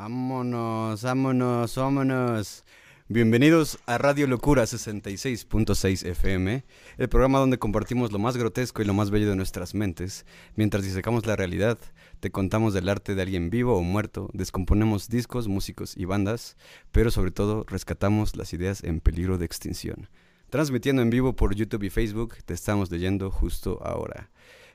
Vámonos, 0.00 1.02
vámonos, 1.02 1.74
vámonos. 1.74 2.64
Bienvenidos 3.08 3.80
a 3.84 3.98
Radio 3.98 4.28
Locura 4.28 4.62
66.6 4.62 6.06
FM, 6.06 6.64
el 6.98 7.08
programa 7.08 7.40
donde 7.40 7.58
compartimos 7.58 8.12
lo 8.12 8.20
más 8.20 8.36
grotesco 8.36 8.80
y 8.80 8.84
lo 8.84 8.94
más 8.94 9.10
bello 9.10 9.28
de 9.28 9.34
nuestras 9.34 9.74
mentes. 9.74 10.24
Mientras 10.54 10.84
disecamos 10.84 11.26
la 11.26 11.34
realidad, 11.34 11.78
te 12.20 12.30
contamos 12.30 12.74
del 12.74 12.88
arte 12.88 13.16
de 13.16 13.22
alguien 13.22 13.50
vivo 13.50 13.76
o 13.76 13.82
muerto, 13.82 14.30
descomponemos 14.34 15.08
discos, 15.08 15.48
músicos 15.48 15.96
y 15.96 16.04
bandas, 16.04 16.56
pero 16.92 17.10
sobre 17.10 17.32
todo 17.32 17.64
rescatamos 17.66 18.36
las 18.36 18.52
ideas 18.52 18.84
en 18.84 19.00
peligro 19.00 19.36
de 19.36 19.46
extinción. 19.46 20.08
Transmitiendo 20.48 21.02
en 21.02 21.10
vivo 21.10 21.34
por 21.34 21.56
YouTube 21.56 21.82
y 21.82 21.90
Facebook, 21.90 22.36
te 22.46 22.54
estamos 22.54 22.88
leyendo 22.92 23.32
justo 23.32 23.80
ahora. 23.84 24.30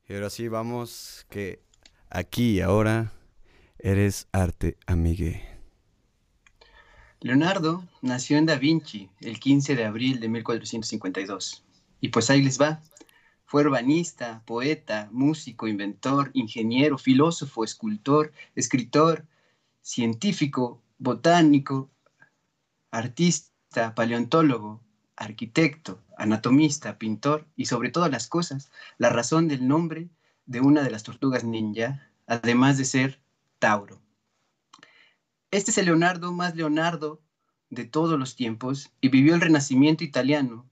Y 0.08 0.14
ahora 0.14 0.30
sí 0.30 0.48
vamos 0.48 1.27
que 1.28 1.61
aquí 2.08 2.52
y 2.52 2.62
ahora 2.62 3.12
eres 3.78 4.28
arte 4.33 4.78
amigue. 4.86 5.47
Leonardo 7.20 7.84
nació 8.00 8.39
en 8.39 8.47
Da 8.47 8.56
Vinci 8.56 9.11
el 9.20 9.39
15 9.39 9.77
de 9.77 9.84
abril 9.84 10.20
de 10.20 10.30
1452. 10.30 11.67
Y 12.00 12.08
pues 12.08 12.30
ahí 12.30 12.42
les 12.42 12.60
va. 12.60 12.80
Fue 13.44 13.62
urbanista, 13.62 14.42
poeta, 14.44 15.08
músico, 15.10 15.66
inventor, 15.66 16.30
ingeniero, 16.34 16.98
filósofo, 16.98 17.64
escultor, 17.64 18.32
escritor, 18.55 19.27
científico, 19.80 20.82
botánico, 20.98 21.90
artista, 22.90 23.94
paleontólogo, 23.94 24.82
arquitecto, 25.16 26.02
anatomista, 26.16 26.98
pintor 26.98 27.46
y 27.56 27.66
sobre 27.66 27.90
todas 27.90 28.10
las 28.10 28.27
cosas, 28.27 28.70
la 28.98 29.08
razón 29.08 29.48
del 29.48 29.66
nombre 29.66 30.08
de 30.46 30.60
una 30.60 30.83
de 30.83 30.90
las 30.90 31.02
tortugas 31.02 31.44
ninja, 31.44 32.10
además 32.27 32.78
de 32.78 32.84
ser 32.84 33.20
Tauro. 33.58 34.00
Este 35.50 35.70
es 35.70 35.78
el 35.78 35.86
Leonardo 35.86 36.33
más 36.33 36.55
Leonardo 36.55 37.22
de 37.70 37.84
todos 37.84 38.18
los 38.18 38.36
tiempos 38.36 38.92
y 39.00 39.08
vivió 39.08 39.34
el 39.34 39.40
Renacimiento 39.40 40.05
italiano 40.05 40.66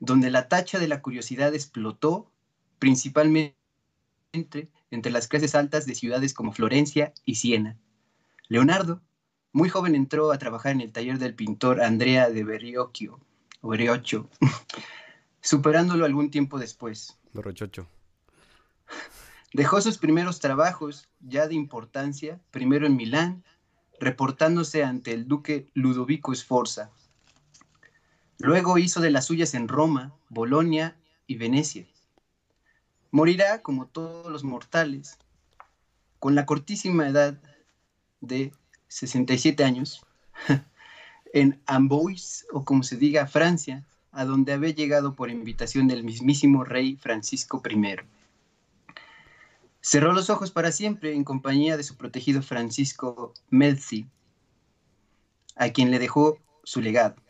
donde 0.00 0.30
la 0.30 0.48
tacha 0.48 0.78
de 0.78 0.88
la 0.88 1.02
curiosidad 1.02 1.54
explotó 1.54 2.30
principalmente 2.78 3.56
entre 4.90 5.12
las 5.12 5.28
clases 5.28 5.54
altas 5.54 5.86
de 5.86 5.94
ciudades 5.94 6.34
como 6.34 6.52
Florencia 6.52 7.12
y 7.24 7.36
Siena. 7.36 7.76
Leonardo, 8.48 9.02
muy 9.52 9.68
joven, 9.68 9.94
entró 9.94 10.32
a 10.32 10.38
trabajar 10.38 10.72
en 10.72 10.80
el 10.80 10.92
taller 10.92 11.18
del 11.18 11.34
pintor 11.34 11.82
Andrea 11.82 12.30
de 12.30 12.44
Berriocchio, 12.44 13.20
o 13.60 13.74
superándolo 15.40 16.04
algún 16.04 16.30
tiempo 16.30 16.58
después. 16.58 17.18
Berrochocho. 17.32 17.86
Dejó 19.52 19.80
sus 19.80 19.98
primeros 19.98 20.40
trabajos 20.40 21.08
ya 21.20 21.46
de 21.46 21.54
importancia, 21.54 22.40
primero 22.50 22.86
en 22.86 22.96
Milán, 22.96 23.44
reportándose 24.00 24.82
ante 24.82 25.12
el 25.12 25.28
duque 25.28 25.70
Ludovico 25.74 26.34
Sforza, 26.34 26.90
Luego 28.38 28.78
hizo 28.78 29.00
de 29.00 29.10
las 29.10 29.26
suyas 29.26 29.54
en 29.54 29.68
Roma, 29.68 30.12
Bolonia 30.28 30.96
y 31.26 31.36
Venecia. 31.36 31.86
Morirá, 33.10 33.62
como 33.62 33.86
todos 33.86 34.30
los 34.30 34.42
mortales, 34.42 35.18
con 36.18 36.34
la 36.34 36.46
cortísima 36.46 37.08
edad 37.08 37.38
de 38.20 38.52
67 38.88 39.62
años, 39.62 40.04
en 41.32 41.60
Amboise, 41.66 42.44
o 42.52 42.64
como 42.64 42.82
se 42.82 42.96
diga, 42.96 43.26
Francia, 43.26 43.84
a 44.10 44.24
donde 44.24 44.52
había 44.52 44.70
llegado 44.70 45.14
por 45.14 45.30
invitación 45.30 45.86
del 45.86 46.02
mismísimo 46.02 46.64
rey 46.64 46.96
Francisco 46.96 47.62
I. 47.68 47.96
Cerró 49.80 50.12
los 50.12 50.30
ojos 50.30 50.50
para 50.50 50.72
siempre 50.72 51.14
en 51.14 51.24
compañía 51.24 51.76
de 51.76 51.82
su 51.84 51.96
protegido 51.96 52.42
Francisco 52.42 53.32
Melzi, 53.50 54.06
a 55.56 55.70
quien 55.70 55.90
le 55.90 55.98
dejó 55.98 56.38
su 56.64 56.80
legado 56.80 57.23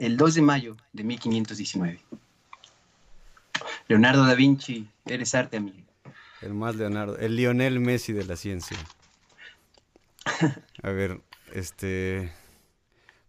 el 0.00 0.16
2 0.16 0.34
de 0.36 0.42
mayo 0.42 0.76
de 0.92 1.04
1519. 1.04 2.00
Leonardo 3.86 4.24
da 4.24 4.34
Vinci, 4.34 4.88
eres 5.04 5.34
arte, 5.34 5.58
amigo. 5.58 5.86
El 6.40 6.54
más 6.54 6.74
Leonardo, 6.74 7.18
el 7.18 7.36
Lionel 7.36 7.80
Messi 7.80 8.14
de 8.14 8.24
la 8.24 8.36
ciencia. 8.36 8.78
A 10.82 10.90
ver, 10.90 11.20
este. 11.52 12.32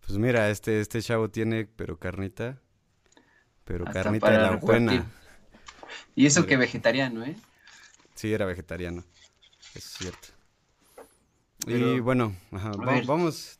Pues 0.06 0.18
mira, 0.18 0.50
este, 0.50 0.80
este 0.80 1.02
chavo 1.02 1.30
tiene, 1.30 1.66
pero 1.66 2.00
carnita. 2.00 2.58
Pero 3.66 3.84
carnita 3.86 4.32
de 4.32 4.38
la 4.38 4.56
buena. 4.56 5.06
Y 6.16 6.26
eso 6.26 6.46
que 6.46 6.56
vegetariano, 6.56 7.26
¿eh? 7.26 7.36
Sí, 8.16 8.34
era 8.34 8.46
vegetariano. 8.46 9.03
Es 9.76 9.84
cierto. 9.84 10.30
y 11.68 12.00
bueno, 12.00 12.34
vamos, 13.06 13.58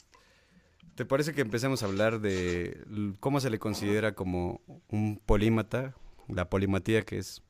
¿Te 0.96 1.06
parece 1.06 1.34
que 1.34 1.42
empecemos 1.42 1.84
a 1.84 1.86
hablar 1.86 2.20
de 2.20 3.16
cómo 3.20 3.40
se 3.40 3.50
le 3.50 3.60
considera 3.60 4.14
como 4.14 4.62
un 4.90 5.22
polímata, 5.26 5.96
la 6.28 6.50
polimatía 6.50 7.04
que 7.04 7.18
es? 7.18 7.42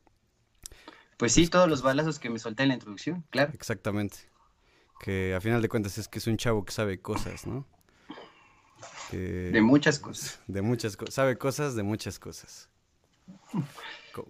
Pues 1.18 1.34
sí, 1.34 1.47
todos 1.47 1.69
los 1.69 1.81
balazos 1.81 2.19
que 2.19 2.30
me 2.30 2.40
solté 2.40 2.63
en 2.63 2.69
la 2.69 2.75
introducción, 2.75 3.25
claro. 3.30 3.51
Exactamente. 3.53 4.18
Que 5.00 5.34
a 5.35 5.41
final 5.41 5.62
de 5.62 5.69
cuentas 5.69 5.97
es 5.97 6.07
que 6.07 6.19
es 6.19 6.28
un 6.28 6.38
chavo 6.38 6.63
que 6.63 6.72
sabe 6.72 7.01
cosas, 7.01 7.46
¿no? 7.46 7.68
de 9.12 9.62
muchas 9.62 10.00
cosas. 10.00 10.40
De 10.47 10.62
muchas 10.62 10.96
cosas. 10.96 11.13
Sabe 11.13 11.38
cosas 11.38 11.75
de 11.75 11.84
muchas 11.84 12.18
cosas. 12.18 12.69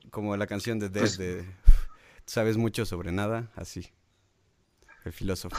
como 0.09 0.35
la 0.35 0.47
canción 0.47 0.79
de 0.79 0.89
Death 0.89 1.01
pues 1.01 1.17
de 1.17 1.45
Sabes 2.25 2.57
mucho 2.57 2.85
sobre 2.85 3.11
nada, 3.11 3.51
así. 3.55 3.91
El 5.03 5.11
filósofo. 5.11 5.57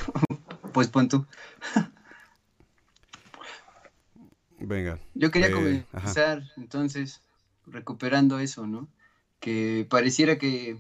pues 0.72 0.88
pon 0.88 1.08
tú. 1.08 1.26
Venga. 4.66 4.98
Yo 5.14 5.30
quería 5.30 5.48
eh, 5.48 5.84
comenzar 5.92 6.42
entonces 6.56 7.20
recuperando 7.66 8.38
eso, 8.38 8.66
¿no? 8.66 8.88
Que 9.40 9.86
pareciera 9.88 10.38
que, 10.38 10.76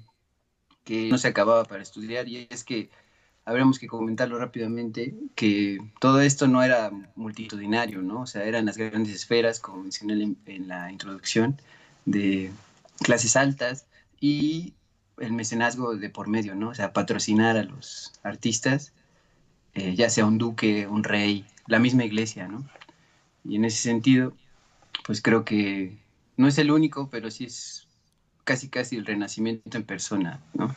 no 0.88 1.18
se 1.18 1.28
acababa 1.28 1.64
para 1.64 1.82
estudiar 1.82 2.28
y 2.28 2.48
es 2.50 2.64
que 2.64 2.90
habríamos 3.44 3.78
que 3.78 3.86
comentarlo 3.86 4.38
rápidamente, 4.38 5.14
que 5.34 5.78
todo 6.00 6.20
esto 6.20 6.48
no 6.48 6.62
era 6.62 6.90
multitudinario, 7.16 8.02
¿no? 8.02 8.22
O 8.22 8.26
sea, 8.26 8.44
eran 8.44 8.66
las 8.66 8.76
grandes 8.76 9.14
esferas, 9.14 9.58
como 9.58 9.82
mencioné 9.82 10.34
en, 10.46 10.68
la 10.68 10.90
introducción, 10.92 11.60
de 12.04 12.52
clases 13.02 13.36
altas 13.36 13.86
y 14.20 14.74
el 15.18 15.32
mecenazgo 15.32 15.96
de 15.96 16.10
por 16.10 16.28
medio, 16.28 16.54
¿no? 16.54 16.70
O 16.70 16.74
sea, 16.74 16.92
patrocinar 16.92 17.56
a 17.56 17.64
los 17.64 18.12
artistas, 18.22 18.92
eh, 19.74 19.94
ya 19.96 20.10
sea 20.10 20.26
un 20.26 20.38
duque, 20.38 20.86
un 20.86 21.04
rey, 21.04 21.44
la 21.66 21.78
misma 21.78 22.04
iglesia, 22.04 22.48
¿no? 22.48 22.64
Y 23.44 23.56
en 23.56 23.64
ese 23.64 23.82
sentido, 23.82 24.34
pues 25.04 25.20
creo 25.20 25.44
que 25.44 25.98
no 26.36 26.48
es 26.48 26.58
el 26.58 26.70
único, 26.70 27.08
pero 27.10 27.30
sí 27.30 27.44
es 27.44 27.88
casi 28.44 28.68
casi 28.68 28.96
el 28.96 29.06
renacimiento 29.06 29.76
en 29.76 29.84
persona, 29.84 30.40
¿no? 30.54 30.74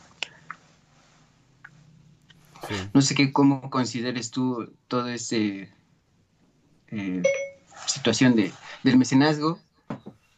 No 2.94 3.02
sé 3.02 3.14
qué, 3.14 3.32
cómo 3.32 3.70
consideres 3.70 4.32
tú 4.32 4.74
toda 4.88 5.14
esta 5.14 5.36
eh, 5.36 5.70
situación 7.86 8.36
de, 8.36 8.52
del 8.84 8.98
mecenazgo 8.98 9.60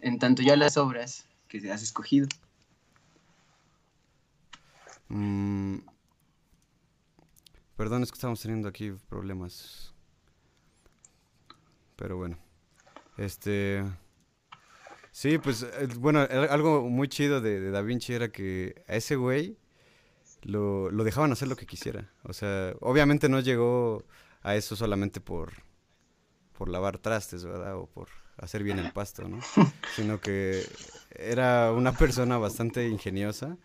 en 0.02 0.20
tanto 0.20 0.42
ya 0.42 0.56
las 0.56 0.78
obras 0.78 1.26
que 1.48 1.72
has 1.72 1.82
escogido. 1.82 2.28
Mm, 5.10 5.78
perdón, 7.78 8.04
es 8.04 8.12
que 8.12 8.16
estamos 8.16 8.42
teniendo 8.42 8.68
aquí 8.68 8.92
problemas. 9.08 9.94
Pero 11.98 12.16
bueno. 12.16 12.38
Este. 13.18 13.84
Sí, 15.12 15.40
pues, 15.40 15.64
eh, 15.64 15.88
bueno, 15.98 16.22
algo 16.50 16.88
muy 16.90 17.10
chido 17.10 17.42
de, 17.42 17.72
Da 17.72 17.82
Vinci 17.82 18.14
era 18.14 18.30
que 18.30 18.84
a 18.88 18.96
ese 18.96 19.16
güey 19.16 19.58
lo, 20.44 20.92
lo 20.92 21.04
dejaban 21.04 21.32
hacer 21.32 21.48
lo 21.48 21.56
que 21.56 21.66
quisiera. 21.66 22.14
O 22.24 22.34
sea, 22.34 22.76
obviamente 22.80 23.28
no 23.28 23.40
llegó 23.40 24.06
a 24.44 24.56
eso 24.56 24.76
solamente 24.76 25.20
por, 25.20 25.54
por 26.56 26.70
lavar 26.70 27.00
trastes, 27.00 27.44
¿verdad? 27.44 27.76
O 27.78 27.88
por 27.88 28.10
hacer 28.38 28.64
bien 28.64 28.78
el 28.78 28.94
pasto, 28.94 29.28
¿no? 29.28 29.40
Sino 29.96 30.22
que 30.22 30.64
era 31.10 31.72
una 31.72 31.94
persona 31.94 32.38
bastante 32.38 32.88
ingeniosa 32.88 33.58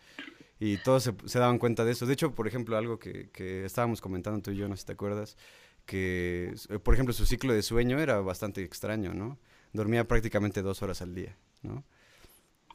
y 0.58 0.78
todos 0.78 1.10
se, 1.24 1.38
daban 1.38 1.58
cuenta 1.58 1.84
de 1.84 1.92
eso. 1.92 2.06
De 2.06 2.14
hecho, 2.14 2.34
por 2.34 2.48
ejemplo, 2.48 2.76
algo 2.76 2.98
que, 2.98 3.30
que, 3.30 3.64
estábamos 3.64 4.00
comentando 4.00 4.40
tú 4.40 4.52
y 4.52 4.56
yo, 4.56 4.68
no 4.68 4.76
sé 4.76 4.80
si 4.80 4.86
te 4.86 4.92
acuerdas, 4.92 5.36
que, 5.86 6.54
por 6.82 6.94
ejemplo, 6.94 7.12
su 7.12 7.26
ciclo 7.26 7.52
de 7.52 7.62
sueño 7.62 7.98
era 7.98 8.20
bastante 8.20 8.62
extraño, 8.62 9.14
¿no? 9.14 9.38
Dormía 9.72 10.06
prácticamente 10.06 10.62
dos 10.62 10.82
horas 10.82 11.02
al 11.02 11.14
día, 11.14 11.36
¿no? 11.62 11.84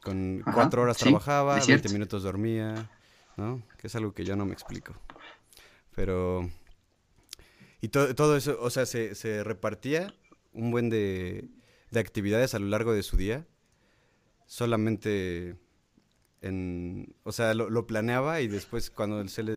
Con 0.04 0.42
cuatro 0.54 0.84
horas 0.84 0.98
trabajaba, 0.98 1.60
20 1.66 1.90
minutos 1.90 2.24
dormía, 2.24 2.90
¿no? 3.36 3.64
Que 3.78 3.88
es 3.88 3.96
algo 3.96 4.14
que 4.14 4.26
yo 4.26 4.36
no 4.36 4.46
me 4.46 4.54
explico. 4.54 4.96
Pero... 5.96 6.50
Y 7.80 7.90
todo 7.90 8.36
eso, 8.36 8.58
o 8.60 8.70
sea, 8.70 8.86
se, 8.86 9.14
se 9.14 9.44
repartía 9.44 10.14
un 10.52 10.72
buen 10.72 10.90
de, 10.90 11.48
de 11.92 12.00
actividades 12.00 12.56
a 12.56 12.60
lo 12.60 12.68
largo 12.68 12.94
de 12.94 13.04
su 13.04 13.18
día, 13.18 13.46
solamente 14.46 15.58
en, 16.42 17.16
o 17.24 17.32
sea, 17.32 17.54
lo, 17.54 17.88
planeaba 17.88 18.42
y 18.42 18.48
después 18.48 18.90
cuando 18.90 19.26
se 19.28 19.44
le... 19.44 19.56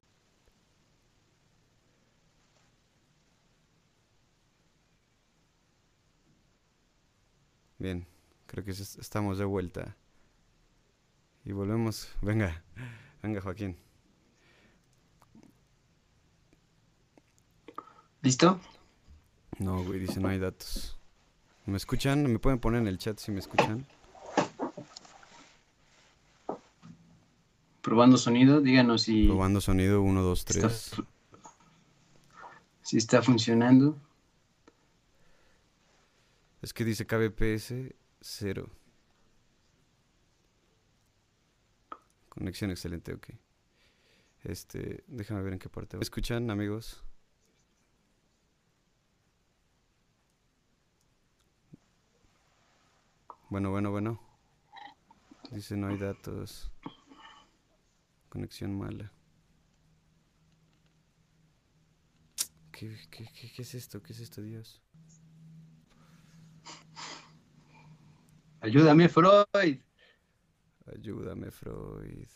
Bien, 7.80 8.06
creo 8.46 8.62
que 8.62 8.72
estamos 8.72 9.38
de 9.38 9.46
vuelta. 9.46 9.96
Y 11.46 11.52
volvemos. 11.52 12.10
Venga, 12.22 12.62
venga 13.22 13.40
Joaquín. 13.40 13.76
¿Listo? 18.20 18.60
No, 19.58 19.82
güey, 19.82 19.98
dice 19.98 20.20
no 20.20 20.28
hay 20.28 20.38
datos. 20.38 20.98
¿Me 21.64 21.78
escuchan? 21.78 22.30
¿Me 22.30 22.38
pueden 22.38 22.58
poner 22.58 22.82
en 22.82 22.88
el 22.88 22.98
chat 22.98 23.18
si 23.18 23.32
me 23.32 23.40
escuchan? 23.40 23.86
Probando 27.80 28.18
sonido, 28.18 28.60
díganos 28.60 29.02
si... 29.02 29.26
Probando 29.26 29.62
sonido, 29.62 30.02
1, 30.02 30.20
2, 30.20 30.44
3. 30.44 30.92
Si 32.82 32.96
está 32.98 33.22
funcionando. 33.22 33.96
Es 36.62 36.72
que 36.74 36.84
dice 36.84 37.06
KBPS 37.06 37.94
0. 38.20 38.68
Conexión 42.28 42.70
excelente, 42.70 43.14
ok. 43.14 43.28
Este, 44.44 45.04
déjame 45.06 45.42
ver 45.42 45.54
en 45.54 45.58
qué 45.58 45.68
parte. 45.68 45.96
¿Me 45.96 46.02
escuchan, 46.02 46.50
amigos? 46.50 47.02
Bueno, 53.50 53.70
bueno, 53.70 53.90
bueno. 53.90 54.20
Dice 55.50 55.76
no 55.76 55.88
hay 55.88 55.98
datos. 55.98 56.70
Conexión 58.28 58.78
mala. 58.78 59.12
¿Qué, 62.70 62.96
qué, 63.10 63.26
qué, 63.34 63.62
es 63.62 63.74
esto? 63.74 64.02
¿Qué 64.02 64.12
es 64.12 64.20
esto, 64.20 64.40
Dios? 64.40 64.80
Ayúdame, 68.60 69.08
Freud. 69.08 69.78
Ayúdame, 70.86 71.50
Freud. 71.50 72.28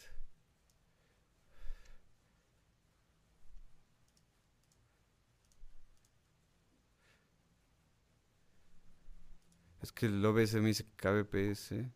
Es 9.83 9.93
que 9.93 10.07
el 10.07 10.25
OBS 10.25 10.61
me 10.61 10.69
dice 10.69 10.87
KBPS 10.97 11.91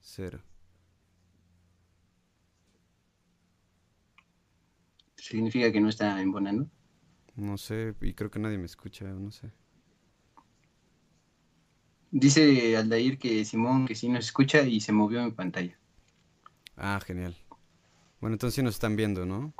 0. 0.00 0.42
¿Significa 5.16 5.70
que 5.70 5.80
no 5.80 5.88
está 5.88 6.20
embonando? 6.20 6.68
No 7.36 7.56
sé, 7.58 7.94
y 8.00 8.12
creo 8.14 8.30
que 8.30 8.40
nadie 8.40 8.58
me 8.58 8.66
escucha, 8.66 9.04
no 9.06 9.30
sé. 9.30 9.52
Dice 12.16 12.76
Aldair 12.76 13.18
que 13.18 13.44
Simón 13.44 13.88
que 13.88 13.96
sí 13.96 14.08
nos 14.08 14.26
escucha 14.26 14.62
y 14.62 14.80
se 14.80 14.92
movió 14.92 15.20
en 15.20 15.34
pantalla. 15.34 15.76
Ah, 16.76 17.00
genial. 17.04 17.36
Bueno, 18.20 18.34
entonces 18.34 18.54
sí 18.54 18.62
nos 18.62 18.74
están 18.74 18.94
viendo, 18.94 19.26
¿no? 19.26 19.52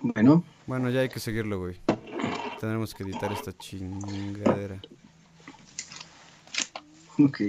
Bueno. 0.00 0.42
Bueno, 0.66 0.90
ya 0.90 1.02
hay 1.02 1.08
que 1.08 1.20
seguirlo, 1.20 1.60
güey. 1.60 1.76
Tendremos 2.58 2.96
que 2.96 3.04
editar 3.04 3.32
esta 3.32 3.56
chingadera. 3.56 4.80
Ok. 7.20 7.42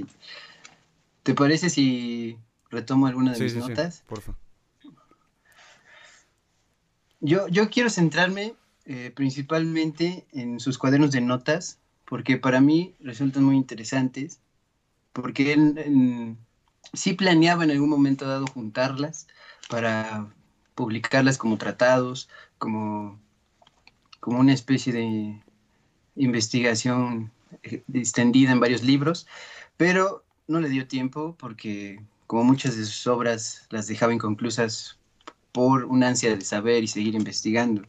¿Te 1.23 1.33
parece 1.33 1.71
si 1.71 2.37
retomo 2.69 3.07
alguna 3.07 3.33
de 3.33 3.39
mis 3.39 3.55
notas? 3.55 3.95
Sí, 3.95 4.03
porfa. 4.05 4.35
Yo, 7.19 7.47
yo 7.47 7.67
quiero 7.71 7.89
centrarme 7.89 8.53
eh, 8.85 9.11
principalmente 9.15 10.27
en 10.33 10.59
sus 10.59 10.77
cuadernos 10.77 11.09
de 11.09 11.21
notas, 11.21 11.79
porque 12.05 12.37
para 12.37 12.61
mí 12.61 12.95
resultan 12.99 13.43
muy 13.43 13.55
interesantes, 13.55 14.39
porque 15.13 15.53
él 15.53 16.37
sí 16.93 17.13
planeaba 17.13 17.63
en 17.63 17.71
algún 17.71 17.89
momento 17.89 18.27
dado 18.27 18.47
juntarlas 18.47 19.27
para 19.69 20.27
publicarlas 20.75 21.37
como 21.37 21.57
tratados, 21.57 22.29
como 22.57 23.19
como 24.25 24.39
una 24.39 24.53
especie 24.53 24.91
de 24.91 25.39
investigación 26.15 27.31
eh, 27.61 27.83
extendida 27.93 28.51
en 28.51 28.59
varios 28.59 28.81
libros, 28.81 29.27
pero 29.77 30.25
no 30.47 30.59
le 30.59 30.67
dio 30.69 30.87
tiempo 30.87 31.35
porque 31.37 32.01
como 32.25 32.43
muchas 32.43 32.75
de 32.75 32.85
sus 32.85 33.05
obras 33.05 33.67
las 33.69 33.85
dejaba 33.85 34.15
inconclusas 34.15 34.97
por 35.51 35.85
una 35.85 36.07
ansia 36.07 36.35
de 36.35 36.41
saber 36.41 36.83
y 36.83 36.87
seguir 36.87 37.13
investigando. 37.13 37.83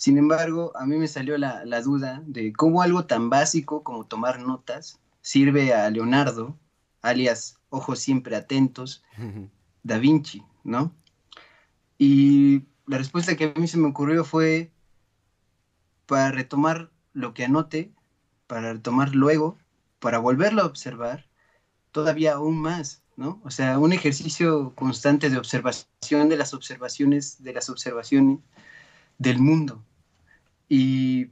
Sin 0.00 0.16
embargo, 0.16 0.72
a 0.76 0.86
mí 0.86 0.96
me 0.96 1.08
salió 1.08 1.36
la, 1.36 1.62
la 1.66 1.82
duda 1.82 2.22
de 2.24 2.54
cómo 2.54 2.80
algo 2.80 3.04
tan 3.04 3.28
básico 3.28 3.82
como 3.82 4.06
tomar 4.06 4.40
notas 4.40 4.98
sirve 5.20 5.74
a 5.74 5.90
Leonardo, 5.90 6.58
alias 7.02 7.58
Ojos 7.68 7.98
Siempre 7.98 8.34
Atentos, 8.34 9.04
Da 9.82 9.98
Vinci, 9.98 10.42
¿no? 10.64 10.94
Y 11.98 12.62
la 12.86 12.96
respuesta 12.96 13.36
que 13.36 13.52
a 13.54 13.60
mí 13.60 13.68
se 13.68 13.76
me 13.76 13.88
ocurrió 13.88 14.24
fue 14.24 14.72
para 16.06 16.30
retomar 16.30 16.90
lo 17.12 17.34
que 17.34 17.44
anote, 17.44 17.92
para 18.46 18.72
retomar 18.72 19.14
luego, 19.14 19.58
para 19.98 20.16
volverlo 20.16 20.62
a 20.62 20.66
observar, 20.66 21.28
todavía 21.92 22.36
aún 22.36 22.58
más, 22.58 23.02
¿no? 23.16 23.38
O 23.44 23.50
sea, 23.50 23.78
un 23.78 23.92
ejercicio 23.92 24.74
constante 24.74 25.28
de 25.28 25.36
observación 25.36 26.30
de 26.30 26.38
las 26.38 26.54
observaciones, 26.54 27.42
de 27.42 27.52
las 27.52 27.68
observaciones 27.68 28.38
del 29.18 29.40
mundo. 29.40 29.84
Y 30.70 31.26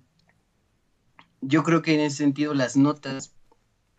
yo 1.40 1.62
creo 1.62 1.80
que 1.80 1.95
en 1.95 2.00
ese 2.00 2.16
sentido 2.18 2.52
las 2.52 2.76
notas, 2.76 3.33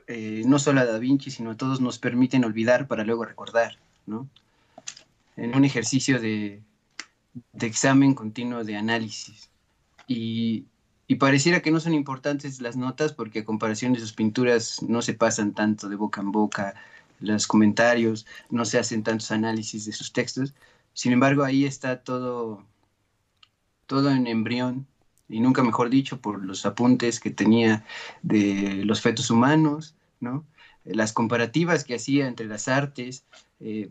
eh, 0.05 0.43
no 0.45 0.59
solo 0.59 0.81
a 0.81 0.85
Da 0.85 0.99
Vinci, 0.99 1.31
sino 1.31 1.51
a 1.51 1.57
todos 1.57 1.81
nos 1.81 1.97
permiten 1.97 2.43
olvidar 2.43 2.87
para 2.87 3.03
luego 3.03 3.25
recordar, 3.25 3.79
¿no? 4.05 4.27
En 5.37 5.55
un 5.55 5.63
ejercicio 5.63 6.19
de, 6.19 6.61
de 7.53 7.67
examen 7.67 8.13
continuo 8.13 8.63
de 8.63 8.75
análisis. 8.75 9.49
Y, 10.07 10.65
pareciera 11.19 11.61
que 11.61 11.71
no 11.71 11.79
son 11.79 11.93
importantes 11.93 12.61
las 12.61 12.75
notas 12.75 13.13
porque 13.13 13.39
a 13.39 13.45
comparación 13.45 13.93
de 13.93 13.99
sus 13.99 14.13
pinturas 14.13 14.81
no 14.83 15.01
se 15.01 15.13
pasan 15.13 15.53
tanto 15.53 15.89
de 15.89 15.95
boca 15.95 16.21
en 16.21 16.31
boca, 16.31 16.75
los 17.19 17.47
comentarios, 17.47 18.25
no 18.49 18.65
se 18.65 18.77
hacen 18.77 19.03
tantos 19.03 19.31
análisis 19.31 19.85
de 19.85 19.93
sus 19.93 20.13
textos. 20.13 20.53
Sin 20.93 21.11
embargo, 21.13 21.43
ahí 21.43 21.65
está 21.65 22.01
todo, 22.01 22.63
todo 23.87 24.11
en 24.11 24.27
embrión, 24.27 24.87
y 25.29 25.39
nunca 25.39 25.63
mejor 25.63 25.89
dicho, 25.89 26.19
por 26.19 26.43
los 26.43 26.65
apuntes 26.65 27.19
que 27.19 27.29
tenía 27.29 27.85
de 28.23 28.83
los 28.83 28.99
fetos 28.99 29.29
humanos, 29.29 29.95
¿no? 30.19 30.43
las 30.83 31.13
comparativas 31.13 31.83
que 31.83 31.95
hacía 31.95 32.27
entre 32.27 32.47
las 32.47 32.67
artes, 32.67 33.23
eh, 33.59 33.89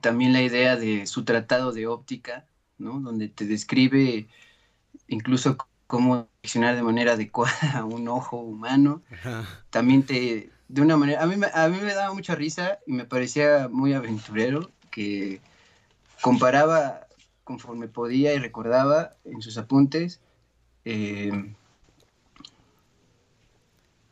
también 0.00 0.32
la 0.32 0.42
idea 0.42 0.76
de 0.76 1.06
su 1.06 1.24
tratado 1.24 1.72
de 1.72 1.86
óptica, 1.86 2.46
¿no? 2.78 2.98
donde 3.00 3.28
te 3.28 3.46
describe 3.46 4.26
incluso 5.06 5.56
cómo 5.86 6.28
accionar 6.42 6.74
de 6.74 6.82
manera 6.82 7.12
adecuada 7.12 7.52
a 7.74 7.84
un 7.84 8.08
ojo 8.08 8.38
humano. 8.38 9.02
También 9.68 10.02
te, 10.02 10.50
de 10.68 10.82
una 10.82 10.96
manera, 10.96 11.22
a 11.22 11.26
mí, 11.26 11.36
a 11.52 11.68
mí 11.68 11.78
me 11.80 11.94
daba 11.94 12.14
mucha 12.14 12.34
risa 12.34 12.78
y 12.86 12.92
me 12.92 13.04
parecía 13.04 13.68
muy 13.68 13.92
aventurero 13.92 14.70
que 14.90 15.40
comparaba 16.22 17.06
conforme 17.44 17.88
podía 17.88 18.32
y 18.32 18.38
recordaba 18.38 19.10
en 19.24 19.42
sus 19.42 19.58
apuntes 19.58 20.20
eh, 20.84 21.54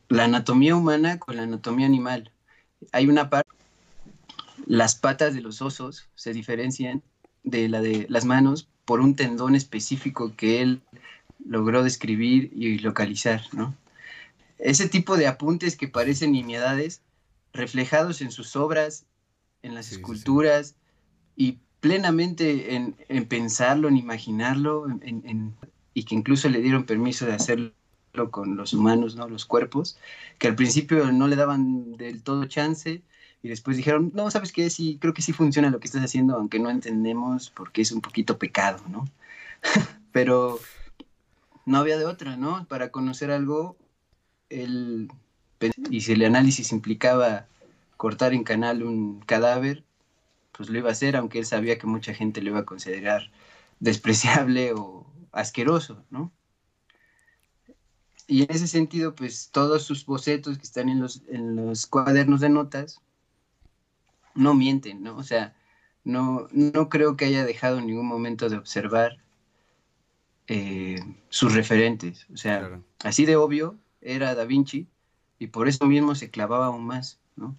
la 0.08 0.24
anatomía 0.24 0.76
humana 0.76 1.18
con 1.18 1.36
la 1.36 1.42
anatomía 1.42 1.86
animal. 1.86 2.30
Hay 2.92 3.06
una 3.06 3.30
parte 3.30 3.50
las 4.66 4.94
patas 4.94 5.34
de 5.34 5.40
los 5.40 5.60
osos 5.62 6.08
se 6.14 6.32
diferencian 6.32 7.02
de 7.42 7.68
la 7.68 7.80
de 7.80 8.06
las 8.08 8.24
manos 8.24 8.68
por 8.84 9.00
un 9.00 9.16
tendón 9.16 9.54
específico 9.54 10.34
que 10.36 10.62
él 10.62 10.80
logró 11.44 11.82
describir 11.82 12.52
y 12.54 12.78
localizar, 12.78 13.42
¿no? 13.52 13.74
Ese 14.58 14.88
tipo 14.88 15.16
de 15.16 15.26
apuntes 15.26 15.76
que 15.76 15.88
parecen 15.88 16.32
nimiedades, 16.32 17.02
reflejados 17.52 18.20
en 18.20 18.30
sus 18.30 18.54
obras, 18.54 19.06
en 19.62 19.74
las 19.74 19.90
esculturas 19.90 20.76
y 21.36 21.58
plenamente 21.80 22.76
en, 22.76 23.26
pensarlo, 23.26 23.88
en 23.88 23.96
imaginarlo, 23.96 24.86
y 25.94 26.04
que 26.04 26.14
incluso 26.14 26.48
le 26.48 26.60
dieron 26.60 26.84
permiso 26.84 27.26
de 27.26 27.34
hacerlo 27.34 27.72
con 28.30 28.56
los 28.56 28.74
humanos, 28.74 29.16
¿no? 29.16 29.28
Los 29.28 29.46
cuerpos, 29.46 29.98
que 30.38 30.48
al 30.48 30.54
principio 30.54 31.10
no 31.12 31.28
le 31.28 31.36
daban 31.36 31.96
del 31.96 32.22
todo 32.22 32.44
chance, 32.46 33.02
y 33.42 33.48
después 33.48 33.76
dijeron, 33.76 34.12
no, 34.14 34.30
¿sabes 34.30 34.52
qué? 34.52 34.70
Sí, 34.70 34.98
creo 35.00 35.14
que 35.14 35.22
sí 35.22 35.32
funciona 35.32 35.70
lo 35.70 35.80
que 35.80 35.86
estás 35.86 36.04
haciendo, 36.04 36.36
aunque 36.36 36.60
no 36.60 36.70
entendemos 36.70 37.50
porque 37.50 37.82
es 37.82 37.90
un 37.90 38.00
poquito 38.00 38.38
pecado, 38.38 38.80
¿no? 38.88 39.08
Pero 40.12 40.60
no 41.66 41.78
había 41.78 41.98
de 41.98 42.06
otra, 42.06 42.36
¿no? 42.36 42.66
Para 42.66 42.90
conocer 42.90 43.30
algo, 43.32 43.76
el, 44.48 45.08
y 45.90 46.02
si 46.02 46.12
el 46.12 46.24
análisis 46.24 46.70
implicaba 46.72 47.46
cortar 47.96 48.32
en 48.32 48.44
canal 48.44 48.82
un 48.84 49.20
cadáver, 49.20 49.84
pues 50.52 50.68
lo 50.68 50.78
iba 50.78 50.90
a 50.90 50.92
hacer, 50.92 51.16
aunque 51.16 51.38
él 51.40 51.46
sabía 51.46 51.78
que 51.78 51.86
mucha 51.86 52.14
gente 52.14 52.42
lo 52.42 52.50
iba 52.50 52.60
a 52.60 52.64
considerar 52.64 53.30
despreciable 53.80 54.72
o 54.74 55.04
asqueroso, 55.32 56.04
¿no? 56.10 56.32
Y 58.26 58.42
en 58.42 58.50
ese 58.50 58.68
sentido, 58.68 59.14
pues 59.14 59.50
todos 59.50 59.82
sus 59.82 60.06
bocetos 60.06 60.56
que 60.56 60.64
están 60.64 60.88
en 60.88 61.00
los, 61.00 61.22
en 61.28 61.56
los 61.56 61.86
cuadernos 61.86 62.40
de 62.40 62.48
notas, 62.48 63.00
no 64.34 64.54
mienten, 64.54 65.02
¿no? 65.02 65.16
O 65.16 65.22
sea, 65.22 65.54
no, 66.04 66.48
no 66.52 66.88
creo 66.88 67.16
que 67.16 67.26
haya 67.26 67.44
dejado 67.44 67.78
en 67.78 67.86
ningún 67.86 68.06
momento 68.06 68.48
de 68.48 68.56
observar 68.56 69.18
eh, 70.46 71.00
sus 71.28 71.54
referentes. 71.54 72.26
O 72.32 72.36
sea, 72.36 72.80
así 73.00 73.26
de 73.26 73.36
obvio 73.36 73.78
era 74.00 74.34
Da 74.34 74.44
Vinci 74.44 74.88
y 75.38 75.48
por 75.48 75.68
eso 75.68 75.86
mismo 75.86 76.14
se 76.14 76.30
clavaba 76.30 76.66
aún 76.66 76.84
más, 76.84 77.20
¿no? 77.36 77.56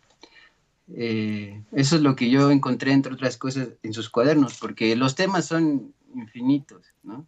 Eh, 0.95 1.63
eso 1.71 1.95
es 1.95 2.01
lo 2.01 2.15
que 2.15 2.29
yo 2.29 2.51
encontré, 2.51 2.91
entre 2.91 3.13
otras 3.13 3.37
cosas, 3.37 3.69
en 3.83 3.93
sus 3.93 4.09
cuadernos, 4.09 4.57
porque 4.59 4.95
los 4.95 5.15
temas 5.15 5.45
son 5.45 5.93
infinitos, 6.13 6.85
¿no? 7.03 7.25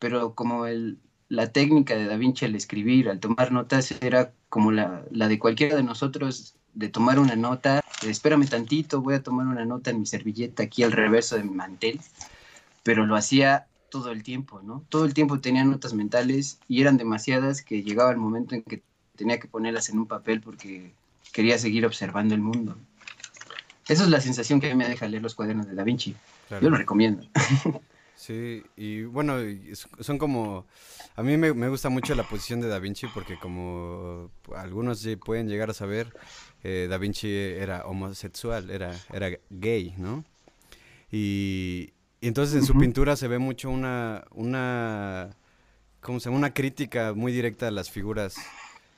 Pero 0.00 0.34
como 0.34 0.66
el, 0.66 0.98
la 1.28 1.52
técnica 1.52 1.94
de 1.94 2.06
Da 2.06 2.16
Vinci 2.16 2.44
al 2.44 2.56
escribir, 2.56 3.08
al 3.08 3.20
tomar 3.20 3.52
notas, 3.52 3.94
era 4.00 4.32
como 4.48 4.72
la, 4.72 5.04
la 5.12 5.28
de 5.28 5.38
cualquiera 5.38 5.76
de 5.76 5.84
nosotros 5.84 6.56
de 6.74 6.88
tomar 6.88 7.18
una 7.18 7.36
nota, 7.36 7.82
espérame 8.06 8.46
tantito, 8.48 9.00
voy 9.00 9.14
a 9.14 9.22
tomar 9.22 9.46
una 9.46 9.64
nota 9.64 9.90
en 9.90 10.00
mi 10.00 10.06
servilleta 10.06 10.64
aquí 10.64 10.82
al 10.82 10.92
reverso 10.92 11.36
de 11.36 11.44
mi 11.44 11.50
mantel, 11.50 12.00
pero 12.82 13.06
lo 13.06 13.16
hacía 13.16 13.66
todo 13.90 14.10
el 14.10 14.22
tiempo, 14.22 14.60
¿no? 14.62 14.84
Todo 14.88 15.04
el 15.04 15.14
tiempo 15.14 15.40
tenía 15.40 15.64
notas 15.64 15.94
mentales 15.94 16.58
y 16.68 16.80
eran 16.80 16.96
demasiadas 16.96 17.62
que 17.62 17.82
llegaba 17.82 18.10
el 18.10 18.18
momento 18.18 18.54
en 18.54 18.62
que 18.62 18.82
tenía 19.16 19.38
que 19.38 19.48
ponerlas 19.48 19.88
en 19.88 19.98
un 19.98 20.06
papel 20.06 20.40
porque 20.40 20.92
quería 21.32 21.58
seguir 21.58 21.84
observando 21.84 22.34
el 22.34 22.40
mundo. 22.40 22.76
Esa 23.88 24.04
es 24.04 24.08
la 24.08 24.20
sensación 24.20 24.60
que 24.60 24.74
me 24.74 24.88
deja 24.88 25.08
leer 25.08 25.22
los 25.22 25.34
cuadernos 25.34 25.66
de 25.66 25.74
Da 25.74 25.84
Vinci. 25.84 26.14
Yo 26.60 26.70
lo 26.70 26.76
recomiendo. 26.76 27.26
Sí, 28.20 28.62
y 28.76 29.04
bueno, 29.04 29.38
son 30.00 30.18
como... 30.18 30.66
A 31.16 31.22
mí 31.22 31.38
me, 31.38 31.68
gusta 31.70 31.88
mucho 31.88 32.14
la 32.14 32.28
posición 32.28 32.60
de 32.60 32.68
Da 32.68 32.78
Vinci 32.78 33.06
porque 33.06 33.38
como 33.38 34.30
algunos 34.54 35.08
pueden 35.24 35.48
llegar 35.48 35.70
a 35.70 35.72
saber, 35.72 36.12
eh, 36.62 36.86
Da 36.90 36.98
Vinci 36.98 37.30
era 37.30 37.86
homosexual, 37.86 38.68
era, 38.68 38.94
era 39.10 39.30
gay, 39.48 39.94
¿no? 39.96 40.22
Y, 41.10 41.94
entonces 42.20 42.56
en 42.56 42.66
su 42.66 42.76
pintura 42.76 43.16
se 43.16 43.26
ve 43.26 43.38
mucho 43.38 43.70
una, 43.70 44.22
una, 44.32 45.34
¿cómo 46.02 46.20
se 46.20 46.26
llama? 46.26 46.36
Una 46.36 46.52
crítica 46.52 47.14
muy 47.14 47.32
directa 47.32 47.68
a 47.68 47.70
las 47.70 47.90
figuras 47.90 48.36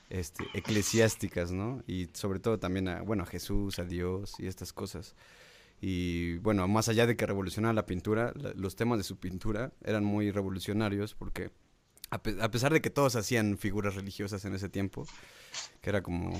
este, 0.09 0.43
eclesiásticas, 0.53 1.53
¿no? 1.53 1.81
Y 1.87 2.09
sobre 2.11 2.41
todo 2.41 2.59
también 2.59 2.89
a, 2.89 3.01
bueno, 3.03 3.23
a 3.23 3.25
Jesús, 3.25 3.79
a 3.79 3.85
Dios 3.85 4.33
y 4.37 4.47
estas 4.47 4.73
cosas. 4.73 5.15
Y 5.85 6.37
bueno, 6.37 6.65
más 6.69 6.87
allá 6.87 7.05
de 7.05 7.17
que 7.17 7.25
revolucionara 7.25 7.73
la 7.73 7.85
pintura, 7.85 8.31
los 8.55 8.77
temas 8.77 8.97
de 8.99 9.03
su 9.03 9.17
pintura 9.17 9.73
eran 9.83 10.05
muy 10.05 10.31
revolucionarios 10.31 11.13
porque 11.13 11.51
a, 12.09 12.21
pesar 12.21 12.71
de 12.71 12.79
que 12.79 12.89
todos 12.89 13.17
hacían 13.17 13.57
figuras 13.57 13.95
religiosas 13.95 14.45
en 14.45 14.55
ese 14.55 14.69
tiempo, 14.69 15.05
que 15.81 15.89
era 15.89 16.01
como, 16.01 16.31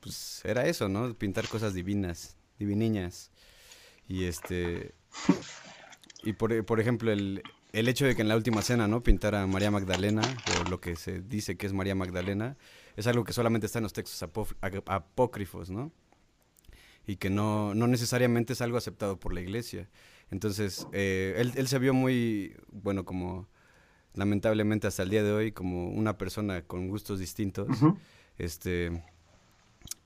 pues 0.00 0.40
era 0.46 0.66
eso, 0.66 0.88
¿no? 0.88 1.12
Pintar 1.12 1.46
cosas 1.46 1.74
divinas, 1.74 2.38
diviniñas. 2.58 3.32
Y 4.08 4.24
este... 4.24 4.94
Y 6.22 6.32
por, 6.32 6.64
por 6.64 6.80
ejemplo, 6.80 7.12
el, 7.12 7.42
el 7.74 7.88
hecho 7.88 8.06
de 8.06 8.16
que 8.16 8.22
en 8.22 8.28
la 8.28 8.36
última 8.36 8.62
cena, 8.62 8.88
¿no? 8.88 9.02
Pintara 9.02 9.42
a 9.42 9.46
María 9.46 9.70
Magdalena, 9.70 10.22
o 10.58 10.70
lo 10.70 10.80
que 10.80 10.96
se 10.96 11.20
dice 11.20 11.58
que 11.58 11.66
es 11.66 11.74
María 11.74 11.94
Magdalena, 11.94 12.56
es 12.96 13.06
algo 13.06 13.24
que 13.24 13.34
solamente 13.34 13.66
está 13.66 13.78
en 13.78 13.82
los 13.82 13.92
textos 13.92 14.22
apócrifos, 14.22 15.68
¿no? 15.68 15.92
Y 17.06 17.16
que 17.16 17.30
no, 17.30 17.74
no 17.74 17.86
necesariamente 17.86 18.52
es 18.52 18.60
algo 18.60 18.76
aceptado 18.76 19.18
por 19.18 19.32
la 19.32 19.40
iglesia. 19.40 19.88
Entonces, 20.30 20.88
eh, 20.92 21.34
él, 21.38 21.52
él, 21.56 21.68
se 21.68 21.78
vio 21.78 21.94
muy, 21.94 22.56
bueno, 22.72 23.04
como 23.04 23.46
lamentablemente 24.14 24.86
hasta 24.86 25.04
el 25.04 25.10
día 25.10 25.22
de 25.22 25.32
hoy, 25.32 25.52
como 25.52 25.88
una 25.90 26.18
persona 26.18 26.62
con 26.62 26.88
gustos 26.88 27.20
distintos. 27.20 27.68
Este, 28.38 29.02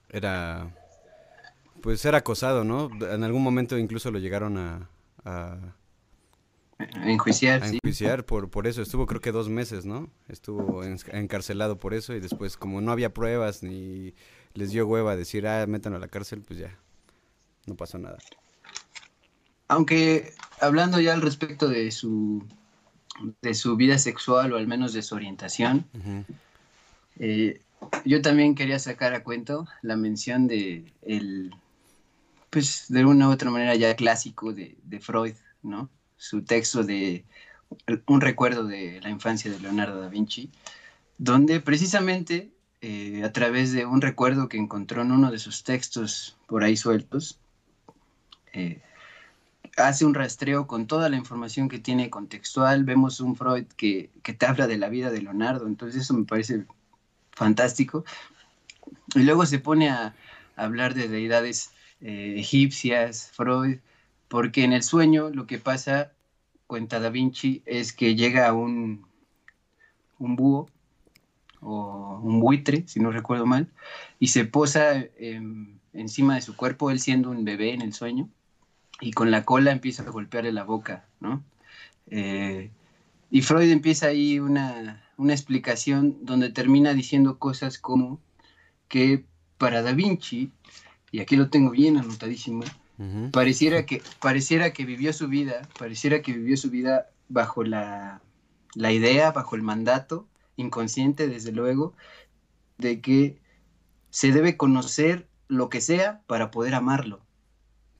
era, 0.09 0.75
pues 1.81 2.05
era 2.05 2.19
acosado, 2.19 2.63
¿no? 2.63 2.89
En 3.09 3.23
algún 3.23 3.41
momento 3.41 3.77
incluso 3.77 4.11
lo 4.11 4.19
llegaron 4.19 4.57
a... 4.57 4.89
a 5.25 5.75
enjuiciar, 7.05 7.63
a 7.63 7.67
enjuiciar 7.67 8.25
por, 8.25 8.49
por 8.49 8.67
eso. 8.67 8.81
Estuvo 8.81 9.07
creo 9.07 9.21
que 9.21 9.31
dos 9.31 9.49
meses, 9.49 9.85
¿no? 9.85 10.09
Estuvo 10.27 10.83
encarcelado 10.83 11.77
por 11.77 11.93
eso 11.93 12.13
y 12.13 12.19
después 12.19 12.57
como 12.57 12.79
no 12.81 12.91
había 12.91 13.13
pruebas 13.13 13.63
ni 13.63 14.13
les 14.53 14.71
dio 14.71 14.85
hueva 14.85 15.15
decir, 15.15 15.47
ah, 15.47 15.65
métanlo 15.67 15.97
a 15.97 16.01
la 16.01 16.09
cárcel, 16.09 16.41
pues 16.41 16.59
ya, 16.59 16.77
no 17.65 17.75
pasó 17.75 17.97
nada. 17.97 18.17
Aunque 19.67 20.33
hablando 20.59 20.99
ya 20.99 21.13
al 21.13 21.21
respecto 21.21 21.67
de 21.67 21.91
su, 21.91 22.43
de 23.41 23.53
su 23.53 23.75
vida 23.75 23.97
sexual 23.97 24.53
o 24.53 24.57
al 24.57 24.67
menos 24.67 24.93
de 24.93 25.01
su 25.01 25.15
orientación, 25.15 25.85
eh, 27.17 27.61
yo 28.05 28.21
también 28.21 28.55
quería 28.55 28.79
sacar 28.79 29.13
a 29.13 29.23
cuento 29.23 29.67
la 29.81 29.95
mención 29.95 30.47
de 30.47 30.91
el, 31.01 31.53
pues 32.49 32.85
de 32.89 33.05
una 33.05 33.29
u 33.29 33.31
otra 33.31 33.49
manera 33.49 33.75
ya 33.75 33.95
clásico 33.95 34.53
de, 34.53 34.75
Freud, 34.99 35.35
¿no? 35.63 35.89
Su 36.17 36.43
texto 36.43 36.83
de 36.83 37.25
un 38.07 38.21
recuerdo 38.21 38.65
de 38.65 38.99
la 39.01 39.09
infancia 39.09 39.49
de 39.49 39.59
Leonardo 39.59 40.01
da 40.01 40.09
Vinci, 40.09 40.51
donde 41.17 41.59
precisamente 41.59 42.51
eh, 42.81 43.21
a 43.23 43.31
través 43.31 43.71
de 43.71 43.85
un 43.85 44.01
recuerdo 44.01 44.49
que 44.49 44.57
encontró 44.57 45.01
en 45.01 45.11
uno 45.11 45.31
de 45.31 45.39
sus 45.39 45.63
textos 45.63 46.37
por 46.47 46.63
ahí 46.63 46.75
sueltos, 46.75 47.39
eh, 48.53 48.81
hace 49.77 50.05
un 50.05 50.13
rastreo 50.13 50.67
con 50.67 50.87
toda 50.87 51.09
la 51.09 51.17
información 51.17 51.69
que 51.69 51.79
tiene 51.79 52.09
contextual. 52.09 52.83
Vemos 52.83 53.19
un 53.19 53.35
Freud 53.35 53.65
que, 53.77 54.09
te 54.23 54.45
habla 54.45 54.67
de 54.67 54.77
la 54.77 54.89
vida 54.89 55.09
de 55.09 55.21
Leonardo, 55.21 55.67
entonces 55.67 56.01
eso 56.01 56.13
me 56.13 56.25
parece 56.25 56.65
fantástico. 57.31 58.03
Y 59.15 59.19
luego 59.23 59.45
se 59.45 59.59
pone 59.59 59.89
a, 59.89 60.15
hablar 60.55 60.93
de 60.93 61.07
deidades 61.07 61.71
eh, 62.01 62.35
egipcias, 62.37 63.31
Freud, 63.33 63.79
porque 64.27 64.63
en 64.63 64.73
el 64.73 64.83
sueño 64.83 65.29
lo 65.29 65.47
que 65.47 65.57
pasa, 65.57 66.11
cuenta 66.67 66.99
Da 66.99 67.09
Vinci, 67.09 67.63
es 67.65 67.93
que 67.93 68.15
llega 68.15 68.53
un, 68.53 69.05
un 70.19 70.35
búho 70.35 70.69
o 71.61 72.19
un 72.21 72.39
buitre, 72.39 72.83
si 72.87 72.99
no 72.99 73.11
recuerdo 73.11 73.45
mal, 73.45 73.67
y 74.19 74.27
se 74.27 74.45
posa 74.45 75.05
encima 75.93 76.35
de 76.35 76.41
su 76.41 76.55
cuerpo, 76.55 76.91
él 76.91 76.99
siendo 76.99 77.29
un 77.31 77.43
bebé 77.43 77.73
en 77.73 77.81
el 77.81 77.93
sueño, 77.93 78.29
y 79.01 79.11
con 79.11 79.31
la 79.31 79.43
cola 79.43 79.71
empieza 79.71 80.03
a 80.03 80.11
golpearle 80.11 80.53
la 80.53 80.63
boca, 80.63 81.05
¿no? 81.19 81.43
Eh, 82.07 82.69
y 83.31 83.41
Freud 83.41 83.69
empieza 83.69 84.07
ahí 84.07 84.39
una, 84.39 85.03
explicación 85.29 86.17
donde 86.21 86.49
termina 86.49 86.93
diciendo 86.93 87.37
cosas 87.37 87.77
como 87.77 88.19
que 88.87 89.25
para 89.57 89.81
Da 89.81 89.93
Vinci, 89.93 90.51
y 91.11 91.19
aquí 91.19 91.35
lo 91.35 91.49
tengo 91.49 91.71
bien 91.71 91.97
anotadísimo, 91.97 92.63
pareciera, 93.31 93.85
que, 93.85 94.01
pareciera 94.19 94.73
que 94.73 94.85
vivió 94.85 95.13
su 95.13 95.27
vida, 95.27 95.67
pareciera 95.77 96.21
que 96.21 96.33
vivió 96.33 96.57
su 96.57 96.69
vida 96.69 97.09
bajo 97.29 97.63
la, 97.63 98.21
la 98.75 98.91
idea, 98.91 99.31
bajo 99.31 99.55
el 99.55 99.61
mandato, 99.63 100.27
inconsciente 100.55 101.27
desde 101.27 101.51
luego, 101.51 101.93
de 102.77 103.01
que 103.01 103.37
se 104.09 104.31
debe 104.31 104.57
conocer 104.57 105.27
lo 105.47 105.69
que 105.69 105.81
sea 105.81 106.21
para 106.27 106.51
poder 106.51 106.75
amarlo. 106.75 107.21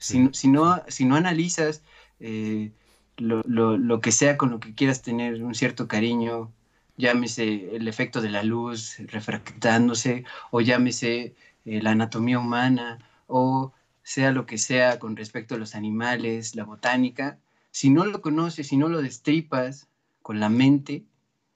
Si, 0.01 0.47
no, 0.47 0.81
si 0.87 1.05
no 1.05 1.15
analizas 1.15 1.83
eh, 2.19 2.71
lo, 3.17 4.01
que 4.01 4.11
sea 4.11 4.35
con 4.35 4.49
lo 4.49 4.59
que 4.59 4.73
quieras 4.73 5.03
tener 5.03 5.43
un 5.43 5.53
cierto 5.53 5.87
cariño, 5.87 6.51
llámese 6.97 7.75
el 7.75 7.87
efecto 7.87 8.19
de 8.19 8.29
la 8.29 8.41
luz 8.41 8.97
refractándose, 8.97 10.25
o 10.49 10.61
llámese 10.61 11.35
eh, 11.65 11.81
la 11.83 11.91
anatomía 11.91 12.39
humana, 12.39 12.97
o 13.27 13.73
sea 14.01 14.31
lo 14.31 14.47
que 14.47 14.57
sea 14.57 14.97
con 14.97 15.15
respecto 15.15 15.53
a 15.53 15.59
los 15.59 15.75
animales, 15.75 16.55
la 16.55 16.63
botánica, 16.63 17.37
si 17.69 17.91
no 17.91 18.03
lo 18.03 18.21
conoces, 18.21 18.67
si 18.69 18.77
no 18.77 18.89
lo 18.89 19.03
destripas 19.03 19.87
con 20.23 20.39
la 20.39 20.49
mente, 20.49 21.03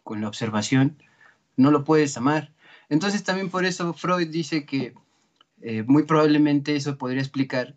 con 0.04 0.22
la 0.22 0.28
observación, 0.28 1.02
no 1.58 1.72
lo 1.72 1.84
puedes 1.84 2.16
amar. 2.16 2.54
Entonces 2.90 3.24
también 3.24 3.50
por 3.50 3.66
eso 3.66 3.94
Freud 3.96 4.28
dice 4.28 4.68
que 4.68 4.94
eh, 5.62 5.82
muy 5.82 6.04
probablemente 6.04 6.75
eso 6.75 7.00
podría 7.00 7.22
explicar 7.22 7.75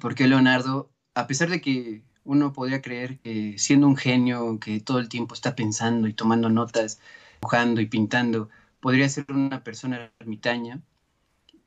por 0.00 0.14
qué 0.14 0.26
Leonardo, 0.26 0.90
a 1.14 1.26
pesar 1.26 1.50
de 1.50 1.60
que 1.60 2.02
uno 2.24 2.52
podría 2.52 2.82
creer 2.82 3.18
que 3.20 3.58
siendo 3.58 3.86
un 3.86 3.96
genio 3.96 4.58
que 4.58 4.80
todo 4.80 4.98
el 4.98 5.08
tiempo 5.08 5.34
está 5.34 5.54
pensando 5.54 6.08
y 6.08 6.14
tomando 6.14 6.48
notas, 6.48 7.00
dibujando 7.40 7.80
y 7.80 7.86
pintando, 7.86 8.48
podría 8.80 9.08
ser 9.08 9.26
una 9.28 9.62
persona 9.62 10.10
ermitaña 10.18 10.80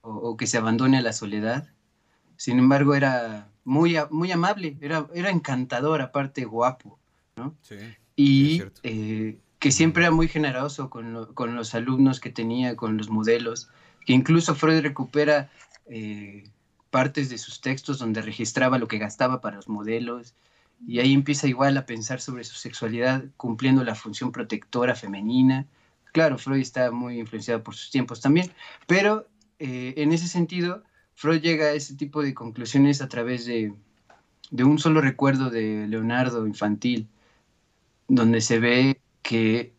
o, 0.02 0.38
que 0.38 0.48
se 0.48 0.58
abandone 0.58 0.98
a 0.98 1.02
la 1.02 1.14
soledad. 1.14 1.70
Sin 2.36 2.60
embargo, 2.60 2.96
era 2.96 3.50
muy, 3.64 3.98
muy 4.10 4.32
amable, 4.32 4.78
era, 4.82 5.08
era 5.14 5.30
encantador, 5.30 6.02
aparte 6.02 6.46
guapo, 6.46 7.00
¿no? 7.36 7.56
Sí, 7.62 7.76
y 8.16 8.64
eh, 8.84 9.40
que 9.60 9.72
siempre 9.72 10.04
era 10.04 10.12
muy 10.12 10.28
generoso 10.28 10.90
con, 10.90 11.34
con, 11.34 11.56
los 11.56 11.76
alumnos 11.76 12.20
que 12.20 12.32
tenía, 12.32 12.76
con 12.76 12.98
los 12.98 13.10
modelos, 13.10 13.70
que 14.06 14.14
incluso 14.14 14.56
Freud 14.56 14.82
recupera 14.82 15.50
eh, 15.86 16.44
partes 16.90 17.30
de 17.30 17.38
sus 17.38 17.62
textos 17.62 18.00
donde 18.00 18.22
registraba 18.22 18.78
lo 18.78 18.88
que 18.88 18.98
gastaba 18.98 19.42
para 19.42 19.58
los 19.58 19.70
modelos, 19.70 20.36
y 20.86 21.00
ahí 21.00 21.14
empieza 21.14 21.48
igual 21.48 21.76
a 21.78 21.86
pensar 21.86 22.22
sobre 22.22 22.44
su 22.44 22.56
sexualidad 22.56 23.26
cumpliendo 23.36 23.84
la 23.84 23.96
función 23.96 24.32
protectora 24.32 24.96
femenina. 24.96 25.66
Claro, 26.12 26.38
Freud 26.38 26.62
está 26.62 26.92
muy 26.92 27.20
influenciado 27.20 27.64
por 27.64 27.76
sus 27.76 27.90
tiempos 27.90 28.22
también, 28.22 28.52
pero 28.86 29.28
eh, 29.60 29.96
en 29.98 30.12
ese 30.12 30.28
sentido, 30.28 30.84
Freud 31.16 31.42
llega 31.42 31.68
a 31.68 31.74
ese 31.74 31.96
tipo 31.96 32.22
de 32.22 32.34
conclusiones 32.34 33.02
a 33.02 33.08
través 33.08 33.46
de, 33.46 33.74
de 34.52 34.64
un 34.64 34.78
solo 34.78 35.02
recuerdo 35.02 35.50
de 35.50 35.88
Leonardo 35.88 36.46
infantil, 36.46 37.08
donde 38.08 38.42
se 38.42 38.60
ve 38.60 39.02
que 39.24 39.74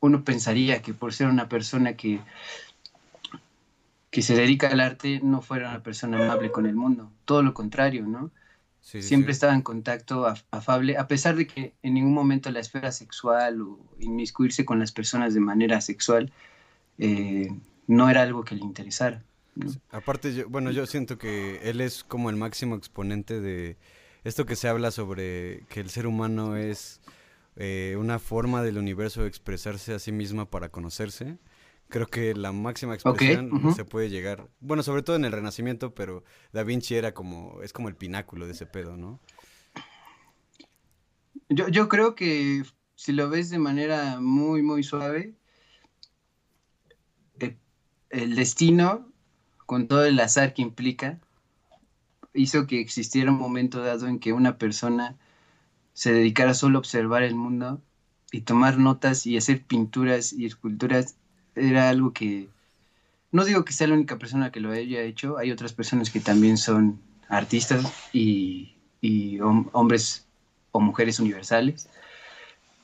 uno 0.00 0.24
pensaría 0.24 0.80
que 0.80 0.94
por 0.94 1.12
ser 1.12 1.26
una 1.26 1.48
persona 1.48 1.94
que, 1.96 2.20
que 4.10 4.22
se 4.22 4.34
dedica 4.34 4.68
al 4.68 4.80
arte 4.80 5.20
no 5.22 5.40
fuera 5.40 5.70
una 5.70 5.82
persona 5.82 6.24
amable 6.24 6.50
con 6.50 6.66
el 6.66 6.74
mundo, 6.74 7.12
todo 7.24 7.42
lo 7.42 7.54
contrario, 7.54 8.06
¿no? 8.06 8.30
Siempre 8.82 9.32
estaba 9.32 9.54
en 9.54 9.60
contacto 9.60 10.26
afable, 10.50 10.96
a 10.96 11.06
pesar 11.06 11.36
de 11.36 11.46
que 11.46 11.74
en 11.82 11.94
ningún 11.94 12.14
momento 12.14 12.50
la 12.50 12.60
esfera 12.60 12.90
sexual 12.92 13.60
o 13.60 13.78
inmiscuirse 14.00 14.64
con 14.64 14.78
las 14.78 14.90
personas 14.90 15.34
de 15.34 15.40
manera 15.40 15.82
sexual 15.82 16.32
eh, 16.98 17.48
no 17.86 18.08
era 18.08 18.22
algo 18.22 18.42
que 18.42 18.54
le 18.54 18.62
interesara. 18.62 19.22
Aparte, 19.90 20.34
yo, 20.34 20.48
bueno, 20.48 20.70
yo 20.70 20.86
siento 20.86 21.18
que 21.18 21.60
él 21.62 21.82
es 21.82 22.04
como 22.04 22.30
el 22.30 22.36
máximo 22.36 22.74
exponente 22.74 23.40
de 23.40 23.76
esto 24.24 24.46
que 24.46 24.56
se 24.56 24.68
habla 24.68 24.90
sobre 24.90 25.64
que 25.68 25.80
el 25.80 25.90
ser 25.90 26.06
humano 26.06 26.56
es 26.56 27.00
eh, 27.56 27.96
una 27.98 28.18
forma 28.18 28.62
del 28.62 28.78
universo 28.78 29.22
de 29.22 29.28
expresarse 29.28 29.92
a 29.92 29.98
sí 29.98 30.12
misma 30.12 30.50
para 30.50 30.70
conocerse. 30.70 31.38
Creo 31.90 32.06
que 32.06 32.34
la 32.34 32.52
máxima 32.52 32.94
expresión 32.94 33.74
se 33.74 33.84
puede 33.84 34.08
llegar, 34.08 34.48
bueno, 34.60 34.82
sobre 34.82 35.02
todo 35.02 35.16
en 35.16 35.24
el 35.24 35.32
Renacimiento, 35.32 35.92
pero 35.92 36.22
Da 36.52 36.62
Vinci 36.62 36.94
era 36.94 37.12
como, 37.12 37.62
es 37.62 37.72
como 37.72 37.88
el 37.88 37.96
pináculo 37.96 38.46
de 38.46 38.52
ese 38.52 38.64
pedo, 38.64 38.96
¿no? 38.96 39.20
Yo, 41.48 41.68
yo 41.68 41.88
creo 41.88 42.14
que 42.14 42.62
si 42.94 43.12
lo 43.12 43.28
ves 43.28 43.50
de 43.50 43.58
manera 43.58 44.20
muy, 44.20 44.62
muy 44.62 44.84
suave, 44.84 45.34
eh, 47.40 47.58
el 48.10 48.36
destino, 48.36 49.10
con 49.66 49.88
todo 49.88 50.04
el 50.04 50.20
azar 50.20 50.54
que 50.54 50.62
implica, 50.62 51.18
hizo 52.34 52.66
que 52.66 52.80
existiera 52.80 53.32
un 53.32 53.38
momento 53.38 53.82
dado 53.82 54.06
en 54.06 54.20
que 54.20 54.32
una 54.32 54.58
persona 54.58 55.18
se 55.92 56.12
dedicara 56.12 56.54
solo 56.54 56.78
a 56.78 56.80
observar 56.80 57.24
el 57.24 57.34
mundo 57.34 57.82
y 58.30 58.42
tomar 58.42 58.78
notas 58.78 59.26
y 59.26 59.36
hacer 59.36 59.64
pinturas 59.64 60.32
y 60.32 60.46
esculturas 60.46 61.16
era 61.54 61.88
algo 61.88 62.12
que, 62.12 62.48
no 63.32 63.44
digo 63.44 63.64
que 63.64 63.72
sea 63.72 63.86
la 63.86 63.94
única 63.94 64.18
persona 64.18 64.50
que 64.50 64.60
lo 64.60 64.72
haya 64.72 65.02
hecho, 65.02 65.38
hay 65.38 65.50
otras 65.50 65.72
personas 65.72 66.10
que 66.10 66.20
también 66.20 66.56
son 66.56 67.00
artistas 67.28 68.10
y, 68.12 68.74
hombres 69.40 70.26
o 70.72 70.80
mujeres 70.80 71.20
universales. 71.20 71.88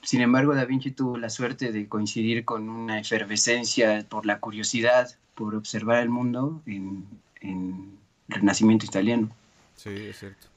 Sin 0.03 0.21
embargo, 0.21 0.55
Da 0.55 0.65
Vinci 0.65 0.93
tuvo 0.93 1.19
la 1.19 1.31
suerte 1.31 1.73
de 1.73 1.89
coincidir 1.89 2.45
con 2.45 2.69
una 2.69 3.01
efervescencia 3.01 4.07
por 4.09 4.25
la 4.25 4.39
curiosidad, 4.39 5.17
por 5.35 5.55
observar 5.55 6.03
el 6.03 6.09
mundo 6.09 6.63
en, 6.67 7.07
en 7.41 7.99
Renacimiento 8.29 8.87
italiano. 8.87 9.31
Sí, 9.77 9.91
es 9.91 10.19
cierto. 10.19 10.49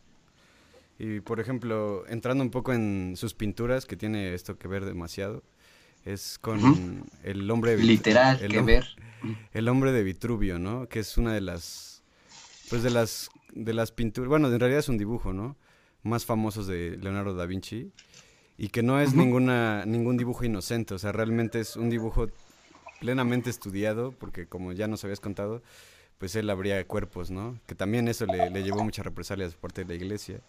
Y 0.98 1.22
por 1.22 1.40
ejemplo, 1.40 2.06
entrando 2.08 2.44
un 2.44 2.52
poco 2.52 2.74
en 2.74 3.14
sus 3.16 3.34
pinturas, 3.34 3.86
que 3.86 3.96
tiene 3.96 4.34
esto 4.34 4.58
que 4.58 4.68
ver 4.68 4.86
demasiado, 4.86 5.44
es 6.06 6.40
con 6.40 7.06
el 7.24 7.50
hombre 7.52 7.76
de 7.76 7.84
Literal, 7.84 8.40
el, 8.42 8.52
que 8.52 8.62
ver. 8.62 8.88
El 9.54 9.68
hombre 9.68 9.92
de 9.92 10.04
Vitruvio, 10.04 10.60
¿no? 10.60 10.88
Que 10.88 11.00
es 11.00 11.18
una 11.18 11.34
de 11.34 11.42
las, 11.42 12.04
pues 12.70 12.84
de 12.84 12.90
las, 12.90 13.30
de 13.54 13.74
las 13.74 13.92
pinturas, 13.92 14.30
bueno, 14.30 14.52
en 14.52 14.60
realidad 14.60 14.80
es 14.80 14.90
un 14.90 14.98
dibujo, 14.98 15.34
¿no? 15.34 15.58
Más 16.04 16.26
famosos 16.26 16.68
de 16.68 16.98
Leonardo 17.02 17.36
da 17.36 17.46
Vinci. 17.46 17.92
Y 18.58 18.70
que 18.70 18.84
no 18.84 19.00
es 19.00 19.14
ninguna, 19.14 19.86
ningún 19.86 20.18
dibujo 20.18 20.44
inocente, 20.44 20.94
o 20.94 21.00
sea, 21.00 21.12
realmente 21.12 21.62
es 21.62 21.78
un 21.78 21.90
dibujo 21.90 22.28
plenamente 23.00 23.50
estudiado, 23.50 24.12
porque 24.12 24.48
como 24.48 24.74
ya 24.74 24.88
nos 24.88 25.04
habías 25.06 25.22
contado, 25.22 25.64
pues 26.18 26.36
él 26.36 26.50
abría 26.50 26.86
cuerpos, 26.86 27.32
¿no? 27.32 27.58
Que 27.68 27.76
también 27.76 28.10
eso 28.10 28.26
le, 28.26 28.50
le 28.50 28.64
llevó 28.64 28.84
muchas 28.84 29.06
represalias 29.06 29.54
por 29.54 29.72
parte 29.72 29.86
de 29.86 29.88
la 29.88 29.94
iglesia 30.04 30.42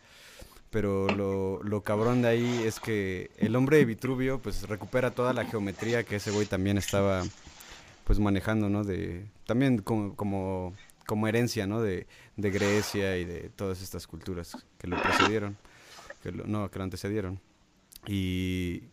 pero 0.70 1.08
lo, 1.08 1.62
lo, 1.62 1.82
cabrón 1.82 2.22
de 2.22 2.28
ahí 2.28 2.62
es 2.64 2.78
que 2.78 3.30
el 3.38 3.56
hombre 3.56 3.78
de 3.78 3.84
Vitruvio 3.84 4.40
pues 4.40 4.68
recupera 4.68 5.10
toda 5.10 5.32
la 5.32 5.44
geometría 5.44 6.04
que 6.04 6.16
ese 6.16 6.30
güey 6.30 6.46
también 6.46 6.78
estaba 6.78 7.24
pues 8.04 8.18
manejando, 8.18 8.68
¿no? 8.68 8.84
De, 8.84 9.26
también 9.46 9.78
como, 9.78 10.14
como, 10.14 10.74
como 11.06 11.28
herencia, 11.28 11.66
¿no? 11.66 11.82
De, 11.82 12.06
de, 12.36 12.50
Grecia 12.50 13.18
y 13.18 13.24
de 13.24 13.50
todas 13.50 13.82
estas 13.82 14.06
culturas 14.06 14.56
que 14.78 14.86
lo 14.86 15.00
precedieron, 15.00 15.56
no, 16.46 16.70
que 16.70 16.78
lo 16.78 16.84
antecedieron. 16.84 17.40
Y 18.06 18.84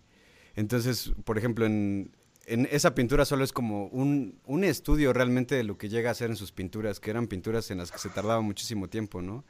entonces, 0.56 1.14
por 1.26 1.38
ejemplo, 1.38 1.66
en, 1.66 2.12
en 2.48 2.68
esa 2.72 2.96
pintura 2.96 3.26
solo 3.26 3.44
es 3.44 3.54
como 3.54 3.88
un, 3.88 4.40
un 4.46 4.64
estudio 4.64 5.14
realmente 5.14 5.56
de 5.56 5.64
lo 5.64 5.78
que 5.78 5.90
llega 5.90 6.10
a 6.10 6.16
ser 6.16 6.30
en 6.30 6.36
sus 6.36 6.52
pinturas, 6.52 7.00
que 7.00 7.12
eran 7.12 7.28
pinturas 7.28 7.70
en 7.72 7.78
las 7.78 7.92
que 7.92 8.00
se 8.00 8.10
tardaba 8.10 8.42
muchísimo 8.42 8.88
tiempo, 8.88 9.22
¿no? 9.22 9.44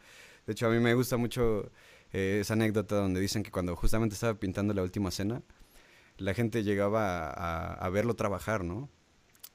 De 0.46 0.54
hecho, 0.54 0.68
a 0.68 0.70
mí 0.70 0.80
me 0.80 0.94
gusta 0.94 1.18
mucho 1.18 1.70
eh, 2.18 2.40
esa 2.40 2.56
anécdota 2.56 2.96
donde 2.96 3.20
dicen 3.20 3.44
que 3.44 3.52
cuando 3.52 3.76
justamente 3.76 4.16
estaba 4.16 4.34
pintando 4.40 4.74
la 4.74 4.82
última 4.82 5.12
cena, 5.12 5.44
la 6.18 6.34
gente 6.34 6.64
llegaba 6.64 7.30
a, 7.30 7.90
verlo 7.90 8.16
trabajar, 8.16 8.64
¿no? 8.64 8.90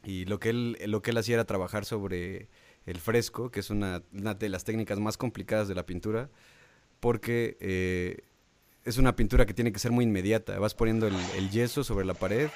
Y 0.04 0.26
lo 0.26 0.38
que, 0.38 0.50
él, 0.50 0.78
lo 0.86 1.02
que 1.02 1.10
él 1.10 1.18
hacía 1.18 1.34
era 1.34 1.44
trabajar 1.44 1.84
sobre 1.84 2.46
el 2.86 2.98
fresco, 2.98 3.50
que 3.50 3.58
es 3.58 3.70
una, 3.70 4.00
de 4.12 4.48
las 4.48 4.62
técnicas 4.62 5.00
más 5.00 5.16
complicadas 5.16 5.66
de 5.66 5.74
la 5.74 5.86
pintura, 5.86 6.30
porque 7.00 7.56
eh, 7.58 8.18
es 8.84 8.96
una 8.96 9.16
pintura 9.16 9.44
que 9.44 9.54
tiene 9.54 9.72
que 9.72 9.80
ser 9.80 9.90
muy 9.90 10.04
inmediata. 10.04 10.56
Vas 10.60 10.74
poniendo 10.74 11.08
el, 11.08 11.16
el, 11.36 11.50
yeso 11.50 11.82
sobre 11.82 12.04
la 12.04 12.14
pared 12.14 12.48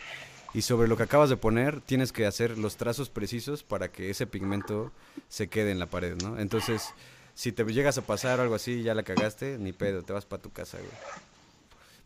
y 0.55 0.63
sobre 0.63 0.87
lo 0.87 0.97
que 0.97 1.03
acabas 1.03 1.31
de 1.31 1.37
poner 1.37 1.81
tienes 1.81 2.13
que 2.13 2.27
hacer 2.27 2.59
los 2.59 2.77
trazos 2.77 3.11
precisos 3.11 3.65
para 3.65 3.91
que 3.91 4.11
ese 4.11 4.29
pigmento 4.29 4.93
se 5.29 5.49
quede 5.49 5.73
en 5.73 5.81
la 5.81 5.87
pared, 5.87 6.15
¿no? 6.23 6.39
Entonces 6.39 6.95
si 7.37 7.53
te 7.53 7.65
llegas 7.65 7.99
a 7.99 8.03
pasar 8.03 8.41
o 8.41 8.43
algo 8.43 8.55
así, 8.55 8.83
ya 8.83 8.95
la 8.95 9.03
cagaste, 9.03 9.59
ni 9.59 9.75
pedo, 9.75 10.03
te 10.03 10.15
vas 10.15 10.25
para 10.25 10.41
tu 10.41 10.51
casa, 10.51 10.79
güey. 10.79 10.91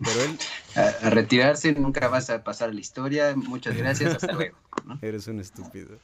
Pero 0.04 0.22
él... 0.24 0.38
A, 0.74 1.10
retirarse, 1.10 1.72
nunca 1.72 2.08
vas 2.08 2.30
a 2.30 2.42
pasar 2.42 2.74
la 2.74 2.80
historia, 2.80 3.36
muchas 3.36 3.76
gracias, 3.76 4.14
hasta 4.16 4.32
luego. 4.32 4.58
Eres 5.02 5.28
un 5.28 5.38
estúpido. 5.38 5.98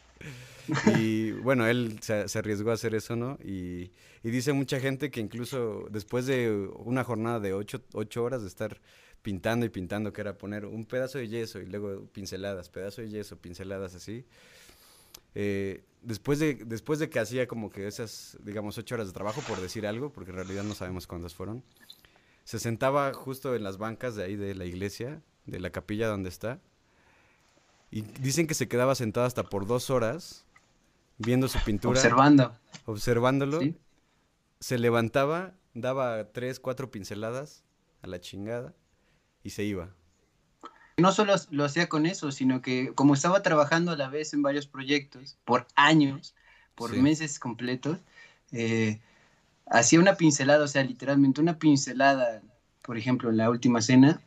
Y 0.96 1.32
bueno, 1.32 1.66
él 1.66 1.98
se, 2.02 2.38
arriesgó 2.38 2.70
a 2.70 2.74
hacer 2.74 2.94
eso, 2.94 3.16
¿no? 3.16 3.36
Y, 3.44 3.90
dice 4.22 4.52
mucha 4.52 4.78
gente 4.78 5.10
que 5.10 5.18
incluso 5.18 5.88
después 5.90 6.26
de 6.26 6.70
una 6.78 7.02
jornada 7.02 7.40
de 7.40 7.52
ocho, 7.52 7.82
ocho 7.94 8.22
horas 8.22 8.42
de 8.42 8.48
estar 8.48 8.80
pintando 9.22 9.66
y 9.66 9.70
pintando, 9.70 10.12
que 10.12 10.20
era 10.20 10.38
poner 10.38 10.66
un 10.66 10.84
pedazo 10.84 11.18
de 11.18 11.26
yeso 11.26 11.58
y 11.58 11.66
luego 11.66 12.06
pinceladas, 12.12 12.68
pedazo 12.68 13.02
de 13.02 13.08
yeso, 13.08 13.36
pinceladas 13.36 13.96
así, 13.96 14.24
eh, 15.34 15.82
después, 16.06 16.38
de, 16.38 16.54
después 16.54 16.98
de 16.98 17.10
que 17.10 17.18
hacía 17.18 17.46
como 17.46 17.68
que 17.68 17.86
esas, 17.86 18.38
digamos, 18.42 18.78
ocho 18.78 18.94
horas 18.94 19.08
de 19.08 19.12
trabajo, 19.12 19.42
por 19.46 19.60
decir 19.60 19.86
algo, 19.86 20.12
porque 20.12 20.30
en 20.30 20.36
realidad 20.36 20.62
no 20.62 20.74
sabemos 20.74 21.06
cuántas 21.06 21.34
fueron, 21.34 21.64
se 22.44 22.58
sentaba 22.60 23.12
justo 23.12 23.54
en 23.56 23.64
las 23.64 23.76
bancas 23.76 24.14
de 24.14 24.24
ahí 24.24 24.36
de 24.36 24.54
la 24.54 24.64
iglesia, 24.64 25.20
de 25.46 25.58
la 25.58 25.70
capilla 25.70 26.06
donde 26.06 26.28
está, 26.28 26.60
y 27.90 28.02
dicen 28.02 28.46
que 28.46 28.54
se 28.54 28.68
quedaba 28.68 28.94
sentado 28.94 29.26
hasta 29.26 29.44
por 29.44 29.66
dos 29.66 29.90
horas 29.90 30.46
viendo 31.18 31.48
su 31.48 31.58
pintura. 31.64 31.98
Observando. 31.98 32.56
Observándolo. 32.84 33.60
Se 34.60 34.78
levantaba, 34.78 35.54
daba 35.74 36.32
tres, 36.32 36.60
cuatro 36.60 36.90
pinceladas 36.90 37.64
a 38.02 38.06
la 38.06 38.20
chingada 38.20 38.74
y 39.42 39.50
se 39.50 39.64
iba 39.64 39.94
no 40.96 41.12
solo 41.12 41.34
lo 41.50 41.64
hacía 41.64 41.88
con 41.88 42.06
eso, 42.06 42.32
sino 42.32 42.62
que 42.62 42.92
como 42.94 43.14
estaba 43.14 43.42
trabajando 43.42 43.92
a 43.92 43.96
la 43.96 44.08
vez 44.08 44.32
en 44.32 44.42
varios 44.42 44.66
proyectos 44.66 45.36
por 45.44 45.66
años, 45.74 46.34
por 46.74 46.96
meses 46.96 47.38
completos, 47.38 47.98
eh, 48.52 49.00
hacía 49.66 50.00
una 50.00 50.14
pincelada, 50.14 50.64
o 50.64 50.68
sea, 50.68 50.84
literalmente 50.84 51.40
una 51.40 51.58
pincelada, 51.58 52.40
por 52.82 52.96
ejemplo, 52.96 53.30
en 53.30 53.36
la 53.36 53.50
última 53.50 53.82
cena, 53.82 54.20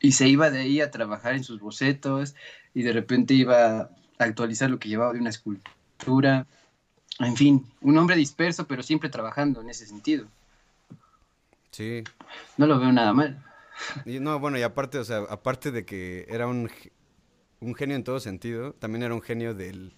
y 0.00 0.12
se 0.12 0.28
iba 0.28 0.50
de 0.50 0.60
ahí 0.60 0.80
a 0.80 0.90
trabajar 0.90 1.34
en 1.34 1.44
sus 1.44 1.60
bocetos, 1.60 2.34
y 2.74 2.82
de 2.82 2.92
repente 2.92 3.34
iba 3.34 3.80
a 3.80 3.90
actualizar 4.18 4.70
lo 4.70 4.78
que 4.78 4.88
llevaba 4.88 5.12
de 5.12 5.20
una 5.20 5.30
escultura. 5.30 6.46
En 7.18 7.36
fin, 7.36 7.66
un 7.80 7.96
hombre 7.98 8.16
disperso, 8.16 8.66
pero 8.66 8.82
siempre 8.82 9.10
trabajando 9.10 9.60
en 9.60 9.70
ese 9.70 9.86
sentido. 9.86 10.26
Sí. 11.70 12.02
No 12.56 12.66
lo 12.66 12.78
veo 12.78 12.92
nada 12.92 13.12
mal. 13.12 13.42
Y 14.04 14.20
no, 14.20 14.38
bueno, 14.38 14.58
y 14.58 14.62
aparte, 14.62 14.98
o 14.98 15.04
sea, 15.04 15.18
aparte 15.28 15.70
de 15.70 15.84
que 15.84 16.26
era 16.28 16.46
un, 16.46 16.70
un 17.60 17.74
genio 17.74 17.96
en 17.96 18.04
todo 18.04 18.20
sentido, 18.20 18.74
también 18.74 19.02
era 19.02 19.14
un 19.14 19.22
genio 19.22 19.54
del, 19.54 19.94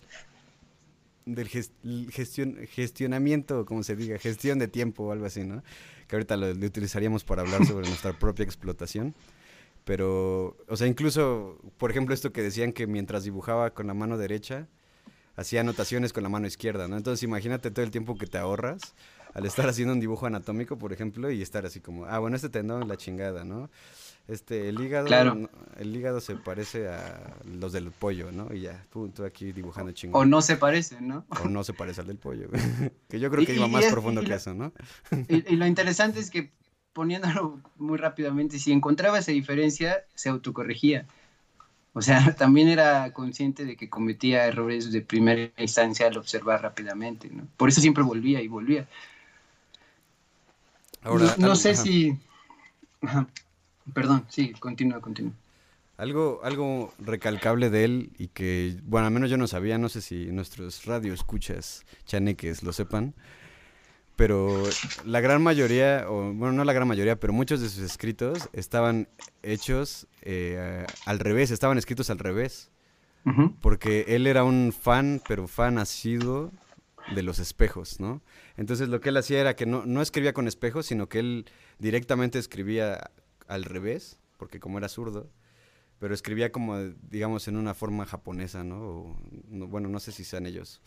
del 1.26 1.48
gestión, 1.48 2.58
gestionamiento, 2.68 3.64
como 3.64 3.82
se 3.82 3.96
diga, 3.96 4.18
gestión 4.18 4.58
de 4.58 4.68
tiempo 4.68 5.04
o 5.04 5.12
algo 5.12 5.26
así, 5.26 5.44
¿no? 5.44 5.62
Que 6.06 6.16
ahorita 6.16 6.37
lo, 6.37 6.48
utilizaríamos 6.50 7.24
para 7.24 7.42
hablar 7.42 7.64
sobre 7.66 7.88
nuestra 7.88 8.12
propia 8.18 8.44
explotación. 8.44 9.14
Pero, 9.84 10.56
o 10.68 10.76
sea, 10.76 10.87
incluso, 10.87 11.58
por 11.76 11.90
ejemplo, 11.90 12.14
esto 12.14 12.32
que 12.32 12.42
decían 12.42 12.72
que 12.72 12.87
mientras 12.87 13.24
dibujaba 13.24 13.74
con 13.74 13.87
la 13.87 13.94
mano 13.94 14.16
derecha, 14.16 14.66
hacía 15.37 15.60
anotaciones 15.60 16.12
con 16.12 16.22
la 16.22 16.28
mano 16.28 16.46
izquierda, 16.46 16.88
¿no? 16.88 16.96
Entonces 16.96 17.22
imagínate 17.22 17.70
todo 17.70 17.84
el 17.84 17.90
tiempo 17.90 18.16
que 18.16 18.26
te 18.26 18.38
ahorras 18.38 18.94
al 19.35 19.47
estar 19.47 19.68
haciendo 19.68 19.92
un 19.92 20.01
dibujo 20.01 20.27
anatómico, 20.27 20.79
por 20.79 20.92
ejemplo, 20.92 21.31
y 21.31 21.42
estar 21.42 21.66
así 21.66 21.81
como, 21.81 22.07
ah, 22.07 22.18
bueno, 22.20 22.37
este 22.37 22.49
tendón, 22.49 22.88
la 22.88 22.97
chingada, 22.97 23.44
¿no? 23.44 23.68
Este, 24.27 24.70
el 24.70 24.81
hígado, 24.81 25.09
el 25.77 25.94
hígado 25.94 26.20
se 26.20 26.37
parece 26.37 26.88
a 26.88 27.37
los 27.44 27.73
del 27.73 27.90
pollo, 27.90 28.33
¿no? 28.33 28.55
Y 28.55 28.62
ya, 28.62 28.87
tú, 28.90 29.12
aquí 29.27 29.53
dibujando 29.53 29.92
chingón. 29.92 30.23
O 30.23 30.25
no 30.25 30.40
se 30.40 30.57
parece, 30.57 31.01
¿no? 31.01 31.27
O 31.29 31.49
no 31.49 31.62
se 31.62 31.75
parece 31.75 32.01
al 32.01 32.07
del 32.07 32.16
pollo. 32.16 32.49
que 33.09 33.20
yo 33.20 33.31
creo 33.31 33.44
que 33.44 33.55
iba 33.55 33.68
más 33.68 33.85
profundo 33.87 34.23
que 34.23 34.35
eso, 34.35 34.55
¿no? 34.55 34.73
y, 35.29 35.57
lo 35.57 35.66
interesante 35.66 36.20
es 36.20 36.31
que 36.31 36.53
poniéndolo 36.94 37.61
muy 37.77 37.99
rápidamente, 37.99 38.59
si 38.61 38.73
encontraba 38.73 39.18
esa 39.18 39.33
diferencia, 39.33 40.05
se 40.14 40.29
autocorregía. 40.29 41.07
O 41.92 42.01
sea, 42.01 42.35
también 42.37 42.68
era 42.68 43.12
consciente 43.12 43.64
de 43.64 43.77
que 43.77 43.90
cometía 43.90 44.47
errores 44.47 44.92
de 44.92 45.01
primera 45.01 45.51
instancia 45.59 46.07
al 46.07 46.16
observar 46.16 46.62
rápidamente, 46.62 47.29
¿no? 47.31 47.47
Por 47.57 47.68
eso 47.68 47.81
siempre 47.81 48.05
volvía 48.05 48.40
y 48.40 48.49
volvía. 48.49 48.88
Ahora, 51.04 51.34
no, 51.38 51.54
sé 51.54 51.76
si... 51.76 52.18
Perdón, 53.92 54.24
sí, 54.28 54.52
continúa, 54.58 55.00
continúa. 55.00 55.32
Algo, 55.98 56.40
algo 56.42 56.92
recalcable 56.98 57.70
de 57.70 57.84
él 57.84 58.10
y 58.18 58.28
que, 58.28 58.80
bueno, 58.84 59.06
al 59.06 59.12
menos 59.12 59.30
yo 59.30 59.36
no 59.36 59.46
sabía, 59.46 59.78
no 59.78 59.88
sé 59.88 60.00
si 60.00 60.26
nuestros 60.32 60.86
radioescuchas 60.86 61.84
chaneques 62.04 62.64
lo 62.64 62.72
sepan, 62.72 63.14
pero 64.16 64.62
la 65.04 65.20
gran 65.20 65.42
mayoría, 65.42 66.06
o 66.08 66.32
bueno, 66.32 66.52
no 66.52 66.64
la 66.64 66.72
gran 66.72 66.88
mayoría, 66.88 67.20
pero 67.20 67.32
muchos 67.32 67.60
de 67.60 67.68
sus 67.68 67.82
escritos 67.82 68.48
estaban 68.52 69.08
hechos 69.42 70.08
eh, 70.22 70.86
al 71.04 71.18
revés, 71.18 71.50
estaban 71.50 71.78
escritos 71.78 72.10
al 72.10 72.18
revés. 72.18 72.70
Porque 73.62 74.04
él 74.08 74.26
era 74.26 74.44
un 74.44 74.70
fan, 74.70 75.18
pero 75.26 75.48
fan 75.48 75.78
asiduo 75.78 76.52
de 77.14 77.22
los 77.22 77.38
espejos, 77.38 78.00
¿no? 78.00 78.22
Entonces 78.56 78.88
lo 78.88 79.00
que 79.00 79.10
él 79.10 79.16
hacía 79.16 79.40
era 79.40 79.56
que 79.56 79.66
no, 79.66 79.84
no 79.86 80.02
escribía 80.02 80.32
con 80.32 80.48
espejos, 80.48 80.86
sino 80.86 81.08
que 81.08 81.18
él 81.18 81.46
directamente 81.78 82.38
escribía 82.38 83.10
al 83.46 83.64
revés, 83.64 84.18
porque 84.38 84.60
como 84.60 84.78
era 84.78 84.88
zurdo, 84.88 85.30
pero 85.98 86.14
escribía 86.14 86.52
como, 86.52 86.78
digamos, 86.78 87.48
en 87.48 87.56
una 87.56 87.74
forma 87.74 88.06
japonesa, 88.06 88.64
¿no? 88.64 89.16
bueno, 89.48 89.88
no 89.88 90.00
sé 90.00 90.12
si 90.12 90.24
sean 90.24 90.46
ellos 90.46 90.80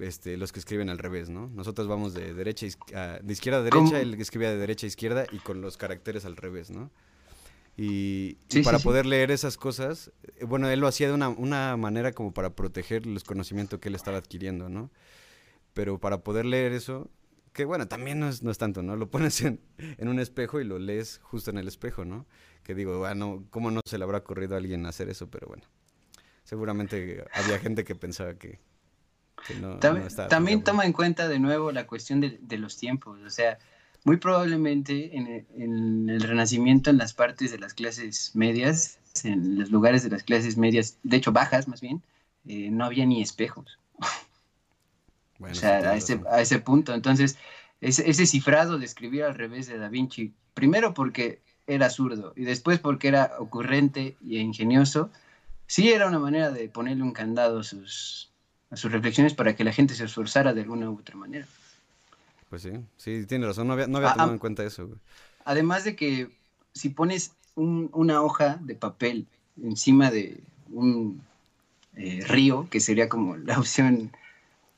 este, 0.00 0.36
los 0.36 0.52
que 0.52 0.60
escriben 0.60 0.90
al 0.90 0.98
revés, 0.98 1.28
¿no? 1.28 1.48
Nosotros 1.48 1.88
vamos 1.88 2.14
de 2.14 2.34
derecha 2.34 2.66
a, 2.94 3.18
de 3.20 3.32
izquierda 3.32 3.60
a 3.60 3.62
derecha, 3.62 4.00
él 4.00 4.14
escribía 4.14 4.50
de 4.50 4.56
derecha 4.56 4.86
a 4.86 4.88
izquierda 4.88 5.26
y 5.32 5.38
con 5.38 5.60
los 5.60 5.76
caracteres 5.76 6.24
al 6.24 6.36
revés, 6.36 6.70
¿no? 6.70 6.90
Y, 7.76 8.34
para 8.64 8.80
poder 8.80 9.06
leer 9.06 9.30
esas 9.30 9.56
cosas, 9.56 10.10
eh, 10.36 10.44
bueno, 10.44 10.68
él 10.68 10.80
lo 10.80 10.88
hacía 10.88 11.06
de 11.06 11.14
una, 11.14 11.28
una, 11.28 11.76
manera 11.76 12.10
como 12.12 12.34
para 12.34 12.50
proteger 12.50 13.06
los 13.06 13.22
conocimientos 13.22 13.78
que 13.78 13.88
él 13.88 13.94
estaba 13.94 14.18
adquiriendo, 14.18 14.68
¿no? 14.68 14.90
Pero 15.78 16.00
para 16.00 16.24
poder 16.24 16.44
leer 16.44 16.72
eso, 16.72 17.08
que 17.52 17.64
bueno, 17.64 17.86
también 17.86 18.18
no 18.18 18.28
es, 18.28 18.42
no 18.42 18.50
es 18.50 18.58
tanto, 18.58 18.82
¿no? 18.82 18.96
Lo 18.96 19.12
pones 19.12 19.40
en, 19.42 19.60
en, 19.78 20.08
un 20.08 20.18
espejo 20.18 20.60
y 20.60 20.64
lo 20.64 20.80
lees 20.80 21.20
justo 21.22 21.52
en 21.52 21.58
el 21.58 21.68
espejo, 21.68 22.04
¿no? 22.04 22.26
Que 22.64 22.74
digo, 22.74 22.98
bueno, 22.98 23.44
¿cómo 23.50 23.70
no 23.70 23.80
se 23.84 23.96
le 23.96 24.02
habrá 24.02 24.18
ocurrido 24.18 24.56
a 24.56 24.58
alguien 24.58 24.86
hacer 24.86 25.08
eso? 25.08 25.30
Pero 25.30 25.46
bueno, 25.46 25.62
seguramente 26.42 27.24
había 27.32 27.60
gente 27.60 27.84
que 27.84 27.94
pensaba 27.94 28.34
que, 28.34 28.58
no, 29.60 29.78
también, 29.78 30.08
también 30.28 30.64
toma 30.64 30.84
en 30.84 30.92
cuenta 30.92 31.28
de 31.28 31.38
nuevo 31.38 31.70
la 31.70 31.86
cuestión 31.86 32.20
de, 32.20 32.40
de 32.42 32.58
los 32.58 32.76
tiempos, 32.76 33.20
o 33.24 33.30
sea, 33.30 33.60
muy 34.02 34.16
probablemente 34.16 35.16
en 35.16 35.28
el, 35.28 35.46
en 35.54 36.10
el, 36.10 36.20
Renacimiento, 36.22 36.90
en 36.90 36.98
las 36.98 37.14
partes 37.14 37.52
de 37.52 37.58
las 37.58 37.72
clases 37.72 38.34
medias, 38.34 38.98
en 39.22 39.60
los 39.60 39.70
lugares 39.70 40.02
de 40.02 40.10
las 40.10 40.24
clases 40.24 40.56
medias, 40.56 40.98
de 41.04 41.18
hecho 41.18 41.30
bajas 41.30 41.68
más 41.68 41.80
bien, 41.80 42.02
eh, 42.48 42.68
no 42.68 42.84
había 42.84 43.06
ni 43.06 43.22
espejos 43.22 43.78
o 45.40 45.54
sea, 45.54 45.78
a 45.78 45.96
ese, 45.96 46.20
a 46.30 46.40
ese, 46.40 46.58
punto. 46.58 46.94
Entonces, 46.94 47.36
ese, 47.80 48.08
ese, 48.08 48.26
cifrado 48.26 48.78
de 48.78 48.84
escribir 48.84 49.24
al 49.24 49.34
revés 49.34 49.66
de 49.66 49.78
Da 49.78 49.88
Vinci, 49.88 50.32
primero 50.54 50.94
porque 50.94 51.40
era 51.66 51.90
zurdo 51.90 52.32
y 52.34 52.44
después 52.44 52.78
porque 52.78 53.08
era 53.08 53.32
ocurrente 53.38 54.16
y 54.22 54.38
ingenioso, 54.38 55.10
sí 55.66 55.92
era 55.92 56.08
una 56.08 56.18
manera 56.18 56.50
de 56.50 56.68
ponerle 56.68 57.02
un 57.02 57.12
candado 57.12 57.60
a 57.60 57.62
sus, 57.62 58.30
a 58.70 58.76
sus 58.76 58.90
reflexiones 58.90 59.34
para 59.34 59.54
que 59.54 59.64
la 59.64 59.72
gente 59.72 59.94
se 59.94 60.04
esforzara 60.04 60.54
de 60.54 60.62
alguna 60.62 60.90
u 60.90 60.98
otra 60.98 61.16
manera. 61.16 61.46
Pues 62.48 62.62
sí, 62.62 62.70
sí, 62.96 63.26
tiene 63.26 63.46
razón, 63.46 63.66
no 63.66 63.74
había, 63.74 63.86
no 63.86 63.98
había 63.98 64.10
ah, 64.10 64.14
tomado 64.14 64.32
en 64.32 64.38
cuenta 64.38 64.64
eso. 64.64 64.88
Además 65.44 65.84
de 65.84 65.94
que 65.94 66.30
si 66.72 66.88
pones 66.88 67.32
un, 67.54 67.90
una 67.92 68.22
hoja 68.22 68.58
de 68.62 68.74
papel 68.74 69.26
encima 69.62 70.10
de 70.10 70.40
un 70.70 71.22
eh, 71.96 72.24
río, 72.26 72.66
que 72.70 72.80
sería 72.80 73.08
como 73.08 73.36
la 73.36 73.58
opción 73.58 74.12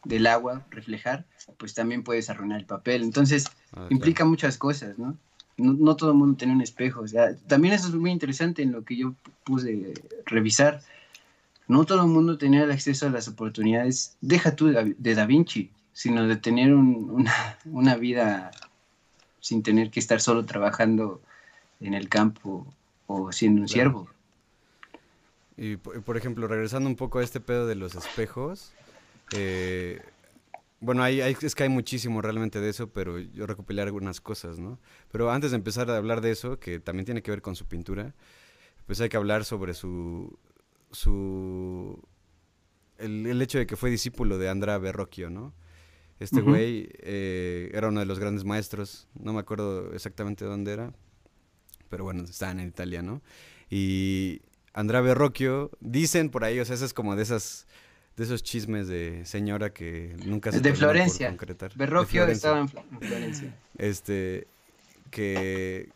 del 0.04 0.26
agua 0.26 0.66
reflejar, 0.70 1.26
pues 1.58 1.74
también 1.74 2.02
puedes 2.02 2.30
arruinar 2.30 2.60
el 2.60 2.66
papel. 2.66 3.02
Entonces, 3.02 3.46
ah, 3.72 3.86
implica 3.90 4.24
muchas 4.24 4.56
cosas, 4.56 4.98
¿no? 4.98 5.16
¿no? 5.60 5.96
todo 5.96 6.10
el 6.10 6.16
mundo 6.16 6.36
tiene 6.36 6.54
un 6.54 6.62
espejo. 6.62 7.02
O 7.02 7.08
sea, 7.08 7.36
también 7.46 7.74
eso 7.74 7.88
es 7.88 7.94
muy 7.94 8.10
interesante 8.10 8.62
en 8.62 8.72
lo 8.72 8.84
que 8.84 8.96
yo 8.96 9.14
puse 9.44 9.94
revisar. 10.26 10.82
No 11.68 11.84
todo 11.84 12.02
el 12.02 12.08
mundo 12.08 12.38
tenía 12.38 12.64
el 12.64 12.70
acceso 12.70 13.06
a 13.06 13.10
las 13.10 13.28
oportunidades, 13.28 14.16
deja 14.20 14.56
tú 14.56 14.68
de, 14.68 15.14
Da 15.14 15.26
Vinci, 15.26 15.70
sino 15.92 16.26
de 16.26 16.36
tener 16.36 16.74
una, 16.74 17.58
una, 17.64 17.96
vida 17.96 18.50
sin 19.40 19.62
tener 19.62 19.90
que 19.90 20.00
estar 20.00 20.20
solo 20.20 20.44
trabajando 20.44 21.20
en 21.80 21.94
el 21.94 22.08
campo 22.08 22.66
o 23.06 23.30
siendo 23.32 23.62
un 23.62 23.68
siervo. 23.68 24.08
Y 25.56 25.76
por 25.76 26.16
ejemplo, 26.16 26.48
regresando 26.48 26.88
un 26.88 26.96
poco 26.96 27.18
a 27.18 27.22
este 27.22 27.38
pedo 27.38 27.66
de 27.66 27.74
los 27.74 27.94
espejos, 27.94 28.72
eh, 29.36 30.00
bueno, 30.80 31.02
hay, 31.02 31.20
es 31.20 31.54
que 31.54 31.62
hay 31.62 31.68
muchísimo 31.68 32.22
realmente 32.22 32.60
de 32.60 32.70
eso, 32.70 32.88
pero 32.90 33.18
yo 33.18 33.46
recopilé 33.46 33.82
algunas 33.82 34.20
cosas, 34.20 34.58
¿no? 34.58 34.78
Pero 35.12 35.30
antes 35.30 35.50
de 35.50 35.58
empezar 35.58 35.90
a 35.90 35.96
hablar 35.96 36.22
de 36.22 36.30
eso, 36.30 36.58
que 36.58 36.80
también 36.80 37.04
tiene 37.04 37.22
que 37.22 37.30
ver 37.30 37.42
con 37.42 37.54
su 37.54 37.66
pintura, 37.66 38.14
pues 38.86 39.00
hay 39.00 39.08
que 39.08 39.16
hablar 39.16 39.44
sobre 39.44 39.74
su... 39.74 40.38
su 40.90 42.02
el, 42.98 43.40
hecho 43.42 43.58
de 43.58 43.66
que 43.66 43.76
fue 43.76 43.90
discípulo 43.90 44.38
de 44.38 44.48
Andrea 44.48 44.78
Verrocchio, 44.78 45.30
¿no? 45.30 45.54
Este 46.18 46.42
güey 46.42 46.90
eh, 46.98 47.70
era 47.72 47.88
uno 47.88 48.00
de 48.00 48.06
los 48.06 48.18
grandes 48.18 48.44
maestros, 48.44 49.08
no 49.14 49.32
me 49.32 49.40
acuerdo 49.40 49.94
exactamente 49.94 50.44
dónde 50.44 50.72
era, 50.72 50.92
pero 51.88 52.04
bueno, 52.04 52.24
estaban 52.24 52.60
en 52.60 52.68
Italia, 52.68 53.00
¿no? 53.00 53.22
Y 53.70 54.42
Andrea 54.74 55.00
Verrocchio, 55.00 55.70
dicen 55.80 56.28
por 56.28 56.44
ahí, 56.44 56.60
o 56.60 56.64
sea, 56.64 56.74
es 56.74 56.92
como 56.92 57.16
de 57.16 57.22
esas 57.22 57.66
de 58.20 58.26
esos 58.26 58.42
chismes 58.42 58.86
de 58.86 59.24
señora 59.24 59.72
que 59.72 60.14
nunca 60.26 60.52
se 60.52 60.60
de 60.60 60.74
Florencia. 60.74 61.28
Por 61.28 61.38
concretar. 61.38 61.72
Berroquio 61.74 62.26
estaba 62.26 62.60
en 62.60 62.68
Florencia. 62.68 63.56
Este 63.78 64.46
que 65.10 65.88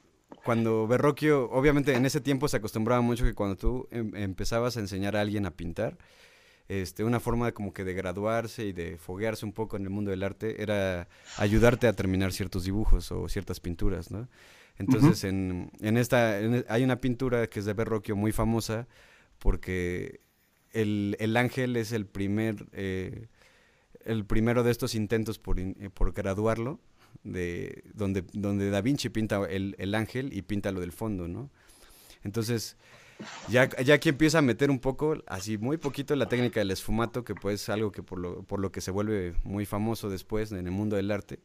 cuando 0.42 0.86
Berroquio, 0.86 1.50
obviamente 1.50 1.92
en 1.92 2.06
ese 2.06 2.22
tiempo 2.22 2.48
se 2.48 2.56
acostumbraba 2.56 3.02
mucho 3.02 3.24
que 3.24 3.34
cuando 3.34 3.56
tú 3.56 3.88
em, 3.90 4.16
empezabas 4.16 4.78
a 4.78 4.80
enseñar 4.80 5.16
a 5.16 5.20
alguien 5.20 5.44
a 5.44 5.50
pintar, 5.50 5.98
este, 6.66 7.04
una 7.04 7.20
forma 7.20 7.52
como 7.52 7.74
que 7.74 7.84
de 7.84 7.92
graduarse 7.92 8.64
y 8.64 8.72
de 8.72 8.96
foguearse 8.96 9.44
un 9.44 9.52
poco 9.52 9.76
en 9.76 9.82
el 9.82 9.90
mundo 9.90 10.10
del 10.10 10.22
arte 10.22 10.62
era 10.62 11.08
ayudarte 11.36 11.88
a 11.88 11.92
terminar 11.92 12.32
ciertos 12.32 12.64
dibujos 12.64 13.12
o 13.12 13.28
ciertas 13.28 13.60
pinturas, 13.60 14.10
¿no? 14.10 14.30
Entonces, 14.78 15.24
en, 15.24 15.70
en, 15.80 15.98
esta, 15.98 16.38
hay 16.68 16.82
una 16.84 17.02
pintura 17.02 17.48
que 17.48 17.58
es 17.58 17.66
de 17.66 17.74
Berroquio 17.74 18.16
muy 18.16 18.32
famosa 18.32 18.88
porque 19.38 20.24
el, 20.74 21.36
ángel 21.36 21.76
es 21.76 21.92
el 21.92 22.06
primer, 22.06 22.66
eh, 22.72 23.28
el 24.04 24.24
primero 24.24 24.62
de 24.62 24.70
estos 24.70 24.94
intentos 24.94 25.38
por, 25.38 25.58
eh, 25.58 25.74
por 25.92 26.12
graduarlo, 26.12 26.80
de, 27.22 27.84
donde, 27.94 28.24
donde 28.32 28.70
Da 28.70 28.80
Vinci 28.80 29.08
pinta 29.08 29.46
el, 29.48 29.94
ángel 29.94 30.32
y 30.32 30.42
pinta 30.42 30.72
lo 30.72 30.80
del 30.80 30.92
fondo, 30.92 31.28
¿no? 31.28 31.50
Entonces, 32.24 32.76
ya, 33.48 33.68
ya 33.82 33.94
aquí 33.94 34.08
empieza 34.08 34.38
a 34.38 34.42
meter 34.42 34.70
un 34.70 34.80
poco, 34.80 35.22
así 35.26 35.56
muy 35.58 35.76
poquito, 35.76 36.16
la 36.16 36.28
técnica 36.28 36.60
del 36.60 36.72
esfumato, 36.72 37.24
que 37.24 37.34
pues 37.34 37.62
es 37.62 37.68
algo 37.68 37.92
que 37.92 38.02
por 38.02 38.18
lo, 38.18 38.42
por 38.42 38.58
lo 38.58 38.72
que 38.72 38.80
se 38.80 38.90
vuelve 38.90 39.34
muy 39.44 39.66
famoso 39.66 40.10
después 40.10 40.50
en 40.50 40.66
el 40.66 40.72
mundo 40.72 40.96
del 40.96 41.10
arte, 41.10 41.38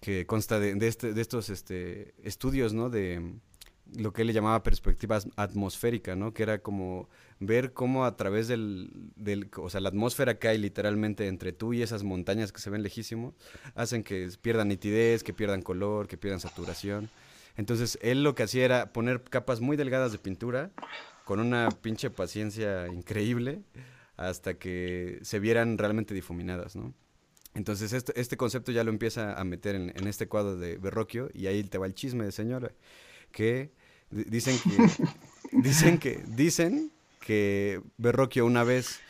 que 0.00 0.26
consta 0.26 0.58
de, 0.58 0.74
de, 0.74 0.88
este, 0.88 1.12
de 1.12 1.20
estos 1.20 1.50
este, 1.50 2.14
estudios, 2.22 2.72
¿no? 2.72 2.88
De 2.88 3.36
lo 3.96 4.12
que 4.12 4.22
él 4.22 4.28
le 4.28 4.32
llamaba 4.32 4.62
perspectiva 4.62 5.18
atmosférica, 5.36 6.16
¿no? 6.16 6.32
Que 6.32 6.42
era 6.42 6.60
como 6.60 7.08
ver 7.40 7.72
cómo 7.72 8.04
a 8.04 8.16
través 8.16 8.48
del, 8.48 9.10
o 9.56 9.68
sea, 9.68 9.80
la 9.80 9.88
atmósfera 9.88 10.38
que 10.38 10.48
hay 10.48 10.58
literalmente 10.58 11.26
entre 11.26 11.52
tú 11.52 11.72
y 11.72 11.82
esas 11.82 12.02
montañas 12.02 12.52
que 12.52 12.60
se 12.60 12.70
ven 12.70 12.82
lejísimo, 12.82 13.34
hacen 13.74 14.02
que 14.02 14.30
pierdan 14.40 14.68
nitidez, 14.68 15.22
que 15.22 15.34
pierdan 15.34 15.62
color, 15.62 16.08
que 16.08 16.16
pierdan 16.16 16.40
saturación. 16.40 17.10
Entonces, 17.56 17.98
él 18.00 18.22
lo 18.22 18.34
que 18.34 18.44
hacía 18.44 18.64
era 18.64 18.92
poner 18.92 19.22
capas 19.22 19.60
muy 19.60 19.76
delgadas 19.76 20.12
de 20.12 20.18
pintura 20.18 20.70
con 21.24 21.40
una 21.40 21.68
pinche 21.70 22.10
paciencia 22.10 22.88
increíble 22.88 23.62
hasta 24.16 24.54
que 24.54 25.18
se 25.22 25.38
vieran 25.38 25.78
realmente 25.78 26.14
difuminadas, 26.14 26.76
¿no? 26.76 26.94
Entonces, 27.54 27.92
este, 27.92 28.18
este 28.18 28.38
concepto 28.38 28.72
ya 28.72 28.82
lo 28.82 28.90
empieza 28.90 29.38
a 29.38 29.44
meter 29.44 29.74
en, 29.74 29.92
en 29.94 30.06
este 30.06 30.26
cuadro 30.26 30.56
de 30.56 30.78
Berroquio 30.78 31.28
y 31.34 31.48
ahí 31.48 31.62
te 31.64 31.76
va 31.76 31.86
el 31.86 31.94
chisme 31.94 32.24
de 32.24 32.32
señora, 32.32 32.72
que 33.32 33.72
dicen 34.10 34.56
que, 34.58 34.88
dicen 35.52 35.98
que, 35.98 36.22
dicen 36.28 36.92
que 37.20 37.80
Berroquio 37.96 38.46
una 38.46 38.64
vez 38.64 39.00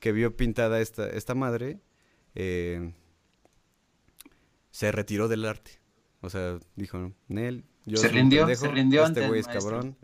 que 0.00 0.12
vio 0.12 0.36
pintada 0.36 0.80
esta, 0.80 1.08
esta 1.08 1.34
madre, 1.34 1.78
eh, 2.34 2.92
se 4.70 4.90
retiró 4.90 5.28
del 5.28 5.44
arte. 5.44 5.80
O 6.20 6.30
sea, 6.30 6.58
dijo, 6.76 7.12
Nel, 7.28 7.64
yo 7.84 7.98
se 7.98 8.08
rindió, 8.08 8.40
pendejo, 8.40 8.66
se 8.66 8.72
rindió 8.72 9.04
este 9.04 9.28
güey 9.28 9.40
es 9.40 9.46
cabrón. 9.46 9.96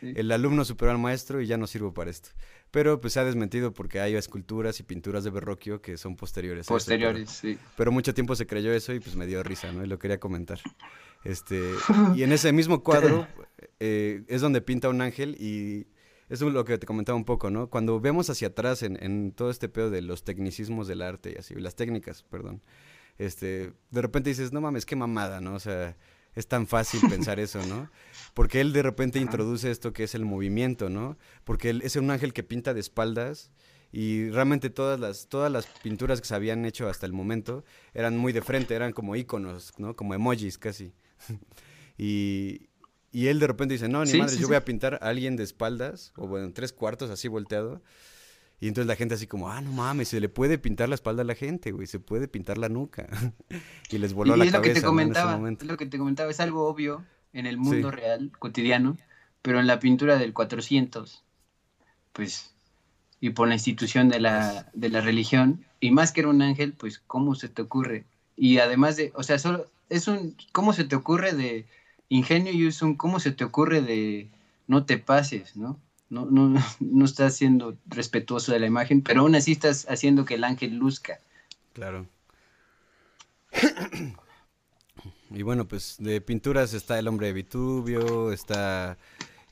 Sí. 0.00 0.12
El 0.16 0.32
alumno 0.32 0.64
superó 0.64 0.90
al 0.90 0.98
maestro 0.98 1.40
y 1.40 1.46
ya 1.46 1.56
no 1.58 1.66
sirvo 1.66 1.92
para 1.94 2.10
esto. 2.10 2.30
Pero 2.70 3.00
pues 3.00 3.12
se 3.12 3.20
ha 3.20 3.24
desmentido 3.24 3.72
porque 3.72 4.00
hay 4.00 4.14
esculturas 4.14 4.80
y 4.80 4.82
pinturas 4.82 5.22
de 5.24 5.30
Berroquio 5.30 5.82
que 5.82 5.98
son 5.98 6.16
posteriores. 6.16 6.60
a 6.60 6.62
eso, 6.62 6.74
Posteriores, 6.74 7.30
sí. 7.30 7.54
pero, 7.54 7.70
pero 7.76 7.92
mucho 7.92 8.14
tiempo 8.14 8.34
se 8.34 8.46
creyó 8.46 8.72
eso 8.72 8.94
y 8.94 9.00
pues 9.00 9.16
me 9.16 9.26
dio 9.26 9.42
risa, 9.42 9.70
¿no? 9.70 9.84
Y 9.84 9.86
lo 9.86 9.98
quería 9.98 10.18
comentar. 10.18 10.60
Este, 11.24 11.74
y 12.16 12.22
en 12.22 12.32
ese 12.32 12.52
mismo 12.52 12.82
cuadro 12.82 13.26
eh, 13.80 14.24
es 14.28 14.40
donde 14.40 14.60
pinta 14.60 14.88
un 14.88 15.00
ángel 15.00 15.36
y 15.40 15.86
eso 16.28 16.48
es 16.48 16.54
lo 16.54 16.64
que 16.64 16.78
te 16.78 16.86
comentaba 16.86 17.16
un 17.16 17.24
poco, 17.24 17.50
¿no? 17.50 17.68
Cuando 17.68 18.00
vemos 18.00 18.30
hacia 18.30 18.48
atrás 18.48 18.82
en, 18.82 19.02
en 19.02 19.32
todo 19.32 19.50
este 19.50 19.68
pedo 19.68 19.90
de 19.90 20.02
los 20.02 20.24
tecnicismos 20.24 20.88
del 20.88 21.02
arte 21.02 21.32
y 21.34 21.38
así, 21.38 21.54
las 21.54 21.74
técnicas, 21.76 22.22
perdón, 22.22 22.62
este, 23.18 23.72
de 23.90 24.02
repente 24.02 24.30
dices, 24.30 24.52
no 24.52 24.60
mames, 24.60 24.86
qué 24.86 24.96
mamada, 24.96 25.40
¿no? 25.40 25.54
O 25.54 25.60
sea, 25.60 25.96
es 26.34 26.46
tan 26.48 26.66
fácil 26.66 27.00
pensar 27.08 27.38
eso, 27.38 27.64
¿no? 27.66 27.90
Porque 28.34 28.60
él 28.60 28.72
de 28.72 28.82
repente 28.82 29.18
Ajá. 29.18 29.24
introduce 29.26 29.70
esto 29.70 29.92
que 29.92 30.04
es 30.04 30.14
el 30.14 30.24
movimiento, 30.24 30.88
¿no? 30.88 31.18
Porque 31.44 31.70
él 31.70 31.82
es 31.84 31.96
un 31.96 32.10
ángel 32.10 32.32
que 32.32 32.42
pinta 32.42 32.74
de 32.74 32.80
espaldas 32.80 33.50
y 33.92 34.30
realmente 34.30 34.70
todas 34.70 34.98
las, 34.98 35.28
todas 35.28 35.52
las 35.52 35.66
pinturas 35.66 36.20
que 36.20 36.26
se 36.26 36.34
habían 36.34 36.64
hecho 36.64 36.88
hasta 36.88 37.04
el 37.04 37.12
momento 37.12 37.64
eran 37.92 38.16
muy 38.16 38.32
de 38.32 38.40
frente, 38.40 38.74
eran 38.74 38.92
como 38.92 39.16
iconos, 39.16 39.72
¿no? 39.76 39.94
Como 39.94 40.14
emojis 40.14 40.56
casi. 40.56 40.94
y, 41.98 42.68
y 43.10 43.26
él 43.28 43.38
de 43.40 43.46
repente 43.46 43.74
dice, 43.74 43.88
no, 43.88 44.04
ni 44.04 44.10
Sí, 44.10 44.18
madre, 44.18 44.32
sí, 44.32 44.36
yo 44.38 44.46
sí. 44.46 44.50
voy 44.50 44.56
a 44.56 44.64
pintar 44.64 44.94
a 44.94 45.08
alguien 45.08 45.36
de 45.36 45.44
espaldas, 45.44 46.12
o 46.16 46.26
bueno, 46.26 46.46
en 46.46 46.52
tres 46.54 46.72
cuartos 46.72 47.10
así 47.10 47.28
volteado. 47.28 47.82
Y 48.60 48.68
entonces 48.68 48.86
la 48.86 48.94
gente 48.94 49.14
así 49.16 49.26
como, 49.26 49.50
ah, 49.50 49.60
no 49.60 49.72
mames, 49.72 50.08
se 50.08 50.20
le 50.20 50.28
puede 50.28 50.56
pintar 50.56 50.88
la 50.88 50.94
espalda 50.94 51.22
a 51.22 51.24
la 51.24 51.34
gente, 51.34 51.72
güey, 51.72 51.88
se 51.88 51.98
puede 51.98 52.28
pintar 52.28 52.58
la 52.58 52.68
nuca. 52.68 53.08
y 53.90 53.98
les 53.98 54.12
voló 54.14 54.36
y 54.36 54.38
la 54.38 54.44
es 54.44 54.52
lo 54.52 54.60
cabeza, 54.62 54.74
que 54.74 54.80
te 54.80 54.86
¿no? 54.86 55.00
en 55.00 55.10
ese 55.10 55.20
comentaba, 55.20 55.36
momento. 55.36 55.64
es 55.64 55.70
lo 55.70 55.76
que 55.76 55.86
te 55.86 55.98
comentaba, 55.98 56.30
es 56.30 56.38
algo 56.40 56.68
obvio 56.68 57.04
en 57.32 57.46
el 57.46 57.56
mundo 57.58 57.90
real, 57.90 58.30
cotidiano, 58.38 58.96
pero 59.42 59.58
en 59.58 59.66
la 59.66 59.80
pintura 59.80 60.16
del 60.16 60.32
400, 60.32 61.24
pues, 62.12 62.54
y 63.20 63.30
por 63.30 63.48
la 63.48 63.54
institución 63.54 64.08
de 64.08 64.20
la, 64.20 64.70
de 64.74 64.88
la 64.90 65.00
religión, 65.00 65.64
y 65.80 65.90
más 65.90 66.12
que 66.12 66.20
era 66.20 66.30
un 66.30 66.42
ángel, 66.42 66.72
pues, 66.74 67.00
¿cómo 67.06 67.34
se 67.34 67.48
te 67.48 67.62
ocurre? 67.62 68.04
Y 68.36 68.58
además 68.58 68.96
de, 68.96 69.10
o 69.16 69.22
sea, 69.24 69.38
solo, 69.40 69.66
es 69.92 70.08
un, 70.08 70.36
¿cómo 70.52 70.72
se 70.72 70.84
te 70.84 70.96
ocurre 70.96 71.32
de 71.32 71.66
ingenio 72.08 72.52
y 72.52 72.66
es 72.66 72.82
un, 72.82 72.96
¿cómo 72.96 73.20
se 73.20 73.30
te 73.32 73.44
ocurre 73.44 73.82
de 73.82 74.30
no 74.66 74.84
te 74.84 74.98
pases, 74.98 75.56
¿no? 75.56 75.78
No, 76.08 76.26
no, 76.26 76.54
no 76.80 77.04
estás 77.04 77.36
siendo 77.36 77.76
respetuoso 77.86 78.52
de 78.52 78.60
la 78.60 78.66
imagen, 78.66 79.02
pero 79.02 79.20
aún 79.20 79.34
así 79.34 79.52
estás 79.52 79.86
haciendo 79.88 80.24
que 80.24 80.34
el 80.34 80.44
ángel 80.44 80.76
luzca. 80.76 81.20
Claro. 81.72 82.06
y 85.30 85.42
bueno, 85.42 85.68
pues 85.68 85.96
de 85.98 86.20
pinturas 86.20 86.74
está 86.74 86.98
El 86.98 87.08
hombre 87.08 87.28
de 87.28 87.32
Vitubio, 87.34 88.32
está 88.32 88.98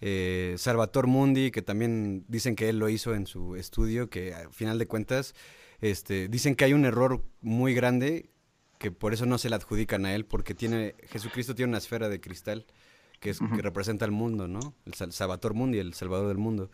eh, 0.00 0.55
Salvator 0.59 1.07
Mundi, 1.07 1.50
que 1.50 1.62
también 1.62 2.24
dicen 2.29 2.57
que 2.57 2.68
él 2.68 2.79
lo 2.79 2.88
hizo 2.88 3.14
en 3.14 3.26
su 3.26 3.57
estudio, 3.57 4.09
que 4.09 4.35
al 4.35 4.53
final 4.53 4.79
de 4.79 4.87
cuentas 4.87 5.35
este, 5.81 6.29
dicen 6.29 6.55
que 6.55 6.64
hay 6.64 6.72
un 6.72 6.85
error 6.85 7.22
muy 7.40 7.74
grande, 7.74 8.31
que 8.80 8.90
por 8.90 9.12
eso 9.12 9.26
no 9.26 9.36
se 9.38 9.48
le 9.50 9.56
adjudican 9.56 10.06
a 10.06 10.14
él, 10.14 10.24
porque 10.24 10.54
tiene 10.54 10.94
Jesucristo 11.10 11.54
tiene 11.54 11.68
una 11.70 11.78
esfera 11.78 12.08
de 12.08 12.18
cristal 12.20 12.64
que, 13.20 13.28
es, 13.30 13.38
representa 13.58 14.06
al 14.06 14.10
mundo, 14.10 14.48
¿no? 14.48 14.74
El 14.86 14.94
Sal- 14.94 15.12
Salvator 15.12 15.52
Mundi, 15.52 15.78
el 15.78 15.92
Salvador 15.92 16.28
del 16.28 16.38
mundo. 16.38 16.70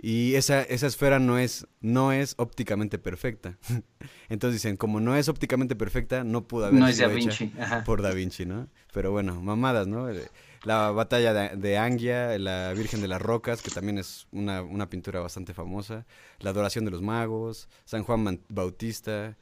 Y 0.00 0.34
esa, 0.34 0.62
esa 0.62 0.86
esfera 0.88 1.18
no 1.20 1.38
es, 1.38 1.66
no 1.80 2.12
es 2.12 2.34
ópticamente 2.38 2.98
perfecta. 2.98 3.56
Entonces 4.28 4.60
dicen, 4.62 4.76
como 4.76 4.98
no 5.00 5.14
es 5.16 5.28
ópticamente 5.28 5.74
perfecta, 5.76 6.24
no 6.24 6.46
pudo 6.48 6.66
haber 6.66 6.80
No 6.80 6.88
es 6.88 6.96
sido 6.96 7.08
Da 7.08 7.14
hecha 7.14 7.28
Vinci. 7.44 7.52
Ajá. 7.60 7.84
por 7.84 8.02
Da 8.02 8.10
Vinci, 8.12 8.44
¿no? 8.44 8.68
Pero 8.92 9.12
bueno, 9.12 9.40
mamadas, 9.40 9.86
¿no? 9.86 10.08
Eh, 10.10 10.28
La 10.64 10.90
batalla 10.90 11.32
de, 11.32 11.56
de 11.56 11.78
Angia, 11.78 12.36
la 12.38 12.72
Virgen 12.74 13.00
de 13.00 13.08
las 13.08 13.22
Rocas, 13.22 13.62
que 13.62 13.70
también 13.70 13.98
es 13.98 14.26
una, 14.32 14.62
una 14.62 14.88
pintura 14.90 15.20
bastante 15.20 15.54
famosa, 15.54 16.04
la 16.40 16.50
Adoración 16.50 16.84
de 16.84 16.90
los 16.90 17.02
Magos, 17.02 17.68
San 17.84 18.02
Juan 18.04 18.40
Bautista, 18.48 19.36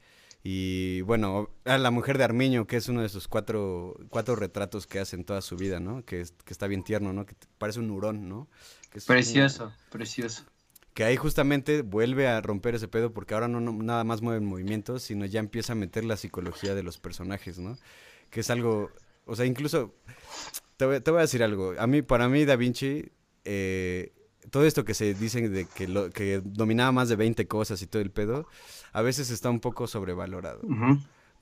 y 0.48 1.00
bueno, 1.00 1.50
a 1.64 1.76
la 1.76 1.90
Mujer 1.90 2.18
de 2.18 2.24
Armiño, 2.24 2.68
que 2.68 2.76
es 2.76 2.88
uno 2.88 3.00
de 3.00 3.08
esos 3.08 3.26
cuatro, 3.26 3.96
cuatro 4.10 4.36
retratos 4.36 4.86
que 4.86 5.00
hace 5.00 5.16
en 5.16 5.24
toda 5.24 5.40
su 5.42 5.56
vida, 5.56 5.80
¿no? 5.80 6.04
Que, 6.04 6.20
es- 6.20 6.34
que 6.44 6.52
está 6.52 6.68
bien 6.68 6.84
tierno, 6.84 7.12
¿no? 7.12 7.26
Que 7.26 7.34
parece 7.58 7.80
un 7.80 7.90
hurón, 7.90 8.28
¿no? 8.28 8.46
Que 8.92 9.00
Precioso, 9.00 9.72
precioso. 9.90 10.44
que 10.94 11.02
ahí 11.02 11.16
justamente 11.16 11.82
vuelve 11.82 12.28
a 12.28 12.40
romper 12.40 12.76
ese 12.76 12.86
pedo 12.86 13.12
porque 13.12 13.34
ahora 13.34 13.48
no, 13.48 13.60
no- 13.60 13.72
nada 13.72 14.04
más 14.04 14.22
mueven 14.22 14.44
movimientos, 14.44 15.02
sino 15.02 15.24
ya 15.26 15.40
empieza 15.40 15.72
a 15.72 15.76
meter 15.76 16.04
la 16.04 16.16
psicología 16.16 16.76
de 16.76 16.84
los 16.84 16.96
personajes, 16.98 17.58
¿no? 17.58 17.76
Que 18.30 18.38
es 18.38 18.48
algo, 18.50 18.92
o 19.24 19.34
sea, 19.34 19.46
incluso, 19.46 19.96
te 20.76 20.86
voy, 20.86 21.00
te 21.00 21.10
voy 21.10 21.18
a 21.18 21.22
decir 21.22 21.42
algo, 21.42 21.74
a 21.76 21.88
mí, 21.88 22.02
para 22.02 22.28
mí 22.28 22.44
Da 22.44 22.54
Vinci, 22.54 23.10
eh, 23.44 24.12
todo 24.50 24.64
esto 24.64 24.84
que 24.84 24.94
se 24.94 25.14
dicen 25.14 25.52
de 25.52 25.66
que, 25.66 25.88
lo, 25.88 26.10
que 26.10 26.40
dominaba 26.44 26.92
más 26.92 27.08
de 27.08 27.16
20 27.16 27.46
cosas 27.46 27.80
y 27.82 27.86
todo 27.86 28.02
el 28.02 28.10
pedo, 28.10 28.46
a 28.92 29.02
veces 29.02 29.30
está 29.30 29.50
un 29.50 29.60
poco 29.60 29.86
sobrevalorado. 29.86 30.60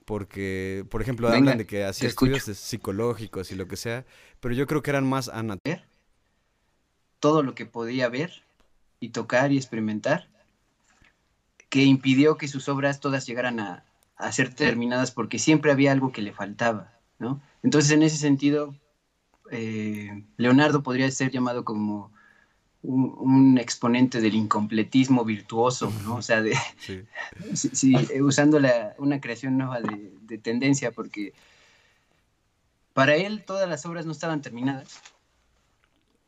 Porque, 0.04 0.84
por 0.90 1.00
ejemplo, 1.00 1.28
Venga, 1.28 1.38
hablan 1.38 1.58
de 1.58 1.66
que 1.66 1.84
hacía 1.84 2.08
escucho. 2.08 2.34
estudios 2.34 2.58
psicológicos 2.58 3.50
y 3.50 3.54
lo 3.54 3.66
que 3.66 3.76
sea, 3.76 4.04
pero 4.40 4.54
yo 4.54 4.66
creo 4.66 4.82
que 4.82 4.90
eran 4.90 5.08
más 5.08 5.28
anatómicos. 5.28 5.86
Todo 7.20 7.42
lo 7.42 7.54
que 7.54 7.64
podía 7.64 8.08
ver 8.08 8.42
y 9.00 9.10
tocar 9.10 9.50
y 9.50 9.56
experimentar, 9.56 10.28
que 11.70 11.84
impidió 11.84 12.36
que 12.36 12.48
sus 12.48 12.68
obras 12.68 13.00
todas 13.00 13.26
llegaran 13.26 13.60
a, 13.60 13.84
a 14.16 14.32
ser 14.32 14.54
terminadas 14.54 15.10
porque 15.10 15.38
siempre 15.38 15.72
había 15.72 15.92
algo 15.92 16.12
que 16.12 16.22
le 16.22 16.32
faltaba, 16.32 16.92
¿no? 17.18 17.40
Entonces, 17.62 17.90
en 17.92 18.02
ese 18.02 18.18
sentido, 18.18 18.74
eh, 19.50 20.24
Leonardo 20.36 20.82
podría 20.82 21.10
ser 21.10 21.30
llamado 21.30 21.64
como 21.64 22.12
un, 22.85 23.14
un 23.18 23.59
exponente 23.59 24.20
del 24.20 24.35
incompletismo 24.35 25.25
virtuoso, 25.25 25.90
¿no? 26.05 26.16
O 26.16 26.23
sea, 26.23 26.42
de, 26.42 26.55
Sí. 26.79 27.03
sí, 27.55 27.70
sí, 27.73 27.97
usando 28.20 28.61
la- 28.61 28.94
una 28.99 29.20
creación 29.20 29.57
nueva 29.59 29.81
de, 29.81 30.12
de 30.23 30.38
tendencia, 30.38 30.90
porque 30.92 31.33
para 32.92 33.16
él 33.16 33.44
todas 33.44 33.68
las 33.68 33.85
obras 33.87 34.07
no 34.07 34.12
estaban 34.12 34.40
terminadas, 34.42 35.01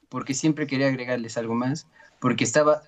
porque 0.08 0.34
siempre 0.34 0.66
quería 0.66 0.88
agregarles 0.88 1.36
algo 1.36 1.54
más, 1.54 1.86
porque 2.20 2.44
estaba 2.44 2.82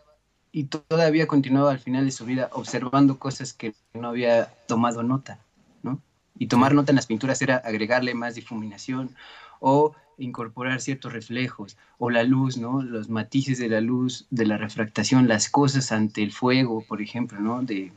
y 0.51 0.65
to- 0.65 0.81
todavía 0.81 1.27
continuaba 1.27 1.71
al 1.71 1.79
final 1.79 2.05
de 2.07 2.11
su 2.13 2.25
vida 2.25 2.49
observando 2.53 3.19
cosas 3.19 3.53
que 3.53 3.75
no 3.95 4.09
había 4.09 4.47
tomado 4.67 5.03
nota, 5.03 5.39
¿no? 5.83 6.01
Y 6.39 6.47
tomar 6.47 6.75
nota 6.75 6.91
en 6.93 6.97
las 6.97 7.07
pinturas 7.07 7.43
era 7.43 7.57
agregarle 7.59 8.15
más 8.15 8.35
difuminación 8.35 9.15
o 9.61 9.95
incorporar 10.19 10.81
ciertos 10.81 11.13
reflejos 11.13 11.77
o 11.99 12.11
la 12.11 12.25
luz, 12.25 12.57
¿no? 12.57 12.83
Los 12.83 13.09
matices 13.09 13.59
de 13.59 13.69
la 13.69 13.81
luz, 13.81 14.27
de 14.31 14.47
la 14.47 14.59
refractación, 14.59 15.29
las 15.29 15.49
cosas 15.49 15.93
ante 15.93 16.23
el 16.23 16.33
fuego, 16.33 16.83
por 16.83 17.01
ejemplo, 17.01 17.41
¿no? 17.41 17.63
De 17.63 17.93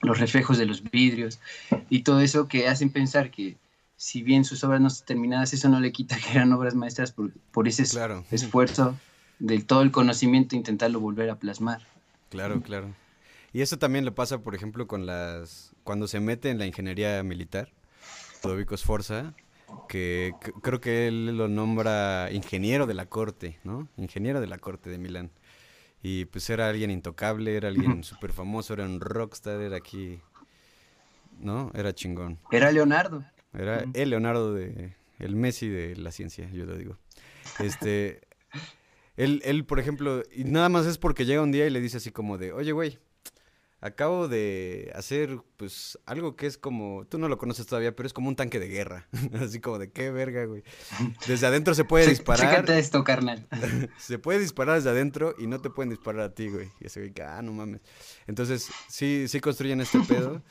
los 0.00 0.18
reflejos 0.18 0.58
de 0.58 0.66
los 0.66 0.82
vidrios 0.82 1.40
y 1.90 2.02
todo 2.02 2.20
eso 2.20 2.48
que 2.48 2.68
hacen 2.68 2.90
pensar 2.90 3.30
que 3.30 3.56
si 3.96 4.22
bien 4.22 4.44
sus 4.44 4.62
obras 4.62 4.80
no 4.80 4.86
están 4.88 5.06
terminadas, 5.06 5.52
eso 5.52 5.68
no 5.68 5.80
le 5.80 5.90
quita 5.92 6.16
que 6.16 6.30
eran 6.32 6.52
obras 6.52 6.74
maestras 6.74 7.12
por, 7.12 7.32
por 7.52 7.66
ese 7.66 7.84
Claro. 7.84 8.24
esfuerzo 8.30 8.96
de 9.40 9.60
todo 9.60 9.82
el 9.82 9.90
conocimiento 9.90 10.56
intentarlo 10.56 11.00
volver 11.00 11.30
a 11.30 11.36
plasmar. 11.36 11.82
Claro, 12.28 12.60
claro. 12.62 12.94
Y 13.52 13.62
eso 13.62 13.78
también 13.78 14.04
le 14.04 14.12
pasa, 14.12 14.38
por 14.38 14.54
ejemplo, 14.54 14.86
con 14.86 15.06
las... 15.06 15.72
Cuando 15.82 16.06
se 16.06 16.20
mete 16.20 16.50
en 16.50 16.58
la 16.58 16.66
ingeniería 16.66 17.22
militar, 17.22 17.70
Ludovico 18.44 18.76
Sforza, 18.76 19.34
que 19.88 20.34
creo 20.62 20.80
que 20.80 21.08
él 21.08 21.36
lo 21.36 21.48
nombra 21.48 22.28
ingeniero 22.32 22.86
de 22.86 22.94
la 22.94 23.06
corte, 23.06 23.58
¿no? 23.64 23.88
Ingeniero 23.96 24.40
de 24.40 24.46
la 24.46 24.58
corte 24.58 24.90
de 24.90 24.98
Milán. 24.98 25.30
Y 26.02 26.26
pues 26.26 26.48
era 26.50 26.68
alguien 26.68 26.90
intocable, 26.90 27.56
era 27.56 27.68
alguien 27.68 28.04
súper 28.04 28.32
famoso, 28.32 28.74
era 28.74 28.84
un 28.84 29.00
rockstar, 29.00 29.60
era 29.60 29.76
aquí... 29.76 30.20
¿No? 31.40 31.70
Era 31.74 31.94
chingón. 31.94 32.38
Era 32.50 32.72
Leonardo. 32.72 33.24
Era 33.52 33.84
el 33.94 34.10
Leonardo 34.10 34.52
de, 34.54 34.94
el 35.18 35.36
Messi 35.36 35.68
de 35.68 35.94
la 35.96 36.10
ciencia, 36.10 36.50
yo 36.50 36.66
lo 36.66 36.76
digo. 36.76 36.96
Este, 37.60 38.20
él, 39.16 39.40
él, 39.44 39.64
por 39.64 39.78
ejemplo, 39.78 40.22
y 40.32 40.44
nada 40.44 40.68
más 40.68 40.86
es 40.86 40.98
porque 40.98 41.24
llega 41.24 41.42
un 41.42 41.52
día 41.52 41.66
y 41.66 41.70
le 41.70 41.80
dice 41.80 41.98
así 41.98 42.10
como 42.10 42.38
de, 42.38 42.52
oye, 42.52 42.72
güey, 42.72 42.98
Acabo 43.80 44.26
de 44.26 44.90
hacer, 44.96 45.38
pues, 45.56 45.98
algo 46.04 46.34
que 46.34 46.46
es 46.46 46.58
como, 46.58 47.06
tú 47.08 47.18
no 47.18 47.28
lo 47.28 47.38
conoces 47.38 47.66
todavía, 47.66 47.94
pero 47.94 48.08
es 48.08 48.12
como 48.12 48.28
un 48.28 48.34
tanque 48.34 48.58
de 48.58 48.66
guerra. 48.66 49.06
Así 49.40 49.60
como 49.60 49.78
de 49.78 49.92
qué 49.92 50.10
verga, 50.10 50.44
güey. 50.46 50.64
Desde 51.28 51.46
adentro 51.46 51.74
se 51.74 51.84
puede 51.84 52.06
disparar. 52.10 52.50
Chécate 52.50 52.78
esto, 52.78 53.04
carnal. 53.04 53.46
se 53.98 54.18
puede 54.18 54.40
disparar 54.40 54.76
desde 54.76 54.90
adentro 54.90 55.34
y 55.38 55.46
no 55.46 55.60
te 55.60 55.70
pueden 55.70 55.90
disparar 55.90 56.22
a 56.22 56.34
ti, 56.34 56.48
güey. 56.48 56.70
Y 56.80 56.86
ese 56.86 57.00
güey, 57.00 57.12
ah, 57.24 57.40
no 57.40 57.52
mames. 57.52 57.80
Entonces, 58.26 58.68
sí, 58.88 59.26
sí 59.28 59.40
construyen 59.40 59.80
este 59.80 60.00
pedo. 60.00 60.42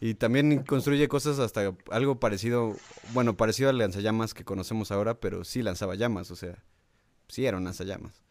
Y 0.00 0.14
también 0.14 0.64
construye 0.64 1.06
cosas 1.08 1.38
hasta 1.38 1.74
algo 1.90 2.18
parecido, 2.18 2.76
bueno, 3.12 3.36
parecido 3.36 3.70
al 3.70 3.78
lanzallamas 3.78 4.34
que 4.34 4.44
conocemos 4.44 4.90
ahora, 4.90 5.20
pero 5.20 5.44
sí 5.44 5.62
lanzaba 5.62 5.94
llamas, 5.94 6.30
o 6.30 6.36
sea, 6.36 6.62
sí 7.28 7.46
era 7.46 7.56
un 7.56 7.64
lanzallamas. 7.64 8.22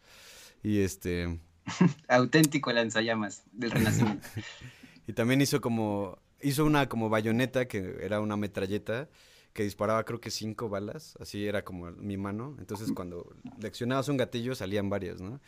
Y 0.62 0.80
este, 0.80 1.38
Auténtico 2.08 2.72
lanzallamas 2.72 3.44
del 3.52 3.70
Renacimiento. 3.70 4.26
y 5.06 5.12
también 5.12 5.40
hizo 5.40 5.60
como, 5.60 6.18
hizo 6.42 6.64
una 6.64 6.88
como 6.88 7.08
bayoneta, 7.08 7.66
que 7.66 7.98
era 8.02 8.20
una 8.20 8.36
metralleta, 8.36 9.08
que 9.52 9.62
disparaba 9.62 10.04
creo 10.04 10.20
que 10.20 10.30
cinco 10.30 10.68
balas, 10.68 11.16
así 11.20 11.46
era 11.46 11.64
como 11.64 11.90
mi 11.92 12.16
mano. 12.16 12.56
Entonces 12.58 12.90
cuando 12.92 13.34
leccionabas 13.60 14.08
un 14.08 14.16
gatillo 14.16 14.54
salían 14.54 14.90
varias, 14.90 15.20
¿no? 15.20 15.40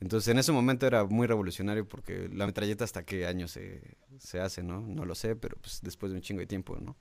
Entonces 0.00 0.28
en 0.28 0.38
ese 0.38 0.52
momento 0.52 0.86
era 0.86 1.04
muy 1.04 1.26
revolucionario 1.26 1.86
porque 1.86 2.28
la 2.32 2.46
metralleta 2.46 2.84
hasta 2.84 3.04
qué 3.04 3.26
año 3.26 3.46
se, 3.46 3.80
se 4.18 4.40
hace, 4.40 4.62
¿no? 4.62 4.80
No 4.80 5.04
lo 5.04 5.14
sé, 5.14 5.36
pero 5.36 5.56
pues 5.60 5.80
después 5.82 6.10
de 6.10 6.16
un 6.16 6.22
chingo 6.22 6.40
de 6.40 6.46
tiempo, 6.46 6.76
¿no? 6.80 6.96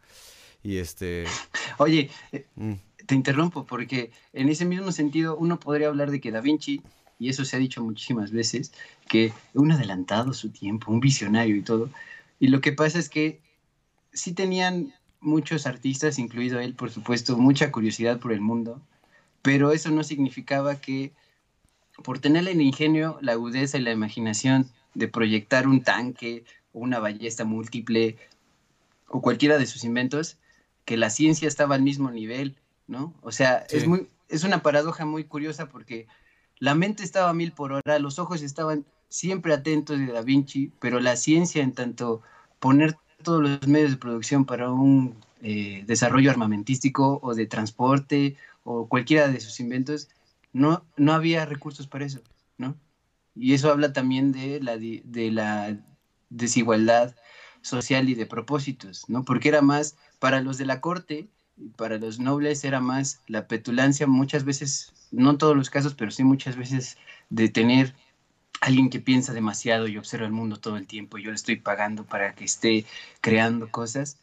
Y 0.61 0.77
este... 0.77 1.25
Oye, 1.79 2.09
eh, 2.31 2.45
mm. 2.55 2.73
te 3.05 3.15
interrumpo 3.15 3.65
porque 3.65 4.11
en 4.31 4.47
ese 4.47 4.65
mismo 4.65 4.91
sentido 4.91 5.35
uno 5.35 5.59
podría 5.59 5.87
hablar 5.87 6.11
de 6.11 6.21
que 6.21 6.31
Da 6.31 6.39
Vinci 6.39 6.81
y 7.23 7.29
eso 7.29 7.45
se 7.45 7.55
ha 7.55 7.59
dicho 7.59 7.81
muchísimas 7.81 8.31
veces, 8.31 8.73
que 9.07 9.31
un 9.53 9.71
adelantado 9.71 10.33
su 10.33 10.49
tiempo, 10.49 10.91
un 10.91 10.99
visionario 10.99 11.55
y 11.55 11.61
todo. 11.61 11.89
Y 12.37 12.49
lo 12.49 12.59
que 12.59 12.73
pasa 12.73 12.99
es 12.99 13.07
que 13.07 13.39
sí 14.11 14.33
tenían 14.33 14.93
muchos 15.21 15.65
artistas, 15.65 16.19
incluido 16.19 16.59
él, 16.59 16.73
por 16.73 16.91
supuesto, 16.91 17.37
mucha 17.37 17.71
curiosidad 17.71 18.19
por 18.19 18.33
el 18.33 18.41
mundo, 18.41 18.81
pero 19.41 19.71
eso 19.71 19.89
no 19.89 20.03
significaba 20.03 20.75
que 20.75 21.13
por 22.03 22.19
tener 22.19 22.45
el 22.45 22.59
ingenio, 22.59 23.19
la 23.21 23.31
agudeza 23.33 23.77
y 23.77 23.81
la 23.81 23.91
imaginación 23.91 24.69
de 24.93 25.07
proyectar 25.07 25.65
un 25.65 25.81
tanque 25.81 26.43
o 26.73 26.79
una 26.79 26.99
ballesta 26.99 27.45
múltiple 27.45 28.17
o 29.07 29.21
cualquiera 29.21 29.57
de 29.57 29.65
sus 29.65 29.85
inventos, 29.85 30.35
que 30.83 30.97
la 30.97 31.09
ciencia 31.09 31.47
estaba 31.47 31.75
al 31.75 31.83
mismo 31.83 32.11
nivel, 32.11 32.57
¿no? 32.87 33.13
O 33.21 33.31
sea, 33.31 33.59
es, 33.69 33.87
muy, 33.87 34.07
es 34.27 34.43
una 34.43 34.61
paradoja 34.61 35.05
muy 35.05 35.23
curiosa 35.23 35.69
porque 35.69 36.07
la 36.63 36.75
mente 36.75 37.03
estaba 37.03 37.29
a 37.29 37.33
mil 37.33 37.51
por 37.51 37.73
hora, 37.73 37.99
los 37.99 38.19
ojos 38.19 38.41
estaban 38.41 38.85
siempre 39.09 39.53
atentos 39.53 39.99
de 39.99 40.05
Da 40.05 40.21
Vinci, 40.21 40.71
pero 40.79 41.01
la 41.01 41.17
ciencia 41.17 41.61
en 41.61 41.73
tanto 41.73 42.21
poner 42.59 42.95
todos 43.21 43.41
los 43.41 43.67
medios 43.67 43.91
de 43.91 43.97
producción 43.97 44.45
para 44.45 44.71
un 44.71 45.17
eh, 45.41 45.83
desarrollo 45.85 46.31
armamentístico 46.31 47.19
o 47.21 47.35
de 47.35 47.47
transporte 47.47 48.37
o 48.63 48.87
cualquiera 48.87 49.27
de 49.27 49.41
sus 49.41 49.59
inventos, 49.59 50.07
no, 50.53 50.85
no 50.95 51.11
había 51.11 51.45
recursos 51.45 51.87
para 51.87 52.05
eso, 52.05 52.21
¿no? 52.57 52.77
Y 53.35 53.55
eso 53.55 53.69
habla 53.69 53.91
también 53.91 54.31
de 54.31 54.61
la, 54.61 54.77
de 54.77 55.31
la 55.31 55.77
desigualdad 56.29 57.13
social 57.61 58.07
y 58.07 58.15
de 58.15 58.25
propósitos, 58.25 59.09
¿no? 59.09 59.25
Porque 59.25 59.49
era 59.49 59.61
más, 59.61 59.97
para 60.17 60.39
los 60.39 60.57
de 60.57 60.65
la 60.65 60.79
corte, 60.79 61.27
para 61.75 61.97
los 61.97 62.19
nobles 62.19 62.63
era 62.63 62.79
más 62.79 63.19
la 63.27 63.49
petulancia 63.49 64.07
muchas 64.07 64.45
veces 64.45 64.93
no 65.13 65.37
todos 65.37 65.55
los 65.55 65.69
casos, 65.69 65.93
pero 65.93 66.11
sí 66.11 66.23
muchas 66.23 66.57
veces 66.57 66.97
de 67.29 67.47
tener 67.47 67.95
alguien 68.61 68.89
que 68.89 68.99
piensa 68.99 69.33
demasiado 69.33 69.87
y 69.87 69.97
observa 69.97 70.25
el 70.25 70.31
mundo 70.31 70.57
todo 70.57 70.77
el 70.77 70.87
tiempo. 70.87 71.17
Yo 71.17 71.29
le 71.29 71.35
estoy 71.35 71.57
pagando 71.57 72.05
para 72.05 72.33
que 72.33 72.45
esté 72.45 72.85
creando 73.21 73.69
cosas, 73.69 74.17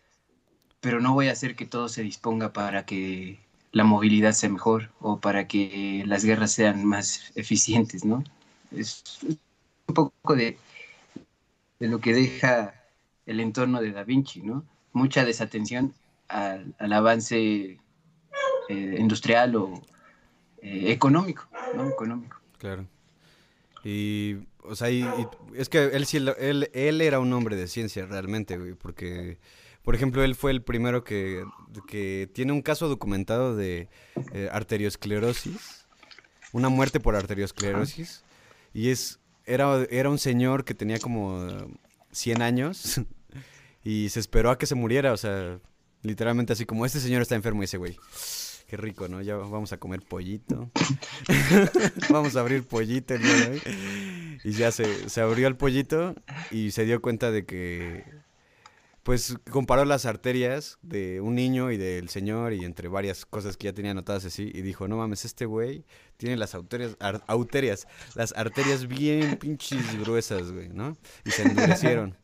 pero 0.80 1.00
no 1.00 1.14
voy 1.14 1.28
a 1.28 1.32
hacer 1.32 1.56
que 1.56 1.66
todo 1.66 1.88
se 1.88 2.02
disponga 2.02 2.52
para 2.52 2.84
que 2.84 3.38
la 3.72 3.84
movilidad 3.84 4.32
sea 4.32 4.48
mejor 4.48 4.90
o 5.00 5.20
para 5.20 5.46
que 5.46 6.02
las 6.06 6.24
guerras 6.24 6.52
sean 6.52 6.84
más 6.84 7.32
eficientes, 7.36 8.04
¿no? 8.04 8.24
Es 8.72 9.04
un 9.86 9.94
poco 9.94 10.34
de, 10.34 10.58
de 11.78 11.88
lo 11.88 12.00
que 12.00 12.14
deja 12.14 12.74
el 13.26 13.40
entorno 13.40 13.80
de 13.80 13.92
Da 13.92 14.04
Vinci, 14.04 14.42
¿no? 14.42 14.64
Mucha 14.92 15.24
desatención 15.24 15.94
al, 16.28 16.74
avance 16.92 17.78
eh, 18.68 18.96
industrial 18.98 19.54
o, 19.56 19.82
eh, 20.62 20.92
económico, 20.92 21.48
¿no? 21.74 21.88
Económico. 21.88 22.40
Claro. 22.58 22.86
Y, 23.84 24.36
o 24.62 24.76
sea, 24.76 24.88
es 25.54 25.68
que 25.68 25.84
él, 25.84 26.34
él, 26.38 26.70
él 26.74 27.00
era 27.00 27.18
un 27.18 27.32
hombre 27.32 27.56
de 27.56 27.66
ciencia 27.66 28.04
realmente, 28.06 28.58
güey, 28.58 28.74
porque, 28.74 29.38
por 29.82 29.94
ejemplo, 29.94 30.22
él 30.22 30.34
fue 30.34 30.50
el 30.50 30.62
primero 30.62 31.02
que, 31.02 31.44
que 31.88 32.28
tiene 32.32 32.52
un 32.52 32.62
caso 32.62 32.88
documentado 32.88 33.56
de 33.56 33.88
eh, 34.32 34.48
arteriosclerosis, 34.52 35.86
una 36.52 36.68
muerte 36.68 37.00
por 37.00 37.16
arteriosclerosis, 37.16 38.22
y 38.74 38.90
es, 38.90 39.18
era, 39.46 39.86
era 39.90 40.10
un 40.10 40.18
señor 40.18 40.64
que 40.64 40.74
tenía 40.74 40.98
como 40.98 41.48
100 42.12 42.42
años 42.42 43.00
y 43.82 44.10
se 44.10 44.20
esperó 44.20 44.50
a 44.50 44.58
que 44.58 44.66
se 44.66 44.74
muriera, 44.74 45.14
o 45.14 45.16
sea, 45.16 45.58
literalmente 46.02 46.52
así 46.52 46.66
como 46.66 46.84
este 46.84 47.00
señor 47.00 47.22
está 47.22 47.34
enfermo, 47.34 47.62
ese 47.62 47.78
güey 47.78 47.96
Qué 48.70 48.76
rico, 48.76 49.08
¿no? 49.08 49.20
Ya 49.20 49.34
vamos 49.34 49.72
a 49.72 49.78
comer 49.78 50.00
pollito. 50.00 50.70
vamos 52.08 52.36
a 52.36 52.40
abrir 52.40 52.62
pollito. 52.62 53.16
Y 54.44 54.52
ya 54.52 54.70
se, 54.70 55.10
se 55.10 55.20
abrió 55.20 55.48
el 55.48 55.56
pollito 55.56 56.14
y 56.52 56.70
se 56.70 56.84
dio 56.84 57.02
cuenta 57.02 57.32
de 57.32 57.44
que, 57.44 58.04
pues 59.02 59.36
comparó 59.50 59.84
las 59.84 60.06
arterias 60.06 60.78
de 60.82 61.20
un 61.20 61.34
niño 61.34 61.72
y 61.72 61.78
del 61.78 62.10
señor 62.10 62.52
y 62.52 62.64
entre 62.64 62.86
varias 62.86 63.26
cosas 63.26 63.56
que 63.56 63.64
ya 63.64 63.72
tenía 63.72 63.90
anotadas 63.90 64.24
así 64.24 64.52
y 64.54 64.62
dijo, 64.62 64.86
no 64.86 64.98
mames, 64.98 65.24
este 65.24 65.46
güey 65.46 65.84
tiene 66.16 66.36
las 66.36 66.54
arterias, 66.54 66.96
arterias, 67.00 67.88
las 68.14 68.32
arterias 68.36 68.86
bien 68.86 69.36
pinches 69.36 69.98
gruesas, 69.98 70.52
güey, 70.52 70.68
¿no? 70.68 70.96
Y 71.24 71.32
se 71.32 71.42
endurecieron. 71.42 72.19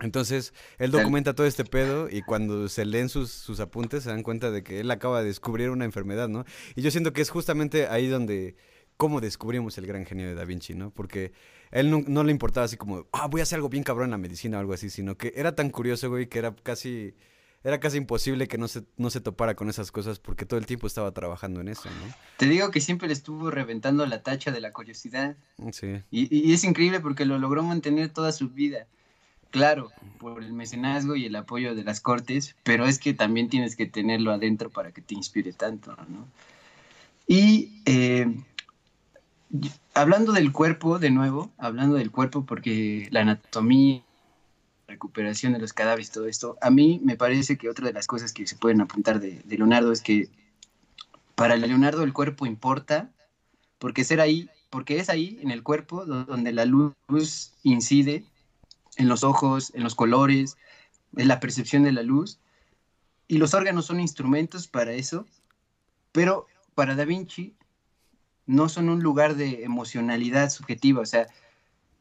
Entonces, 0.00 0.52
él 0.78 0.90
documenta 0.90 1.34
todo 1.34 1.46
este 1.46 1.64
pedo 1.64 2.08
y 2.10 2.20
cuando 2.20 2.68
se 2.68 2.84
leen 2.84 3.08
sus, 3.08 3.30
sus, 3.30 3.60
apuntes 3.60 4.04
se 4.04 4.10
dan 4.10 4.22
cuenta 4.22 4.50
de 4.50 4.62
que 4.62 4.80
él 4.80 4.90
acaba 4.90 5.20
de 5.20 5.26
descubrir 5.28 5.70
una 5.70 5.86
enfermedad, 5.86 6.28
¿no? 6.28 6.44
Y 6.74 6.82
yo 6.82 6.90
siento 6.90 7.14
que 7.14 7.22
es 7.22 7.30
justamente 7.30 7.86
ahí 7.86 8.06
donde, 8.06 8.56
cómo 8.98 9.20
descubrimos 9.20 9.78
el 9.78 9.86
gran 9.86 10.04
genio 10.04 10.26
de 10.26 10.34
Da 10.34 10.44
Vinci, 10.44 10.74
¿no? 10.74 10.90
Porque 10.90 11.32
él 11.70 11.90
no, 11.90 12.24
le 12.24 12.30
importaba 12.30 12.66
así 12.66 12.76
como, 12.76 13.06
ah, 13.12 13.26
voy 13.26 13.40
a 13.40 13.44
hacer 13.44 13.56
algo 13.56 13.70
bien 13.70 13.84
cabrón 13.84 14.06
en 14.06 14.10
la 14.12 14.18
medicina 14.18 14.58
o 14.58 14.60
algo 14.60 14.74
así, 14.74 14.90
sino 14.90 15.16
que 15.16 15.32
era 15.34 15.54
tan 15.54 15.70
curioso, 15.70 16.10
güey, 16.10 16.26
que 16.26 16.40
era 16.40 16.54
casi, 16.54 17.14
era 17.64 17.80
casi 17.80 17.96
imposible 17.96 18.48
que 18.48 18.58
no 18.58 18.68
se, 18.68 18.84
no 18.98 19.08
se 19.08 19.22
topara 19.22 19.54
con 19.54 19.70
esas 19.70 19.90
cosas 19.90 20.18
porque 20.18 20.44
todo 20.44 20.58
el 20.58 20.66
tiempo 20.66 20.86
estaba 20.86 21.10
trabajando 21.12 21.62
en 21.62 21.68
eso, 21.68 21.88
¿no? 21.88 22.14
Te 22.36 22.46
digo 22.46 22.70
que 22.70 22.82
siempre 22.82 23.08
le 23.08 23.14
estuvo 23.14 23.50
reventando 23.50 24.04
la 24.04 24.22
tacha 24.22 24.52
de 24.52 24.60
la 24.60 24.72
curiosidad. 24.72 25.36
Sí. 25.72 26.02
y 26.10 26.52
es 26.52 26.64
increíble 26.64 27.00
porque 27.00 27.24
lo 27.24 27.38
logró 27.38 27.62
mantener 27.62 28.10
toda 28.10 28.32
su 28.32 28.50
vida 28.50 28.86
claro, 29.56 29.90
por 30.18 30.42
el 30.42 30.52
mecenazgo 30.52 31.16
y 31.16 31.24
el 31.24 31.34
apoyo 31.34 31.74
de 31.74 31.82
las 31.82 32.02
cortes, 32.02 32.54
pero 32.62 32.84
es 32.84 32.98
que 32.98 33.14
también 33.14 33.48
tienes 33.48 33.74
que 33.74 33.86
tenerlo 33.86 34.30
adentro 34.30 34.68
para 34.68 34.92
que 34.92 35.00
te 35.00 35.14
inspire 35.14 35.54
tanto, 35.54 35.96
¿no? 36.10 36.26
Y 37.26 37.80
eh, 37.86 38.36
hablando 39.94 40.32
del 40.32 40.52
cuerpo, 40.52 40.98
de 40.98 41.08
nuevo, 41.08 41.52
hablando 41.56 41.96
del 41.96 42.10
cuerpo, 42.10 42.44
porque 42.44 43.08
la 43.10 43.22
anatomía, 43.22 44.02
recuperación 44.86 45.54
de 45.54 45.58
los 45.58 45.72
cadáveres, 45.72 46.10
todo 46.10 46.26
esto, 46.26 46.58
a 46.60 46.68
mí 46.68 47.00
me 47.02 47.16
parece 47.16 47.56
que 47.56 47.70
otra 47.70 47.86
de 47.86 47.94
las 47.94 48.06
cosas 48.06 48.34
que 48.34 48.46
se 48.46 48.56
pueden 48.56 48.82
apuntar 48.82 49.20
de, 49.20 49.42
Leonardo 49.48 49.90
es 49.90 50.02
que 50.02 50.28
para 51.34 51.56
Leonardo 51.56 52.02
el 52.02 52.12
cuerpo 52.12 52.44
importa, 52.44 53.10
porque 53.78 54.04
ahí, 54.20 54.50
porque 54.68 54.98
es 54.98 55.08
ahí 55.08 55.38
en 55.40 55.50
el 55.50 55.62
cuerpo 55.62 56.04
donde 56.04 56.52
la 56.52 56.66
luz 56.66 57.54
incide 57.62 58.26
en 58.96 59.08
los 59.08 59.24
ojos, 59.24 59.72
en 59.74 59.82
los 59.82 59.94
colores, 59.94 60.56
en 61.16 61.28
la 61.28 61.40
percepción 61.40 61.82
de 61.82 61.92
la 61.92 62.02
luz. 62.02 62.38
Y 63.28 63.38
los 63.38 63.54
órganos 63.54 63.86
son 63.86 64.00
instrumentos 64.00 64.68
para 64.68 64.92
eso, 64.92 65.26
pero 66.12 66.46
para 66.74 66.94
Da 66.94 67.04
Vinci 67.04 67.54
no 68.46 68.68
son 68.68 68.88
un 68.88 69.02
lugar 69.02 69.34
de 69.34 69.64
emocionalidad 69.64 70.50
subjetiva, 70.50 71.00
o 71.00 71.06
sea, 71.06 71.26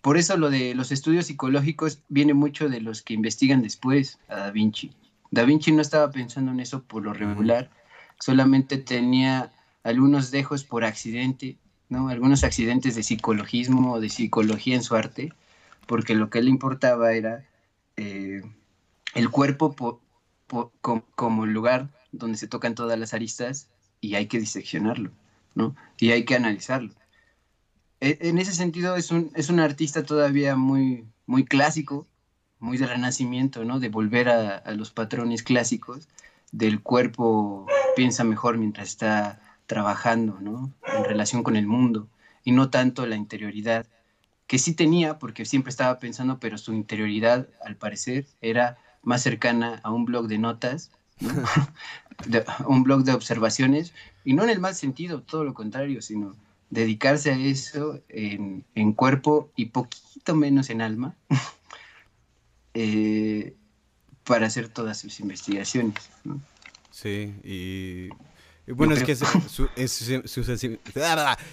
por 0.01 0.17
eso 0.17 0.37
lo 0.37 0.51
de 0.51 0.75
los 0.75 0.91
estudios 0.91 1.25
psicológicos 1.25 1.99
viene 2.09 2.35
mucho 2.35 2.69
de 2.69 2.79
los 2.79 3.01
que 3.01 3.15
investigan 3.15 3.63
después 3.63 4.19
a 4.27 4.35
Da 4.35 4.51
Vinci. 4.51 4.91
Da 5.31 5.43
Vinci 5.43 5.71
no 5.71 5.81
estaba 5.81 6.11
pensando 6.11 6.51
en 6.51 6.59
eso 6.59 6.83
por 6.83 7.03
lo 7.03 7.13
regular, 7.13 7.71
solamente 8.19 8.77
tenía 8.77 9.51
algunos 9.83 10.29
dejos 10.29 10.63
por 10.63 10.83
accidente, 10.83 11.57
¿no? 11.89 12.09
Algunos 12.09 12.43
accidentes 12.43 12.95
de 12.95 13.03
psicologismo 13.03 13.93
o 13.93 13.99
de 13.99 14.09
psicología 14.09 14.75
en 14.75 14.83
su 14.83 14.95
arte, 14.95 15.33
porque 15.85 16.15
lo 16.15 16.29
que 16.29 16.41
le 16.41 16.49
importaba 16.49 17.13
era 17.13 17.45
eh, 17.97 18.41
el 19.13 19.29
cuerpo 19.29 20.01
como 21.15 21.45
el 21.45 21.51
lugar 21.51 21.89
donde 22.11 22.37
se 22.37 22.47
tocan 22.47 22.75
todas 22.75 22.99
las 22.99 23.13
aristas 23.13 23.69
y 24.01 24.15
hay 24.15 24.27
que 24.27 24.39
diseccionarlo, 24.39 25.11
¿no? 25.55 25.75
Y 25.99 26.11
hay 26.11 26.25
que 26.25 26.35
analizarlo. 26.35 26.93
E, 28.01 28.17
en 28.21 28.37
ese 28.37 28.53
sentido 28.53 28.95
es 28.95 29.11
un, 29.11 29.31
es 29.35 29.49
un 29.49 29.59
artista 29.59 30.03
todavía 30.03 30.55
muy, 30.55 31.07
muy 31.25 31.45
clásico, 31.45 32.07
muy 32.59 32.77
de 32.77 32.87
renacimiento, 32.87 33.65
¿no? 33.65 33.79
De 33.79 33.89
volver 33.89 34.29
a, 34.29 34.57
a 34.57 34.71
los 34.73 34.91
patrones 34.91 35.43
clásicos 35.43 36.07
del 36.51 36.81
cuerpo 36.81 37.67
piensa 37.95 38.23
mejor 38.23 38.57
mientras 38.57 38.89
está 38.89 39.41
trabajando, 39.65 40.39
¿no? 40.41 40.71
En 40.97 41.03
relación 41.05 41.43
con 41.43 41.55
el 41.55 41.67
mundo 41.67 42.07
y 42.43 42.51
no 42.51 42.69
tanto 42.69 43.05
la 43.05 43.15
interioridad 43.15 43.87
que 44.47 44.59
sí 44.59 44.73
tenía 44.73 45.19
porque 45.19 45.45
siempre 45.45 45.69
estaba 45.69 45.99
pensando, 45.99 46.39
pero 46.39 46.57
su 46.57 46.73
interioridad 46.73 47.47
al 47.63 47.75
parecer 47.75 48.25
era 48.41 48.77
más 49.01 49.21
cercana 49.21 49.79
a 49.83 49.91
un 49.91 50.05
blog 50.05 50.27
de 50.27 50.37
notas, 50.37 50.91
un 52.67 52.83
blog 52.83 53.03
de 53.03 53.13
observaciones 53.13 53.93
y 54.23 54.33
no 54.33 54.43
en 54.43 54.49
el 54.49 54.59
mal 54.59 54.75
sentido, 54.75 55.21
todo 55.21 55.43
lo 55.43 55.53
contrario, 55.53 56.01
sino 56.01 56.35
dedicarse 56.69 57.31
a 57.31 57.37
eso 57.37 58.01
en, 58.09 58.93
cuerpo 58.93 59.51
y 59.55 59.67
poquito 59.67 60.35
menos 60.35 60.69
en 60.69 60.81
alma 60.81 61.15
eh, 62.73 63.55
para 64.23 64.47
hacer 64.47 64.69
todas 64.69 64.99
sus 64.99 65.19
investigaciones. 65.19 65.95
Sí, 66.91 67.35
y, 67.43 68.09
bueno, 68.67 68.93
es 68.93 69.03
que 69.03 69.15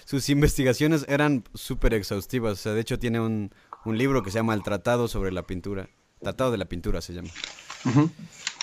sus 0.04 0.28
investigaciones 0.28 1.04
eran 1.08 1.44
súper 1.54 1.94
exhaustivas. 1.94 2.52
O 2.52 2.56
sea, 2.56 2.72
de 2.72 2.80
hecho 2.80 2.98
tiene 2.98 3.20
un, 3.20 3.52
un, 3.84 3.98
libro 3.98 4.22
que 4.22 4.30
se 4.30 4.38
llama 4.38 4.54
El 4.54 4.62
Tratado 4.62 5.08
sobre 5.08 5.32
la 5.32 5.42
Pintura. 5.42 5.88
Tratado 6.20 6.50
de 6.50 6.58
la 6.58 6.66
Pintura 6.66 7.00
se 7.00 7.12
llama. 7.12 7.30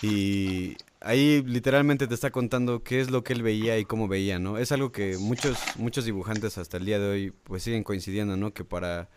Y 0.01 0.77
ahí 1.01 1.43
literalmente 1.43 2.07
te 2.07 2.13
está 2.13 2.31
contando 2.31 2.83
qué 2.83 3.01
es 3.01 3.09
lo 3.09 3.23
que 3.23 3.33
él 3.33 3.43
veía 3.43 3.77
y 3.77 3.85
cómo 3.85 4.07
veía, 4.07 4.39
¿no? 4.39 4.57
Es 4.57 4.71
algo 4.71 4.91
que 4.91 5.17
muchos, 5.17 5.57
muchos 5.75 6.05
dibujantes 6.05 6.57
hasta 6.57 6.77
el 6.77 6.85
día 6.85 6.99
de 6.99 7.09
hoy 7.09 7.33
pues 7.43 7.63
siguen 7.63 7.83
coincidiendo, 7.83 8.37
¿no? 8.37 8.53
Que 8.53 8.63
para, 8.63 9.09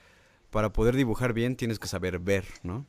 para 0.50 0.72
poder 0.72 0.96
dibujar 0.96 1.32
bien 1.32 1.56
tienes 1.56 1.78
que 1.78 1.88
saber 1.88 2.18
ver, 2.18 2.44
¿no? 2.62 2.86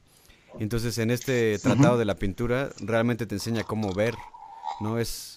Entonces 0.59 0.97
en 0.97 1.11
este 1.11 1.57
tratado 1.59 1.97
de 1.97 2.05
la 2.05 2.15
pintura 2.15 2.69
realmente 2.79 3.25
te 3.25 3.35
enseña 3.35 3.63
cómo 3.63 3.93
ver, 3.93 4.15
¿no? 4.79 4.99
Es, 4.99 5.32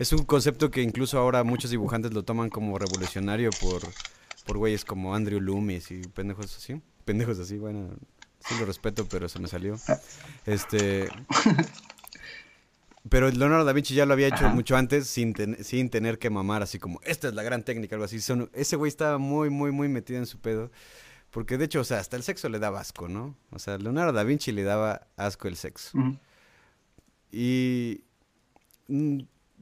es 0.00 0.14
un 0.14 0.24
concepto 0.24 0.70
que 0.70 0.80
incluso 0.80 1.18
ahora 1.18 1.44
muchos 1.44 1.70
dibujantes 1.70 2.14
lo 2.14 2.24
toman 2.24 2.48
como 2.48 2.78
revolucionario 2.78 3.50
por, 3.60 3.82
por 4.46 4.56
güeyes 4.56 4.82
como 4.82 5.14
Andrew 5.14 5.42
Loomis 5.42 5.90
y 5.90 6.00
pendejos 6.00 6.56
así. 6.56 6.80
Pendejos 7.04 7.38
así, 7.38 7.58
bueno, 7.58 7.90
sí 8.38 8.54
lo 8.58 8.64
respeto, 8.64 9.06
pero 9.06 9.28
se 9.28 9.38
me 9.38 9.46
salió. 9.46 9.76
Este... 10.46 11.08
Pero 13.10 13.30
Leonardo 13.30 13.64
da 13.64 13.72
Vinci 13.72 13.94
ya 13.94 14.06
lo 14.06 14.12
había 14.12 14.28
hecho 14.28 14.48
mucho 14.50 14.76
antes 14.76 15.06
sin, 15.06 15.34
sin 15.62 15.88
tener 15.90 16.18
que 16.18 16.28
mamar 16.28 16.62
así 16.62 16.78
como, 16.78 17.00
esta 17.02 17.28
es 17.28 17.34
la 17.34 17.42
gran 17.42 17.62
técnica, 17.62 17.96
algo 17.96 18.04
así. 18.04 18.20
ese 18.52 18.76
güey 18.76 18.88
estaba 18.88 19.18
muy, 19.18 19.48
muy, 19.48 19.70
muy 19.70 19.88
metido 19.88 20.18
en 20.18 20.26
su 20.26 20.38
pedo. 20.38 20.70
Porque 21.30 21.58
de 21.58 21.66
hecho, 21.66 21.80
o 21.80 21.84
sea, 21.84 21.98
hasta 21.98 22.16
el 22.16 22.22
sexo 22.22 22.48
le 22.48 22.58
daba 22.58 22.80
asco, 22.80 23.08
¿no? 23.08 23.36
O 23.50 23.58
sea, 23.58 23.78
Leonardo 23.78 24.12
da 24.12 24.22
Vinci 24.22 24.52
le 24.52 24.64
daba 24.64 25.08
asco 25.16 25.46
el 25.46 25.56
sexo. 25.56 25.98
Y 27.30 28.04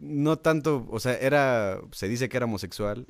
no 0.01 0.39
tanto, 0.39 0.87
o 0.91 1.01
sea, 1.01 1.15
era, 1.17 1.81
se 1.93 2.09
dice 2.09 2.29
que 2.29 2.37
era 2.37 2.47
homosexual, 2.47 3.07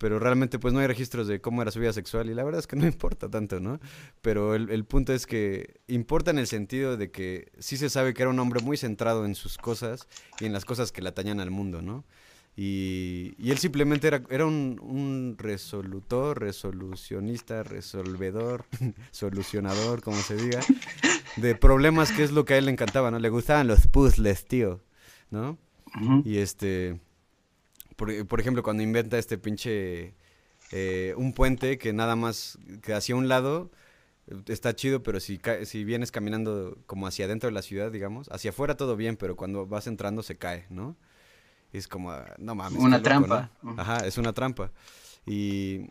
pero 0.00 0.18
realmente 0.18 0.58
pues 0.58 0.72
no 0.72 0.80
hay 0.80 0.86
registros 0.86 1.26
de 1.26 1.42
cómo 1.42 1.60
era 1.60 1.70
su 1.70 1.78
vida 1.78 1.92
sexual 1.92 2.30
y 2.30 2.34
la 2.34 2.42
verdad 2.42 2.60
es 2.60 2.66
que 2.66 2.74
no 2.74 2.86
importa 2.86 3.28
tanto, 3.28 3.60
¿no? 3.60 3.80
Pero 4.22 4.54
el, 4.54 4.84
punto 4.86 5.12
es 5.12 5.26
que 5.26 5.80
importa 5.88 6.30
en 6.30 6.38
el 6.38 6.46
sentido 6.46 6.96
de 6.96 7.10
que 7.10 7.52
sí 7.58 7.76
se 7.76 7.90
sabe 7.90 8.14
que 8.14 8.22
era 8.22 8.30
un 8.30 8.38
hombre 8.38 8.62
muy 8.62 8.78
centrado 8.78 9.26
en 9.26 9.34
sus 9.34 9.58
cosas 9.58 10.08
y 10.40 10.46
en 10.46 10.54
las 10.54 10.64
cosas 10.64 10.90
que 10.90 11.02
le 11.02 11.10
atañan 11.10 11.38
al 11.38 11.50
mundo, 11.50 11.82
¿no? 11.82 12.06
Y, 12.56 13.34
él 13.38 13.58
simplemente 13.58 14.08
era, 14.08 14.22
era 14.30 14.46
un, 14.46 14.80
un, 14.82 15.36
resolutor, 15.38 16.40
resolucionista, 16.40 17.62
resolvedor, 17.62 18.64
solucionador, 19.12 20.02
como 20.02 20.16
se 20.16 20.36
diga, 20.36 20.60
de 21.36 21.54
problemas 21.54 22.10
que 22.10 22.24
es 22.24 22.32
lo 22.32 22.46
que 22.46 22.54
a 22.54 22.58
él 22.58 22.64
le 22.64 22.72
encantaba, 22.72 23.10
¿no? 23.10 23.18
Le 23.18 23.28
gustaban 23.28 23.68
los 23.68 23.86
puzzles, 23.86 24.46
tío, 24.46 24.82
¿no? 25.30 25.58
Y 26.24 26.38
este 26.38 27.00
por, 27.96 28.40
ejemplo, 28.40 28.62
cuando 28.62 28.82
inventa 28.82 29.18
este 29.18 29.36
pinche... 29.36 30.14
Eh, 30.72 31.14
un 31.16 31.32
puente 31.32 31.78
que 31.78 31.92
nada 31.92 32.14
más 32.14 32.56
que 32.82 32.94
hacia 32.94 33.16
un 33.16 33.28
lado 33.28 33.72
está 34.46 34.74
chido, 34.74 35.02
pero 35.02 35.18
si, 35.18 35.40
si 35.64 35.84
vienes 35.84 36.12
caminando 36.12 36.78
como 36.86 37.08
hacia 37.08 37.24
adentro 37.24 37.48
de 37.48 37.54
la 37.54 37.62
ciudad, 37.62 37.90
digamos, 37.90 38.28
hacia 38.30 38.50
afuera 38.50 38.76
todo 38.76 38.94
bien, 38.94 39.16
pero 39.16 39.34
cuando 39.34 39.66
vas 39.66 39.88
entrando 39.88 40.22
se 40.22 40.36
cae, 40.36 40.66
¿no? 40.70 40.96
es 41.72 41.88
como, 41.88 42.10
ah, 42.10 42.34
no 42.38 42.54
mames. 42.54 42.80
Una 42.80 43.02
trampa. 43.02 43.50
Ajá, 43.76 44.06
es 44.06 44.18
una 44.18 44.32
trampa. 44.32 44.70
Y, 45.26 45.88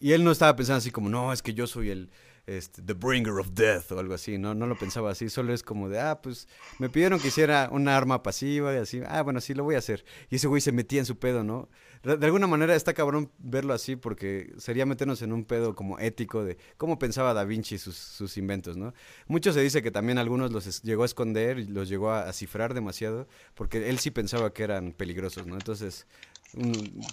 y 0.00 0.12
él 0.12 0.24
no 0.24 0.30
estaba 0.30 0.56
pensando 0.56 0.78
así 0.78 0.90
como, 0.90 1.08
no, 1.08 1.32
es 1.32 1.42
que 1.42 1.54
yo 1.54 1.66
soy 1.66 1.90
el, 1.90 2.10
este, 2.46 2.82
The 2.82 2.94
Bringer 2.94 3.34
of 3.34 3.50
Death 3.52 3.92
o 3.92 3.98
algo 3.98 4.14
así, 4.14 4.36
¿no? 4.36 4.54
No 4.54 4.66
lo 4.66 4.76
pensaba 4.76 5.10
así, 5.10 5.28
solo 5.28 5.52
es 5.52 5.62
como 5.62 5.88
de, 5.88 6.00
ah, 6.00 6.20
pues 6.20 6.48
me 6.78 6.88
pidieron 6.88 7.20
que 7.20 7.28
hiciera 7.28 7.68
una 7.70 7.96
arma 7.96 8.22
pasiva 8.22 8.74
y 8.74 8.78
así, 8.78 9.00
ah, 9.06 9.22
bueno, 9.22 9.40
sí, 9.40 9.54
lo 9.54 9.64
voy 9.64 9.76
a 9.76 9.78
hacer. 9.78 10.04
Y 10.28 10.36
ese 10.36 10.48
güey 10.48 10.60
se 10.60 10.72
metía 10.72 10.98
en 10.98 11.06
su 11.06 11.18
pedo, 11.18 11.44
¿no? 11.44 11.68
De, 12.02 12.26
alguna 12.26 12.48
manera 12.48 12.74
está 12.74 12.94
cabrón 12.94 13.30
verlo 13.38 13.72
así 13.72 13.94
porque 13.94 14.52
sería 14.58 14.84
meternos 14.84 15.22
en 15.22 15.32
un 15.32 15.44
pedo 15.44 15.76
como 15.76 16.00
ético 16.00 16.42
de 16.42 16.58
cómo 16.76 16.98
pensaba 16.98 17.32
Da 17.32 17.44
Vinci 17.44 17.78
sus, 17.78 17.96
sus 17.96 18.36
inventos, 18.36 18.76
¿no? 18.76 18.92
Mucho 19.28 19.52
se 19.52 19.60
dice 19.60 19.82
que 19.82 19.92
también 19.92 20.18
algunos 20.18 20.50
los 20.50 20.82
llegó 20.82 21.04
a 21.04 21.06
esconder 21.06 21.60
y 21.60 21.66
los 21.66 21.88
llegó 21.88 22.10
a, 22.10 22.32
cifrar 22.32 22.74
demasiado 22.74 23.28
porque 23.54 23.88
él 23.88 24.00
sí 24.00 24.10
pensaba 24.10 24.52
que 24.52 24.64
eran 24.64 24.92
peligrosos, 24.92 25.46
¿no? 25.46 25.54
Entonces, 25.54 26.06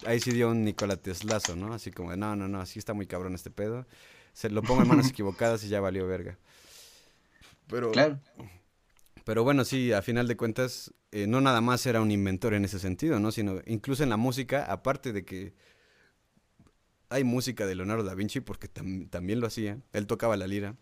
ahí 0.08 0.20
sí 0.20 0.32
dio 0.32 0.50
un 0.50 0.64
Nikola 0.64 0.98
Teslazo, 0.98 1.56
¿no? 1.56 1.74
Así 1.74 1.92
como, 1.92 2.10
de, 2.10 2.18
no, 2.18 2.36
no, 2.36 2.48
no, 2.48 2.60
así 2.60 2.80
está 2.80 2.94
muy 2.94 3.06
cabrón 3.06 3.36
este 3.36 3.52
pedo 3.52 3.86
se 4.40 4.50
lo 4.50 4.62
pongo 4.62 4.84
en 4.84 4.88
manos 4.88 5.08
equivocadas 5.10 5.66
y 5.66 5.68
ya 5.68 5.82
valió 5.82 6.08
verga. 6.08 6.38
Pero, 7.68 7.92
claro. 7.92 8.22
Pero 9.26 9.44
bueno, 9.44 9.66
sí, 9.66 9.92
a 9.92 10.02
final 10.02 10.30
de 10.30 10.38
cuentas, 10.38 10.94
eh, 11.12 11.28
no 11.28 11.42
nada 11.42 11.60
más 11.60 11.86
era 11.86 12.00
un 12.00 12.10
inventor 12.10 12.54
en 12.54 12.64
ese 12.64 12.80
sentido, 12.80 13.20
¿no? 13.20 13.34
Sino 13.34 13.60
incluso 13.66 14.02
en 14.02 14.10
la 14.10 14.16
música, 14.16 14.64
aparte 14.64 15.12
de 15.12 15.26
que 15.26 15.56
hay 17.10 17.26
música 17.26 17.66
de 17.66 17.76
Leonardo 17.76 18.06
da 18.06 18.16
Vinci, 18.16 18.40
porque 18.40 18.70
también 18.70 19.42
lo 19.42 19.48
hacía, 19.48 19.78
él 19.92 20.08
tocaba 20.08 20.38
la 20.38 20.48
lira. 20.48 20.78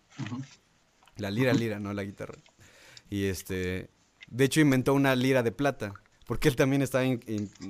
La 1.16 1.32
lira, 1.32 1.52
lira, 1.52 1.80
no 1.80 1.94
la 1.94 2.04
guitarra. 2.04 2.38
Y 3.10 3.24
este, 3.24 3.90
de 4.28 4.46
hecho 4.46 4.62
inventó 4.62 4.94
una 4.94 5.16
lira 5.16 5.42
de 5.42 5.52
plata, 5.52 5.94
porque 6.28 6.48
él 6.48 6.56
también 6.56 6.84
estaba 6.84 7.06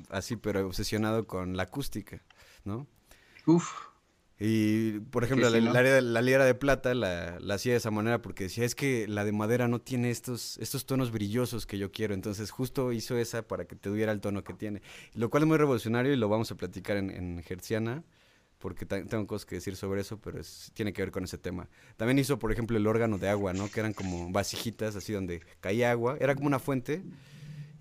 así, 0.10 0.36
pero 0.36 0.68
obsesionado 0.68 1.28
con 1.28 1.56
la 1.56 1.64
acústica, 1.64 2.22
¿no? 2.66 2.88
Uf. 3.46 3.87
Y, 4.40 5.00
por 5.00 5.24
ejemplo, 5.24 5.50
la, 5.50 5.60
la, 6.02 6.22
lira 6.22 6.46
de 6.46 6.54
plata 6.54 6.94
la, 6.94 7.40
hacía 7.50 7.72
de 7.72 7.78
esa 7.78 7.90
manera 7.90 8.22
porque 8.22 8.44
decía, 8.44 8.66
es 8.66 8.76
que 8.76 9.08
la 9.08 9.26
de 9.26 9.32
madera 9.32 9.68
no 9.68 9.82
tiene 9.82 10.12
estos, 10.12 10.60
estos 10.60 10.86
tonos 10.86 11.12
brillosos 11.12 11.66
que 11.66 11.80
yo 11.80 11.92
quiero. 11.92 12.14
Entonces, 12.14 12.52
justo 12.52 12.94
hizo 12.94 13.18
esa 13.18 13.42
para 13.42 13.66
que 13.66 13.76
te 13.76 13.92
diera 13.92 14.12
el 14.12 14.22
tono 14.22 14.44
que 14.44 14.54
tiene. 14.54 14.84
Lo 15.16 15.32
cual 15.32 15.44
es 15.44 15.48
muy 15.48 15.58
revolucionario 15.58 16.14
y 16.14 16.18
lo 16.18 16.30
vamos 16.30 16.52
a 16.52 16.56
platicar 16.56 16.98
en, 16.98 17.10
en 17.10 17.44
Hertziana, 17.48 18.04
porque 18.60 18.86
tengo 18.86 19.26
cosas 19.26 19.48
que 19.48 19.56
decir 19.56 19.76
sobre 19.76 20.02
eso, 20.02 20.20
pero 20.20 20.40
tiene 20.74 20.94
que 20.94 21.02
ver 21.02 21.12
con 21.12 21.24
ese 21.24 21.40
tema. 21.40 21.68
También 21.96 22.20
hizo, 22.20 22.38
por 22.38 22.52
ejemplo, 22.52 22.78
el 22.78 22.86
órgano 22.86 23.18
de 23.18 23.30
agua, 23.30 23.54
¿no? 23.54 23.70
Que 23.72 23.80
eran 23.80 23.94
como 23.94 24.32
vasijitas, 24.32 24.96
así 24.96 25.14
donde 25.14 25.42
caía 25.62 25.90
agua. 25.90 26.16
Era 26.20 26.36
como 26.36 26.46
una 26.46 26.60
fuente 26.60 27.02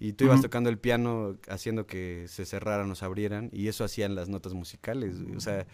y 0.00 0.14
tú 0.14 0.24
ibas 0.24 0.40
tocando 0.40 0.70
el 0.70 0.78
piano 0.78 1.36
haciendo 1.48 1.86
que 1.86 2.26
se 2.28 2.46
cerraran 2.46 2.90
o 2.90 2.94
se 2.94 3.04
abrieran 3.04 3.50
y 3.52 3.68
eso 3.68 3.84
hacían 3.84 4.14
las 4.14 4.30
notas 4.30 4.54
musicales. 4.54 5.16
O 5.36 5.40
sea 5.40 5.66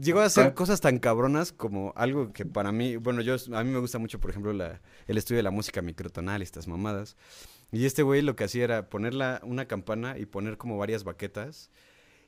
Llegó 0.00 0.20
a 0.20 0.24
hacer 0.24 0.54
cosas 0.54 0.80
tan 0.80 0.98
cabronas 0.98 1.52
como 1.52 1.92
algo 1.96 2.32
que 2.32 2.46
para 2.46 2.72
mí, 2.72 2.96
bueno, 2.96 3.20
yo 3.20 3.36
a 3.52 3.62
mí 3.62 3.70
me 3.70 3.78
gusta 3.78 3.98
mucho, 3.98 4.20
por 4.20 4.30
ejemplo, 4.30 4.54
la, 4.54 4.80
el 5.06 5.18
estudio 5.18 5.36
de 5.38 5.42
la 5.42 5.50
música 5.50 5.82
microtonal 5.82 6.40
estas 6.40 6.66
mamadas. 6.66 7.16
Y 7.72 7.84
este 7.84 8.02
güey 8.02 8.22
lo 8.22 8.34
que 8.34 8.44
hacía 8.44 8.64
era 8.64 8.88
poner 8.88 9.12
una 9.42 9.66
campana 9.66 10.16
y 10.18 10.24
poner 10.24 10.56
como 10.56 10.78
varias 10.78 11.04
baquetas. 11.04 11.70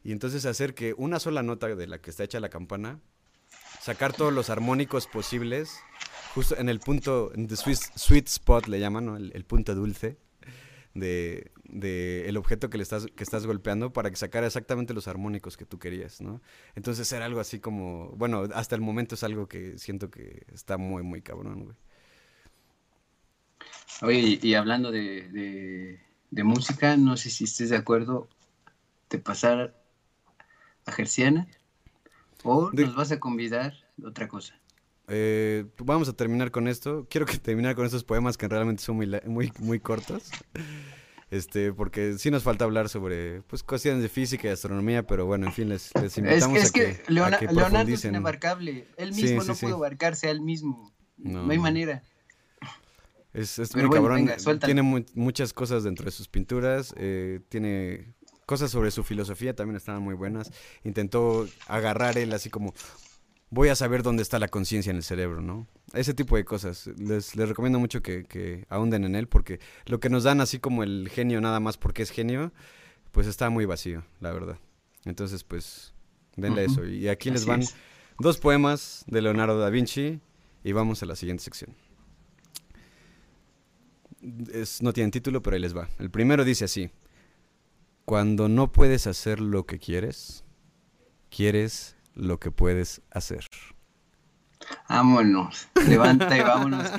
Y 0.03 0.13
entonces 0.13 0.45
hacer 0.45 0.75
que 0.75 0.95
una 0.99 1.19
sola 1.19 1.43
nota 1.43 1.75
de 1.75 1.87
la 1.87 1.99
que 2.03 2.11
está 2.11 2.25
hecha 2.25 2.39
la 2.39 2.51
campana, 2.51 3.01
sacar 3.81 4.13
todos 4.13 4.33
los 4.33 4.51
armónicos 4.51 5.07
posibles, 5.07 5.79
justo 6.35 6.59
en 6.59 6.69
el 6.69 6.81
punto, 6.81 7.33
en 7.35 7.49
the 7.49 7.57
sweet, 7.57 8.29
spot 8.29 8.67
le 8.67 8.79
llaman, 8.79 9.07
¿no? 9.07 9.17
el 9.17 9.45
punto 9.47 9.75
dulce 9.75 10.19
de, 10.93 11.51
de, 11.75 12.29
el 12.29 12.37
objeto 12.37 12.71
que 12.71 12.79
le 12.79 12.85
estás, 12.85 13.07
que 13.07 13.25
estás 13.25 13.47
golpeando 13.47 13.93
para 13.93 14.09
que 14.09 14.17
sacara 14.17 14.47
exactamente 14.47 14.95
los 14.95 15.09
armónicos 15.09 15.57
que 15.57 15.67
tú 15.67 15.79
querías, 15.79 16.21
¿no? 16.21 16.41
Entonces 16.77 17.11
era 17.13 17.27
algo 17.27 17.41
así 17.41 17.59
como, 17.59 18.11
bueno, 18.17 18.45
hasta 18.55 18.77
el 18.77 18.81
momento 18.81 19.17
es 19.17 19.25
algo 19.25 19.49
que 19.49 19.77
siento 19.77 20.11
que 20.11 20.47
está 20.53 20.79
muy, 20.79 21.03
muy 21.03 21.21
cabrón, 21.21 21.65
güey. 21.65 21.77
Oye, 24.03 24.39
y, 24.41 24.55
hablando 24.55 24.91
de, 24.91 25.99
de, 26.31 26.45
música, 26.45 26.97
no 26.97 27.17
sé 27.17 27.31
si 27.31 27.45
estés 27.45 27.71
de 27.71 27.77
acuerdo 27.77 28.29
de 29.11 29.19
pasar 29.19 29.75
a 30.87 30.93
Gerciana 30.93 31.47
o 32.43 32.71
nos 32.73 32.95
vas 32.95 33.13
a 33.13 33.21
convidar 33.21 33.75
otra 34.05 34.29
cosa. 34.29 34.55
eh, 35.09 35.65
vamos 35.79 36.09
a 36.09 36.13
terminar 36.13 36.51
con 36.51 36.69
esto. 36.69 37.07
Quiero 37.09 37.27
que 37.27 37.39
terminar 37.39 37.75
con 37.75 37.87
estos 37.87 38.05
poemas 38.05 38.37
que 38.37 38.49
realmente 38.49 38.83
son 38.83 38.97
muy, 38.97 39.09
muy, 39.27 39.53
muy 39.61 39.81
cortos. 39.81 40.31
Este, 41.35 41.73
porque 41.73 42.17
sí 42.17 42.31
nos 42.31 42.45
falta 42.45 42.65
hablar 42.65 42.89
sobre 42.89 43.43
pues 43.43 43.65
cuestiones 43.65 44.01
de 44.01 44.09
física 44.09 44.47
y 44.47 44.51
astronomía, 44.53 45.05
pero 45.05 45.27
bueno, 45.27 45.47
en 45.47 45.53
fin, 45.53 45.69
les, 45.69 45.91
invitamos 46.17 46.59
es, 46.59 46.71
que, 46.71 46.87
a, 46.87 47.39
que, 47.39 47.47
Leonardo 47.49 47.93
es 47.93 48.05
inabarcable. 48.05 48.87
Él 48.97 49.13
mismo 49.13 49.43
no 49.43 49.57
puede 49.57 49.75
abarcarse 49.75 50.29
a 50.29 50.31
él 50.31 50.41
mismo. 50.41 50.93
No, 51.17 51.51
hay 51.51 51.59
manera. 51.59 52.05
Es, 53.33 53.59
muy 53.75 53.91
cabrón. 53.91 54.31
tiene 54.65 54.83
muchas 55.15 55.53
cosas 55.53 55.83
dentro 55.83 56.05
de 56.05 56.13
sus 56.13 56.29
pinturas. 56.29 56.95
Eh, 56.97 57.41
tiene 57.49 58.15
cosas 58.47 58.71
sobre 58.71 58.93
su 58.93 59.03
filosofía, 59.03 59.57
también 59.57 59.75
estaban 59.75 60.03
muy 60.03 60.15
buenas. 60.15 60.53
Intentó 60.85 61.49
agarrar 61.67 62.17
él 62.17 62.33
así 62.33 62.49
como, 62.49 62.75
voy 63.55 63.69
a 63.69 63.77
saber 63.77 64.03
dónde 64.03 64.23
está 64.23 64.39
la 64.41 64.49
conciencia 64.49 64.91
en 64.91 64.97
el 64.97 65.05
cerebro, 65.05 65.41
¿no? 65.41 65.69
Ese 65.93 66.13
tipo 66.13 66.37
de 66.37 66.45
cosas. 66.45 66.89
Les, 66.99 67.37
les 67.37 67.49
recomiendo 67.49 67.79
mucho 67.79 68.03
que, 68.03 68.25
que, 68.25 68.67
ahonden 68.69 69.05
en 69.05 69.15
él 69.15 69.29
porque 69.29 69.61
lo 69.87 70.01
que 70.01 70.11
nos 70.11 70.25
dan 70.25 70.41
así 70.41 70.59
como 70.59 70.83
el 70.83 71.09
genio 71.09 71.41
nada 71.41 71.61
más 71.61 71.79
porque 71.79 72.03
es 72.03 72.11
genio, 72.11 72.53
pues 73.13 73.29
está 73.29 73.51
muy 73.51 73.65
vacío, 73.65 74.03
la 74.21 74.33
verdad. 74.33 74.59
Entonces, 75.05 75.45
pues, 75.45 75.95
denle 76.37 76.65
eso. 76.65 76.85
Y 76.85 77.09
aquí 77.09 77.31
les 77.31 77.47
van 77.47 77.63
dos 78.19 78.39
poemas 78.39 79.05
de 79.07 79.23
Leonardo 79.23 79.59
da 79.59 79.71
Vinci 79.71 80.21
y 80.65 80.73
vamos 80.73 81.03
a 81.03 81.07
la 81.07 81.15
siguiente 81.15 81.45
sección. 81.45 81.75
Es, 84.53 84.83
no 84.83 84.93
tienen 84.93 85.13
título, 85.13 85.43
pero 85.43 85.55
ahí 85.55 85.63
les 85.63 85.77
va. 85.77 85.89
El 85.99 86.11
primero 86.11 86.45
dice 86.45 86.65
así. 86.65 86.91
Cuando 88.05 88.49
no 88.49 88.73
puedes 88.73 89.07
hacer 89.07 89.41
lo 89.41 89.65
que 89.65 89.79
quieres, 89.79 90.45
quieres 91.31 91.94
lo 92.15 92.39
que 92.39 92.51
puedes 92.51 93.03
hacer. 93.11 93.47
Vámonos, 94.89 95.69
levanta 95.87 96.37
y 96.37 96.41
vámonos, 96.43 96.91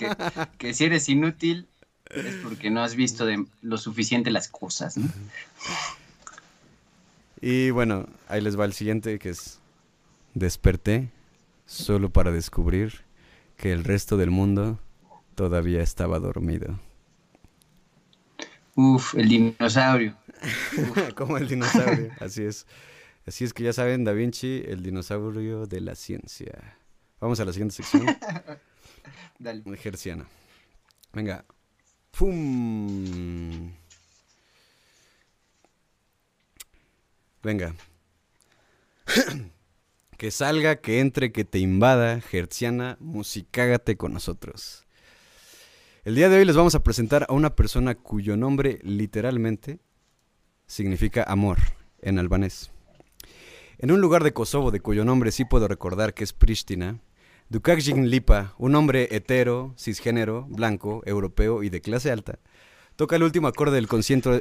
que, 0.58 0.74
si 0.74 0.86
eres 0.86 1.10
inútil 1.10 1.68
es 2.10 2.36
porque 2.44 2.70
no 2.70 2.84
has 2.84 2.96
visto 2.96 3.26
de 3.26 3.46
lo 3.62 3.78
suficiente 3.78 4.30
las 4.30 4.48
cosas, 4.48 4.98
¿no? 4.98 5.10
Y 7.42 7.72
bueno, 7.72 8.08
ahí 8.28 8.42
les 8.42 8.60
va 8.60 8.66
el 8.66 8.74
siguiente 8.74 9.20
que 9.20 9.30
es 9.30 9.60
desperté 10.34 11.10
solo 11.66 12.10
para 12.10 12.32
descubrir 12.32 13.02
que 13.58 13.72
el 13.72 13.84
resto 13.84 14.18
del 14.18 14.32
mundo 14.32 14.80
todavía 15.34 15.82
estaba 15.82 16.20
dormido. 16.20 16.80
Uf, 18.76 19.16
el 19.16 19.30
dinosaurio. 19.30 20.16
Como 21.16 21.38
el 21.38 21.48
dinosaurio, 21.48 22.12
así 22.20 22.44
es. 22.44 22.68
Así 23.26 23.44
es 23.44 23.54
que 23.54 23.64
ya 23.64 23.74
saben, 23.74 24.04
Da 24.04 24.14
Vinci, 24.14 24.64
el 24.68 24.84
dinosaurio 24.84 25.66
de 25.66 25.82
la 25.82 25.96
ciencia. 25.96 26.78
Vamos 27.20 27.40
a 27.40 27.46
la 27.46 27.54
siguiente 27.54 27.76
sección. 27.76 28.06
Dale. 29.40 29.64
Gerciana. 29.78 30.28
Venga. 31.12 31.44
¡Pum! 32.12 33.72
Venga. 37.42 37.74
que 40.18 40.32
salga, 40.32 40.76
que 40.78 41.00
entre, 41.00 41.32
que 41.32 41.46
te 41.46 41.58
invada. 41.58 42.22
Gerciana, 42.22 42.98
musicágate 43.00 43.98
con 43.98 44.14
nosotros. 44.14 44.86
El 46.04 46.14
día 46.14 46.30
de 46.30 46.38
hoy 46.38 46.46
les 46.46 46.56
vamos 46.56 46.76
a 46.76 46.84
presentar 46.84 47.26
a 47.28 47.34
una 47.34 47.56
persona 47.56 47.96
cuyo 47.96 48.38
nombre 48.38 48.80
literalmente 48.84 49.80
significa 50.68 51.24
amor 51.24 51.58
en 52.02 52.20
albanés. 52.20 52.72
En 53.78 53.92
un 53.92 54.00
lugar 54.00 54.24
de 54.24 54.32
Kosovo 54.32 54.72
de 54.72 54.80
cuyo 54.80 55.04
nombre 55.04 55.32
sí 55.32 55.44
puedo 55.44 55.68
recordar 55.68 56.14
que 56.14 56.24
es 56.24 56.32
Pristina, 56.32 57.00
Dukakjin 57.50 58.10
Lipa, 58.10 58.56
un 58.58 58.74
hombre 58.74 59.10
hetero, 59.12 59.74
cisgénero, 59.78 60.46
blanco, 60.50 61.04
europeo 61.06 61.62
y 61.62 61.70
de 61.70 61.82
clase 61.82 62.10
alta, 62.10 62.40
toca 62.96 63.18
el 63.18 63.24
último 63.24 63.50
acorde 63.50 63.76
del 63.76 63.90
concierto, 63.90 64.32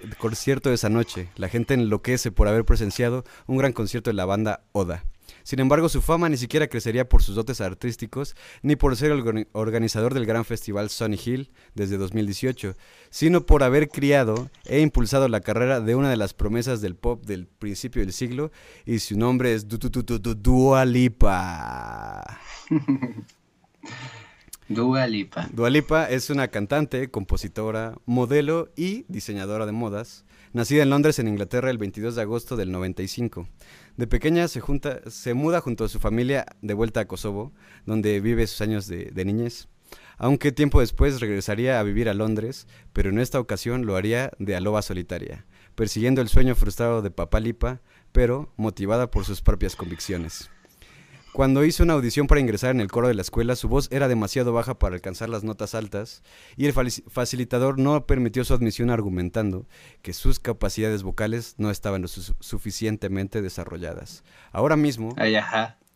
de 0.68 0.74
esa 0.74 0.88
noche. 0.88 1.28
La 1.34 1.48
gente 1.48 1.74
enloquece 1.74 2.30
por 2.30 2.46
haber 2.46 2.64
presenciado 2.64 3.24
un 3.46 3.56
gran 3.56 3.72
concierto 3.72 4.10
de 4.10 4.14
la 4.14 4.24
banda 4.24 4.62
Oda. 4.70 5.04
Sin 5.44 5.60
embargo, 5.60 5.90
su 5.90 6.00
fama 6.00 6.28
ni 6.30 6.38
siquiera 6.38 6.68
crecería 6.68 7.06
por 7.06 7.22
sus 7.22 7.36
dotes 7.36 7.60
artísticos, 7.60 8.34
ni 8.62 8.76
por 8.76 8.96
ser 8.96 9.12
el 9.12 9.46
organizador 9.52 10.14
del 10.14 10.24
gran 10.24 10.46
festival 10.46 10.88
Sunny 10.88 11.20
Hill 11.22 11.50
desde 11.74 11.98
2018, 11.98 12.74
sino 13.10 13.44
por 13.44 13.62
haber 13.62 13.90
criado 13.90 14.50
e 14.64 14.80
impulsado 14.80 15.28
la 15.28 15.42
carrera 15.42 15.80
de 15.80 15.94
una 15.94 16.08
de 16.08 16.16
las 16.16 16.32
promesas 16.32 16.80
del 16.80 16.96
pop 16.96 17.26
del 17.26 17.46
principio 17.46 18.00
del 18.00 18.14
siglo, 18.14 18.50
y 18.86 19.00
su 19.00 19.18
nombre 19.18 19.52
es 19.52 19.66
Dua 19.68 20.84
Lipa. 20.86 22.40
Dua 24.68 25.06
Lipa. 25.06 25.46
Dua 25.52 25.68
Lipa 25.68 26.06
es 26.08 26.30
una 26.30 26.48
cantante, 26.48 27.10
compositora, 27.10 27.96
modelo 28.06 28.70
y 28.76 29.04
diseñadora 29.08 29.66
de 29.66 29.72
modas, 29.72 30.24
nacida 30.54 30.82
en 30.82 30.88
Londres, 30.88 31.18
en 31.18 31.28
Inglaterra, 31.28 31.68
el 31.68 31.76
22 31.76 32.14
de 32.14 32.22
agosto 32.22 32.56
del 32.56 32.72
95. 32.72 33.46
De 33.96 34.08
pequeña 34.08 34.48
se, 34.48 34.60
junta, 34.60 35.08
se 35.08 35.34
muda 35.34 35.60
junto 35.60 35.84
a 35.84 35.88
su 35.88 36.00
familia 36.00 36.46
de 36.62 36.74
vuelta 36.74 37.00
a 37.00 37.04
Kosovo, 37.06 37.52
donde 37.86 38.20
vive 38.20 38.46
sus 38.46 38.60
años 38.60 38.88
de, 38.88 39.24
niñez. 39.24 39.68
Aunque 40.18 40.50
tiempo 40.50 40.80
después 40.80 41.20
regresaría 41.20 41.78
a 41.78 41.82
vivir 41.84 42.08
a 42.08 42.14
Londres, 42.14 42.66
pero 42.92 43.10
en 43.10 43.20
esta 43.20 43.38
ocasión 43.38 43.86
lo 43.86 43.96
haría 43.96 44.32
de 44.38 44.56
aloba 44.56 44.82
solitaria, 44.82 45.46
persiguiendo 45.76 46.20
el 46.20 46.28
sueño 46.28 46.56
frustrado 46.56 47.02
de 47.02 47.12
Papá 47.12 47.38
Lipa, 47.38 47.82
pero 48.10 48.52
motivada 48.56 49.10
por 49.10 49.24
sus 49.24 49.42
propias 49.42 49.76
convicciones. 49.76 50.50
Cuando 51.34 51.64
hizo 51.64 51.82
una 51.82 51.94
audición 51.94 52.28
para 52.28 52.40
ingresar 52.40 52.70
en 52.70 52.80
el 52.80 52.92
coro 52.92 53.08
de 53.08 53.14
la 53.14 53.22
escuela, 53.22 53.56
su 53.56 53.68
voz 53.68 53.88
era 53.90 54.06
demasiado 54.06 54.52
baja 54.52 54.78
para 54.78 54.94
alcanzar 54.94 55.28
las 55.28 55.42
notas 55.42 55.74
altas 55.74 56.22
y 56.56 56.66
el 56.66 56.72
facilitador 56.72 57.76
no 57.76 58.06
permitió 58.06 58.44
su 58.44 58.54
admisión 58.54 58.88
argumentando 58.88 59.66
que 60.00 60.12
sus 60.12 60.38
capacidades 60.38 61.02
vocales 61.02 61.56
no 61.58 61.72
estaban 61.72 62.02
lo 62.02 62.06
suficientemente 62.06 63.42
desarrolladas. 63.42 64.22
Ahora 64.52 64.76
mismo. 64.76 65.12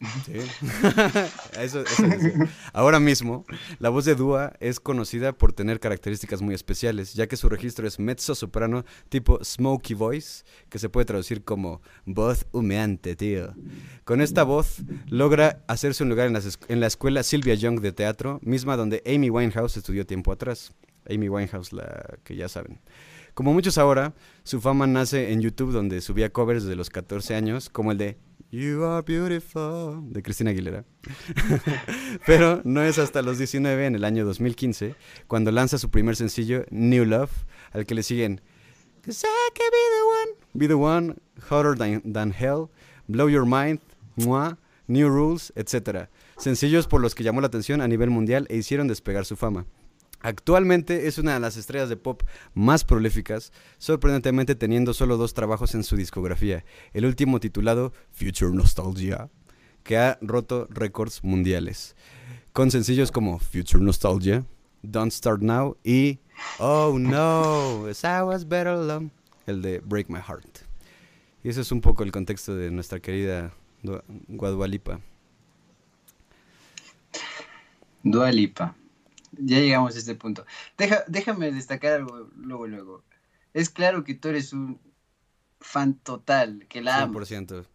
Ahora 2.73 3.01
mismo, 3.01 3.45
la 3.79 3.89
voz 3.89 4.05
de 4.05 4.15
Dua 4.15 4.53
es 4.61 4.79
conocida 4.79 5.33
por 5.33 5.53
tener 5.53 5.81
características 5.81 6.41
muy 6.41 6.55
especiales, 6.55 7.15
ya 7.15 7.27
que 7.27 7.37
su 7.37 7.49
registro 7.49 7.87
es 7.87 7.99
mezzo 7.99 8.35
soprano 8.35 8.85
tipo 9.09 9.43
smoky 9.43 9.95
voice, 9.95 10.45
que 10.69 10.79
se 10.79 10.89
puede 10.89 11.07
traducir 11.07 11.43
como 11.43 11.83
voz 12.05 12.47
humeante, 12.53 13.17
tío. 13.17 13.55
Con 14.05 14.21
esta 14.21 14.45
voz 14.45 14.83
logra 15.09 15.65
hacerse 15.67 16.05
un 16.05 16.11
lugar 16.11 16.29
en, 16.29 16.39
en 16.69 16.81
la 16.81 16.87
escuela 16.87 17.23
Sylvia 17.23 17.55
Young 17.55 17.81
de 17.81 17.93
teatro, 17.93 18.39
misma 18.43 18.77
donde 18.77 19.03
Amy 19.07 19.31
Winehouse 19.31 19.77
estudió 19.77 20.07
tiempo 20.07 20.31
atrás. 20.31 20.73
Amy 21.11 21.29
Winehouse, 21.29 21.73
la 21.73 22.19
que 22.23 22.37
ya 22.37 22.49
saben. 22.49 22.81
Como 23.35 23.53
muchos 23.53 23.79
ahora, 23.79 24.15
su 24.43 24.61
fama 24.61 24.87
nace 24.87 25.33
en 25.33 25.41
YouTube 25.41 25.73
donde 25.73 26.01
subía 26.01 26.33
covers 26.33 26.65
desde 26.65 26.77
los 26.77 26.91
14 26.91 27.35
años, 27.35 27.71
como 27.71 27.93
el 27.93 27.99
de 27.99 28.19
You 28.51 28.83
are 28.85 29.03
beautiful 29.03 30.01
de 30.11 30.23
Cristina 30.23 30.53
Aguilera. 30.53 30.83
Pero 32.27 32.63
no 32.65 32.83
es 32.83 32.99
hasta 32.99 33.21
los 33.21 33.37
19, 33.37 33.85
en 33.85 33.95
el 33.95 34.05
año 34.05 34.25
2015, 34.25 34.95
cuando 35.27 35.51
lanza 35.51 35.77
su 35.77 35.91
primer 35.91 36.17
sencillo, 36.17 36.65
New 36.71 37.05
Love, 37.05 37.31
al 37.73 37.85
que 37.85 37.95
le 37.95 38.03
siguen 38.03 38.41
Cause 39.03 39.27
I 39.27 39.51
can 39.55 39.69
be 39.71 39.77
the 39.95 40.05
one, 40.07 40.49
be 40.55 40.67
the 40.67 40.75
one, 40.75 41.17
hotter 41.51 41.77
than, 41.77 42.33
hell, 42.33 42.71
blow 43.07 43.29
your 43.29 43.45
mind, 43.45 43.81
New 44.87 45.09
Rules, 45.11 45.53
etc. 45.55 46.09
Sencillos 46.39 46.87
por 46.87 47.03
los 47.03 47.15
que 47.15 47.25
llamó 47.25 47.43
la 47.43 47.49
atención 47.49 47.83
a 47.83 47.89
nivel 47.89 48.09
mundial 48.09 48.47
e 48.49 48.57
hicieron 48.57 48.89
despegar 48.89 49.27
su 49.27 49.37
fama. 49.37 49.67
Actualmente 50.21 51.07
es 51.07 51.19
una 51.19 51.35
de 51.35 51.41
las 51.41 51.57
estrellas 51.57 51.89
de 51.89 51.97
pop 51.97 52.23
más 52.53 52.85
prolíficas, 52.85 53.53
sorprendentemente 53.79 54.57
teniendo 54.57 54.93
solo 54.93 55.17
dos 55.17 55.33
trabajos 55.33 55.75
en 55.75 55.85
su 55.85 55.97
discografía, 55.97 56.65
el 56.93 57.05
último 57.05 57.39
titulado 57.39 57.93
Future 58.11 58.53
Nostalgia, 58.53 59.31
que 59.85 59.97
ha 59.97 60.19
roto 60.21 60.67
récords 60.71 61.23
mundiales, 61.23 61.95
con 62.53 62.73
sencillos 62.73 63.13
como 63.13 63.39
Future 63.39 63.83
Nostalgia, 63.83 64.45
Don't 64.83 65.13
Start 65.13 65.41
Now 65.41 65.77
y 65.85 66.19
Oh 66.59 66.97
No, 66.99 67.89
I 67.89 68.23
was 68.23 68.47
better 68.47 68.73
alone, 68.73 69.11
el 69.47 69.63
de 69.63 69.79
Break 69.81 70.09
My 70.09 70.21
Heart. 70.21 70.67
Y 71.45 71.51
ese 71.51 71.61
es 71.61 71.71
un 71.71 71.81
poco 71.81 72.03
el 72.03 72.11
contexto 72.11 72.57
de 72.57 72.73
nuestra 72.73 72.99
querida 72.99 73.53
Guadualipa. 74.27 75.01
Dualipa 78.03 78.75
ya 79.33 79.59
llegamos 79.59 79.95
a 79.95 79.99
este 79.99 80.15
punto. 80.15 80.47
Deja, 80.77 81.05
déjame 81.07 81.53
destacar 81.53 81.95
algo 81.95 82.31
luego, 82.37 82.67
luego. 82.67 83.05
Es 83.55 83.71
claro 83.71 84.05
que 84.05 84.15
tú 84.15 84.29
eres 84.29 84.53
un 84.53 84.81
fan 85.61 85.95
total, 85.95 86.67
que 86.69 86.81
la 86.81 87.07
100%. 87.07 87.67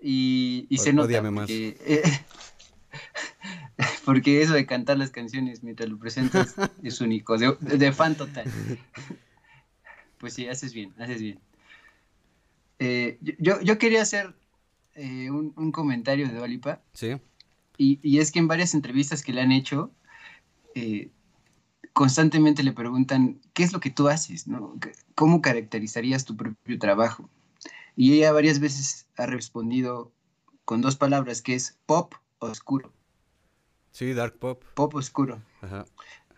Y, 0.00 0.66
y 0.68 0.78
se 0.78 0.92
nota 0.92 1.22
porque, 1.22 1.76
eh, 1.86 2.02
porque 4.04 4.42
eso 4.42 4.52
de 4.54 4.66
cantar 4.66 4.98
las 4.98 5.10
canciones 5.10 5.62
mientras 5.62 5.88
lo 5.88 5.98
presentas 5.98 6.54
es 6.82 7.00
único, 7.00 7.38
de, 7.38 7.92
fan 7.92 8.16
total. 8.16 8.50
Pues 10.18 10.34
sí, 10.34 10.46
haces 10.46 10.72
bien, 10.72 10.94
haces 11.00 11.20
bien. 11.20 11.40
Eh, 12.78 13.18
yo, 13.40 13.60
yo, 13.60 13.76
quería 13.76 14.02
hacer 14.02 14.32
eh, 14.94 15.32
un, 15.32 15.52
un, 15.56 15.72
comentario 15.72 16.28
de 16.28 16.34
Dualipa. 16.34 16.80
Sí 16.92 17.18
Y, 17.82 18.18
es 18.18 18.30
que 18.30 18.38
en 18.38 18.46
varias 18.46 18.74
entrevistas 18.74 19.24
que 19.24 19.32
le 19.32 19.40
han 19.40 19.50
hecho, 19.50 19.90
eh, 20.76 21.10
constantemente 21.92 22.62
le 22.62 22.72
preguntan, 22.72 23.40
¿qué 23.54 23.64
es 23.64 23.72
lo 23.72 23.80
que 23.80 23.90
tú 23.90 24.08
haces? 24.08 24.46
No? 24.46 24.78
¿Cómo 25.16 25.42
caracterizarías 25.42 26.24
tu 26.24 26.36
propio 26.36 26.78
trabajo? 26.78 27.28
Y 27.96 28.14
ella 28.14 28.30
varias 28.30 28.60
veces 28.60 29.08
ha 29.16 29.26
respondido 29.26 30.12
con 30.64 30.80
dos 30.80 30.94
palabras, 30.94 31.42
que 31.42 31.54
es 31.54 31.76
pop 31.86 32.14
oscuro. 32.38 32.92
Sí, 33.90 34.12
dark 34.12 34.38
pop. 34.38 34.62
Pop 34.74 34.94
oscuro. 34.94 35.42
Ajá. 35.60 35.84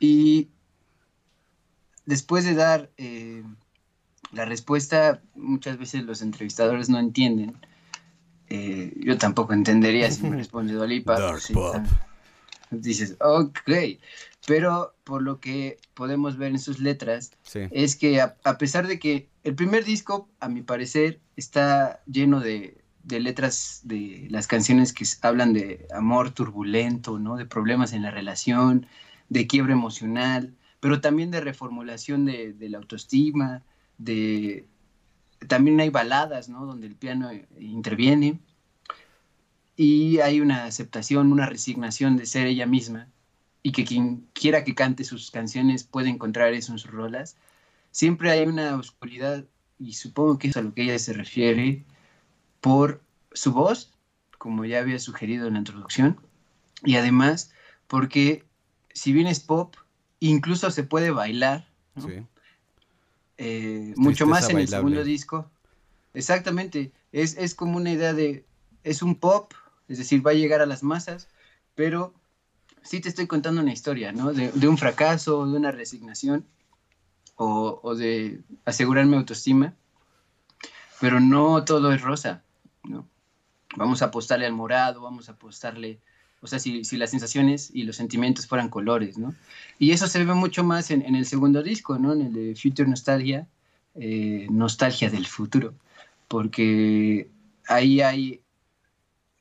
Y 0.00 0.48
después 2.06 2.46
de 2.46 2.54
dar 2.54 2.90
eh, 2.96 3.44
la 4.32 4.46
respuesta, 4.46 5.22
muchas 5.34 5.76
veces 5.76 6.04
los 6.04 6.22
entrevistadores 6.22 6.88
no 6.88 6.98
entienden. 6.98 7.60
Eh, 8.54 8.92
yo 8.96 9.18
tampoco 9.18 9.52
entendería 9.52 10.10
si 10.10 10.22
me 10.22 10.36
responde 10.42 10.74
Dolipa. 10.74 11.18
Dark 11.18 11.42
pop. 11.52 11.76
Dices, 12.70 13.16
ok. 13.20 13.70
Pero 14.46 14.94
por 15.04 15.22
lo 15.22 15.40
que 15.40 15.78
podemos 15.94 16.36
ver 16.36 16.52
en 16.52 16.58
sus 16.58 16.78
letras, 16.78 17.32
es 17.70 17.96
que 17.96 18.20
a, 18.20 18.58
pesar 18.58 18.86
de 18.86 18.98
que 18.98 19.28
el 19.42 19.54
primer 19.54 19.84
disco, 19.84 20.28
a 20.40 20.48
mi 20.48 20.62
parecer, 20.62 21.20
está 21.36 22.02
lleno 22.06 22.40
de, 22.40 22.76
letras 23.08 23.80
de 23.84 24.26
las 24.30 24.46
canciones 24.46 24.92
que 24.92 25.06
hablan 25.22 25.54
de 25.54 25.86
amor 25.94 26.30
turbulento, 26.30 27.18
¿no? 27.18 27.36
De 27.36 27.46
problemas 27.46 27.92
en 27.94 28.02
la 28.02 28.10
relación, 28.10 28.86
de 29.30 29.46
quiebra 29.46 29.72
emocional, 29.72 30.54
pero 30.80 31.00
también 31.00 31.30
de 31.30 31.40
reformulación 31.40 32.26
de, 32.26 32.54
la 32.68 32.78
autoestima, 32.78 33.62
de... 33.98 34.66
También 35.48 35.80
hay 35.80 35.90
baladas, 35.90 36.48
¿no? 36.48 36.66
Donde 36.66 36.86
el 36.86 36.96
piano 36.96 37.30
interviene. 37.58 38.38
Y 39.76 40.20
hay 40.20 40.40
una 40.40 40.64
aceptación, 40.64 41.32
una 41.32 41.46
resignación 41.46 42.16
de 42.16 42.26
ser 42.26 42.46
ella 42.46 42.66
misma. 42.66 43.08
Y 43.62 43.72
que 43.72 43.84
quien 43.84 44.26
quiera 44.32 44.64
que 44.64 44.74
cante 44.74 45.04
sus 45.04 45.30
canciones 45.30 45.84
puede 45.84 46.10
encontrar 46.10 46.52
eso 46.52 46.72
en 46.72 46.78
sus 46.78 46.90
rolas. 46.90 47.36
Siempre 47.90 48.30
hay 48.30 48.46
una 48.46 48.76
oscuridad 48.76 49.44
y 49.78 49.94
supongo 49.94 50.38
que 50.38 50.48
es 50.48 50.56
a 50.56 50.62
lo 50.62 50.74
que 50.74 50.82
ella 50.82 50.98
se 50.98 51.12
refiere 51.12 51.84
por 52.60 53.02
su 53.32 53.52
voz, 53.52 53.92
como 54.38 54.64
ya 54.64 54.80
había 54.80 54.98
sugerido 54.98 55.46
en 55.46 55.54
la 55.54 55.58
introducción, 55.60 56.18
y 56.84 56.96
además 56.96 57.52
porque 57.86 58.44
si 58.92 59.12
bien 59.12 59.26
es 59.26 59.40
pop, 59.40 59.76
incluso 60.20 60.70
se 60.70 60.84
puede 60.84 61.10
bailar, 61.10 61.66
eh, 63.38 63.92
mucho 63.96 64.26
más 64.26 64.48
en 64.48 64.58
el 64.58 64.68
segundo 64.68 65.04
disco. 65.04 65.50
Exactamente, 66.14 66.92
es, 67.12 67.36
es 67.36 67.54
como 67.54 67.76
una 67.76 67.90
idea 67.90 68.12
de, 68.12 68.44
es 68.84 69.02
un 69.02 69.16
pop, 69.16 69.52
es 69.88 69.98
decir, 69.98 70.24
va 70.24 70.30
a 70.30 70.34
llegar 70.34 70.60
a 70.60 70.66
las 70.66 70.82
masas, 70.82 71.28
pero 71.74 72.14
sí 72.82 73.00
te 73.00 73.08
estoy 73.08 73.26
contando 73.26 73.60
una 73.60 73.72
historia, 73.72 74.12
¿no? 74.12 74.32
De, 74.32 74.68
un 74.68 74.78
fracaso, 74.78 75.46
de 75.46 75.56
una 75.56 75.72
resignación 75.72 76.46
o, 77.36 77.94
de 77.96 78.40
asegurarme 78.64 79.16
autoestima, 79.16 79.74
pero 81.00 81.18
no 81.18 81.64
todo 81.64 81.92
es 81.92 82.02
rosa, 82.02 82.44
¿no? 82.84 83.08
Vamos 83.76 84.02
a 84.02 84.06
apostarle 84.06 84.46
al 84.46 84.52
morado, 84.52 85.00
vamos 85.00 85.28
a 85.28 85.32
apostarle, 85.32 85.98
o 86.44 86.46
sea, 86.46 86.58
si, 86.58 86.82
las 86.98 87.10
sensaciones 87.10 87.70
y 87.72 87.84
los 87.84 87.96
sentimientos 87.96 88.46
fueran 88.46 88.68
colores, 88.68 89.16
¿no? 89.16 89.34
Y 89.78 89.92
eso 89.92 90.06
se 90.06 90.22
ve 90.22 90.34
mucho 90.34 90.62
más 90.62 90.90
en, 90.90 91.14
el 91.14 91.24
segundo 91.24 91.62
disco, 91.62 91.98
¿no? 91.98 92.12
En 92.12 92.20
el 92.20 92.32
de 92.34 92.54
Future 92.54 92.86
Nostalgia, 92.86 93.48
eh, 93.94 94.46
Nostalgia 94.50 95.08
del 95.08 95.26
Futuro, 95.26 95.72
porque 96.28 97.30
ahí 97.66 98.02
hay, 98.02 98.42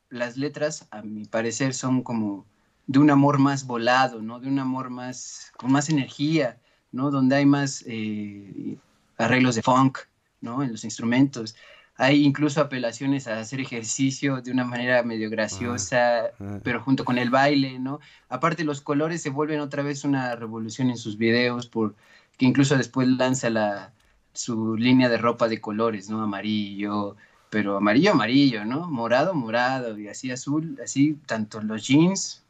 las 0.10 0.38
letras, 0.38 0.88
a 0.92 1.02
mi 1.02 1.26
parecer, 1.26 1.74
son 1.74 2.04
como 2.04 2.46
de 2.88 3.00
un 3.00 3.10
amor 3.10 3.38
más 3.38 3.68
volado, 3.68 4.22
¿no? 4.22 4.40
De 4.40 4.48
un 4.48 4.60
amor 4.60 4.90
más, 4.90 5.52
con 5.58 5.74
más 5.74 5.90
energía, 5.90 6.58
¿no? 6.94 7.12
Donde 7.12 7.36
hay 7.36 7.46
más 7.46 7.84
eh, 7.86 8.78
arreglos 9.18 9.56
de 9.56 9.62
funk, 9.62 9.98
¿no? 10.40 10.64
En 10.64 10.72
los 10.72 10.86
instrumentos. 10.86 11.54
Hay 11.96 12.24
incluso 12.24 12.60
apelaciones 12.62 13.28
a 13.28 13.40
hacer 13.40 13.60
ejercicio 13.60 14.42
de 14.42 14.52
una 14.52 14.66
manera 14.66 15.04
medio 15.04 15.30
graciosa, 15.30 16.32
ah. 16.40 16.60
pero 16.64 16.82
junto 16.82 17.06
con 17.06 17.18
el 17.18 17.30
baile, 17.30 17.80
¿no? 17.80 18.00
Aparte 18.30 18.64
los 18.64 18.82
colores 18.82 19.22
se 19.22 19.30
vuelven 19.30 19.60
otra 19.60 19.84
vez 19.84 20.04
una 20.04 20.36
revolución 20.36 20.90
en 20.90 20.98
sus 20.98 21.18
videos, 21.18 21.68
por, 21.68 21.96
que 22.38 22.46
incluso 22.46 22.76
después 22.78 23.08
lanza 23.08 23.50
la, 23.50 23.94
su 24.34 24.76
línea 24.76 25.10
de 25.10 25.18
ropa 25.18 25.48
de 25.48 25.62
colores, 25.62 26.10
¿no? 26.10 26.24
Amarillo, 26.24 27.16
pero 27.50 27.78
amarillo, 27.78 28.12
amarillo, 28.12 28.66
¿no? 28.66 28.90
Morado, 28.90 29.36
morado, 29.36 29.98
y 30.00 30.08
así 30.08 30.32
azul, 30.32 30.80
así, 30.84 31.18
tanto 31.28 31.62
los 31.62 31.88
jeans 31.88 32.44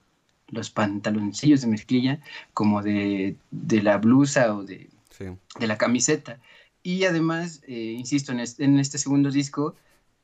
los 0.53 0.69
pantaloncillos 0.69 1.61
de 1.61 1.67
mezclilla 1.67 2.19
como 2.53 2.81
de, 2.81 3.37
la 3.51 3.97
blusa 3.97 4.55
o 4.55 4.63
de, 4.63 4.89
de, 5.19 5.67
la 5.67 5.77
camiseta. 5.77 6.39
Y 6.83 7.05
además, 7.05 7.61
eh, 7.65 7.95
insisto, 7.97 8.33
en 8.33 8.41
este, 8.41 8.97
segundo 8.97 9.31
disco, 9.31 9.75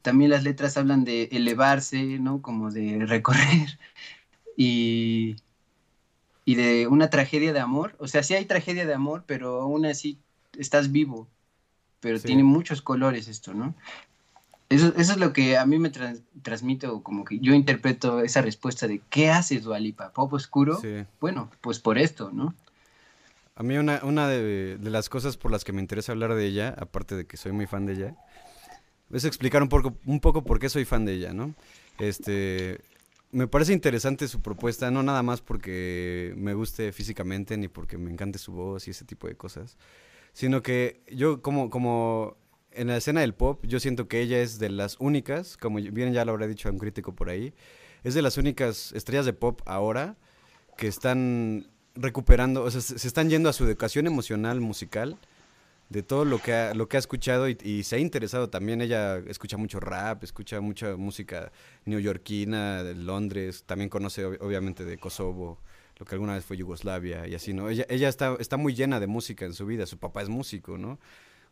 también 0.01 0.29
las 0.29 0.43
letras 0.43 0.75
hablan 0.75 1.05
de 1.05 1.29
elevarse, 1.31 2.19
¿no? 2.19 2.41
Como 2.41 2.69
de 2.69 3.05
recorrer 3.05 3.79
y, 4.57 5.37
y 6.43 6.55
de 6.55 6.87
una 6.87 7.09
tragedia 7.09 7.53
de 7.53 7.61
amor. 7.61 7.95
O 7.97 8.07
sea, 8.07 8.23
sí 8.23 8.33
hay 8.33 8.45
tragedia 8.45 8.85
de 8.85 8.93
amor, 8.93 9.23
pero 9.25 9.61
aún 9.61 9.85
así 9.85 10.19
estás 10.57 10.91
vivo. 10.91 11.27
Pero 12.01 12.19
tiene 12.19 12.43
muchos 12.43 12.81
colores 12.81 13.27
esto, 13.27 13.53
¿no? 13.53 13.73
Eso, 14.69 14.93
es 14.95 15.17
lo 15.17 15.33
que 15.33 15.57
a 15.57 15.65
mí 15.65 15.79
me 15.79 15.89
transmite, 15.89 16.87
o 16.87 17.01
como 17.01 17.25
que 17.25 17.39
yo 17.39 17.53
interpreto 17.53 18.21
esa 18.21 18.41
respuesta 18.41 18.87
de 18.87 19.01
¿qué 19.09 19.31
haces, 19.31 19.63
Dualipa? 19.63 20.11
¿Pop 20.13 20.31
oscuro? 20.33 20.79
Bueno, 21.19 21.49
pues 21.61 21.79
por 21.79 21.97
esto, 21.97 22.31
¿no? 22.31 22.53
A 23.59 23.63
mí 23.63 23.77
una, 23.77 24.27
de, 24.29 24.79
las 24.81 25.09
cosas 25.09 25.35
por 25.35 25.51
las 25.51 25.65
que 25.65 25.73
me 25.73 25.81
interesa 25.81 26.13
hablar 26.13 26.33
de 26.33 26.45
ella, 26.45 26.73
aparte 26.77 27.15
de 27.15 27.27
que 27.27 27.35
soy 27.35 27.51
muy 27.51 27.67
fan 27.67 27.85
de 27.85 27.91
ella, 27.91 28.15
es 29.11 29.25
explicar 29.25 29.61
un 29.61 29.67
poco, 29.67 29.97
un 30.05 30.21
poco 30.21 30.45
por 30.45 30.59
qué 30.59 30.69
soy 30.69 30.85
fan 30.85 31.03
de 31.03 31.15
ella, 31.15 31.33
¿no? 31.33 31.53
Este, 31.99 32.79
me 33.31 33.47
parece 33.47 33.73
interesante 33.73 34.29
su 34.29 34.41
propuesta, 34.41 34.91
no 34.91 35.03
nada 35.03 35.23
más 35.23 35.41
porque 35.41 36.33
me 36.37 36.53
guste 36.53 36.93
físicamente 36.93 37.57
ni 37.57 37.67
porque 37.67 37.97
me 37.97 38.09
encante 38.09 38.39
su 38.39 38.53
voz 38.53 38.87
y 38.87 38.91
ese 38.91 39.03
tipo 39.03 39.27
de 39.27 39.35
cosas, 39.35 39.77
sino 40.31 40.63
que 40.63 41.01
yo 41.11 41.41
como, 41.41 41.69
como 41.69 42.37
en 42.71 42.87
la 42.87 42.95
escena 42.95 43.19
del 43.19 43.33
pop, 43.33 43.65
yo 43.65 43.81
siento 43.81 44.07
que 44.07 44.21
ella 44.21 44.39
es 44.39 44.57
de 44.59 44.69
las 44.69 44.95
únicas, 45.01 45.57
como 45.57 45.79
bien 45.79 46.13
ya 46.13 46.23
lo 46.23 46.31
habrá 46.31 46.47
dicho 46.47 46.69
un 46.69 46.79
crítico 46.79 47.13
por 47.13 47.29
ahí, 47.29 47.53
es 48.05 48.13
de 48.13 48.21
las 48.21 48.37
únicas 48.37 48.93
estrellas 48.93 49.25
de 49.25 49.33
pop 49.33 49.59
ahora 49.65 50.15
que 50.77 50.87
están 50.87 51.67
recuperando, 51.99 52.63
o 52.63 52.71
sea, 52.71 52.81
se 52.81 53.07
están 53.07 53.29
yendo 53.29 53.49
a 53.49 53.53
su 53.53 53.65
educación 53.65 54.07
emocional 54.07 54.61
musical 54.61 55.17
de 55.89 56.03
todo 56.03 56.23
lo 56.23 56.39
que 56.39 56.53
ha, 56.53 56.73
lo 56.73 56.87
que 56.87 56.97
ha 56.97 56.99
escuchado 56.99 57.49
y, 57.49 57.83
se 57.83 57.95
ha 57.95 57.99
interesado 57.99 58.49
también. 58.49 58.81
Ella 58.81 59.17
escucha 59.27 59.57
mucho 59.57 59.79
rap, 59.79 60.23
escucha 60.23 60.61
mucha 60.61 60.95
música 60.95 61.51
neoyorquina, 61.85 62.83
de 62.83 62.95
Londres, 62.95 63.63
también 63.65 63.89
conoce 63.89 64.25
obviamente 64.25 64.85
de 64.85 64.97
Kosovo, 64.97 65.59
lo 65.97 66.05
que 66.05 66.15
alguna 66.15 66.35
vez 66.35 66.45
fue 66.45 66.57
Yugoslavia 66.57 67.27
y 67.27 67.35
así, 67.35 67.53
¿no? 67.53 67.69
Ella, 67.69 67.85
ella 67.89 68.07
está, 68.07 68.37
está 68.39 68.55
muy 68.55 68.73
llena 68.73 68.99
de 68.99 69.07
música 69.07 69.45
en 69.45 69.53
su 69.53 69.65
vida, 69.65 69.85
su 69.85 69.97
papá 69.97 70.21
es 70.21 70.29
músico, 70.29 70.77
¿no? 70.77 70.99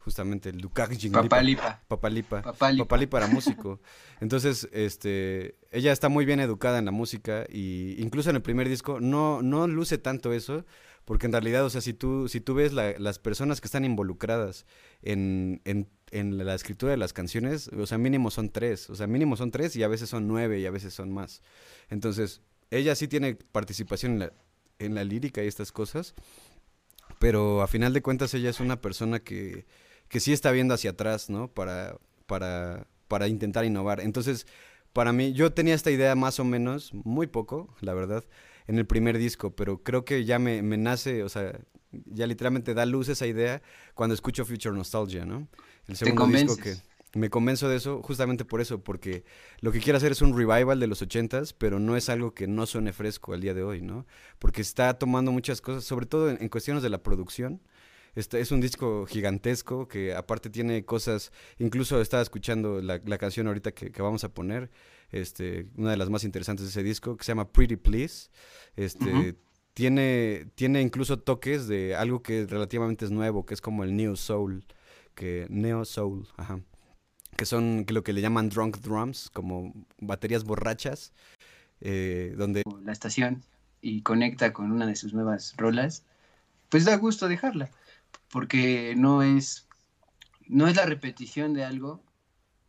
Justamente 0.07 0.47
el 0.47 0.61
Papalipa. 0.69 1.81
Papalipa. 1.85 2.41
Papalipa. 2.41 2.85
Papalipa 2.85 3.17
era 3.17 3.27
músico. 3.27 3.81
Entonces, 4.21 4.69
este, 4.71 5.57
ella 5.69 5.91
está 5.91 6.07
muy 6.07 6.23
bien 6.23 6.39
educada 6.39 6.79
en 6.79 6.85
la 6.85 6.91
música 6.91 7.45
y 7.49 8.01
incluso 8.01 8.29
en 8.29 8.37
el 8.37 8.41
primer 8.41 8.69
disco 8.69 9.01
no, 9.01 9.41
no 9.41 9.67
luce 9.67 9.97
tanto 9.97 10.31
eso, 10.31 10.65
porque 11.03 11.25
en 11.25 11.33
realidad, 11.33 11.65
o 11.65 11.69
sea, 11.69 11.81
si 11.81 11.93
tú, 11.93 12.29
si 12.29 12.39
tú 12.39 12.53
ves 12.53 12.71
las 12.71 13.19
personas 13.19 13.59
que 13.59 13.67
están 13.67 13.83
involucradas 13.83 14.65
en, 15.01 15.61
en, 15.65 15.89
en, 16.11 16.37
la 16.37 16.55
escritura 16.55 16.91
de 16.91 16.97
las 16.97 17.11
canciones, 17.11 17.67
o 17.67 17.85
sea, 17.85 17.97
mínimo 17.97 18.31
son 18.31 18.49
tres, 18.49 18.89
o 18.89 18.95
sea, 18.95 19.07
mínimo 19.07 19.35
son 19.35 19.51
tres 19.51 19.75
y 19.75 19.83
a 19.83 19.89
veces 19.89 20.07
son 20.07 20.25
nueve 20.25 20.61
y 20.61 20.65
a 20.65 20.71
veces 20.71 20.93
son 20.93 21.11
más. 21.11 21.41
Entonces, 21.89 22.39
ella 22.71 22.95
sí 22.95 23.09
tiene 23.09 23.35
participación 23.35 24.13
en 24.13 24.19
la, 24.19 24.33
en 24.79 24.95
la 24.95 25.03
lírica 25.03 25.43
y 25.43 25.47
estas 25.47 25.73
cosas, 25.73 26.15
pero 27.19 27.61
a 27.61 27.67
final 27.67 27.93
de 27.93 28.01
cuentas 28.01 28.33
ella 28.33 28.49
es 28.49 28.61
una 28.61 28.81
persona 28.81 29.19
que 29.19 29.65
que 30.09 30.19
sí 30.19 30.33
está 30.33 30.51
viendo 30.51 30.73
hacia 30.73 30.91
atrás, 30.91 31.29
¿no? 31.29 31.47
Para, 31.49 31.97
para, 32.25 32.87
para 33.07 33.27
intentar 33.27 33.65
innovar. 33.65 33.99
Entonces, 33.99 34.47
para 34.93 35.13
mí, 35.13 35.33
yo 35.33 35.53
tenía 35.53 35.75
esta 35.75 35.91
idea 35.91 36.15
más 36.15 36.39
o 36.39 36.43
menos, 36.43 36.93
muy 36.93 37.27
poco, 37.27 37.75
la 37.81 37.93
verdad, 37.93 38.23
en 38.67 38.77
el 38.77 38.85
primer 38.85 39.17
disco, 39.17 39.55
pero 39.55 39.83
creo 39.83 40.05
que 40.05 40.25
ya 40.25 40.39
me, 40.39 40.61
me 40.61 40.77
nace, 40.77 41.23
o 41.23 41.29
sea, 41.29 41.59
ya 41.91 42.27
literalmente 42.27 42.73
da 42.73 42.85
luz 42.85 43.07
esa 43.09 43.27
idea 43.27 43.61
cuando 43.93 44.13
escucho 44.13 44.45
Future 44.45 44.75
Nostalgia, 44.75 45.25
¿no? 45.25 45.47
El 45.87 45.95
segundo 45.95 46.25
disco 46.25 46.57
que 46.57 46.75
me 47.13 47.29
convenzo 47.29 47.69
de 47.69 47.77
eso 47.77 48.01
justamente 48.03 48.43
por 48.43 48.59
eso, 48.59 48.83
porque 48.83 49.23
lo 49.61 49.71
que 49.71 49.79
quiero 49.79 49.97
hacer 49.97 50.11
es 50.11 50.21
un 50.21 50.37
revival 50.37 50.79
de 50.79 50.87
los 50.87 51.01
ochentas, 51.01 51.53
pero 51.53 51.79
no 51.79 51.95
es 51.95 52.09
algo 52.09 52.33
que 52.33 52.47
no 52.47 52.65
suene 52.65 52.91
fresco 52.91 53.33
al 53.33 53.41
día 53.41 53.53
de 53.53 53.63
hoy, 53.63 53.81
¿no? 53.81 54.05
Porque 54.39 54.61
está 54.61 54.93
tomando 54.95 55.31
muchas 55.31 55.61
cosas, 55.61 55.83
sobre 55.83 56.05
todo 56.05 56.29
en, 56.29 56.41
en 56.41 56.49
cuestiones 56.49 56.83
de 56.83 56.89
la 56.89 57.01
producción, 57.01 57.61
Este, 58.17 58.39
es 58.39 58.51
un 58.51 58.59
disco 58.61 59.05
gigantesco 59.05 59.87
que 59.87 60.15
aparte 60.15 60.49
tiene 60.49 60.83
cosas, 60.85 61.31
incluso 61.59 62.01
estaba 62.01 62.23
escuchando 62.23 62.81
la, 62.81 63.17
canción 63.19 63.45
ahorita 63.45 63.73
que, 63.73 64.01
vamos 64.01 64.23
a 64.23 64.33
poner, 64.33 64.71
este, 65.11 65.67
una 65.75 65.91
de 65.91 65.97
las 65.97 66.09
más 66.09 66.23
interesantes 66.23 66.65
de 66.65 66.69
ese 66.71 66.81
disco, 66.81 67.15
que 67.15 67.23
se 67.23 67.29
llama 67.29 67.51
Pretty 67.51 67.75
Please. 67.75 68.31
Este, 68.75 69.35
tiene, 69.75 70.47
tiene 70.55 70.81
incluso 70.81 71.19
toques 71.19 71.67
de 71.67 71.95
algo 71.95 72.23
que 72.23 72.47
relativamente 72.47 73.05
es 73.05 73.11
nuevo, 73.11 73.45
que 73.45 73.53
es 73.53 73.61
como 73.61 73.83
el 73.83 73.95
Neo 73.95 74.15
Soul, 74.15 74.65
que 75.13 75.45
Neo 75.51 75.85
Soul, 75.85 76.27
ajá, 76.37 76.59
que 77.35 77.45
son 77.45 77.85
lo 77.87 78.03
que 78.03 78.13
le 78.13 78.21
llaman 78.21 78.49
drunk 78.49 78.77
drums, 78.77 79.29
como 79.29 79.75
baterías 79.99 80.43
borrachas, 80.43 81.13
eh, 81.81 82.33
donde... 82.35 82.63
La 82.81 82.93
estación 82.93 83.43
y 83.79 84.01
conecta 84.01 84.53
con 84.53 84.71
una 84.71 84.87
de 84.87 84.95
sus 84.95 85.13
nuevas 85.13 85.53
rolas, 85.55 86.03
pues 86.69 86.83
da 86.83 86.97
gusto 86.97 87.27
dejarla, 87.27 87.69
porque 88.31 88.93
no 88.97 89.23
es, 89.23 89.67
no 90.47 90.67
es 90.67 90.75
la 90.75 90.85
repetición 90.85 91.53
de 91.53 91.63
algo 91.63 92.01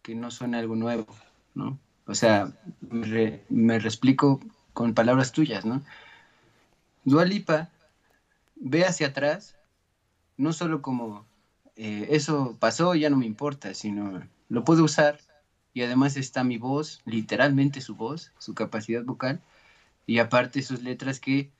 que 0.02 0.14
no 0.14 0.30
suena 0.30 0.58
algo 0.58 0.76
nuevo, 0.76 1.06
¿no? 1.54 1.78
O 2.06 2.14
sea, 2.14 2.52
me, 2.80 3.42
me 3.48 3.76
explico 3.76 4.40
con 4.72 4.94
palabras 4.94 5.32
tuyas, 5.32 5.64
¿no? 5.64 5.82
Dualipa 7.04 7.70
ve 8.56 8.84
hacia 8.84 9.08
atrás, 9.08 9.56
no 10.36 10.52
solo 10.52 10.82
como 10.82 11.26
eh, 11.76 12.08
eso 12.10 12.56
pasó, 12.58 12.94
ya 12.94 13.10
no 13.10 13.16
me 13.16 13.26
importa, 13.26 13.74
sino 13.74 14.22
lo 14.48 14.64
puedo 14.64 14.84
usar 14.84 15.20
y 15.74 15.82
además 15.82 16.16
está 16.16 16.44
mi 16.44 16.58
voz, 16.58 17.00
literalmente 17.04 17.80
su 17.80 17.94
voz, 17.94 18.32
su 18.38 18.54
capacidad 18.54 19.04
vocal, 19.04 19.40
y 20.06 20.18
aparte 20.18 20.62
sus 20.62 20.82
letras 20.82 21.20
que, 21.20 21.50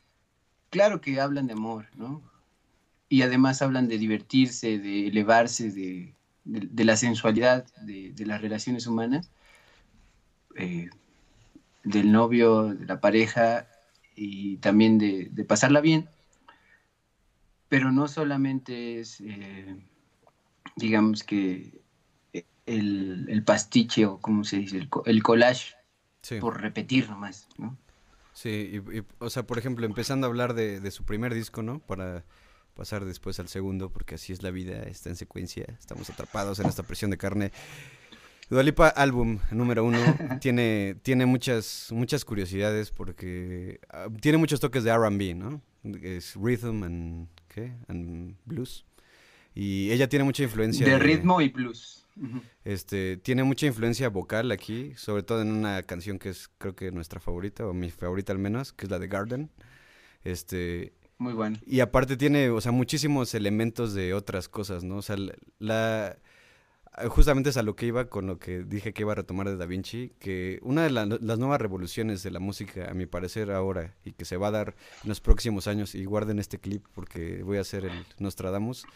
claro 0.71 1.01
que 1.01 1.21
hablan 1.21 1.47
de 1.47 1.53
amor, 1.53 1.87
¿no? 1.95 2.23
Y 3.09 3.23
además 3.23 3.63
hablan 3.63 3.89
de 3.89 3.99
divertirse, 3.99 4.79
de 4.79 5.09
elevarse, 5.09 5.71
de, 5.71 6.15
la 6.85 6.97
sensualidad 6.97 7.67
de, 7.83 8.13
las 8.27 8.41
relaciones 8.41 8.87
humanas, 8.87 9.31
eh, 10.57 10.91
del 11.85 12.13
novio, 12.13 12.75
de 12.75 12.87
la 12.87 13.01
pareja 13.01 13.67
y 14.15 14.57
también 14.59 14.99
de, 14.99 15.45
pasarla 15.47 15.81
bien. 15.81 16.09
Pero 17.69 17.93
no 17.93 18.09
solamente 18.09 19.01
es, 19.01 19.21
eh, 19.21 19.77
digamos 20.77 21.23
que 21.23 21.81
el, 22.69 23.43
pastiche 23.45 24.07
o 24.07 24.19
como 24.19 24.45
se 24.45 24.59
dice, 24.59 24.89
el, 25.07 25.23
collage 25.23 25.75
por 26.41 26.61
repetir 26.61 27.09
nomás, 27.09 27.49
¿no? 27.57 27.77
Sí, 28.33 28.81
y, 28.93 29.03
o 29.19 29.31
sea, 29.31 29.45
por 29.45 29.59
ejemplo, 29.59 29.87
empezando 29.87 30.27
a 30.27 30.31
hablar 30.31 30.55
de, 30.55 30.91
su 30.91 31.05
primer 31.05 31.35
disco, 31.35 31.63
¿no? 31.63 31.81
Para 31.81 32.25
pasar 32.79 33.05
después 33.05 33.41
al 33.41 33.49
segundo, 33.49 33.91
porque 33.91 34.15
así 34.15 34.33
es 34.33 34.45
la 34.45 34.53
vida, 34.53 34.85
está 34.85 35.11
en 35.11 35.17
secuencia, 35.17 35.67
estamos 35.81 36.09
atrapados 36.11 36.61
en 36.61 36.67
esta 36.67 36.85
presión 36.85 37.11
de 37.11 37.19
carne. 37.19 37.51
Dualipa 38.49 38.87
álbum 38.87 39.41
número 39.51 39.85
uno 39.85 39.99
tiene, 40.41 40.95
tiene 41.03 41.27
muchas, 41.27 41.89
muchas 41.91 42.25
curiosidades 42.25 42.93
porque 42.93 43.81
ah, 43.91 44.07
tiene 44.21 44.39
muchos 44.39 44.61
toques 44.61 44.85
de 44.85 44.91
R&B, 44.91 45.35
¿no? 45.35 45.61
Es 46.01 46.37
rhythm 46.37 46.85
and, 46.85 47.29
¿qué? 47.49 47.73
and 47.89 48.37
blues. 48.45 48.87
Y 49.57 49.91
ella 49.91 50.09
tiene 50.09 50.25
mucha 50.25 50.45
influencia. 50.45 50.87
De, 50.87 51.01
ritmo 51.01 51.41
y 51.41 51.49
blues. 51.49 52.07
Este, 52.65 53.17
tiene 53.17 53.43
mucha 53.43 53.67
influencia 53.67 54.09
vocal 54.09 54.53
aquí, 54.53 54.93
sobre 54.95 55.25
todo 55.25 55.43
en 55.43 55.51
una 55.51 55.83
canción 55.83 56.21
que 56.21 56.29
es 56.29 56.49
creo 56.59 56.77
que 56.77 56.93
nuestra 56.93 57.19
favorita, 57.19 57.67
o 57.67 57.75
mi 57.75 57.91
favorita 57.91 58.33
al 58.33 58.39
menos, 58.39 58.73
que 58.73 58.87
es 58.87 58.91
la 58.91 59.01
de 59.01 59.09
Garden. 59.09 59.51
Este, 60.23 60.93
Muy 61.19 61.33
bueno. 61.33 61.59
Y 61.67 61.81
aparte 61.81 62.17
tiene, 62.17 62.51
o 62.51 62.61
sea, 62.61 62.73
muchísimos 62.73 63.35
elementos 63.35 63.93
de 63.93 64.15
otras 64.15 64.49
cosas, 64.49 64.85
¿no? 64.85 64.99
O 64.99 65.03
sea, 65.03 65.17
la, 65.59 66.17
justamente 67.09 67.51
es 67.51 67.57
a 67.57 67.63
lo 67.63 67.77
que 67.77 67.87
iba 67.87 68.09
con 68.09 68.27
lo 68.27 68.39
que 68.39 68.65
dije 68.65 68.93
que 68.93 69.03
iba 69.03 69.13
a 69.13 69.17
retomar 69.17 69.49
de 69.49 69.57
Da 69.57 69.67
Vinci, 69.67 70.13
que 70.19 70.59
una 70.63 70.83
de 70.85 70.91
las 70.91 71.39
nuevas 71.39 71.61
revoluciones 71.61 72.23
de 72.23 72.31
la 72.31 72.41
música, 72.41 72.91
a 72.91 72.95
mi 72.95 73.07
parecer 73.07 73.51
ahora, 73.51 73.95
y 74.05 74.13
que 74.13 74.25
se 74.25 74.37
va 74.37 74.49
a 74.49 74.53
dar 74.53 74.77
en 75.03 75.09
los 75.09 75.21
próximos 75.21 75.67
años, 75.67 75.95
y 75.95 76.05
guarden 76.05 76.39
este 76.39 76.59
clip 76.59 76.85
porque 76.95 77.43
voy 77.43 77.59
a 77.59 77.63
hacer 77.63 77.85
el 77.85 78.07
Nostradamus, 78.19 78.87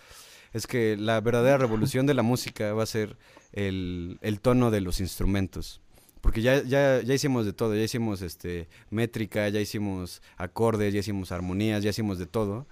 es 0.53 0.67
que 0.67 0.97
la 0.97 1.21
verdadera 1.21 1.59
revolución 1.59 2.07
de 2.07 2.15
la 2.15 2.23
música 2.23 2.73
va 2.75 2.83
a 2.83 2.87
ser 2.87 3.17
el, 3.53 4.19
tono 4.43 4.71
de 4.71 4.81
los 4.81 5.01
instrumentos. 5.01 5.81
Porque 6.23 6.41
ya, 6.41 6.63
ya, 6.63 7.03
ya 7.03 7.15
hicimos 7.15 7.45
de 7.45 7.53
todo, 7.53 7.75
ya 7.75 7.83
hicimos 7.83 8.23
este, 8.23 8.69
métrica, 8.91 9.49
ya 9.49 9.61
hicimos 9.61 10.23
acordes, 10.37 10.95
ya 10.95 11.01
hicimos 11.01 11.33
armonías, 11.33 11.83
ya 11.83 11.91
hicimos 11.91 12.19
de 12.19 12.27
todo. 12.27 12.69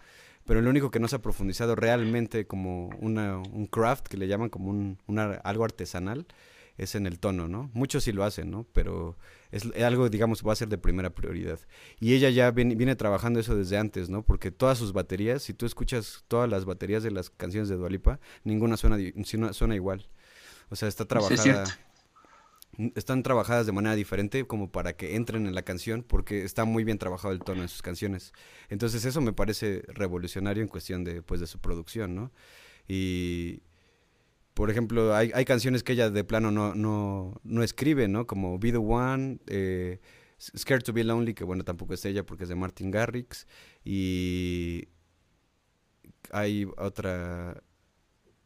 Pero 0.46 0.62
lo 0.62 0.70
único 0.70 0.90
que 0.90 1.00
no 1.00 1.08
se 1.08 1.16
ha 1.16 1.18
profundizado 1.22 1.74
realmente 1.74 2.46
como 2.46 2.90
una, 3.00 3.38
un 3.38 3.66
craft, 3.66 4.06
que 4.06 4.16
le 4.16 4.28
llaman 4.28 4.50
como 4.50 4.70
un, 4.70 4.98
algo 5.42 5.64
artesanal, 5.64 6.26
es 6.78 6.94
en 6.94 7.06
el 7.06 7.18
tono, 7.18 7.48
¿no? 7.48 7.70
Muchos 7.74 8.04
sí 8.04 8.12
lo 8.12 8.24
hacen, 8.24 8.52
¿no? 8.52 8.66
Pero 8.72 9.18
es 9.50 9.66
algo, 9.82 10.08
digamos, 10.08 10.42
va 10.46 10.52
a 10.52 10.56
ser 10.56 10.68
de 10.68 10.78
primera 10.78 11.10
prioridad. 11.10 11.58
Y 11.98 12.14
ella 12.14 12.30
ya 12.30 12.52
viene, 12.52 12.94
trabajando 12.94 13.40
eso 13.40 13.56
desde 13.56 13.78
antes, 13.78 14.08
¿no? 14.10 14.22
Porque 14.22 14.52
todas 14.52 14.78
sus 14.78 14.92
baterías, 14.92 15.42
si 15.42 15.54
tú 15.54 15.66
escuchas 15.66 16.24
todas 16.28 16.48
las 16.48 16.64
baterías 16.64 17.02
de 17.02 17.10
las 17.10 17.30
canciones 17.30 17.68
de 17.68 17.74
Dualipa, 17.76 18.20
ninguna 18.44 18.76
suena, 18.76 18.96
suena 19.52 19.74
igual. 19.74 20.08
O 20.70 20.76
sea, 20.76 20.88
está 20.88 21.04
trabajada... 21.04 21.64
están 22.94 23.22
trabajadas 23.22 23.66
de 23.66 23.72
manera 23.72 23.94
diferente 23.94 24.46
como 24.46 24.70
para 24.70 24.94
que 24.94 25.16
entren 25.16 25.46
en 25.46 25.54
la 25.54 25.62
canción 25.62 26.02
porque 26.02 26.44
está 26.44 26.64
muy 26.64 26.84
bien 26.84 26.98
trabajado 26.98 27.32
el 27.32 27.40
tono 27.40 27.62
en 27.62 27.68
sus 27.68 27.82
canciones. 27.82 28.32
Entonces 28.68 29.04
eso 29.04 29.20
me 29.20 29.32
parece 29.32 29.82
revolucionario 29.88 30.62
en 30.62 30.68
cuestión 30.68 31.04
de, 31.04 31.22
pues, 31.22 31.40
de 31.40 31.46
su 31.46 31.58
producción, 31.58 32.14
¿no? 32.14 32.32
Y, 32.88 33.62
por 34.54 34.70
ejemplo, 34.70 35.14
hay, 35.14 35.30
hay 35.34 35.44
canciones 35.44 35.82
que 35.82 35.92
ella 35.92 36.10
de 36.10 36.24
plano 36.24 36.50
no, 36.50 36.74
no, 36.74 37.40
no 37.44 37.62
escribe, 37.62 38.08
¿no? 38.08 38.26
Como 38.26 38.58
Be 38.58 38.72
the 38.72 38.78
One, 38.78 39.38
eh, 39.46 40.00
Scared 40.38 40.82
to 40.82 40.92
Be 40.92 41.04
Lonely, 41.04 41.34
que 41.34 41.44
bueno, 41.44 41.64
tampoco 41.64 41.94
es 41.94 42.04
ella 42.04 42.24
porque 42.24 42.44
es 42.44 42.48
de 42.48 42.56
Martin 42.56 42.90
Garrix. 42.90 43.46
Y 43.84 44.88
hay 46.30 46.66
otra... 46.76 47.62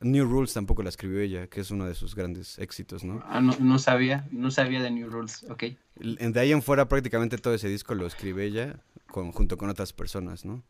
New 0.01 0.27
Rules 0.27 0.53
tampoco 0.53 0.83
la 0.83 0.89
escribió 0.89 1.21
ella, 1.21 1.47
que 1.47 1.61
es 1.61 1.71
uno 1.71 1.87
de 1.87 1.95
sus 1.95 2.15
grandes 2.15 2.59
éxitos, 2.59 3.05
¿no? 3.05 3.23
Ah, 3.27 3.41
no, 3.41 3.57
no 3.59 3.79
sabía, 3.79 4.29
no 4.31 4.51
sabía 4.51 4.83
de 4.83 4.91
New 4.91 5.09
Rules, 5.09 5.45
ok. 5.49 5.65
De 5.97 6.41
ahí 6.41 6.53
en 6.53 6.63
fuera 6.63 6.89
prácticamente 6.89 7.39
todo 7.39 7.55
ese 7.55 7.69
disco 7.69 7.95
lo 7.95 8.07
escribe 8.07 8.45
ella 8.45 8.81
con, 9.07 9.33
junto 9.33 9.57
con 9.57 9.71
otras 9.71 9.93
personas, 9.93 10.45
¿no? 10.45 10.65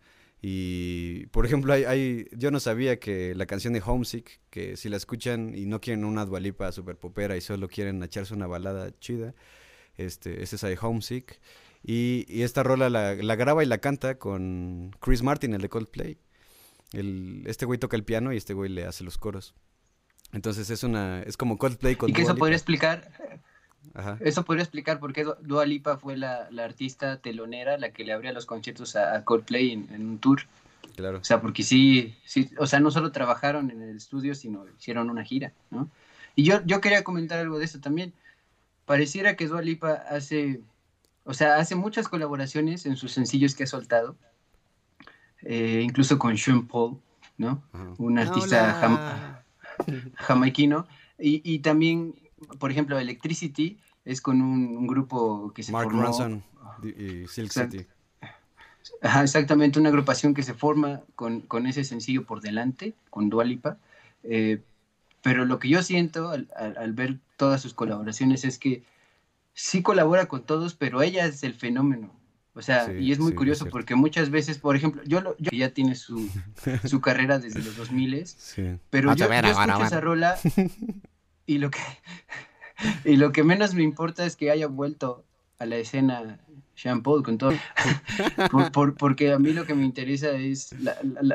Y, 0.47 1.25
por 1.29 1.47
ejemplo, 1.47 1.72
hay, 1.72 2.29
yo 2.33 2.51
no 2.51 2.61
sabía 2.61 3.01
que 3.01 3.35
la 3.35 3.47
canción 3.47 3.72
de 3.72 3.83
Homesick, 3.85 4.41
que 4.51 4.77
si 4.77 4.91
la 4.91 4.99
escuchan 4.99 5.55
y 5.55 5.64
no 5.64 5.81
quieren 5.81 6.05
una 6.05 6.27
dualipa 6.27 6.70
super 6.70 6.99
popera 6.99 7.35
y 7.35 7.41
solo 7.41 7.66
quieren 7.66 8.03
echarse 8.03 8.35
una 8.35 8.47
balada 8.47 8.91
chida, 9.01 9.35
este, 9.97 10.43
es 10.43 10.53
esa 10.53 10.68
de 10.68 10.77
Homesick. 10.79 11.41
Y, 11.83 12.43
esta 12.43 12.62
rola 12.62 12.91
la, 12.91 13.37
graba 13.37 13.64
y 13.64 13.66
la 13.66 13.79
canta 13.79 14.18
con 14.18 14.91
Chris 15.01 15.22
Martin, 15.22 15.55
el 15.55 15.62
de 15.62 15.70
Coldplay. 15.70 16.18
El, 16.95 17.43
este 17.47 17.67
güey 17.67 17.79
toca 17.79 17.97
el 17.97 18.05
piano 18.05 18.33
y 18.33 18.37
este 18.37 18.55
güey 18.55 18.71
le 18.71 18.85
hace 18.85 19.05
los 19.05 19.19
coros. 19.19 19.55
Entonces 20.33 20.71
es 20.71 20.83
una 20.83 21.23
es 21.23 21.37
como 21.37 21.59
Coldplay 21.59 21.97
con 21.97 22.11
¿Y 22.11 22.13
que 22.13 22.23
eso 22.23 22.35
podría 22.35 22.57
explicar 22.57 23.11
eso 24.21 24.45
podría 24.45 24.65
explicar 24.65 24.99
por 24.99 25.13
qué 25.13 25.25
Dua 25.43 25.67
Lipa 25.67 25.99
fue 25.99 26.17
la, 26.17 26.49
artista 26.59 27.19
telonera, 27.19 27.79
la 27.79 27.91
que 27.91 28.05
le 28.05 28.13
abría 28.13 28.33
los 28.33 28.47
conciertos 28.47 28.97
a, 28.97 29.25
Coldplay 29.25 29.73
en, 29.73 30.09
un 30.09 30.19
tour. 30.19 30.43
Claro. 30.97 31.19
O 31.19 31.25
sea, 31.25 31.41
porque 31.41 31.63
sí, 31.63 32.15
sí, 32.25 32.51
o 32.59 32.67
sea, 32.67 32.81
no 32.81 32.91
solo 32.91 33.13
trabajaron 33.13 33.71
en 33.71 33.83
el 33.83 33.97
estudio, 33.97 34.35
sino 34.35 34.65
hicieron 34.79 35.11
una 35.11 35.25
gira, 35.25 35.53
¿no? 35.71 35.91
Y 36.37 36.45
yo, 36.45 36.61
yo 36.67 36.81
quería 36.81 37.05
comentar 37.05 37.39
algo 37.39 37.59
de 37.59 37.65
eso 37.65 37.81
también. 37.81 38.13
Pareciera 38.85 39.37
que 39.37 39.47
Dua 39.47 39.63
Lipa 39.63 39.93
hace, 40.09 40.61
o 41.25 41.35
sea, 41.35 41.57
hace 41.57 41.75
muchas 41.75 42.09
colaboraciones 42.09 42.87
en 42.87 42.97
sus 42.97 43.13
sencillos 43.13 43.55
que 43.55 43.65
ha 43.65 43.69
soltado, 43.69 44.17
eh, 45.45 45.83
incluso 45.85 46.19
con 46.19 46.37
Sean 46.37 46.67
Paul, 46.67 46.99
¿no? 47.39 47.63
Un 47.99 48.19
artista 48.19 49.43
jamaiquino. 50.17 50.87
Y, 51.19 51.41
y 51.45 51.61
también 51.61 52.15
por 52.59 52.71
ejemplo, 52.71 52.99
Electricity 52.99 53.79
es 54.05 54.21
con 54.21 54.43
un, 54.43 54.87
grupo 54.87 55.53
que 55.55 55.63
se 55.63 55.73
Mark 55.73 55.91
formó... 55.91 56.03
Ronson 56.03 56.45
y 56.83 57.27
Silk 57.29 57.51
City. 57.51 57.87
exactamente, 59.03 59.79
una 59.79 59.89
agrupación 59.89 60.35
que 60.35 60.43
se 60.43 60.55
forma 60.55 61.03
con, 61.15 61.67
ese 61.67 61.85
sencillo 61.85 62.25
por 62.25 62.41
delante, 62.41 62.95
con 63.11 63.31
Dualipa. 63.31 63.79
Eh, 64.23 64.63
pero 65.23 65.45
lo 65.47 65.59
que 65.59 65.69
yo 65.69 65.83
siento 65.83 66.31
al, 66.31 66.93
ver 66.93 67.19
todas 67.37 67.63
sus 67.63 67.73
colaboraciones 67.73 68.45
es 68.45 68.59
que 68.59 68.83
sí 69.55 69.83
colabora 69.83 70.27
con 70.27 70.43
todos, 70.43 70.75
pero 70.75 71.01
ella 71.03 71.25
es 71.27 71.43
el 71.43 71.55
fenómeno. 71.55 72.11
O 72.57 72.63
sea, 72.63 72.93
y 72.93 73.11
es 73.11 73.19
muy 73.19 73.35
curioso 73.35 73.67
porque 73.67 73.97
muchas 73.97 74.31
veces, 74.31 74.59
por 74.59 74.77
ejemplo, 74.77 75.03
yo, 75.05 75.21
lo, 75.21 75.37
yo 75.39 75.51
ya 75.53 75.71
tiene 75.71 75.97
su, 75.97 76.29
su 76.85 77.01
carrera 77.01 77.41
desde 77.41 77.61
los 77.61 77.77
2000, 77.77 78.27
sí. 78.27 78.79
pero 78.91 79.15
yo, 79.15 79.27
yo 79.29 79.35
escucho 79.35 79.85
esa 79.85 80.01
rola 80.01 80.37
y 81.47 81.59
lo 81.59 81.71
que, 81.71 81.81
y 83.05 83.17
lo 83.17 83.33
que 83.33 83.43
menos 83.43 83.75
me 83.75 83.83
importa 83.83 84.25
es 84.25 84.37
que 84.37 84.53
haya 84.53 84.69
vuelto 84.69 85.25
a 85.59 85.67
la 85.67 85.77
escena 85.77 86.39
Jean 86.77 87.03
Paul 87.03 87.25
con 87.25 87.39
todo. 87.39 87.55
porque 88.99 89.33
a 89.33 89.39
mí 89.41 89.53
lo 89.53 89.67
que 89.67 89.75
me 89.75 89.85
interesa 89.85 90.31
es 90.31 90.75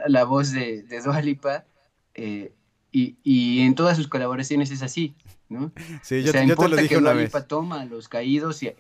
la, 0.08 0.24
voz 0.24 0.52
de, 0.52 0.84
de 0.84 1.02
Dua 1.02 1.22
Lipa, 1.22 1.66
eh, 2.14 2.54
y, 2.92 3.62
en 3.62 3.76
todas 3.76 3.98
sus 3.98 4.08
colaboraciones 4.08 4.72
es 4.72 4.82
así, 4.82 5.16
¿no? 5.48 5.72
Sí, 6.02 6.24
yo, 6.24 6.32
te 6.32 6.46
lo 6.48 6.76
dije 6.76 6.90
que 6.90 6.98
una 6.98 7.14
vez. 7.14 7.26
Lipa 7.26 7.46
toma 7.46 7.82
a 7.82 7.86
los 7.86 8.08
caídos 8.08 8.64
y... 8.64 8.72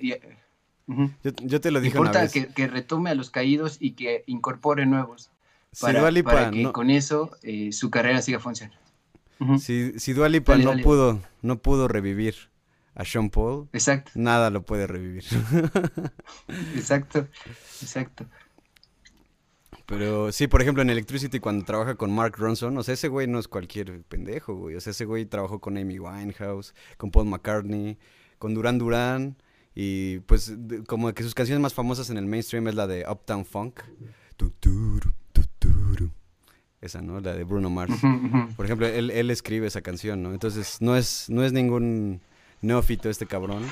yo, 1.23 1.61
te 1.61 1.71
lo 1.71 1.81
dije 1.81 1.99
una 1.99 2.11
vez. 2.11 2.31
Que, 2.31 2.47
que 2.47 2.67
retome 2.67 3.09
a 3.09 3.15
los 3.15 3.29
caídos 3.29 3.77
y 3.79 3.91
que 3.91 4.23
incorpore 4.27 4.85
nuevos. 4.85 5.31
Para, 5.79 6.51
que 6.51 6.71
con 6.71 6.89
eso 6.89 7.31
eh, 7.43 7.71
su 7.71 7.91
carrera 7.91 8.21
siga 8.21 8.39
funcionando. 8.39 8.79
Si, 9.59 9.97
si 9.99 10.13
Dua 10.13 10.27
Lipa 10.27 10.57
no, 10.57 10.75
Pudo, 10.79 11.21
no 11.41 11.59
pudo 11.59 11.87
revivir 11.87 12.35
a 12.95 13.05
Sean 13.05 13.29
Paul, 13.29 13.69
exacto. 13.71 14.11
nada 14.15 14.49
lo 14.49 14.63
puede 14.63 14.87
revivir. 14.87 15.23
exacto, 16.75 17.27
exacto. 17.81 18.25
Pero 19.85 20.31
sí, 20.31 20.47
por 20.47 20.61
ejemplo, 20.61 20.81
en 20.81 20.89
Electricity 20.89 21.39
cuando 21.39 21.63
trabaja 21.63 21.95
con 21.95 22.11
Mark 22.11 22.35
Ronson, 22.37 22.77
o 22.77 22.83
sea, 22.83 22.95
ese 22.95 23.07
güey 23.07 23.27
no 23.27 23.39
es 23.39 23.47
cualquier 23.47 24.01
pendejo, 24.03 24.55
güey. 24.55 24.75
O 24.75 24.81
sea, 24.81 24.91
ese 24.91 25.05
güey 25.05 25.25
trabajó 25.25 25.59
con 25.59 25.77
Amy 25.77 25.99
Winehouse, 25.99 26.75
con 26.97 27.09
Paul 27.09 27.27
McCartney, 27.27 27.97
con 28.37 28.53
Duran 28.53 28.77
Duran. 28.77 29.37
Y 29.81 30.19
pues 30.25 30.53
como 30.87 31.13
que 31.13 31.23
sus 31.23 31.33
canciones 31.33 31.61
más 31.61 31.73
famosas 31.73 32.09
en 32.09 32.17
el 32.17 32.25
mainstream 32.25 32.67
es 32.67 32.75
la 32.75 32.85
de 32.85 33.05
Uptown 33.09 33.45
Funk. 33.45 33.79
Esa, 36.81 37.01
¿no? 37.01 37.21
La 37.21 37.33
de 37.33 37.45
Bruno 37.45 37.69
Mars. 37.69 37.93
Por 38.57 38.65
ejemplo, 38.65 38.87
él, 38.87 39.09
él, 39.09 39.31
escribe 39.31 39.67
esa 39.67 39.79
canción, 39.79 40.21
¿no? 40.21 40.33
Entonces, 40.33 40.81
no 40.81 40.97
es, 40.97 41.29
no 41.29 41.45
es 41.45 41.53
ningún 41.53 42.19
neófito 42.59 43.09
este 43.09 43.25
cabrón. 43.25 43.65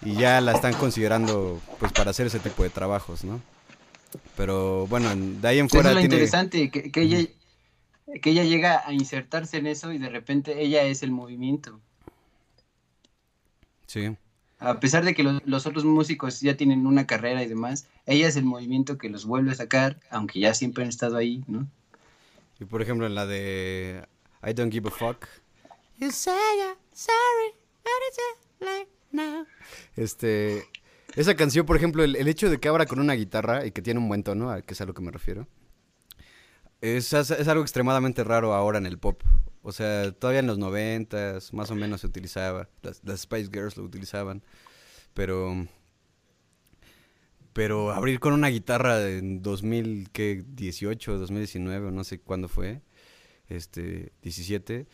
Y 0.00 0.14
ya 0.14 0.40
la 0.40 0.52
están 0.52 0.74
considerando, 0.74 1.60
pues, 1.80 1.90
para 1.90 2.10
hacer 2.12 2.28
ese 2.28 2.38
tipo 2.38 2.62
de 2.62 2.70
trabajos, 2.70 3.24
¿no? 3.24 3.40
Pero, 4.36 4.86
bueno, 4.86 5.08
de 5.12 5.48
ahí 5.48 5.58
en 5.58 5.68
fuera 5.68 5.90
Eso 5.90 5.98
es 5.98 6.04
lo 6.04 6.12
interesante, 6.12 6.70
que, 6.70 6.92
que, 6.92 7.02
ella, 7.02 7.28
que 8.22 8.30
ella 8.30 8.44
llega 8.44 8.86
a 8.86 8.92
insertarse 8.92 9.56
en 9.56 9.66
eso 9.66 9.92
y 9.92 9.98
de 9.98 10.08
repente 10.08 10.62
ella 10.62 10.84
es 10.84 11.02
el 11.02 11.10
movimiento. 11.10 11.80
Sí. 13.86 14.16
A 14.58 14.80
pesar 14.80 15.04
de 15.04 15.14
que 15.14 15.22
los 15.22 15.66
otros 15.66 15.84
músicos 15.84 16.40
ya 16.40 16.56
tienen 16.56 16.86
una 16.86 17.06
carrera 17.06 17.42
y 17.42 17.48
demás, 17.48 17.86
ella 18.06 18.26
es 18.26 18.36
el 18.36 18.44
movimiento 18.44 18.96
que 18.96 19.10
los 19.10 19.26
vuelve 19.26 19.52
a 19.52 19.54
sacar, 19.54 20.00
aunque 20.10 20.40
ya 20.40 20.54
siempre 20.54 20.84
han 20.84 20.88
estado 20.88 21.16
ahí, 21.16 21.44
¿no? 21.46 21.66
Y 22.58 22.64
por 22.64 22.80
ejemplo 22.80 23.06
en 23.06 23.14
la 23.14 23.26
de 23.26 24.06
I 24.42 24.54
Don't 24.54 24.72
Give 24.72 24.88
a 24.88 24.90
Fuck. 24.90 25.26
You 25.98 26.10
say 26.10 26.32
you're 26.58 26.76
sorry, 26.92 27.54
but 27.82 27.92
it's 28.08 28.88
now. 29.12 29.46
Este, 29.94 30.64
esa 31.14 31.34
canción, 31.34 31.66
por 31.66 31.76
ejemplo, 31.76 32.04
el, 32.04 32.28
hecho 32.28 32.50
de 32.50 32.58
que 32.58 32.68
abra 32.68 32.86
con 32.86 33.00
una 33.00 33.14
guitarra 33.14 33.66
y 33.66 33.72
que 33.72 33.82
tiene 33.82 34.00
un 34.00 34.08
buen 34.08 34.22
tono, 34.22 34.54
que 34.62 34.74
es 34.74 34.80
a 34.80 34.86
lo 34.86 34.94
que 34.94 35.02
me 35.02 35.10
refiero, 35.10 35.46
es, 36.80 37.12
es, 37.12 37.48
algo 37.48 37.62
extremadamente 37.62 38.22
raro 38.24 38.54
ahora 38.54 38.78
en 38.78 38.86
el 38.86 38.98
pop. 38.98 39.22
O 39.66 39.72
sea, 39.72 40.12
todavía 40.12 40.38
en 40.38 40.46
los 40.46 40.58
noventas, 40.58 41.52
más 41.52 41.72
o 41.72 41.74
menos 41.74 42.02
se 42.02 42.06
utilizaba. 42.06 42.68
Las, 42.82 43.02
las 43.02 43.22
Spice 43.22 43.50
Girls 43.52 43.76
lo 43.76 43.82
utilizaban. 43.82 44.44
Pero 45.12 45.66
pero 47.52 47.90
abrir 47.90 48.20
con 48.20 48.32
una 48.32 48.48
guitarra 48.48 49.08
en 49.08 49.42
2018, 49.42 51.18
2019, 51.18 51.90
no 51.90 52.04
sé 52.04 52.20
cuándo 52.20 52.48
fue, 52.48 52.82
este, 53.48 54.12
17, 54.22 54.86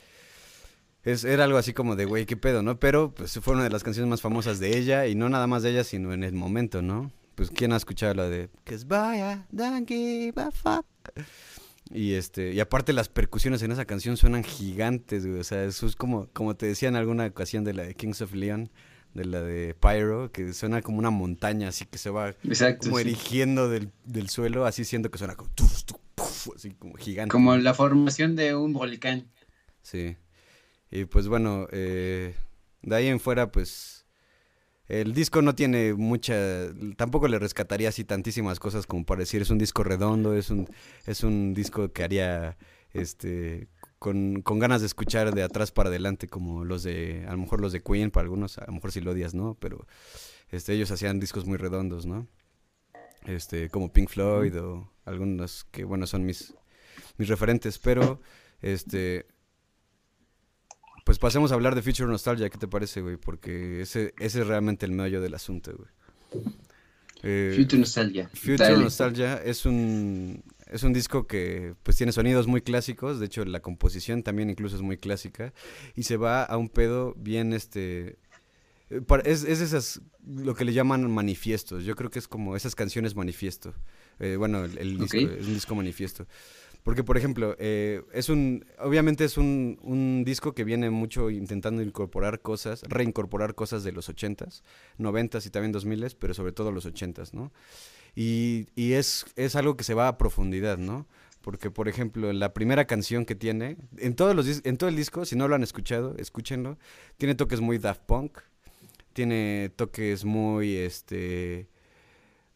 es, 1.02 1.24
era 1.24 1.44
algo 1.44 1.58
así 1.58 1.74
como 1.74 1.96
de, 1.96 2.04
güey, 2.04 2.24
qué 2.24 2.36
pedo, 2.36 2.62
¿no? 2.62 2.78
Pero 2.78 3.12
pues 3.12 3.38
fue 3.40 3.54
una 3.54 3.64
de 3.64 3.70
las 3.70 3.82
canciones 3.82 4.08
más 4.08 4.22
famosas 4.22 4.58
de 4.58 4.78
ella, 4.78 5.08
y 5.08 5.16
no 5.16 5.28
nada 5.28 5.48
más 5.48 5.64
de 5.64 5.70
ella, 5.70 5.82
sino 5.82 6.14
en 6.14 6.22
el 6.22 6.34
momento, 6.34 6.80
¿no? 6.80 7.10
Pues, 7.34 7.50
¿quién 7.50 7.72
ha 7.72 7.76
escuchado 7.76 8.14
la 8.14 8.28
de, 8.28 8.48
Cause 8.64 8.86
vaya, 8.86 9.44
don't 9.50 9.86
give 9.88 10.40
a 10.40 10.50
fuck? 10.52 10.86
Y 11.92 12.14
este, 12.14 12.52
y 12.52 12.60
aparte 12.60 12.92
las 12.92 13.08
percusiones 13.08 13.62
en 13.62 13.72
esa 13.72 13.84
canción 13.84 14.16
suenan 14.16 14.44
gigantes, 14.44 15.26
güey. 15.26 15.40
O 15.40 15.44
sea, 15.44 15.64
eso 15.64 15.86
es 15.86 15.96
como, 15.96 16.28
como 16.32 16.56
te 16.56 16.66
decía 16.66 16.88
en 16.88 16.96
alguna 16.96 17.26
ocasión 17.26 17.64
de 17.64 17.74
la 17.74 17.82
de 17.84 17.94
Kings 17.94 18.22
of 18.22 18.32
Leon 18.34 18.70
de 19.14 19.24
la 19.24 19.42
de 19.42 19.74
Pyro, 19.74 20.32
que 20.32 20.52
suena 20.52 20.82
como 20.82 20.98
una 20.98 21.10
montaña, 21.10 21.68
así 21.68 21.84
que 21.84 21.98
se 21.98 22.10
va 22.10 22.34
como 22.80 22.98
erigiendo 22.98 23.68
del, 23.68 23.90
suelo, 24.28 24.64
así 24.64 24.84
siendo 24.84 25.10
que 25.10 25.18
suena 25.18 25.36
como, 25.36 25.50
así 26.56 26.70
como 26.78 26.94
gigante. 26.94 27.30
Como 27.30 27.56
la 27.56 27.74
formación 27.74 28.36
de 28.36 28.54
un 28.54 28.72
volcán. 28.72 29.30
Sí. 29.82 30.16
Y 30.90 31.04
pues 31.04 31.28
bueno, 31.28 31.66
eh, 31.72 32.34
de 32.82 32.96
ahí 32.96 33.08
en 33.08 33.20
fuera, 33.20 33.52
pues 33.52 34.01
el 34.92 35.14
disco 35.14 35.40
no 35.40 35.54
tiene 35.54 35.94
mucha, 35.94 36.36
tampoco 36.96 37.26
le 37.26 37.38
rescataría 37.38 37.88
así 37.88 38.04
tantísimas 38.04 38.60
cosas 38.60 38.86
como 38.86 39.06
para 39.06 39.20
decir, 39.20 39.40
es 39.40 39.48
un 39.48 39.56
disco 39.56 39.82
redondo, 39.82 40.34
es 40.34 40.50
un, 40.50 40.68
es 41.06 41.24
un 41.24 41.54
disco 41.54 41.90
que 41.92 42.04
haría, 42.04 42.58
este, 42.92 43.68
con, 43.98 44.42
con, 44.42 44.58
ganas 44.58 44.82
de 44.82 44.88
escuchar 44.88 45.34
de 45.34 45.44
atrás 45.44 45.72
para 45.72 45.88
adelante, 45.88 46.28
como 46.28 46.66
los 46.66 46.82
de, 46.82 47.24
a 47.26 47.32
lo 47.32 47.38
mejor 47.38 47.62
los 47.62 47.72
de 47.72 47.82
Queen, 47.82 48.10
para 48.10 48.24
algunos, 48.24 48.58
a 48.58 48.66
lo 48.66 48.74
mejor 48.74 48.92
si 48.92 49.00
lo 49.00 49.12
odias, 49.12 49.32
¿no? 49.32 49.56
Pero 49.58 49.86
este, 50.50 50.74
ellos 50.74 50.90
hacían 50.90 51.18
discos 51.20 51.46
muy 51.46 51.56
redondos, 51.56 52.04
¿no? 52.04 52.26
Este, 53.24 53.70
como 53.70 53.94
Pink 53.94 54.10
Floyd 54.10 54.60
o 54.60 54.92
algunos 55.06 55.64
que, 55.70 55.84
bueno, 55.84 56.06
son 56.06 56.26
mis, 56.26 56.52
mis 57.16 57.28
referentes, 57.28 57.78
pero, 57.78 58.20
este, 58.60 59.24
pues 61.04 61.18
pasemos 61.18 61.52
a 61.52 61.54
hablar 61.54 61.74
de 61.74 61.82
Future 61.82 62.08
Nostalgia, 62.08 62.48
¿qué 62.48 62.58
te 62.58 62.68
parece, 62.68 63.00
güey? 63.00 63.16
Porque 63.16 63.82
ese, 63.82 64.14
ese 64.18 64.40
es 64.40 64.46
realmente 64.46 64.86
el 64.86 64.92
meollo 64.92 65.20
del 65.20 65.34
asunto, 65.34 65.72
güey. 65.76 66.44
Eh, 67.22 67.54
Future 67.56 67.78
Nostalgia. 67.78 68.30
Future 68.34 68.76
Nostalgia 68.76 69.36
es 69.36 69.64
un, 69.64 70.42
es 70.66 70.82
un 70.82 70.92
disco 70.92 71.26
que 71.26 71.74
pues 71.82 71.96
tiene 71.96 72.12
sonidos 72.12 72.46
muy 72.46 72.62
clásicos, 72.62 73.20
de 73.20 73.26
hecho 73.26 73.44
la 73.44 73.60
composición 73.60 74.22
también 74.22 74.50
incluso 74.50 74.76
es 74.76 74.82
muy 74.82 74.96
clásica 74.96 75.52
y 75.94 76.02
se 76.02 76.16
va 76.16 76.42
a 76.42 76.56
un 76.56 76.68
pedo 76.68 77.14
bien 77.16 77.52
este 77.52 78.18
es, 79.24 79.44
es 79.44 79.60
esas 79.60 80.00
lo 80.26 80.54
que 80.54 80.64
le 80.64 80.72
llaman 80.72 81.10
manifiestos. 81.10 81.84
Yo 81.84 81.96
creo 81.96 82.10
que 82.10 82.18
es 82.18 82.28
como 82.28 82.56
esas 82.56 82.74
canciones 82.74 83.14
manifiesto. 83.14 83.74
Eh, 84.18 84.36
bueno, 84.36 84.64
el, 84.64 84.98
disco 84.98 85.18
es 85.18 85.46
un 85.46 85.54
disco 85.54 85.74
manifiesto. 85.74 86.26
Porque, 86.82 87.04
por 87.04 87.16
ejemplo, 87.16 87.54
eh, 87.60 88.02
es 88.12 88.28
un, 88.28 88.64
obviamente 88.78 89.24
es 89.24 89.36
un, 89.36 89.78
un, 89.82 90.24
disco 90.24 90.52
que 90.52 90.64
viene 90.64 90.90
mucho 90.90 91.30
intentando 91.30 91.80
incorporar 91.80 92.40
cosas, 92.40 92.82
reincorporar 92.88 93.54
cosas 93.54 93.84
de 93.84 93.92
los 93.92 94.08
80s, 94.08 94.62
90s 94.98 95.46
y 95.46 95.50
también 95.50 95.72
2000s, 95.72 96.16
pero 96.18 96.34
sobre 96.34 96.52
todo 96.52 96.72
los 96.72 96.84
80s, 96.84 97.34
¿no? 97.34 97.52
Y, 98.16 98.66
y 98.74 98.94
es, 98.94 99.26
es 99.36 99.54
algo 99.54 99.76
que 99.76 99.84
se 99.84 99.94
va 99.94 100.08
a 100.08 100.18
profundidad, 100.18 100.76
¿no? 100.76 101.06
Porque, 101.40 101.70
por 101.70 101.88
ejemplo, 101.88 102.32
la 102.32 102.52
primera 102.52 102.86
canción 102.86 103.24
que 103.26 103.34
tiene, 103.34 103.76
en, 103.98 104.14
todos 104.14 104.34
los, 104.34 104.64
en 104.64 104.76
todo 104.76 104.88
el 104.88 104.96
disco, 104.96 105.24
si 105.24 105.36
no 105.36 105.48
lo 105.48 105.54
han 105.54 105.62
escuchado, 105.62 106.16
escúchenlo, 106.16 106.78
tiene 107.16 107.34
toques 107.34 107.60
muy 107.60 107.78
Daft 107.78 108.02
Punk, 108.02 108.38
tiene 109.12 109.70
toques 109.74 110.24
muy, 110.24 110.76
este, 110.76 111.68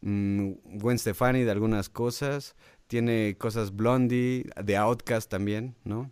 mm, 0.03 0.51
Gwen 0.79 0.99
Stefani 0.99 1.43
de 1.43 1.51
algunas 1.51 1.89
cosas, 1.89 2.55
tiene 2.87 3.37
cosas 3.39 3.74
Blondie, 3.74 4.49
de 4.62 4.76
Outcast 4.76 5.30
también, 5.30 5.74
¿no? 5.84 6.11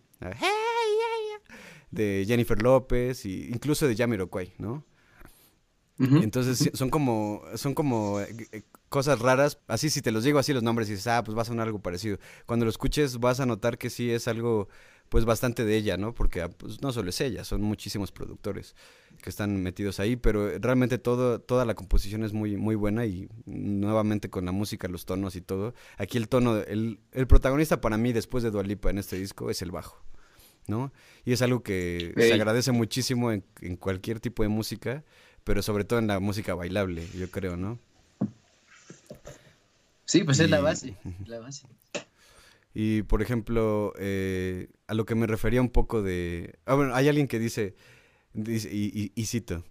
De 1.90 2.24
Jennifer 2.26 2.60
López, 2.60 3.24
e 3.24 3.48
incluso 3.52 3.86
de 3.86 3.96
Jamiroquai, 3.96 4.54
¿no? 4.58 4.84
Entonces 5.96 6.70
son 6.74 6.90
como, 6.90 7.42
son 7.54 7.72
como 7.72 8.20
eh, 8.20 8.64
cosas 8.88 9.20
raras. 9.20 9.60
Así 9.68 9.90
si 9.90 10.02
te 10.02 10.10
los 10.10 10.24
digo 10.24 10.40
así 10.40 10.52
los 10.52 10.64
nombres 10.64 10.88
y 10.88 10.92
dices, 10.92 11.06
ah, 11.06 11.22
pues 11.22 11.36
va 11.38 11.42
a 11.42 11.44
sonar 11.44 11.68
algo 11.68 11.80
parecido. 11.80 12.18
Cuando 12.46 12.64
lo 12.64 12.70
escuches 12.70 13.20
vas 13.20 13.38
a 13.38 13.46
notar 13.46 13.78
que 13.78 13.90
sí 13.90 14.10
es 14.10 14.26
algo 14.26 14.68
pues 15.08 15.24
bastante 15.24 15.64
de 15.64 15.76
ella, 15.76 15.96
¿no? 15.96 16.12
Porque 16.12 16.42
ah, 16.42 16.48
pues, 16.48 16.82
no 16.82 16.92
solo 16.92 17.10
es 17.10 17.20
ella, 17.20 17.44
son 17.44 17.62
muchísimos 17.62 18.10
productores 18.10 18.74
que 19.24 19.30
están 19.30 19.62
metidos 19.62 20.00
ahí, 20.00 20.16
pero 20.16 20.58
realmente 20.58 20.98
todo, 20.98 21.40
toda 21.40 21.64
la 21.64 21.72
composición 21.72 22.24
es 22.24 22.34
muy, 22.34 22.58
muy 22.58 22.74
buena 22.74 23.06
y 23.06 23.26
nuevamente 23.46 24.28
con 24.28 24.44
la 24.44 24.52
música, 24.52 24.86
los 24.86 25.06
tonos 25.06 25.34
y 25.34 25.40
todo. 25.40 25.72
Aquí 25.96 26.18
el 26.18 26.28
tono, 26.28 26.58
el, 26.58 27.00
el 27.10 27.26
protagonista 27.26 27.80
para 27.80 27.96
mí 27.96 28.12
después 28.12 28.44
de 28.44 28.50
Dualipa 28.50 28.90
en 28.90 28.98
este 28.98 29.16
disco 29.16 29.48
es 29.48 29.62
el 29.62 29.70
bajo. 29.70 30.04
¿no? 30.66 30.92
Y 31.24 31.32
es 31.32 31.40
algo 31.40 31.62
que 31.62 32.12
se 32.14 32.34
agradece 32.34 32.72
muchísimo 32.72 33.32
en, 33.32 33.42
en, 33.62 33.76
cualquier 33.76 34.20
tipo 34.20 34.42
de 34.42 34.50
música, 34.50 35.04
pero 35.42 35.62
sobre 35.62 35.84
todo 35.84 36.00
en 36.00 36.06
la 36.06 36.20
música 36.20 36.54
bailable, 36.54 37.08
yo 37.16 37.30
creo, 37.30 37.56
¿no? 37.56 37.78
Sí, 40.04 40.22
pues 40.22 40.38
es 40.38 40.50
la 40.50 40.60
base, 40.60 40.98
la 41.24 41.40
base. 41.40 41.66
Y 42.74 43.02
por 43.04 43.22
ejemplo, 43.22 43.94
eh, 43.98 44.68
a 44.86 44.92
lo 44.92 45.06
que 45.06 45.14
me 45.14 45.26
refería 45.26 45.62
un 45.62 45.70
poco 45.70 46.02
de... 46.02 46.58
Ah, 46.66 46.74
bueno, 46.74 46.94
hay 46.94 47.08
alguien 47.08 47.26
que 47.26 47.38
dice, 47.38 47.74
dice 48.34 48.68
y, 48.70 49.12
y, 49.14 49.26
cito, 49.26 49.64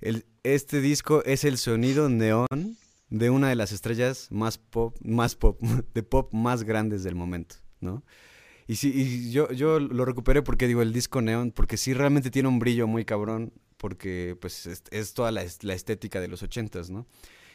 el, 0.00 0.26
este 0.42 0.80
disco 0.80 1.24
es 1.24 1.44
el 1.44 1.56
sonido 1.56 2.08
neón 2.08 2.76
de 3.08 3.30
una 3.30 3.48
de 3.48 3.54
las 3.54 3.72
estrellas 3.72 4.28
más 4.30 4.58
pop, 4.58 4.96
más 5.00 5.36
pop, 5.36 5.60
de 5.94 6.02
pop 6.02 6.32
más 6.32 6.64
grandes 6.64 7.02
del 7.02 7.14
momento, 7.14 7.56
¿no? 7.80 8.04
Y 8.68 8.76
sí, 8.76 8.92
y 8.94 9.30
yo, 9.30 9.50
yo 9.52 9.78
lo 9.78 10.04
recuperé 10.04 10.42
porque 10.42 10.66
digo 10.66 10.82
el 10.82 10.92
disco 10.92 11.22
neón, 11.22 11.52
porque 11.52 11.76
sí 11.76 11.94
realmente 11.94 12.30
tiene 12.30 12.48
un 12.48 12.58
brillo 12.58 12.88
muy 12.88 13.04
cabrón 13.04 13.52
porque 13.76 14.36
pues 14.40 14.66
es, 14.66 15.14
toda 15.14 15.30
la, 15.30 15.42
estética 15.42 16.20
de 16.20 16.28
los 16.28 16.42
ochentas, 16.42 16.90
¿no? 16.90 17.06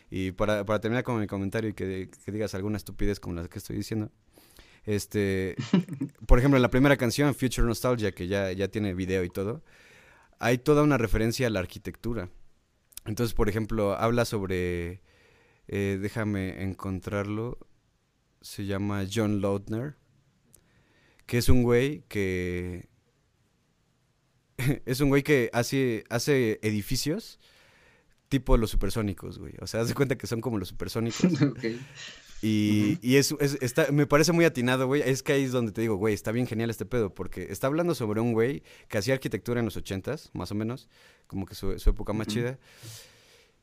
Y 0.09 0.32
para, 0.32 0.63
terminar 0.79 1.03
con 1.03 1.19
mi 1.19 1.27
comentario 1.27 1.69
y 1.69 1.73
que, 1.73 2.09
digas 2.27 2.53
alguna 2.55 2.77
estupidez 2.77 3.19
como 3.19 3.36
la 3.36 3.47
que 3.47 3.59
estoy 3.59 3.75
diciendo, 3.75 4.09
este, 4.86 5.55
por 6.27 6.39
ejemplo, 6.39 6.59
la 6.59 6.69
primera 6.69 6.95
canción, 6.95 7.34
Future 7.36 7.67
Nostalgia, 7.67 8.13
que 8.13 8.27
ya, 8.27 8.51
ya 8.51 8.69
tiene 8.69 8.93
video 8.93 9.23
y 9.23 9.29
todo, 9.29 9.63
hay 10.41 10.57
toda 10.57 10.81
una 10.81 10.97
referencia 10.97 11.47
a 11.47 11.49
la 11.51 11.59
arquitectura. 11.59 12.29
Entonces, 13.05 13.33
por 13.35 13.47
ejemplo, 13.47 13.93
habla 13.93 14.25
sobre, 14.25 15.01
eh, 15.67 15.99
déjame 16.01 16.63
encontrarlo, 16.63 17.59
se 18.41 18.65
llama 18.65 19.05
John 19.11 19.39
Lautner, 19.39 19.95
que 21.27 21.37
es 21.37 21.47
un 21.47 21.61
güey 21.61 22.03
que 22.09 22.89
es 24.85 24.99
un 24.99 25.09
güey 25.09 25.21
que 25.21 25.51
hace, 25.53 26.05
hace 26.09 26.59
edificios 26.63 27.39
tipo 28.27 28.57
los 28.57 28.71
supersónicos, 28.71 29.37
güey. 29.37 29.53
O 29.61 29.67
sea, 29.67 29.81
haz 29.81 29.89
de 29.89 29.93
cuenta 29.93 30.17
que 30.17 30.25
son 30.25 30.41
como 30.41 30.57
los 30.57 30.69
supersónicos. 30.69 31.21
Y, 32.41 32.97
y 33.01 33.17
es, 33.17 33.35
está, 33.61 33.91
me 33.91 34.07
parece 34.07 34.31
muy 34.31 34.45
atinado, 34.45 34.87
güey. 34.87 35.03
Es 35.05 35.21
que 35.21 35.33
ahí 35.33 35.43
es 35.43 35.51
donde 35.51 35.71
te 35.71 35.81
digo, 35.81 35.95
güey, 35.95 36.13
está 36.13 36.31
bien 36.31 36.47
genial 36.47 36.69
este 36.69 36.85
pedo, 36.85 37.13
porque 37.13 37.47
está 37.51 37.67
hablando 37.67 37.93
sobre 37.93 38.19
un 38.19 38.33
güey 38.33 38.63
que 38.87 38.97
hacía 38.97 39.13
arquitectura 39.13 39.59
en 39.59 39.65
los 39.65 39.77
ochentas, 39.77 40.31
más 40.33 40.51
o 40.51 40.55
menos, 40.55 40.89
como 41.27 41.45
que 41.45 41.53
su, 41.53 41.71
época 41.71 42.13
más 42.13 42.27
chida. 42.27 42.57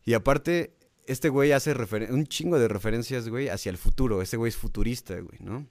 Y 0.04 0.14
aparte, 0.14 0.74
este 1.06 1.28
güey 1.28 1.52
hace 1.52 1.74
un 2.10 2.26
chingo 2.26 2.58
de 2.58 2.68
referencias, 2.68 3.28
güey, 3.28 3.48
hacia 3.48 3.70
el 3.70 3.78
futuro. 3.78 4.22
Este 4.22 4.36
güey 4.36 4.50
es 4.50 4.56
futurista, 4.56 5.14
güey, 5.18 5.38
¿no? 5.40 5.66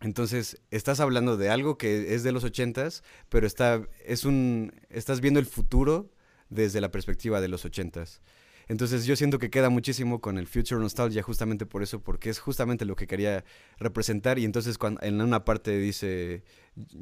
Entonces, 0.00 0.60
estás 0.70 1.00
hablando 1.00 1.36
de 1.36 1.50
algo 1.50 1.76
que 1.76 2.14
es 2.14 2.22
de 2.22 2.30
los 2.30 2.44
ochentas, 2.44 3.02
pero 3.28 3.46
está, 3.46 3.82
es 4.04 4.24
un, 4.24 4.72
estás 4.90 5.20
viendo 5.20 5.40
el 5.40 5.46
futuro 5.46 6.12
desde 6.50 6.80
la 6.80 6.92
perspectiva 6.92 7.40
de 7.40 7.48
los 7.48 7.64
ochentas. 7.64 8.20
Entonces 8.68 9.06
yo 9.06 9.16
siento 9.16 9.38
que 9.38 9.50
queda 9.50 9.70
muchísimo 9.70 10.20
con 10.20 10.38
el 10.38 10.46
Future 10.46 10.80
Nostalgia 10.80 11.22
justamente 11.22 11.66
por 11.66 11.82
eso, 11.82 12.00
porque 12.00 12.30
es 12.30 12.38
justamente 12.38 12.84
lo 12.84 12.96
que 12.96 13.06
quería 13.06 13.44
representar 13.78 14.38
y 14.38 14.44
entonces 14.44 14.78
cuando, 14.78 15.02
en 15.02 15.20
una 15.20 15.44
parte 15.44 15.78
dice 15.78 16.44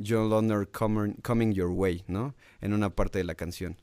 John 0.04 0.30
Loner 0.30 0.68
coming 0.70 1.52
your 1.52 1.70
way, 1.70 2.04
¿no? 2.06 2.34
En 2.60 2.72
una 2.72 2.90
parte 2.90 3.18
de 3.18 3.24
la 3.24 3.34
canción 3.34 3.76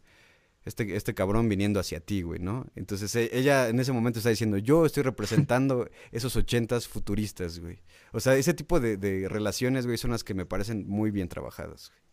este, 0.65 0.95
este 0.95 1.13
cabrón 1.13 1.49
viniendo 1.49 1.79
hacia 1.79 1.99
ti, 1.99 2.21
güey, 2.21 2.39
¿no? 2.39 2.67
Entonces 2.75 3.15
e, 3.15 3.29
ella 3.37 3.69
en 3.69 3.79
ese 3.79 3.91
momento 3.91 4.19
está 4.19 4.29
diciendo, 4.29 4.57
yo 4.57 4.85
estoy 4.85 5.03
representando 5.03 5.89
esos 6.11 6.35
ochentas 6.35 6.87
futuristas, 6.87 7.59
güey. 7.59 7.79
O 8.11 8.19
sea, 8.19 8.35
ese 8.35 8.53
tipo 8.53 8.79
de, 8.79 9.27
relaciones, 9.29 9.85
güey, 9.85 9.97
son 9.97 10.11
las 10.11 10.23
que 10.23 10.33
me 10.33 10.45
parecen 10.45 10.87
muy 10.87 11.11
bien 11.11 11.27
trabajadas. 11.27 11.89
Güey. 11.89 12.03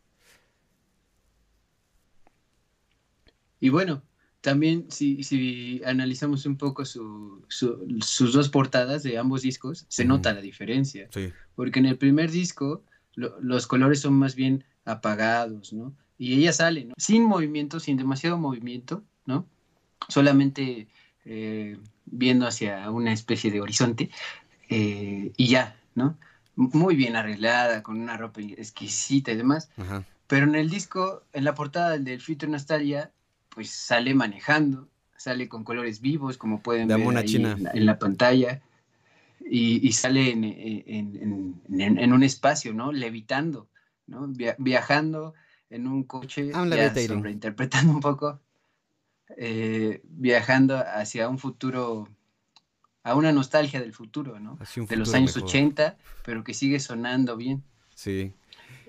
Y 3.60 3.68
bueno, 3.68 4.02
también 4.40 4.86
si, 4.90 5.22
si 5.22 5.82
analizamos 5.84 6.46
un 6.46 6.56
poco 6.56 6.84
su, 6.84 7.44
sus 7.48 8.32
dos 8.32 8.48
portadas 8.48 9.02
de 9.02 9.18
ambos 9.18 9.42
discos, 9.42 9.86
se 9.88 10.04
nota 10.04 10.32
la 10.32 10.40
diferencia. 10.40 11.08
Sí. 11.12 11.32
Porque 11.54 11.78
en 11.78 11.86
el 11.86 11.98
primer 11.98 12.30
disco 12.30 12.82
los 13.14 13.66
colores 13.66 14.00
son 14.00 14.14
más 14.14 14.34
bien 14.34 14.64
apagados, 14.84 15.72
¿no? 15.72 15.94
y 16.20 16.34
ella 16.34 16.52
sale, 16.52 16.84
¿no? 16.84 16.94
Sin 16.98 17.24
movimiento, 17.24 17.80
sin 17.80 17.96
demasiado 17.96 18.36
movimiento, 18.36 19.02
¿no? 19.24 19.46
Solamente 20.06 20.86
eh, 21.24 21.78
viendo 22.04 22.46
hacia 22.46 22.90
una 22.90 23.14
especie 23.14 23.50
de 23.50 23.62
horizonte 23.62 24.10
eh, 24.68 25.32
y 25.34 25.46
ya, 25.48 25.80
¿no? 25.94 26.18
Muy 26.56 26.94
bien 26.94 27.16
arreglada, 27.16 27.82
con 27.82 27.98
una 27.98 28.18
ropa 28.18 28.42
exquisita 28.42 29.32
y 29.32 29.36
demás. 29.36 29.70
Pero 30.26 30.44
en 30.44 30.56
el 30.56 30.68
disco, 30.68 31.22
en 31.32 31.44
la 31.44 31.54
portada 31.54 31.96
del 31.96 32.20
Future 32.20 32.52
Nostalgia, 32.52 33.12
pues 33.50 33.70
sale 33.70 34.14
manejando, 34.14 34.88
sale 35.16 35.48
con 35.48 35.64
colores 35.64 36.00
vivos, 36.00 36.38
como 36.38 36.62
pueden 36.62 36.88
ver 36.88 37.00
En, 37.00 37.86
la, 37.86 37.98
pantalla, 37.98 38.62
y, 39.44 39.92
sale 39.92 40.30
en, 40.30 42.12
un 42.12 42.22
espacio, 42.22 42.72
¿no? 42.72 42.92
Levitando, 42.92 43.68
¿no? 44.06 44.28
viajando 44.58 45.34
en 45.68 45.86
un 45.86 46.04
coche, 46.04 46.50
ya 46.50 47.30
interpretando 47.30 47.92
un 47.92 48.00
poco, 48.00 48.40
eh, 49.36 50.00
viajando 50.04 50.78
hacia 50.78 51.28
un 51.28 51.38
futuro, 51.38 52.08
a 53.02 53.14
una 53.14 53.32
nostalgia 53.32 53.80
del 53.80 53.92
futuro, 53.92 54.40
¿no? 54.40 54.58
de 54.88 54.96
los 54.96 55.14
años 55.14 55.36
80, 55.36 55.96
pero 56.24 56.44
que 56.44 56.54
sigue 56.54 56.80
sonando 56.80 57.36
bien. 57.36 57.62
Sí. 57.94 58.32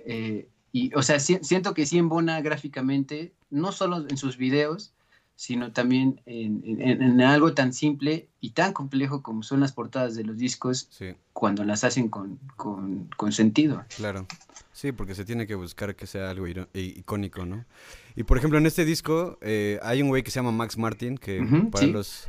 Eh, 0.06 0.48
y, 0.72 0.94
o 0.96 1.02
sea, 1.02 1.20
siento 1.20 1.74
que 1.74 1.86
sí 1.86 1.98
embona 1.98 2.42
gráficamente, 2.42 3.34
no 3.50 3.72
solo 3.72 4.06
en 4.08 4.18
sus 4.18 4.38
videos, 4.38 4.94
sino 5.36 5.72
también 5.72 6.22
en, 6.28 7.20
algo 7.22 7.54
tan 7.54 7.74
simple 7.74 8.30
y 8.40 8.52
tan 8.52 8.74
complejo 8.74 9.24
como 9.24 9.42
son 9.42 9.60
las 9.60 9.74
portadas 9.74 10.16
de 10.16 10.24
los 10.24 10.38
discos 10.38 10.90
cuando 11.34 11.64
las 11.64 11.84
hacen 11.84 12.10
con, 12.10 12.40
con, 12.56 13.32
sentido. 13.32 13.84
Claro. 13.98 14.28
Sí, 14.72 14.92
porque 14.92 15.16
se 15.16 15.26
tiene 15.26 15.48
que 15.48 15.56
buscar 15.56 15.96
que 15.96 16.06
sea 16.06 16.30
algo 16.30 16.46
icónico, 16.74 17.46
¿no? 17.46 17.66
Y 18.16 18.24
por 18.24 18.38
ejemplo, 18.38 18.60
en 18.60 18.68
este 18.68 18.86
disco 18.86 19.40
eh, 19.42 19.80
hay 19.82 20.02
un 20.04 20.10
güey 20.10 20.22
que 20.22 20.32
se 20.32 20.36
llama 20.36 20.52
Max 20.52 20.78
Martin, 20.78 21.18
que 21.18 21.44
para 21.72 21.88
los 21.88 22.28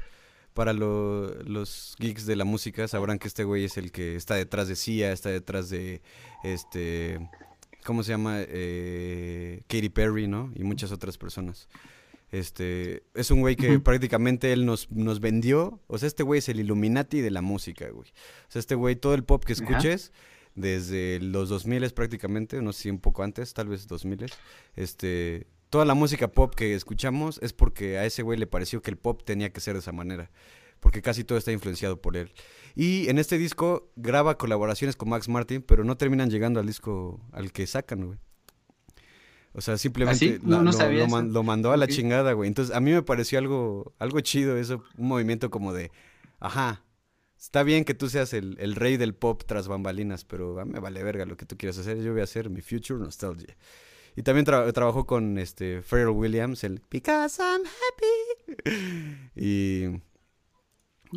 para 0.55 0.73
los 0.73 1.97
geeks 1.99 2.27
de 2.27 2.37
la 2.37 2.45
música 2.45 2.89
sabrán 2.89 3.19
que 3.19 3.29
este 3.29 3.45
güey 3.45 3.65
es 3.65 3.77
el 3.77 3.93
que 3.93 4.17
está 4.17 4.35
detrás 4.35 4.69
de 4.69 4.77
Sia, 4.77 5.13
está 5.13 5.29
detrás 5.29 5.71
de 5.71 6.03
este 6.45 7.29
¿cómo 7.85 8.03
se 8.03 8.13
llama? 8.13 8.39
Eh, 8.41 9.63
Katy 9.69 9.89
Perry, 9.89 10.29
¿no? 10.29 10.53
Y 10.55 10.65
muchas 10.65 10.93
otras 10.93 11.19
personas. 11.19 11.69
Este, 12.31 13.03
es 13.15 13.31
un 13.31 13.41
güey 13.41 13.57
que 13.57 13.79
prácticamente 13.81 14.53
él 14.53 14.65
nos, 14.65 14.91
nos 14.91 15.21
vendió. 15.21 15.81
O 15.87 15.99
sea, 15.99 16.07
este 16.07 16.23
güey 16.23 16.39
es 16.39 16.49
el 16.49 16.61
Illuminati 16.61 17.21
de 17.21 17.31
la 17.31 17.43
música, 17.43 17.89
güey. 17.91 18.09
O 18.09 18.51
sea, 18.51 18.61
este 18.61 18.75
güey, 18.75 18.97
todo 18.97 19.15
el 19.15 19.25
pop 19.25 19.45
que 19.45 19.53
escuches, 19.53 20.13
desde 20.55 21.21
los 21.21 21.49
2000 21.49 21.91
prácticamente, 21.93 22.61
no 22.63 22.73
sé 22.73 22.83
si 22.83 22.91
un 22.91 22.99
poco 22.99 23.23
antes, 23.23 23.55
tal 23.55 23.69
vez 23.69 23.87
2000 23.87 24.27
este, 24.77 25.47
toda 25.71 25.85
la 25.85 25.95
música 25.95 26.29
pop 26.29 26.55
que 26.55 26.75
escuchamos 26.75 27.39
es 27.43 27.53
porque 27.53 27.99
a 27.99 28.05
ese 28.05 28.23
güey 28.23 28.39
le 28.39 28.47
pareció 28.47 28.83
que 28.83 28.91
el 28.91 28.99
pop 28.99 29.23
tenía 29.25 29.53
que 29.53 29.61
ser 29.61 29.75
de 29.75 29.81
esa 29.81 29.93
manera, 29.93 30.31
porque 30.83 31.01
casi 31.01 31.25
todo 31.25 31.39
está 31.39 31.53
influenciado 31.53 32.03
por 32.03 32.19
él. 32.19 32.33
Y 32.75 33.09
en 33.09 33.19
este 33.19 33.39
disco 33.39 33.91
graba 33.97 34.37
colaboraciones 34.37 34.97
con 34.97 35.09
Max 35.09 35.29
Martin, 35.29 35.63
pero 35.63 35.85
no 35.85 35.97
terminan 35.97 36.29
llegando 36.29 36.61
al 36.61 36.67
disco 36.67 37.21
al 37.33 37.53
que 37.53 37.67
sacan, 37.67 38.05
güey. 38.05 38.19
O 39.55 39.61
sea, 39.61 39.79
simplemente 39.79 40.41
¿Ah, 40.43 41.23
lo, 41.23 41.43
mandó 41.43 41.73
a 41.73 41.77
la 41.77 41.87
chingada, 41.87 42.33
güey. 42.33 42.49
Entonces, 42.49 42.75
a 42.75 42.81
mí 42.81 42.91
me 42.91 43.03
pareció 43.03 43.39
algo, 43.39 43.95
algo 43.99 44.21
chido 44.21 44.57
eso, 44.57 44.83
un 44.97 45.09
movimiento 45.09 45.51
como 45.51 45.73
de, 45.73 45.93
ajá, 46.41 46.83
Está 47.43 47.65
bien 47.65 47.85
que 47.85 47.93
tú 47.93 48.09
seas 48.09 48.35
el, 48.35 48.77
rey 48.77 48.97
del 48.97 49.17
pop 49.17 49.43
tras 49.45 49.67
bambalinas, 49.67 50.25
pero 50.25 50.61
a 50.61 50.65
mí 50.65 50.75
me 50.75 50.79
vale 50.79 51.03
verga 51.03 51.27
lo 51.27 51.37
que 51.37 51.45
tú 51.45 51.57
quieras 51.57 51.77
hacer. 51.77 52.01
Yo 52.01 52.13
voy 52.13 52.21
a 52.21 52.25
hacer 52.25 52.49
mi 52.51 52.61
Future 52.61 53.01
Nostalgia. 53.01 53.57
Y 54.15 54.23
también 54.23 54.45
trabajó 54.45 55.07
con 55.07 55.37
este 55.39 55.83
Pharrell 55.83 56.11
Williams, 56.11 56.63
el 56.63 56.81
Because 56.89 57.43
I'm 57.43 57.63
Happy. 57.65 59.31
Y, 59.35 59.87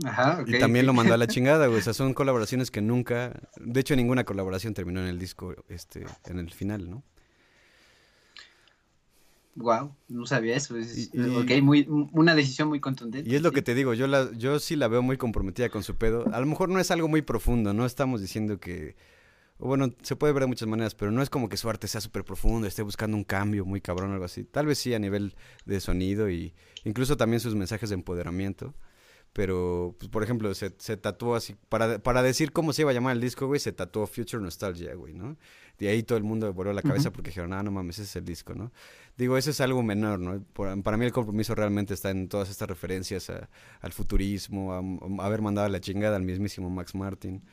Ajá, 0.04 0.44
y 0.46 0.60
también 0.60 0.86
lo 0.86 0.94
mandó 0.94 1.14
a 1.14 1.18
la 1.18 1.28
chingada, 1.28 1.68
güey. 1.68 1.80
O 1.80 1.84
sea, 1.84 1.94
son 1.94 2.14
colaboraciones 2.14 2.72
que 2.72 2.82
nunca. 2.82 3.40
De 3.58 3.80
hecho, 3.80 3.96
ninguna 3.96 4.24
colaboración 4.24 4.74
terminó 4.74 5.00
en 5.00 5.08
el 5.08 5.20
disco, 5.20 5.56
este, 5.70 6.06
en 6.26 6.40
el 6.40 6.52
final, 6.52 6.90
¿no? 6.90 7.04
Wow, 9.56 9.96
no 10.10 10.26
sabía 10.26 10.58
eso. 10.58 10.78
Es, 10.78 11.14
muy, 11.64 11.88
una 12.12 12.36
decisión 12.36 12.68
muy 12.68 12.82
contundente. 12.82 13.30
Y 13.30 13.36
es 13.36 13.42
lo 13.42 13.54
que 13.54 13.62
te 13.62 13.74
digo, 13.74 13.94
yo, 13.94 14.06
la, 14.06 14.30
yo 14.34 14.60
sí 14.60 14.76
la 14.76 14.90
veo 14.90 15.02
muy 15.02 15.16
comprometida 15.16 15.70
con 15.70 15.82
su 15.82 15.96
pedo. 15.96 16.26
A 16.34 16.40
lo 16.42 16.46
mejor 16.46 16.68
no 16.68 16.80
es 16.80 16.92
algo 16.92 17.08
muy 17.08 17.22
profundo, 17.22 17.74
no 17.74 17.86
estamos 17.86 18.22
diciendo 18.22 18.60
que... 18.60 18.96
Bueno, 19.58 19.94
se 20.02 20.18
puede 20.18 20.34
ver 20.34 20.42
de 20.42 20.48
muchas 20.48 20.68
maneras, 20.68 20.96
pero 20.96 21.12
no 21.12 21.22
es 21.22 21.30
como 21.30 21.48
que 21.48 21.56
su 21.56 21.70
arte 21.70 21.88
sea 21.88 22.02
súper 22.02 22.26
profundo, 22.26 22.68
esté 22.68 22.82
buscando 22.82 23.16
un 23.16 23.24
cambio 23.24 23.64
muy 23.64 23.80
cabrón 23.80 24.10
o 24.10 24.14
algo 24.14 24.26
así. 24.26 24.44
Tal 24.44 24.66
vez 24.66 24.80
sí 24.80 24.94
a 24.94 25.00
nivel 25.00 25.36
de 25.66 25.80
sonido 25.80 26.30
y 26.30 26.54
incluso 26.84 27.16
también 27.16 27.40
sus 27.40 27.56
mensajes 27.56 27.88
de 27.88 27.96
empoderamiento. 27.96 28.74
Pero, 29.36 29.94
pues, 30.00 30.10
por 30.10 30.24
ejemplo, 30.24 30.54
se, 30.56 30.74
se 30.78 30.96
tatuó 30.96 31.36
así, 31.36 31.58
para, 31.68 32.00
para 32.00 32.24
decir 32.24 32.54
cómo 32.54 32.72
se 32.72 32.84
iba 32.84 32.92
a 32.92 32.94
llamar 32.94 33.18
el 33.18 33.22
disco, 33.22 33.48
güey, 33.48 33.60
se 33.60 33.74
tatuó 33.74 34.08
Future 34.08 34.42
Nostalgia, 34.42 34.96
güey, 34.96 35.14
¿no? 35.14 35.36
De 35.78 35.90
ahí 35.90 36.04
todo 36.04 36.18
el 36.18 36.24
mundo 36.24 36.54
voló 36.54 36.72
la 36.72 36.82
cabeza 36.82 37.12
porque 37.12 37.32
dijeron, 37.32 37.52
ah, 37.52 37.62
no 37.62 37.70
mames, 37.70 38.00
ese 38.00 38.04
es 38.04 38.16
el 38.16 38.24
disco, 38.24 38.56
¿no? 38.56 38.72
Digo, 39.18 39.38
eso 39.38 39.50
es 39.50 39.60
algo 39.60 39.84
menor, 39.84 40.20
¿no? 40.22 40.42
para 40.82 40.96
mí 40.96 41.04
el 41.04 41.12
compromiso 41.12 41.54
realmente 41.54 41.94
está 41.94 42.12
en 42.12 42.30
todas 42.30 42.50
estas 42.50 42.70
referencias 42.70 43.30
al 43.82 43.92
futurismo, 43.92 44.74
a, 44.74 45.26
haber 45.26 45.42
mandado 45.42 45.68
a 45.68 45.70
la 45.70 45.82
chingada 45.82 46.16
al 46.16 46.24
mismísimo 46.24 46.70
Max 46.70 46.96
Martin. 46.96 47.44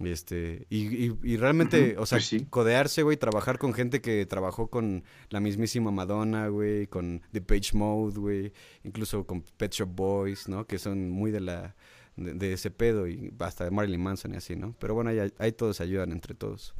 Este, 0.00 0.66
y, 0.70 1.10
y, 1.28 1.36
realmente, 1.36 1.96
o 1.98 2.06
sea, 2.06 2.18
pues 2.18 2.44
codearse, 2.50 3.02
güey, 3.02 3.16
trabajar 3.16 3.58
con 3.58 3.74
gente 3.74 4.00
que 4.00 4.26
trabajó 4.26 4.68
con 4.68 5.02
la 5.30 5.40
mismísima 5.40 5.90
Madonna, 5.90 6.46
güey, 6.48 6.86
con 6.86 7.22
The 7.32 7.40
Page 7.40 7.70
Mode, 7.74 8.18
güey, 8.18 8.52
incluso 8.84 9.26
con 9.26 9.42
Pet 9.56 9.72
Shop 9.72 9.88
Boys, 9.88 10.48
¿no? 10.48 10.66
Que 10.66 10.78
son 10.78 11.10
muy 11.10 11.32
de 11.32 11.40
la 11.40 11.74
de, 12.16 12.52
ese 12.52 12.70
pedo 12.70 13.08
y 13.08 13.32
hasta 13.40 13.64
de 13.64 13.70
Marilyn 13.70 14.00
Manson 14.00 14.34
y 14.34 14.36
así, 14.36 14.56
¿no? 14.56 14.74
Pero 14.78 14.94
bueno, 14.94 15.10
ahí, 15.10 15.32
ahí 15.38 15.52
todos 15.52 15.80
ayudan 15.80 16.12
entre 16.12 16.34
todos. 16.34 16.74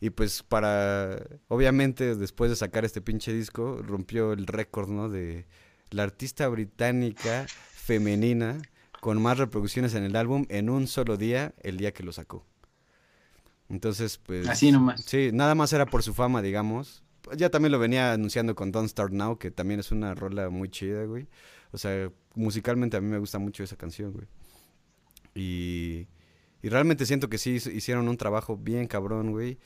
Y 0.00 0.10
pues 0.10 0.42
para, 0.42 1.18
obviamente 1.48 2.14
después 2.14 2.50
de 2.50 2.56
sacar 2.56 2.84
este 2.84 3.00
pinche 3.00 3.32
disco, 3.32 3.82
rompió 3.82 4.32
el 4.32 4.46
récord, 4.46 4.88
¿no? 4.88 5.08
De 5.08 5.46
la 5.90 6.04
artista 6.04 6.48
británica 6.48 7.46
femenina 7.72 8.60
con 9.00 9.20
más 9.20 9.38
reproducciones 9.38 9.94
en 9.94 10.04
el 10.04 10.16
álbum 10.16 10.46
en 10.48 10.70
un 10.70 10.86
solo 10.86 11.16
día, 11.16 11.54
el 11.60 11.76
día 11.76 11.92
que 11.92 12.02
lo 12.02 12.12
sacó. 12.12 12.44
Entonces, 13.68 14.18
pues... 14.18 14.48
Así 14.48 14.72
nomás. 14.72 15.04
Sí, 15.04 15.30
nada 15.32 15.54
más 15.54 15.72
era 15.72 15.86
por 15.86 16.02
su 16.02 16.14
fama, 16.14 16.42
digamos. 16.42 17.02
Ya 17.36 17.50
también 17.50 17.72
lo 17.72 17.78
venía 17.78 18.12
anunciando 18.12 18.54
con 18.54 18.72
Don't 18.72 18.88
Start 18.88 19.12
Now, 19.12 19.38
que 19.38 19.50
también 19.50 19.80
es 19.80 19.92
una 19.92 20.14
rola 20.14 20.48
muy 20.48 20.70
chida, 20.70 21.04
güey. 21.04 21.28
O 21.72 21.78
sea, 21.78 22.10
musicalmente 22.34 22.96
a 22.96 23.00
mí 23.00 23.08
me 23.08 23.18
gusta 23.18 23.38
mucho 23.38 23.62
esa 23.62 23.76
canción, 23.76 24.12
güey. 24.12 24.26
Y, 25.34 26.08
y 26.62 26.68
realmente 26.70 27.04
siento 27.04 27.28
que 27.28 27.38
sí 27.38 27.56
hicieron 27.56 28.08
un 28.08 28.16
trabajo 28.16 28.56
bien 28.56 28.86
cabrón, 28.86 29.30
güey, 29.32 29.58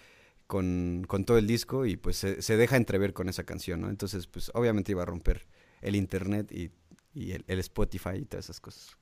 con, 0.49 1.05
con 1.07 1.25
todo 1.25 1.39
el 1.39 1.47
disco 1.47 1.87
y 1.87 1.97
pues 1.97 2.17
se, 2.17 2.43
se, 2.43 2.57
deja 2.57 2.77
entrever 2.77 3.13
con 3.13 3.29
esa 3.29 3.45
canción, 3.45 3.81
¿no? 3.81 3.89
Entonces, 3.89 4.27
pues 4.27 4.51
obviamente 4.55 4.93
iba 4.93 5.03
a 5.03 5.07
romper 5.07 5.47
el 5.81 5.95
internet 5.95 6.51
y, 6.51 6.71
y 7.15 7.33
el, 7.33 7.45
el 7.47 7.61
Spotify 7.61 8.17
y 8.17 8.25
todas 8.25 8.47
esas 8.47 8.61
cosas. 8.61 8.99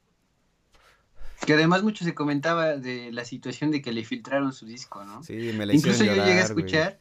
Que 1.46 1.54
además 1.54 1.82
mucho 1.82 2.04
se 2.04 2.14
comentaba 2.14 2.76
de 2.76 3.12
la 3.12 3.24
situación 3.24 3.70
de 3.70 3.80
que 3.82 3.92
le 3.92 4.04
filtraron 4.04 4.52
su 4.52 4.66
disco, 4.66 5.04
¿no? 5.04 5.22
Sí, 5.22 5.52
me 5.56 5.66
la 5.66 5.74
Incluso 5.74 6.04
llorar, 6.04 6.18
yo 6.18 6.24
llegué 6.26 6.40
a 6.40 6.44
escuchar, 6.44 7.00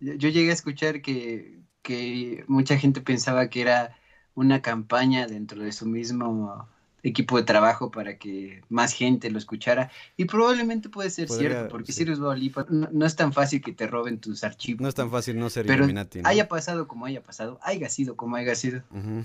güey. 0.00 0.18
yo 0.18 0.28
llegué 0.30 0.50
a 0.50 0.54
escuchar 0.54 1.02
que, 1.02 1.58
que 1.82 2.44
mucha 2.48 2.78
gente 2.78 3.00
pensaba 3.00 3.48
que 3.48 3.60
era 3.60 3.96
una 4.34 4.62
campaña 4.62 5.26
dentro 5.26 5.62
de 5.62 5.72
su 5.72 5.86
mismo 5.86 6.66
equipo 7.04 7.36
de 7.36 7.42
trabajo 7.42 7.90
para 7.90 8.16
que 8.16 8.62
más 8.70 8.94
gente 8.94 9.30
lo 9.30 9.38
escuchara 9.38 9.90
y 10.16 10.24
probablemente 10.24 10.88
puede 10.88 11.10
ser 11.10 11.28
Podría, 11.28 11.50
cierto 11.50 11.68
porque 11.68 11.92
sí. 11.92 11.98
si 11.98 12.02
eres 12.04 12.18
Dua 12.18 12.34
Lipa, 12.34 12.66
no, 12.70 12.88
no, 12.90 13.04
es 13.04 13.14
tan 13.14 13.32
fácil 13.32 13.60
que 13.60 13.72
te 13.72 13.86
roben 13.86 14.18
tus 14.18 14.42
archivos 14.42 14.80
No 14.80 14.88
es 14.88 14.94
tan 14.94 15.10
fácil 15.10 15.38
no 15.38 15.50
ser 15.50 15.66
pero 15.66 15.80
Illuminati, 15.84 16.22
¿no? 16.22 16.28
haya 16.28 16.48
pasado 16.48 16.88
como 16.88 17.04
haya 17.04 17.22
pasado 17.22 17.60
haya 17.62 17.90
sido 17.90 18.16
como 18.16 18.36
haya 18.36 18.54
sido 18.54 18.82
uh 18.90 18.96
-huh. 18.96 19.24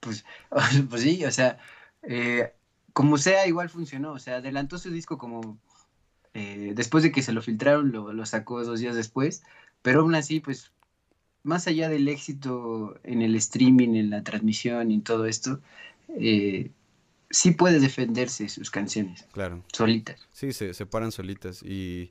pues, 0.00 0.24
pues 0.90 1.02
sí 1.02 1.22
o 1.26 1.30
sea 1.30 1.58
eh, 2.06 2.52
como 2.92 3.18
sea 3.18 3.46
igual 3.46 3.68
funcionó 3.68 4.12
o 4.12 4.18
sea 4.18 4.36
adelantó 4.36 4.78
su 4.78 4.90
disco 4.90 5.18
como 5.18 5.58
eh, 6.34 6.72
después 6.74 7.02
de 7.04 7.12
que 7.12 7.22
se 7.22 7.32
lo 7.32 7.42
filtraron 7.42 7.92
lo, 7.92 8.12
lo 8.12 8.26
sacó 8.26 8.64
dos 8.64 8.80
días 8.80 8.96
después 8.96 9.42
pero 9.82 10.00
aún 10.00 10.14
así 10.14 10.40
pues 10.40 10.72
más 11.46 11.68
allá 11.68 11.88
del 11.88 12.08
éxito 12.08 12.98
en 13.04 13.22
el 13.22 13.36
streaming, 13.36 13.94
en 13.94 14.10
la 14.10 14.22
transmisión 14.24 14.90
y 14.90 15.00
todo 15.00 15.26
esto, 15.26 15.60
eh, 16.08 16.72
sí 17.30 17.52
puede 17.52 17.78
defenderse 17.78 18.48
sus 18.48 18.70
canciones. 18.70 19.26
Claro. 19.32 19.62
Solitas. 19.72 20.26
Sí, 20.32 20.52
se, 20.52 20.74
se 20.74 20.86
paran 20.86 21.12
solitas. 21.12 21.62
Y 21.62 22.10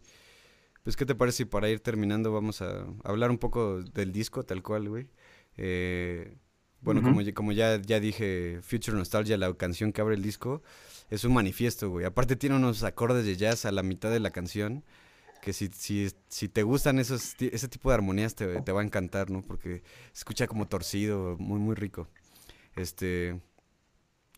pues, 0.83 0.95
¿qué 0.95 1.05
te 1.05 1.15
parece 1.15 1.37
si 1.39 1.45
para 1.45 1.69
ir 1.69 1.81
terminando 1.81 2.31
vamos 2.31 2.61
a 2.61 2.87
hablar 3.03 3.29
un 3.29 3.37
poco 3.37 3.81
del 3.81 4.13
disco 4.13 4.43
tal 4.43 4.63
cual, 4.63 4.87
güey? 4.87 5.07
Eh, 5.57 6.37
bueno, 6.81 7.01
uh 7.01 7.03
-huh. 7.03 7.13
como, 7.13 7.33
como 7.33 7.51
ya, 7.51 7.81
ya 7.81 7.99
dije, 7.99 8.59
Future 8.61 8.97
Nostalgia, 8.97 9.37
la 9.37 9.53
canción 9.53 9.91
que 9.91 10.01
abre 10.01 10.15
el 10.15 10.21
disco, 10.21 10.61
es 11.09 11.23
un 11.23 11.33
manifiesto, 11.33 11.89
güey. 11.89 12.05
Aparte 12.05 12.35
tiene 12.35 12.55
unos 12.55 12.83
acordes 12.83 13.25
de 13.25 13.35
jazz 13.35 13.65
a 13.65 13.71
la 13.71 13.83
mitad 13.83 14.11
de 14.11 14.19
la 14.19 14.31
canción 14.31 14.83
que 15.41 15.53
si, 15.53 15.69
si, 15.73 16.09
si 16.27 16.49
te 16.49 16.63
gustan 16.63 16.97
esos, 16.97 17.35
ese 17.39 17.67
tipo 17.67 17.89
de 17.89 17.95
armonías 17.95 18.33
te, 18.33 18.61
te, 18.61 18.71
va 18.71 18.81
a 18.81 18.83
encantar, 18.83 19.29
¿no? 19.29 19.43
Porque 19.45 19.83
se 20.11 20.19
escucha 20.19 20.47
como 20.47 20.67
torcido, 20.67 21.37
muy, 21.37 21.59
muy 21.59 21.75
rico. 21.75 22.09
Este... 22.75 23.39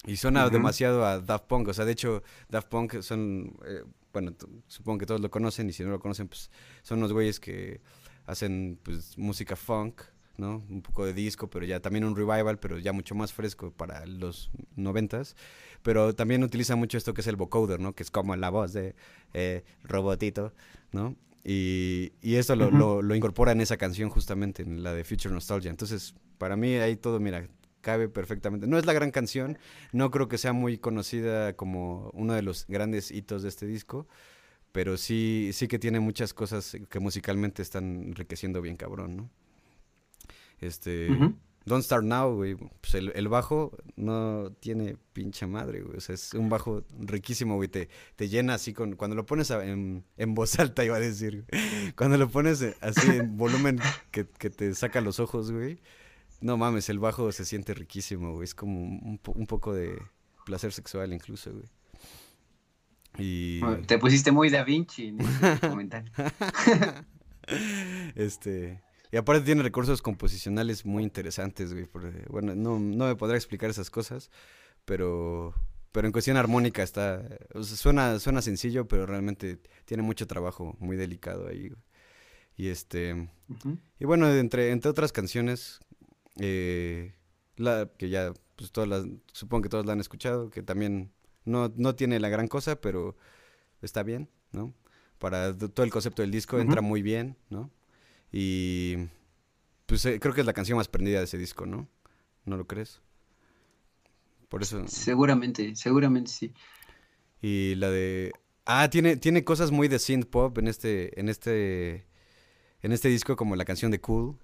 Y 0.06 0.18
suena 0.18 0.46
uh 0.46 0.50
-huh. 0.50 0.52
demasiado 0.52 1.06
a 1.06 1.20
Daft 1.20 1.48
Punk, 1.48 1.70
o 1.70 1.74
sea, 1.74 1.86
de 1.86 1.94
hecho, 1.94 2.24
Daft 2.50 2.70
Punk 2.70 3.02
son, 3.02 3.58
eh, 3.66 3.84
bueno, 4.14 4.36
supongo 4.68 5.00
que 5.00 5.06
todos 5.06 5.22
lo 5.22 5.32
conocen 5.32 5.70
y 5.70 5.74
si 5.74 5.84
no 5.84 5.90
lo 5.90 6.00
conocen, 6.00 6.28
pues 6.28 6.52
son 6.84 7.00
unos 7.00 7.14
güeyes 7.14 7.40
que 7.40 7.82
hacen 8.26 8.78
pues 8.84 9.18
música 9.18 9.56
funk, 9.56 10.02
¿no? 10.38 10.64
Un 10.70 10.82
poco 10.82 11.06
de 11.06 11.14
disco, 11.14 11.50
pero 11.50 11.66
ya 11.66 11.80
también 11.80 12.06
un 12.06 12.16
revival, 12.16 12.60
pero 12.60 12.78
ya 12.78 12.94
mucho 12.94 13.16
más 13.16 13.34
fresco 13.34 13.72
para 13.72 14.06
los 14.06 14.52
noventas. 14.76 15.36
Pero 15.84 16.14
también 16.16 16.44
utiliza 16.44 16.76
mucho 16.76 16.98
esto 16.98 17.14
que 17.14 17.22
es 17.22 17.28
el 17.28 17.36
vocoder, 17.36 17.80
¿no? 17.80 17.94
Que 17.94 18.04
es 18.04 18.12
como 18.12 18.36
la 18.36 18.50
voz 18.50 18.74
de 18.74 18.96
eh, 19.34 19.64
robotito, 19.84 20.54
¿no? 20.92 21.16
Y, 21.44 22.12
y 22.22 22.36
esto 22.36 22.56
lo, 22.56 22.68
uh 22.68 22.72
-huh. 22.72 22.78
lo, 22.78 23.02
lo, 23.02 23.16
incorpora 23.16 23.54
en 23.54 23.62
esa 23.62 23.78
canción 23.78 24.10
justamente, 24.10 24.64
en 24.64 24.84
la 24.84 24.94
de 24.94 25.04
Future 25.04 25.34
Nostalgia. 25.34 25.70
Entonces, 25.70 26.14
para 26.38 26.58
mí 26.58 26.76
ahí 26.76 26.98
todo, 26.98 27.20
mira, 27.20 27.48
cabe 27.82 28.10
perfectamente. 28.10 28.68
No 28.68 28.78
es 28.78 28.86
la 28.86 28.94
gran 28.94 29.12
canción, 29.12 29.58
no 29.94 30.12
creo 30.12 30.28
que 30.28 30.38
sea 30.38 30.52
muy 30.52 30.78
conocida 30.78 31.54
como 31.54 32.10
uno 32.14 32.34
de 32.34 32.42
los 32.42 32.66
grandes 32.68 33.12
hitos 33.12 33.44
de 33.44 33.50
este 33.50 33.66
disco, 33.66 34.08
pero 34.74 34.98
sí, 34.98 35.52
sí 35.54 35.70
que 35.70 35.80
tiene 35.80 36.02
muchas 36.02 36.34
cosas 36.34 36.78
que 36.90 37.00
musicalmente 37.00 37.62
están 37.62 38.04
enriqueciendo 38.10 38.62
bien 38.62 38.76
cabrón, 38.76 39.16
¿no? 39.16 39.30
Este... 40.60 41.12
Uh 41.12 41.16
-huh. 41.16 41.36
Don't 41.68 41.84
Start 41.84 42.05
Now, 42.05 42.34
güey. 42.34 42.55
Pues 42.55 42.95
el, 42.95 43.12
el, 43.14 43.28
bajo 43.28 43.78
no 43.97 44.53
tiene 44.62 44.95
pinche 45.12 45.45
madre, 45.47 45.82
güey. 45.82 45.97
O 45.97 45.99
sea, 45.99 46.16
es 46.16 46.34
un 46.34 46.47
bajo 46.47 46.86
riquísimo, 46.97 47.55
güey. 47.55 47.68
Te, 47.68 47.89
te 48.16 48.30
llena 48.30 48.53
así 48.53 48.72
con. 48.74 48.95
Cuando 48.95 49.18
lo 49.18 49.26
pones 49.26 49.51
a, 49.51 49.66
en, 49.66 50.05
en, 50.16 50.34
voz 50.34 50.58
alta, 50.60 50.86
iba 50.86 50.95
a 50.95 50.99
decir. 51.01 51.45
Güey. 51.51 51.91
Cuando 51.97 52.18
lo 52.18 52.30
pones 52.30 52.64
así 52.80 53.18
en 53.18 53.36
volumen 53.36 53.80
que, 54.12 54.26
que, 54.26 54.49
te 54.49 54.74
saca 54.76 55.01
los 55.01 55.20
ojos, 55.20 55.51
güey. 55.51 55.82
No 56.39 56.55
mames, 56.55 56.88
el 56.88 56.99
bajo 56.99 57.34
se 57.34 57.43
siente 57.43 57.74
riquísimo, 57.74 58.32
güey. 58.32 58.45
Es 58.45 58.55
como 58.55 58.80
un, 58.80 59.20
un 59.26 59.45
poco 59.45 59.74
de 59.74 60.01
placer 60.45 60.72
sexual, 60.72 61.12
incluso, 61.12 61.51
güey. 61.51 61.66
Y... 63.18 63.62
Te 63.88 63.97
pusiste 63.97 64.32
muy 64.32 64.49
Da 64.49 64.64
Vinci 64.64 65.08
en 65.08 65.18
comentario. 65.70 66.14
este. 68.16 68.87
Y 69.12 69.18
aparte 69.18 69.45
tiene 69.45 69.64
recursos 69.64 70.01
composicionales 70.01 70.86
muy 70.86 71.03
interesantes, 71.03 71.74
güey. 71.74 71.86
Porque, 71.86 72.26
bueno, 72.30 72.55
no, 72.55 72.80
no 72.80 73.05
me 73.05 73.16
podrá 73.16 73.38
explicar 73.38 73.70
esas 73.70 73.89
cosas, 73.89 74.30
pero, 74.86 75.53
pero 75.91 76.08
en 76.08 76.12
cuestión 76.12 76.38
armónica 76.38 76.84
está... 76.84 77.24
O 77.53 77.64
sea, 77.64 77.78
suena, 77.78 78.20
suena 78.20 78.41
sencillo, 78.41 78.88
pero 78.88 79.05
realmente 79.05 79.60
tiene 79.86 80.03
mucho 80.03 80.28
trabajo 80.28 80.76
muy 80.80 80.97
delicado 80.97 81.47
ahí, 81.47 81.70
güey. 81.70 81.82
Y 82.58 82.68
este... 82.70 83.14
Uh 83.14 83.53
-huh. 83.53 83.80
Y 83.99 84.05
bueno, 84.05 84.30
entre, 84.34 84.72
entre 84.72 84.89
otras 84.91 85.12
canciones, 85.12 85.80
eh, 86.39 87.14
la 87.55 87.89
que 87.97 88.10
ya, 88.10 88.34
pues 88.55 88.72
todas 88.72 88.89
las... 88.89 89.05
Supongo 89.32 89.64
que 89.64 89.70
todos 89.70 89.86
la 89.86 89.93
han 89.93 89.99
escuchado, 89.99 90.49
que 90.49 90.64
también 90.64 91.12
no, 91.45 91.72
no 91.76 91.95
tiene 91.95 92.20
la 92.20 92.30
gran 92.30 92.47
cosa, 92.47 92.82
pero 92.82 93.16
está 93.82 94.03
bien, 94.03 94.30
¿no? 94.51 94.74
Para 95.18 95.55
todo 95.58 95.84
el 95.86 95.91
concepto 95.91 96.22
del 96.24 96.32
disco 96.32 96.55
uh 96.58 96.60
-huh. 96.60 96.64
entra 96.64 96.82
muy 96.82 97.01
bien, 97.01 97.38
¿no? 97.49 97.72
Y 98.32 98.98
pues 99.86 100.06
eh, 100.06 100.20
creo 100.20 100.34
que 100.34 100.42
es 100.42 100.48
la 100.48 100.54
canción 100.54 100.78
más 100.78 100.88
prendida 100.88 101.20
de 101.20 101.26
ese 101.26 101.38
disco, 101.38 101.66
¿no? 101.66 101.88
¿No 102.46 102.58
lo 102.58 102.68
crees? 102.68 103.02
Por 104.50 104.62
eso. 104.62 104.88
Seguramente, 104.88 105.76
seguramente 105.76 106.32
sí. 106.32 106.54
Y 107.42 107.76
la 107.76 107.90
de. 107.90 108.34
Ah, 108.66 108.90
tiene, 108.90 109.16
tiene 109.18 109.44
cosas 109.44 109.72
muy 109.72 109.88
de 109.88 110.00
synth 110.00 110.28
pop 110.28 110.58
en 110.58 110.68
este, 110.68 111.20
en 111.20 111.30
este. 111.30 112.06
En 112.82 112.92
este 112.92 113.10
disco, 113.10 113.36
como 113.36 113.56
la 113.56 113.66
canción 113.66 113.92
de 113.92 114.00
Cool. 114.00 114.38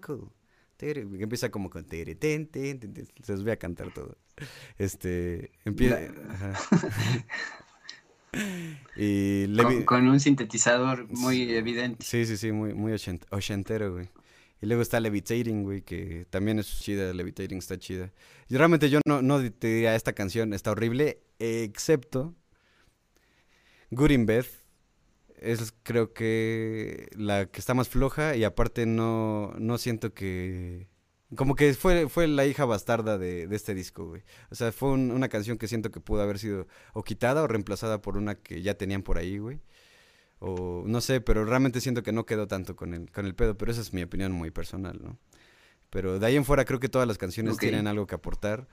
Cool. 0.00 0.32
Que 0.76 1.02
empieza 1.22 1.50
como 1.50 1.70
con. 1.70 1.86
Se 1.88 3.32
los 3.32 3.42
voy 3.42 3.52
a 3.52 3.56
cantar 3.56 3.92
todo. 3.92 4.18
Este. 4.76 5.52
Empieza. 5.64 6.00
Y 8.96 9.54
con, 9.56 9.82
con, 9.84 10.08
un 10.08 10.20
sintetizador 10.20 11.06
muy 11.10 11.54
evidente. 11.54 12.04
Sí, 12.04 12.24
sí, 12.24 12.38
sí, 12.38 12.50
muy, 12.50 12.72
muy 12.72 12.92
ochent 12.92 13.24
ochentero, 13.30 13.92
güey. 13.92 14.08
Y 14.62 14.66
luego 14.66 14.80
está 14.80 15.00
Levitating, 15.00 15.64
güey, 15.64 15.82
que 15.82 16.26
también 16.30 16.58
es 16.58 16.80
chida, 16.80 17.12
Levitating 17.12 17.58
está 17.58 17.78
chida. 17.78 18.10
Y 18.48 18.56
realmente 18.56 18.88
yo 18.88 19.00
no, 19.04 19.20
no 19.20 19.38
te 19.52 19.66
diría, 19.66 19.94
esta 19.94 20.14
canción 20.14 20.54
está 20.54 20.70
horrible, 20.70 21.20
excepto 21.38 22.34
Good 23.90 24.10
in 24.10 24.26
Bed. 24.26 24.46
Es 25.38 25.74
creo 25.82 26.14
que 26.14 27.08
la 27.14 27.46
que 27.46 27.60
está 27.60 27.74
más 27.74 27.88
floja 27.88 28.36
y 28.36 28.44
aparte 28.44 28.86
no, 28.86 29.52
no 29.58 29.76
siento 29.76 30.14
que... 30.14 30.88
Como 31.34 31.56
que 31.56 31.74
fue, 31.74 32.08
fue 32.08 32.28
la 32.28 32.46
hija 32.46 32.64
bastarda 32.64 33.18
de, 33.18 33.48
de 33.48 33.56
este 33.56 33.74
disco, 33.74 34.06
güey. 34.06 34.22
O 34.50 34.54
sea, 34.54 34.70
fue 34.70 34.90
un, 34.90 35.10
una 35.10 35.28
canción 35.28 35.58
que 35.58 35.66
siento 35.66 35.90
que 35.90 35.98
pudo 35.98 36.22
haber 36.22 36.38
sido 36.38 36.68
o 36.92 37.02
quitada 37.02 37.42
o 37.42 37.48
reemplazada 37.48 38.00
por 38.00 38.16
una 38.16 38.36
que 38.36 38.62
ya 38.62 38.74
tenían 38.74 39.02
por 39.02 39.18
ahí, 39.18 39.38
güey. 39.38 39.60
O 40.38 40.84
no 40.86 41.00
sé, 41.00 41.20
pero 41.20 41.44
realmente 41.44 41.80
siento 41.80 42.02
que 42.02 42.12
no 42.12 42.26
quedó 42.26 42.46
tanto 42.46 42.76
con 42.76 42.94
el, 42.94 43.10
con 43.10 43.26
el 43.26 43.34
pedo, 43.34 43.56
pero 43.56 43.72
esa 43.72 43.80
es 43.80 43.92
mi 43.92 44.02
opinión 44.02 44.32
muy 44.32 44.50
personal, 44.50 45.00
¿no? 45.02 45.18
Pero 45.90 46.18
de 46.18 46.26
ahí 46.26 46.36
en 46.36 46.44
fuera 46.44 46.64
creo 46.64 46.78
que 46.78 46.88
todas 46.88 47.08
las 47.08 47.18
canciones 47.18 47.54
okay. 47.54 47.70
tienen 47.70 47.86
algo 47.86 48.06
que 48.06 48.14
aportar. 48.14 48.68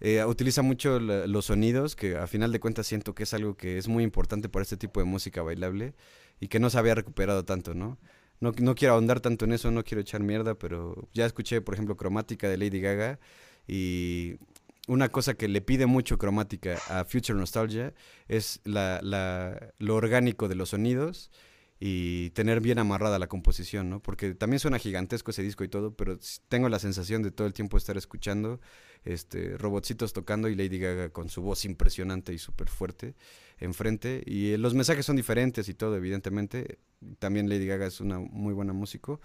Eh, 0.00 0.24
utiliza 0.24 0.62
mucho 0.62 1.00
la, 1.00 1.26
los 1.26 1.46
sonidos, 1.46 1.96
que 1.96 2.16
a 2.16 2.26
final 2.26 2.52
de 2.52 2.60
cuentas 2.60 2.86
siento 2.86 3.14
que 3.14 3.24
es 3.24 3.34
algo 3.34 3.56
que 3.56 3.78
es 3.78 3.88
muy 3.88 4.04
importante 4.04 4.48
para 4.48 4.62
este 4.62 4.76
tipo 4.76 5.00
de 5.00 5.06
música 5.06 5.42
bailable 5.42 5.94
y 6.38 6.48
que 6.48 6.60
no 6.60 6.70
se 6.70 6.78
había 6.78 6.94
recuperado 6.94 7.44
tanto, 7.44 7.74
¿no? 7.74 7.98
No, 8.40 8.52
no 8.58 8.74
quiero 8.74 8.94
ahondar 8.94 9.20
tanto 9.20 9.44
en 9.44 9.52
eso, 9.52 9.70
no 9.70 9.84
quiero 9.84 10.00
echar 10.00 10.22
mierda, 10.22 10.54
pero 10.54 11.08
ya 11.12 11.26
escuché, 11.26 11.60
por 11.60 11.74
ejemplo, 11.74 11.96
Cromática 11.96 12.48
de 12.48 12.56
Lady 12.56 12.80
Gaga 12.80 13.20
y 13.68 14.36
una 14.88 15.08
cosa 15.10 15.34
que 15.34 15.46
le 15.46 15.60
pide 15.60 15.86
mucho 15.86 16.18
cromática 16.18 16.78
a 16.88 17.04
Future 17.04 17.38
Nostalgia 17.38 17.94
es 18.28 18.60
la, 18.64 19.00
la, 19.02 19.72
lo 19.78 19.94
orgánico 19.94 20.48
de 20.48 20.54
los 20.54 20.70
sonidos 20.70 21.30
y 21.82 22.28
tener 22.30 22.60
bien 22.60 22.78
amarrada 22.78 23.18
la 23.18 23.26
composición, 23.26 23.88
¿no? 23.88 24.02
Porque 24.02 24.34
también 24.34 24.60
suena 24.60 24.78
gigantesco 24.78 25.30
ese 25.30 25.42
disco 25.42 25.64
y 25.64 25.68
todo, 25.68 25.94
pero 25.96 26.18
tengo 26.48 26.68
la 26.68 26.78
sensación 26.78 27.22
de 27.22 27.30
todo 27.30 27.46
el 27.46 27.54
tiempo 27.54 27.78
estar 27.78 27.96
escuchando 27.96 28.60
este 29.06 29.56
robotcitos 29.56 30.12
tocando 30.12 30.50
y 30.50 30.54
Lady 30.54 30.78
Gaga 30.78 31.08
con 31.08 31.30
su 31.30 31.40
voz 31.40 31.64
impresionante 31.64 32.34
y 32.34 32.38
súper 32.38 32.68
fuerte 32.68 33.14
enfrente. 33.58 34.22
Y 34.26 34.50
eh, 34.50 34.58
los 34.58 34.74
mensajes 34.74 35.06
son 35.06 35.16
diferentes 35.16 35.70
y 35.70 35.74
todo, 35.74 35.96
evidentemente. 35.96 36.78
También 37.18 37.48
Lady 37.48 37.66
Gaga 37.66 37.86
es 37.86 38.02
una 38.02 38.18
muy 38.18 38.52
buena 38.52 38.74
músico, 38.74 39.22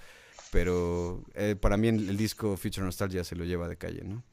pero 0.54 1.26
eh, 1.34 1.58
para 1.60 1.76
mí 1.76 1.90
el, 1.90 2.08
el 2.08 2.16
disco 2.16 2.56
Future 2.56 2.86
Nostalgia 2.86 3.26
se 3.26 3.36
lo 3.36 3.44
lleva 3.44 3.68
de 3.68 3.76
calle, 3.76 4.06
¿no? 4.06 4.24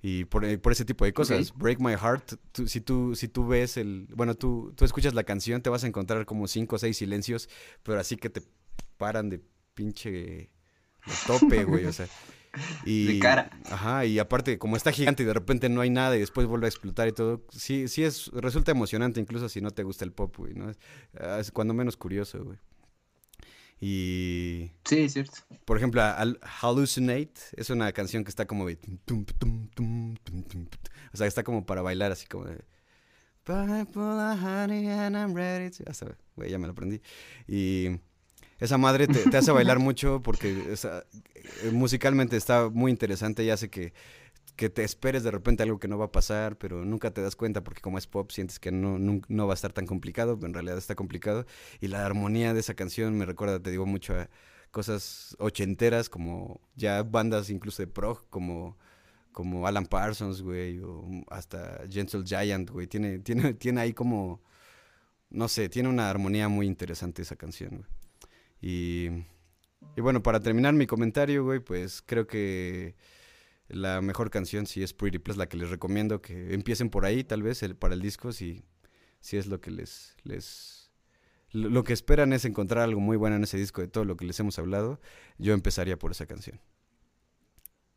Y 0.00 0.24
por, 0.26 0.44
eh, 0.44 0.58
por, 0.58 0.72
ese 0.72 0.84
tipo 0.84 1.04
de 1.04 1.12
cosas. 1.12 1.50
Okay. 1.50 1.60
Break 1.60 1.80
My 1.80 1.92
Heart, 1.92 2.34
tú, 2.52 2.68
si, 2.68 2.80
tú, 2.80 3.14
si 3.16 3.28
tú 3.28 3.46
ves 3.46 3.76
el, 3.76 4.06
bueno, 4.14 4.34
tú, 4.34 4.72
tú 4.76 4.84
escuchas 4.84 5.14
la 5.14 5.24
canción, 5.24 5.60
te 5.60 5.70
vas 5.70 5.84
a 5.84 5.86
encontrar 5.86 6.24
como 6.24 6.46
cinco 6.46 6.76
o 6.76 6.78
seis 6.78 6.96
silencios, 6.96 7.48
pero 7.82 7.98
así 7.98 8.16
que 8.16 8.30
te 8.30 8.42
paran 8.96 9.28
de 9.28 9.40
pinche 9.74 10.10
de 10.10 10.50
tope, 11.26 11.64
güey, 11.64 11.86
o 11.86 11.92
sea. 11.92 12.06
Y, 12.84 13.14
de 13.14 13.18
cara. 13.18 13.50
Ajá, 13.70 14.04
y 14.06 14.18
aparte, 14.18 14.58
como 14.58 14.76
está 14.76 14.92
gigante 14.92 15.22
y 15.22 15.26
de 15.26 15.34
repente 15.34 15.68
no 15.68 15.80
hay 15.80 15.90
nada 15.90 16.16
y 16.16 16.20
después 16.20 16.46
vuelve 16.46 16.66
a 16.66 16.70
explotar 16.70 17.08
y 17.08 17.12
todo, 17.12 17.44
sí, 17.50 17.88
sí 17.88 18.04
es, 18.04 18.28
resulta 18.28 18.70
emocionante 18.70 19.20
incluso 19.20 19.48
si 19.48 19.60
no 19.60 19.70
te 19.70 19.82
gusta 19.82 20.04
el 20.04 20.12
pop, 20.12 20.34
güey, 20.36 20.54
¿no? 20.54 20.70
Es, 20.70 20.78
es 21.40 21.50
cuando 21.50 21.74
menos 21.74 21.96
curioso, 21.96 22.44
güey. 22.44 22.58
Y. 23.80 24.72
Sí, 24.84 25.00
es 25.02 25.12
cierto. 25.12 25.38
Por 25.64 25.76
ejemplo, 25.76 26.02
Hallucinate 26.02 27.40
es 27.56 27.70
una 27.70 27.92
canción 27.92 28.24
que 28.24 28.30
está 28.30 28.46
como 28.46 28.66
de. 28.66 28.78
O 31.12 31.16
sea, 31.16 31.26
está 31.26 31.42
como 31.44 31.64
para 31.64 31.82
bailar, 31.82 32.12
así 32.12 32.26
como 32.26 32.44
de. 32.44 32.64
Hasta, 35.86 36.16
güey, 36.36 36.50
ya 36.50 36.58
me 36.58 36.66
lo 36.66 36.72
aprendí. 36.72 37.00
Y 37.46 37.98
esa 38.58 38.76
madre 38.76 39.06
te, 39.06 39.30
te 39.30 39.36
hace 39.36 39.52
bailar 39.52 39.78
mucho 39.78 40.22
porque 40.22 40.72
esa, 40.72 41.06
musicalmente 41.72 42.36
está 42.36 42.68
muy 42.68 42.90
interesante 42.90 43.44
y 43.44 43.50
hace 43.50 43.70
que 43.70 43.94
que 44.58 44.68
te 44.68 44.82
esperes 44.82 45.22
de 45.22 45.30
repente 45.30 45.62
algo 45.62 45.78
que 45.78 45.86
no 45.86 45.98
va 45.98 46.06
a 46.06 46.12
pasar, 46.12 46.58
pero 46.58 46.84
nunca 46.84 47.12
te 47.12 47.22
das 47.22 47.36
cuenta 47.36 47.62
porque 47.62 47.80
como 47.80 47.96
es 47.96 48.08
pop 48.08 48.28
sientes 48.32 48.58
que 48.58 48.72
no, 48.72 48.98
no, 48.98 49.46
va 49.46 49.52
a 49.52 49.54
estar 49.54 49.72
tan 49.72 49.86
complicado, 49.86 50.36
pero 50.36 50.48
en 50.48 50.54
realidad 50.54 50.76
está 50.76 50.96
complicado. 50.96 51.46
Y 51.80 51.86
la 51.86 52.04
armonía 52.04 52.52
de 52.52 52.58
esa 52.60 52.74
canción 52.74 53.16
me 53.16 53.24
recuerda, 53.24 53.62
te 53.62 53.70
digo, 53.70 53.86
mucho 53.86 54.14
a 54.18 54.28
cosas 54.72 55.36
ochenteras, 55.38 56.08
como 56.10 56.60
ya 56.74 57.04
bandas 57.04 57.50
incluso 57.50 57.82
de 57.82 57.86
prog, 57.86 58.28
como, 58.30 58.76
como 59.30 59.64
Alan 59.68 59.86
Parsons, 59.86 60.42
güey, 60.42 60.80
o 60.80 61.06
hasta 61.30 61.82
Gentle 61.88 62.24
Giant, 62.24 62.68
güey. 62.70 62.88
Tiene, 62.88 63.20
tiene, 63.20 63.54
tiene 63.54 63.80
ahí 63.80 63.92
como, 63.92 64.42
no 65.30 65.46
sé, 65.46 65.68
tiene 65.68 65.88
una 65.88 66.10
armonía 66.10 66.48
muy 66.48 66.66
interesante 66.66 67.22
esa 67.22 67.36
canción, 67.36 67.76
güey. 67.76 67.88
Y, 68.60 69.24
y 69.96 70.00
bueno, 70.00 70.20
para 70.20 70.40
terminar 70.40 70.74
mi 70.74 70.88
comentario, 70.88 71.44
güey, 71.44 71.60
pues 71.60 72.02
creo 72.04 72.26
que 72.26 72.96
la 73.68 74.00
mejor 74.00 74.30
canción 74.30 74.66
sí 74.66 74.82
es 74.82 74.92
Pretty 74.94 75.18
Please, 75.18 75.38
la 75.38 75.48
que 75.48 75.56
les 75.56 75.70
recomiendo 75.70 76.20
que 76.22 76.54
empiecen 76.54 76.90
por 76.90 77.04
ahí, 77.04 77.24
tal 77.24 77.42
vez, 77.42 77.62
el, 77.62 77.76
para 77.76 77.94
el 77.94 78.00
disco, 78.00 78.32
si, 78.32 78.64
si 79.20 79.36
es 79.36 79.46
lo 79.46 79.60
que 79.60 79.70
les, 79.70 80.16
les... 80.24 80.90
Lo 81.50 81.82
que 81.84 81.92
esperan 81.92 82.32
es 82.32 82.44
encontrar 82.44 82.84
algo 82.84 83.00
muy 83.00 83.16
bueno 83.16 83.36
en 83.36 83.44
ese 83.44 83.56
disco 83.56 83.80
de 83.80 83.88
todo 83.88 84.04
lo 84.04 84.16
que 84.16 84.26
les 84.26 84.38
hemos 84.38 84.58
hablado. 84.58 85.00
Yo 85.38 85.54
empezaría 85.54 85.98
por 85.98 86.10
esa 86.10 86.26
canción. 86.26 86.60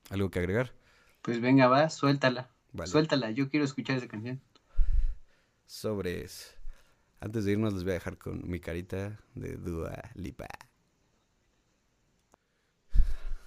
¿Algo 0.10 0.30
que 0.31 0.39
agregar? 0.39 0.73
Pues 1.22 1.41
venga, 1.41 1.68
va, 1.68 1.89
suéltala. 1.89 2.49
Vale. 2.72 2.89
Suéltala, 2.89 3.31
yo 3.31 3.49
quiero 3.49 3.65
escuchar 3.65 3.98
esa 3.98 4.07
canción. 4.07 4.41
Sobre 5.65 6.23
eso. 6.23 6.49
Antes 7.19 7.45
de 7.45 7.52
irnos 7.52 7.73
les 7.73 7.84
voy 7.84 7.91
a 7.91 7.95
dejar 7.95 8.18
con 8.18 8.49
mi 8.49 8.60
carita 8.60 9.19
de 9.35 9.57
Dua 9.57 10.02
Lipa. 10.15 10.48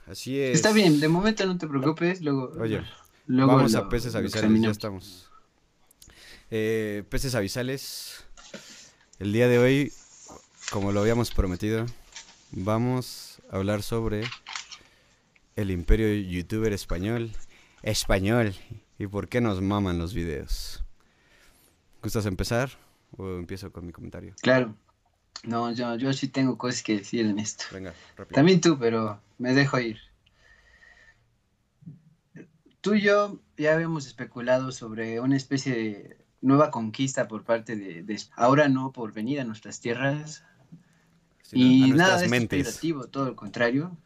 Así 0.07 0.39
es. 0.39 0.57
Está 0.57 0.73
bien, 0.73 1.01
de 1.01 1.09
momento 1.09 1.47
no 1.47 1.57
te 1.57 1.67
preocupes, 1.67 2.21
luego... 2.21 2.53
Oye, 2.61 2.83
luego 3.27 3.57
vamos 3.57 3.73
lo, 3.73 3.79
a 3.79 3.89
peces 3.89 4.15
avisales, 4.15 4.61
ya 4.61 4.71
estamos. 4.71 5.31
Eh, 6.51 7.05
peces 7.09 7.35
avisales. 7.35 8.25
El 9.19 9.33
día 9.33 9.49
de 9.49 9.59
hoy, 9.59 9.93
como 10.71 10.93
lo 10.93 11.01
habíamos 11.01 11.31
prometido, 11.31 11.87
vamos 12.53 13.41
a 13.51 13.57
hablar 13.57 13.83
sobre 13.83 14.25
el 15.57 15.71
imperio 15.71 16.13
youtuber 16.15 16.73
español. 16.73 17.31
Español. 17.83 18.55
¿Y 18.99 19.07
por 19.07 19.29
qué 19.29 19.41
nos 19.41 19.61
maman 19.61 19.99
los 19.99 20.15
videos? 20.15 20.85
¿Gustas 22.03 22.27
empezar 22.27 22.71
o 23.17 23.37
empiezo 23.37 23.73
con 23.73 23.87
mi 23.87 23.93
comentario? 23.93 24.35
Claro. 24.43 24.77
No, 25.43 25.73
yo, 25.73 25.97
yo 25.97 26.13
sí 26.13 26.29
tengo 26.29 26.57
cosas 26.57 26.83
que 26.83 26.99
decir 26.99 27.27
en 27.27 27.39
esto. 27.39 27.65
Venga, 27.73 27.93
rápido. 28.17 28.35
También 28.35 28.61
tú, 28.61 28.79
pero 28.79 29.21
me 29.39 29.53
dejo 29.53 29.79
ir. 29.79 29.99
Tú 32.81 32.95
y 32.95 33.03
yo 33.03 33.41
ya 33.57 33.75
habíamos 33.75 34.07
especulado 34.07 34.73
sobre 34.73 35.21
una 35.21 35.37
especie 35.37 35.75
de 35.75 36.25
nueva 36.41 36.71
conquista 36.71 37.27
por 37.27 37.45
parte 37.45 37.77
de, 37.77 38.03
de 38.03 38.21
ahora 38.37 38.69
no 38.69 38.93
por 38.93 39.13
venir 39.13 39.41
a 39.41 39.45
nuestras 39.45 39.81
tierras 39.81 40.45
y 41.53 41.93
a 41.93 41.95
nada 41.95 42.25
expectativo, 42.25 43.07
todo 43.07 43.27
lo 43.27 43.37
contrario, 43.37 43.97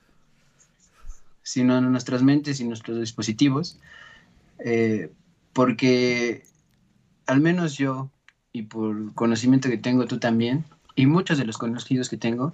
sino 1.43 1.79
en 1.79 1.91
nuestras 1.91 2.23
mentes 2.23 2.61
y 2.61 2.65
nuestros 2.65 3.01
dispositivos, 3.01 3.81
eh, 4.65 5.13
porque 5.53 6.45
al 7.27 7.41
menos 7.41 7.77
yo 7.77 8.11
y 8.53 8.63
por 8.63 9.15
conocimiento 9.15 9.69
que 9.69 9.79
tengo 9.79 10.07
tú 10.07 10.19
también 10.19 10.65
y 10.99 11.07
muchos 11.07 11.39
de 11.39 11.45
los 11.45 11.59
conocidos 11.59 12.09
que 12.09 12.17
tengo 12.17 12.53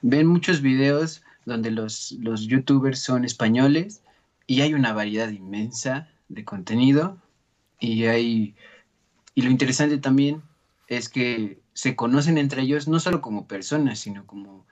ven 0.00 0.26
muchos 0.26 0.62
videos 0.62 1.22
donde 1.44 1.70
los, 1.70 2.12
los 2.20 2.46
youtubers 2.46 3.00
son 3.00 3.26
españoles 3.26 4.02
y 4.46 4.62
hay 4.62 4.72
una 4.72 4.94
variedad 4.94 5.28
inmensa 5.28 6.08
de 6.30 6.42
contenido 6.42 7.18
y 7.78 8.06
hay 8.06 8.54
y 9.34 9.42
lo 9.42 9.50
interesante 9.50 9.98
también 9.98 10.42
es 10.88 11.10
que 11.10 11.60
se 11.74 11.94
conocen 11.94 12.38
entre 12.38 12.62
ellos 12.62 12.88
no 12.88 12.98
solo 12.98 13.20
como 13.20 13.46
personas 13.46 13.98
sino 13.98 14.24
como 14.24 14.64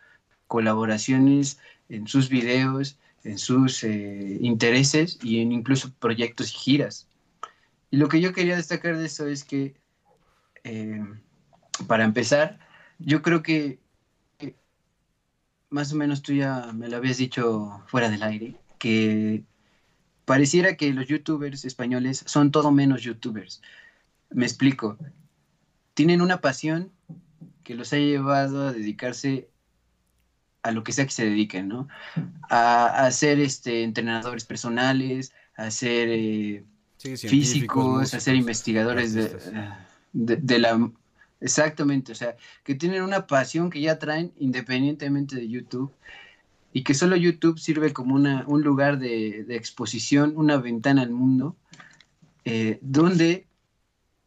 colaboraciones 0.46 1.58
en 1.90 2.08
sus 2.08 2.30
videos 2.30 2.96
en 3.22 3.36
sus 3.36 3.84
eh, 3.84 4.38
intereses 4.40 5.18
y 5.22 5.40
en 5.40 5.52
incluso 5.52 5.92
proyectos 5.98 6.52
y 6.52 6.54
giras. 6.54 7.06
Y 7.90 7.98
lo 7.98 8.08
que 8.08 8.22
yo 8.22 8.32
quería 8.32 8.56
destacar 8.56 8.96
de 8.96 9.04
eso 9.04 9.26
es 9.26 9.44
que 9.44 9.74
eh, 10.64 11.04
para 11.86 12.04
empezar 12.04 12.58
yo 13.00 13.22
creo 13.22 13.42
que 13.42 13.80
más 15.70 15.92
o 15.92 15.96
menos 15.96 16.22
tú 16.22 16.32
ya 16.32 16.72
me 16.72 16.88
lo 16.88 16.96
habías 16.96 17.16
dicho 17.18 17.82
fuera 17.86 18.10
del 18.10 18.22
aire, 18.22 18.56
que 18.78 19.44
pareciera 20.24 20.76
que 20.76 20.92
los 20.92 21.06
youtubers 21.06 21.64
españoles 21.64 22.24
son 22.26 22.50
todo 22.50 22.72
menos 22.72 23.02
youtubers. 23.02 23.62
Me 24.30 24.44
explico. 24.44 24.98
Tienen 25.94 26.22
una 26.22 26.40
pasión 26.40 26.92
que 27.62 27.74
los 27.74 27.92
ha 27.92 27.98
llevado 27.98 28.68
a 28.68 28.72
dedicarse 28.72 29.48
a 30.62 30.72
lo 30.72 30.82
que 30.82 30.92
sea 30.92 31.06
que 31.06 31.12
se 31.12 31.24
dediquen, 31.24 31.68
¿no? 31.68 31.88
A, 32.48 33.06
a 33.06 33.10
ser 33.12 33.40
este, 33.40 33.82
entrenadores 33.82 34.44
personales, 34.44 35.32
a 35.56 35.70
ser 35.70 36.08
eh, 36.10 36.64
Sí, 36.96 37.16
físicos, 37.16 38.12
a 38.12 38.20
ser 38.20 38.34
investigadores 38.34 39.14
de, 39.14 40.36
de 40.36 40.58
la... 40.58 40.92
Exactamente, 41.40 42.12
o 42.12 42.14
sea, 42.14 42.36
que 42.64 42.74
tienen 42.74 43.02
una 43.02 43.26
pasión 43.26 43.70
que 43.70 43.80
ya 43.80 43.98
traen 43.98 44.32
independientemente 44.38 45.36
de 45.36 45.48
YouTube 45.48 45.92
y 46.72 46.84
que 46.84 46.94
solo 46.94 47.16
YouTube 47.16 47.58
sirve 47.58 47.92
como 47.92 48.14
una, 48.14 48.44
un 48.46 48.62
lugar 48.62 48.98
de, 48.98 49.46
exposición, 49.48 50.34
una 50.36 50.58
ventana 50.58 51.02
al 51.02 51.10
mundo, 51.10 51.56
eh, 52.44 52.78
donde 52.82 53.46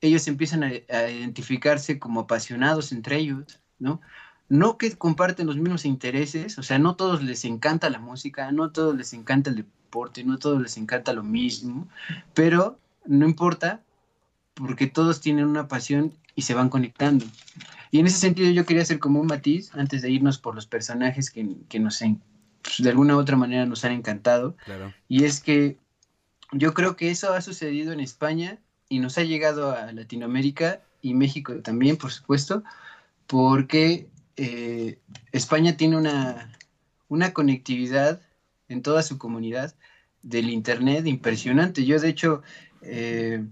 ellos 0.02 0.27
empiezan 0.27 0.64
a, 0.64 0.68
a 0.68 1.10
identificarse 1.10 1.99
como 1.99 2.22
apasionados 2.22 2.91
entre 2.91 3.18
ellos, 3.18 3.61
¿no? 3.80 4.02
No 4.49 4.77
que 4.77 4.95
comparten 4.98 5.48
los 5.48 5.56
mismos 5.56 5.85
intereses, 5.85 6.57
o 6.57 6.64
sea, 6.64 6.80
no 6.80 6.95
todos 6.95 7.23
les 7.23 7.45
encanta 7.45 7.90
la 7.90 7.99
música, 7.99 8.52
no 8.52 8.72
todos 8.72 8.95
les 8.95 9.14
encanta 9.14 9.49
el 9.52 9.56
deporte, 9.57 10.23
no 10.23 10.38
todos 10.40 10.61
les 10.61 10.77
encanta 10.77 11.14
lo 11.14 11.23
mismo, 11.23 11.88
pero 12.34 12.77
no 13.06 13.26
importa 13.26 13.81
porque 14.53 14.88
todos 14.88 15.22
tienen 15.22 15.45
una 15.45 15.68
pasión 15.68 16.14
y 16.35 16.41
se 16.43 16.53
van 16.53 16.69
conectando. 16.69 17.26
Y 17.91 17.99
en 17.99 18.07
ese 18.07 18.18
sentido 18.18 18.49
yo 18.51 18.65
quería 18.65 18.81
hacer 18.84 18.99
como 18.99 19.19
un 19.19 19.27
matiz 19.27 19.73
antes 19.76 20.01
de 20.01 20.10
irnos 20.10 20.39
por 20.39 20.55
los 20.55 20.65
personajes 20.65 21.30
que, 21.30 21.47
que 21.69 21.80
nos 21.80 22.01
en- 22.01 22.22
pues, 22.61 22.77
de 22.81 22.89
alguna 22.89 23.15
u 23.15 23.19
otra 23.19 23.35
manera 23.35 23.65
nos 23.65 23.84
han 23.85 23.91
encantado. 23.91 24.55
Claro. 24.65 24.93
Y 25.07 25.26
es 25.26 25.39
que 25.41 25.77
yo 26.51 26.73
creo 26.73 26.95
que 26.95 27.11
eso 27.11 27.34
ha 27.34 27.41
sucedido 27.41 27.93
en 27.93 27.99
España 27.99 28.60
y 28.89 28.99
nos 28.99 29.18
ha 29.18 29.23
llegado 29.23 29.76
a 29.76 29.91
Latinoamérica 29.91 30.81
y 31.01 31.14
México 31.14 31.55
también, 31.61 31.97
por 31.97 32.11
supuesto, 32.11 32.64
porque 33.27 34.07
eh, 34.38 34.99
España 35.31 35.77
tiene 35.77 35.97
una, 35.97 36.51
una 37.10 37.34
conectividad 37.34 38.22
en 38.69 38.81
toda 38.81 39.03
su 39.03 39.18
comunidad 39.18 39.76
del 40.22 40.49
Internet 40.49 41.05
impresionante. 41.05 41.85
Yo, 41.85 41.99
de 41.99 42.10
hecho, 42.10 42.41
eh, 42.81 43.45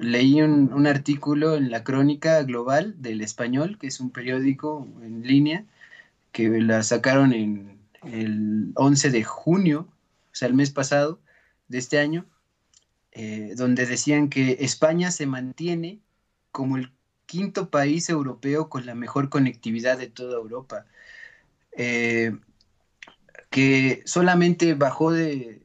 leí 0.00 0.40
un, 0.42 0.86
artículo 0.86 1.56
en 1.56 1.70
la 1.70 1.84
Crónica 1.84 2.42
Global 2.42 2.94
del 2.98 3.20
Español, 3.20 3.78
que 3.78 3.88
es 3.88 4.00
un 4.00 4.10
periódico 4.10 4.86
en 5.02 5.22
línea, 5.22 5.64
que 6.32 6.48
la 6.60 6.82
sacaron 6.82 7.32
en 7.32 7.78
el 8.04 8.72
11 8.74 9.10
de 9.10 9.24
junio, 9.24 9.88
o 10.32 10.34
sea, 10.34 10.48
el 10.48 10.54
mes 10.54 10.70
pasado 10.70 11.20
de 11.68 11.78
este 11.78 11.98
año, 11.98 12.26
eh, 13.12 13.54
donde 13.56 13.86
decían 13.86 14.28
que 14.28 14.58
España 14.60 15.10
se 15.10 15.26
mantiene 15.26 16.00
como 16.52 16.76
el 16.76 16.92
quinto 17.26 17.70
país 17.70 18.08
europeo 18.08 18.68
con 18.68 18.86
la 18.86 18.94
mejor 18.94 19.28
conectividad 19.28 19.98
de 19.98 20.08
toda 20.08 20.36
Europa, 20.38 20.86
eh, 21.72 22.36
que 23.50 24.02
solamente 24.06 24.74
bajó 24.74 25.12
de, 25.12 25.62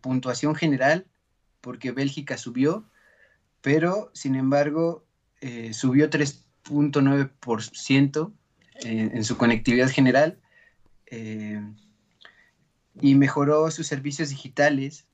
puntuación 0.00 0.54
general 0.54 1.06
porque 1.60 1.92
Bélgica 1.92 2.36
subió, 2.36 2.84
pero 3.60 4.10
sin 4.14 4.34
embargo 4.34 5.04
eh, 5.40 5.72
subió 5.72 6.10
3.9% 6.10 8.32
en, 8.82 9.16
en 9.16 9.24
su 9.24 9.36
conectividad 9.36 9.90
general 9.90 10.40
eh, 11.06 11.60
y 13.00 13.14
mejoró 13.14 13.70
sus 13.70 13.86
servicios 13.86 14.30
digitales, 14.30 15.06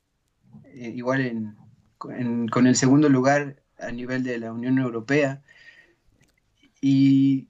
igual 0.75 1.55
con 1.99 2.67
el 2.67 2.77
segundo 2.77 3.09
lugar 3.09 3.63
a 3.79 3.91
nivel 3.91 4.23
de 4.23 4.39
la 4.39 4.53
Unión 4.53 4.79
Europea 4.79 5.43
y, 6.81 7.49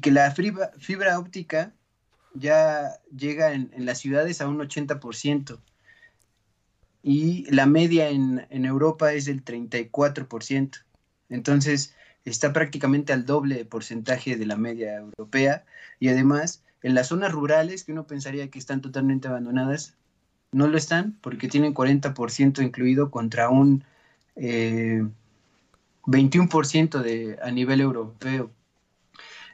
que 0.00 0.10
la 0.10 0.30
fibra, 0.30 1.18
óptica 1.18 1.72
ya 2.34 3.00
llega 3.16 3.52
en, 3.52 3.70
las 3.78 3.98
ciudades 3.98 4.40
a 4.40 4.48
un 4.48 4.58
80%. 4.58 5.58
Y 7.08 7.48
la 7.52 7.66
media 7.66 8.08
en, 8.08 8.44
Europa 8.50 9.12
es 9.12 9.26
del 9.26 9.44
34%. 9.44 10.82
Entonces, 11.28 11.94
está 12.24 12.52
prácticamente 12.52 13.12
al 13.12 13.24
doble 13.24 13.54
de 13.54 13.64
porcentaje 13.64 14.34
de 14.34 14.44
la 14.44 14.56
media 14.56 14.96
europea. 14.96 15.64
Y 16.00 16.08
además, 16.08 16.64
en 16.82 16.96
las 16.96 17.06
zonas 17.06 17.30
rurales, 17.30 17.84
que 17.84 17.92
uno 17.92 18.08
pensaría 18.08 18.50
que 18.50 18.58
están 18.58 18.80
totalmente 18.80 19.28
abandonadas, 19.28 19.94
no 20.50 20.66
lo 20.66 20.76
están 20.76 21.16
porque 21.20 21.46
tienen 21.46 21.74
40% 21.74 22.60
incluido 22.60 23.12
contra 23.12 23.50
un 23.50 23.84
21% 24.34 27.00
eh, 27.00 27.04
de, 27.04 27.38
a 27.40 27.52
nivel 27.52 27.82
europeo. 27.82 28.50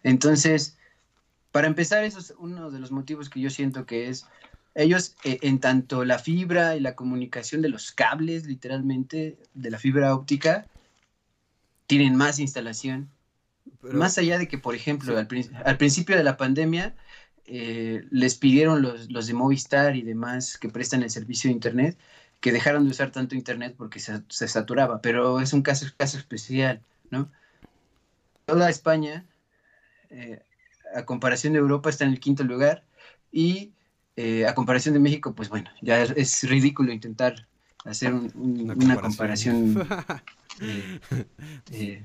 Entonces, 0.02 0.78
para 1.50 1.66
empezar, 1.66 2.02
eso 2.02 2.18
es 2.18 2.32
uno 2.38 2.70
de 2.70 2.80
los 2.80 2.92
motivos 2.92 3.28
que 3.28 3.40
yo 3.40 3.50
siento 3.50 3.84
que 3.84 4.08
es, 4.08 4.26
ellos 4.74 5.16
eh, 5.24 5.38
en 5.42 5.60
tanto 5.60 6.04
la 6.04 6.18
fibra 6.18 6.76
y 6.76 6.80
la 6.80 6.94
comunicación 6.94 7.62
de 7.62 7.68
los 7.68 7.92
cables, 7.92 8.46
literalmente, 8.46 9.38
de 9.54 9.70
la 9.70 9.78
fibra 9.78 10.14
óptica, 10.14 10.66
tienen 11.86 12.16
más 12.16 12.38
instalación. 12.38 13.10
más 13.82 14.18
allá 14.18 14.38
de 14.38 14.48
que, 14.48 14.58
por 14.58 14.74
ejemplo, 14.74 15.16
al, 15.18 15.26
principio 15.76 16.16
de 16.16 16.24
la 16.24 16.36
pandemia, 16.36 16.94
eh, 17.46 18.06
les 18.10 18.36
pidieron 18.36 18.82
los, 18.82 19.10
los, 19.10 19.26
de 19.26 19.34
Movistar 19.34 19.96
y 19.96 20.02
demás 20.02 20.58
que 20.58 20.68
prestan 20.68 21.02
el 21.02 21.10
servicio 21.10 21.48
de 21.48 21.54
Internet 21.54 21.98
que 22.42 22.52
dejaron 22.52 22.84
de 22.84 22.90
usar 22.90 23.12
tanto 23.12 23.36
Internet 23.36 23.76
porque 23.78 24.00
se, 24.00 24.20
se 24.28 24.48
saturaba, 24.48 25.00
pero 25.00 25.40
es 25.40 25.52
un 25.52 25.62
caso, 25.62 25.86
caso 25.96 26.18
especial, 26.18 26.82
¿no? 27.08 27.30
Toda 28.46 28.68
España 28.68 29.24
eh, 30.10 30.42
a 30.94 31.04
comparación 31.04 31.52
de 31.52 31.60
Europa 31.60 31.88
está 31.88 32.04
en 32.04 32.10
el 32.10 32.20
quinto 32.20 32.42
lugar 32.42 32.84
y 33.30 33.72
eh, 34.16 34.46
a 34.46 34.54
comparación 34.54 34.94
de 34.94 35.00
México, 35.00 35.34
pues 35.34 35.48
bueno, 35.48 35.70
ya 35.80 36.02
es, 36.02 36.42
ridículo 36.48 36.92
intentar 36.92 37.46
hacer 37.84 38.12
una, 38.14 38.96
comparación. 39.00 39.86
Eh, 41.70 42.04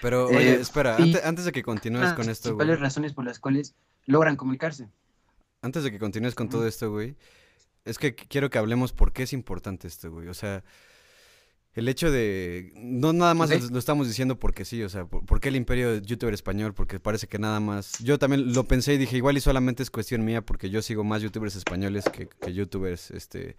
Pero, 0.00 0.26
oye, 0.26 0.54
espera, 0.54 0.96
antes, 0.96 1.44
de 1.44 1.52
que 1.52 1.62
continúes 1.62 2.14
con 2.14 2.30
esto, 2.30 2.56
¿Cuáles 2.56 2.80
razones 2.80 3.12
por 3.12 3.26
las 3.26 3.38
cuales 3.38 3.74
logran 4.06 4.36
comunicarse? 4.36 4.88
Antes 5.60 5.84
de 5.84 5.92
que 5.92 5.98
continúes 5.98 6.34
con 6.34 6.48
todo 6.48 6.66
esto, 6.66 6.90
güey, 6.90 7.14
es 7.84 7.98
que 7.98 8.14
quiero 8.14 8.48
que 8.48 8.58
hablemos 8.58 8.92
por 8.92 9.12
qué 9.12 9.24
es 9.24 9.32
importante 9.34 9.86
esto, 9.86 10.10
güey. 10.10 10.28
O 10.28 10.34
sea, 10.34 10.64
el 11.74 11.88
hecho 11.88 12.10
de. 12.10 12.72
No 12.76 13.12
nada 13.12 13.34
más 13.34 13.70
lo, 13.70 13.78
estamos 13.78 14.06
diciendo 14.06 14.38
porque 14.38 14.64
sí, 14.64 14.82
o 14.82 14.88
sea, 14.88 15.06
por, 15.06 15.40
qué 15.40 15.48
el 15.48 15.56
imperio 15.56 15.92
de 15.92 16.02
youtuber 16.02 16.32
español? 16.32 16.72
Porque 16.72 17.00
parece 17.00 17.26
que 17.26 17.38
nada 17.38 17.58
más. 17.58 17.98
Yo 17.98 18.18
también 18.18 18.52
lo 18.52 18.64
pensé 18.64 18.94
y 18.94 18.98
dije, 18.98 19.16
igual 19.16 19.36
y 19.36 19.40
solamente 19.40 19.82
es 19.82 19.90
cuestión 19.90 20.24
mía 20.24 20.40
porque 20.42 20.70
yo 20.70 20.82
sigo 20.82 21.02
más 21.02 21.20
youtubers 21.20 21.56
españoles 21.56 22.04
que, 22.04 22.52
youtubers, 22.52 23.10
este. 23.10 23.56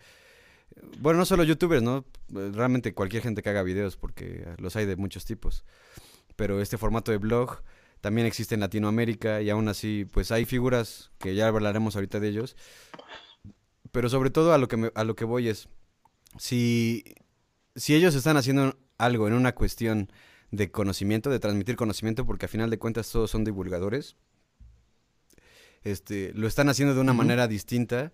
Bueno, 1.00 1.20
no 1.20 1.26
solo 1.26 1.44
youtubers, 1.44 1.84
¿no? 1.84 2.06
Realmente 2.30 2.94
cualquier 2.94 3.22
gente 3.22 3.42
que 3.44 3.50
haga 3.50 3.64
videos 3.64 3.98
porque 3.98 4.48
los 4.58 4.76
hay 4.78 4.86
de 4.86 4.96
muchos 4.96 5.26
tipos. 5.26 5.66
Pero 6.38 6.62
este 6.62 6.78
formato 6.78 7.12
de 7.12 7.18
blog 7.18 7.62
también 8.00 8.28
existe 8.28 8.56
en 8.56 8.62
Latinoamérica 8.62 9.42
y 9.42 9.50
aún 9.50 9.68
así, 9.68 10.06
pues 10.12 10.32
hay 10.32 10.46
figuras 10.46 11.12
que 11.18 11.36
ya 11.36 11.48
hablaremos 11.48 11.96
ahorita 11.96 12.22
de 12.22 12.30
ellos. 12.30 12.56
Pero 13.92 14.10
sobre 14.10 14.30
todo 14.30 14.54
a 14.54 14.58
lo 14.58 14.68
que, 14.68 14.92
a 14.96 15.04
lo 15.04 15.16
que 15.16 15.26
voy 15.26 15.50
es, 15.50 15.70
si 16.38 17.04
si 17.76 17.96
ellos 17.96 18.16
están 18.16 18.38
haciendo 18.38 18.78
algo 18.98 19.28
en 19.28 19.34
una 19.34 19.54
cuestión 19.54 20.10
de 20.52 20.72
conocimiento, 20.72 21.30
de 21.30 21.40
transmitir 21.40 21.76
conocimiento, 21.76 22.26
porque 22.26 22.46
a 22.46 22.50
final 22.50 22.70
de 22.70 22.80
cuentas 22.80 23.12
todos 23.12 23.32
son 23.32 23.44
divulgadores, 23.44 24.16
este, 25.84 26.32
lo 26.34 26.48
están 26.48 26.70
haciendo 26.70 26.96
de 26.96 27.02
una 27.02 27.14
manera 27.14 27.48
distinta, 27.48 28.14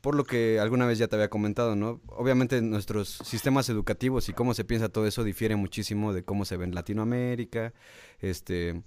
por 0.00 0.14
lo 0.14 0.24
que 0.24 0.58
alguna 0.58 0.86
vez 0.86 0.98
ya 0.98 1.08
te 1.08 1.16
había 1.16 1.30
comentado, 1.30 1.76
¿no? 1.76 2.00
Obviamente 2.08 2.60
nuestros 2.60 3.08
sistemas 3.08 3.68
educativos 3.68 4.28
y 4.28 4.32
cómo 4.32 4.54
se 4.54 4.64
piensa 4.64 4.88
todo 4.88 5.06
eso 5.06 5.22
difiere 5.22 5.54
muchísimo 5.54 6.12
de 6.12 6.24
cómo 6.24 6.44
se 6.44 6.56
ve 6.56 6.64
en 6.64 6.74
Latinoamérica, 6.74 7.72
este, 8.20 8.82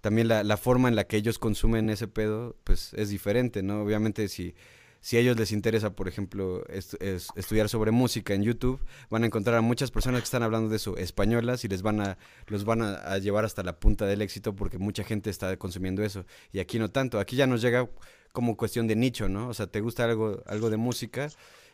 también 0.00 0.28
la, 0.28 0.44
la 0.44 0.56
forma 0.56 0.88
en 0.88 0.96
la 0.96 1.04
que 1.04 1.16
ellos 1.16 1.38
consumen 1.38 1.90
ese 1.90 2.06
pedo, 2.06 2.56
pues 2.64 2.92
es 2.94 3.08
diferente, 3.08 3.62
¿no? 3.62 3.82
Obviamente 3.82 4.28
si 4.28 4.54
si 5.00 5.16
a 5.16 5.20
ellos 5.20 5.36
les 5.38 5.52
interesa, 5.52 5.94
por 5.94 6.08
ejemplo, 6.08 6.64
estudiar 6.68 7.68
sobre 7.68 7.90
música 7.90 8.34
en 8.34 8.42
YouTube, 8.42 8.80
van 9.08 9.22
a 9.22 9.26
encontrar 9.26 9.56
a 9.56 9.60
muchas 9.62 9.90
personas 9.90 10.20
que 10.20 10.24
están 10.24 10.42
hablando 10.42 10.68
de 10.68 10.76
eso, 10.76 10.96
españolas, 10.98 11.64
y 11.64 11.68
les 11.68 11.82
van 11.82 12.00
a, 12.00 12.18
los 12.46 12.64
van 12.64 12.82
a, 12.82 13.18
llevar 13.18 13.44
hasta 13.44 13.62
la 13.62 13.80
punta 13.80 14.06
del 14.06 14.20
éxito 14.20 14.54
porque 14.54 14.78
mucha 14.78 15.02
gente 15.02 15.30
está 15.30 15.56
consumiendo 15.56 16.02
eso. 16.02 16.26
Y 16.52 16.58
aquí 16.58 16.78
no 16.78 16.90
tanto, 16.90 17.18
aquí 17.18 17.36
ya 17.36 17.46
nos 17.46 17.62
llega 17.62 17.88
como 18.32 18.56
cuestión 18.56 18.86
de 18.86 18.96
nicho, 18.96 19.28
¿no? 19.28 19.48
O 19.48 19.54
sea, 19.54 19.66
te 19.66 19.80
gusta 19.80 20.04
algo, 20.04 20.42
algo 20.46 20.68
de 20.70 20.76
música, 20.76 21.30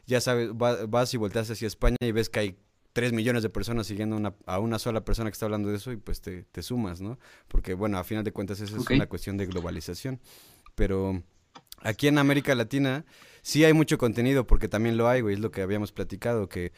ya 0.07 0.21
sabes, 0.21 0.51
vas 0.55 1.13
y 1.13 1.17
volteas 1.17 1.51
hacia 1.51 1.67
España 1.67 1.97
y 2.01 2.13
ves 2.13 2.31
que 2.31 2.39
hay 2.39 2.59
tres 2.93 3.13
millones 3.13 3.43
de 3.43 3.51
personas 3.51 3.87
siguiendo 3.89 4.35
a 4.47 4.59
una 4.59 4.79
sola 4.79 5.05
persona 5.05 5.29
que 5.29 5.35
está 5.35 5.45
hablando 5.45 5.69
de 5.69 5.77
eso 5.77 5.93
y 5.93 5.97
pues 5.97 6.23
te, 6.23 6.63
sumas, 6.63 7.01
¿no? 7.01 7.19
Porque 7.49 7.75
bueno, 7.75 7.99
a 7.99 8.05
final 8.05 8.25
de 8.25 8.33
cuentas 8.33 8.61
eso 8.61 8.79
es 8.79 8.89
una 8.89 9.07
cuestión 9.07 9.37
de 9.37 9.47
globalización. 9.47 10.21
Pero 10.75 11.23
aquí 11.83 12.09
en 12.09 12.19
América 12.19 12.55
Latina 12.55 13.05
sí 13.43 13.65
hay 13.65 13.73
mucho 13.73 13.99
contenido, 13.99 14.47
porque 14.47 14.69
también 14.69 14.97
lo 14.97 15.09
hay, 15.09 15.21
güey, 15.21 15.35
es 15.35 15.41
lo 15.41 15.51
que 15.51 15.63
habíamos 15.63 15.93
platicado, 15.93 16.49
que 16.49 16.73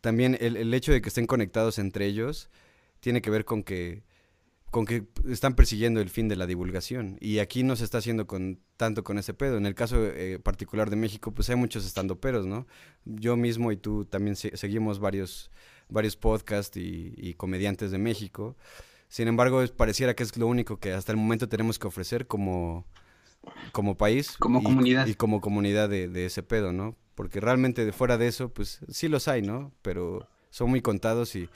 también 0.00 0.36
el, 0.40 0.72
hecho 0.74 0.92
de 0.92 1.00
que 1.00 1.08
estén 1.08 1.26
conectados 1.26 1.78
entre 1.78 2.06
ellos 2.06 2.50
tiene 3.00 3.22
que 3.22 3.30
ver 3.30 3.44
con 3.44 3.62
que 3.62 4.02
con 4.70 4.86
que 4.86 5.04
están 5.28 5.54
persiguiendo 5.54 6.00
el 6.00 6.10
fin 6.10 6.28
de 6.28 6.36
la 6.36 6.46
divulgación. 6.46 7.16
Y 7.20 7.40
aquí 7.40 7.64
no 7.64 7.74
se 7.74 7.82
está 7.82 7.98
haciendo 7.98 8.28
con 8.28 8.60
tanto 8.76 9.02
con 9.02 9.18
ese 9.18 9.34
pedo. 9.34 9.56
En 9.56 9.66
el 9.66 9.74
caso 9.74 9.96
eh, 10.06 10.38
particular 10.40 10.90
de 10.90 10.96
México, 10.96 11.32
pues 11.32 11.50
hay 11.50 11.56
muchos 11.56 11.84
estandoperos, 11.84 12.46
¿no? 12.46 12.68
Yo 13.04 13.36
mismo 13.36 13.72
y 13.72 13.76
tú 13.76 14.04
también 14.04 14.36
seguimos 14.36 15.00
varios, 15.00 15.50
varios 15.88 16.16
podcasts 16.16 16.76
y, 16.76 17.14
y, 17.16 17.34
comediantes 17.34 17.90
de 17.90 17.98
México. 17.98 18.56
Sin 19.08 19.26
embargo, 19.26 19.60
pareciera 19.76 20.14
que 20.14 20.22
es 20.22 20.36
lo 20.36 20.46
único 20.46 20.78
que 20.78 20.92
hasta 20.92 21.10
el 21.10 21.18
momento 21.18 21.48
tenemos 21.48 21.80
que 21.80 21.88
ofrecer 21.88 22.28
como, 22.28 22.86
como 23.72 23.96
país. 23.96 24.36
Como 24.38 24.60
y, 24.60 24.64
comunidad. 24.64 25.06
Y 25.06 25.14
como 25.14 25.40
comunidad 25.40 25.88
de, 25.88 26.26
ese 26.26 26.42
pedo, 26.42 26.72
¿no? 26.72 26.96
Porque 27.14 27.40
realmente 27.40 27.84
de 27.84 27.92
fuera 27.92 28.18
de 28.18 28.28
eso, 28.28 28.52
pues 28.52 28.80
sí 28.88 29.08
los 29.08 29.28
hay, 29.28 29.42
¿no? 29.42 29.72
Pero 29.82 30.28
son 30.50 30.70
muy 30.70 30.80
contados 30.80 31.34
y, 31.36 31.48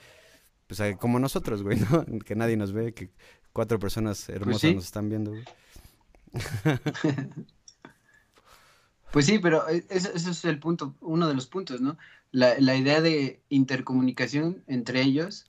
pues 0.67 0.81
como 0.99 1.19
nosotros, 1.19 1.63
güey, 1.63 1.79
¿no? 1.91 2.05
Que 2.19 2.35
nadie 2.35 2.57
nos 2.57 2.71
ve, 2.71 2.93
que 2.93 3.09
cuatro 3.53 3.79
personas 3.79 4.25
pues 4.25 4.35
hermosas 4.37 4.75
nos 4.75 4.85
están 4.85 5.09
viendo, 5.09 5.31
güey. 5.31 5.43
Pues 9.15 9.27
sí, 9.27 9.39
pero 9.39 9.65
e, 9.69 9.85
ese, 9.87 10.11
es 10.13 10.43
el 10.43 10.59
punto, 10.59 10.93
uno 10.99 11.29
de 11.29 11.33
los 11.33 11.47
puntos, 11.47 11.79
¿no? 11.79 11.97
La, 12.33 12.59
la, 12.59 12.75
idea 12.75 12.99
de 12.99 13.39
intercomunicación 13.47 14.61
entre 14.67 15.01
ellos 15.01 15.45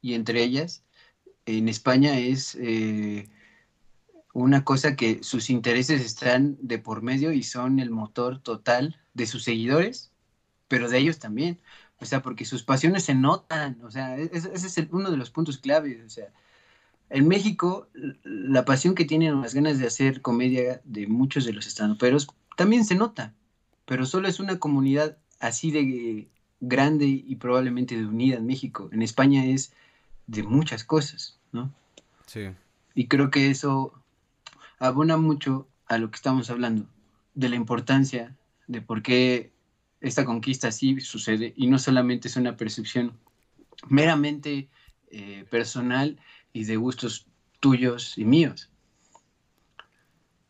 y 0.00 0.14
entre 0.14 0.40
ellas 0.44 0.84
en 1.46 1.68
España 1.68 2.16
es 2.16 2.54
eh, 2.60 3.28
una 4.42 4.64
cosa 4.64 4.96
que 4.96 5.22
sus 5.22 5.48
intereses 5.48 6.04
están 6.04 6.58
de 6.60 6.78
por 6.78 7.00
medio 7.00 7.32
y 7.32 7.42
son 7.42 7.80
el 7.80 7.90
motor 7.90 8.38
total 8.38 9.00
de 9.14 9.26
sus 9.26 9.44
seguidores, 9.44 10.10
pero 10.68 10.90
de 10.90 10.98
ellos 10.98 11.18
también. 11.18 11.58
O 12.00 12.04
sea, 12.04 12.20
porque 12.20 12.44
sus 12.44 12.62
pasiones 12.62 13.04
se 13.04 13.14
notan. 13.14 13.78
O 13.82 13.90
sea, 13.90 14.18
e-, 14.18 14.30
ese 14.32 14.66
es 14.66 14.88
uno 14.90 15.10
de 15.10 15.16
los 15.16 15.30
puntos 15.30 15.56
claves. 15.56 16.04
O 16.04 16.10
sea, 16.10 16.28
en 17.08 17.26
México, 17.26 17.88
la 18.24 18.66
pasión 18.66 18.94
que 18.94 19.06
tienen, 19.06 19.40
las 19.40 19.54
ganas 19.54 19.78
de 19.78 19.86
hacer 19.86 20.20
comedia 20.20 20.82
de 20.84 21.06
muchos 21.06 21.46
de 21.46 21.54
los 21.54 21.66
estandoperos, 21.66 22.28
también 22.58 22.84
se 22.84 22.94
nota. 22.94 23.32
Pero 23.86 24.04
solo 24.04 24.28
es 24.28 24.38
una 24.38 24.58
comunidad 24.58 25.16
así 25.40 25.70
de 25.70 26.28
grande 26.60 27.06
y 27.06 27.36
probablemente 27.36 27.96
de 27.96 28.04
unida 28.04 28.36
en 28.36 28.44
México. 28.44 28.90
En 28.92 29.00
España 29.00 29.46
es 29.46 29.72
de 30.26 30.42
muchas 30.42 30.84
cosas, 30.84 31.38
¿no? 31.52 31.72
Sí. 32.26 32.48
Y 32.94 33.08
creo 33.08 33.30
que 33.30 33.50
eso 33.50 33.94
abona 34.78 35.16
mucho 35.16 35.68
a 35.86 35.98
lo 35.98 36.10
que 36.10 36.16
estamos 36.16 36.50
hablando, 36.50 36.88
de 37.34 37.48
la 37.48 37.56
importancia 37.56 38.36
de 38.66 38.82
por 38.82 39.02
qué 39.02 39.52
esta 40.00 40.24
conquista 40.24 40.70
sí 40.72 41.00
sucede 41.00 41.52
y 41.56 41.66
no 41.66 41.78
solamente 41.78 42.28
es 42.28 42.36
una 42.36 42.56
percepción 42.56 43.18
meramente 43.88 44.68
eh, 45.10 45.44
personal 45.50 46.18
y 46.52 46.64
de 46.64 46.76
gustos 46.76 47.26
tuyos 47.60 48.18
y 48.18 48.24
míos. 48.24 48.70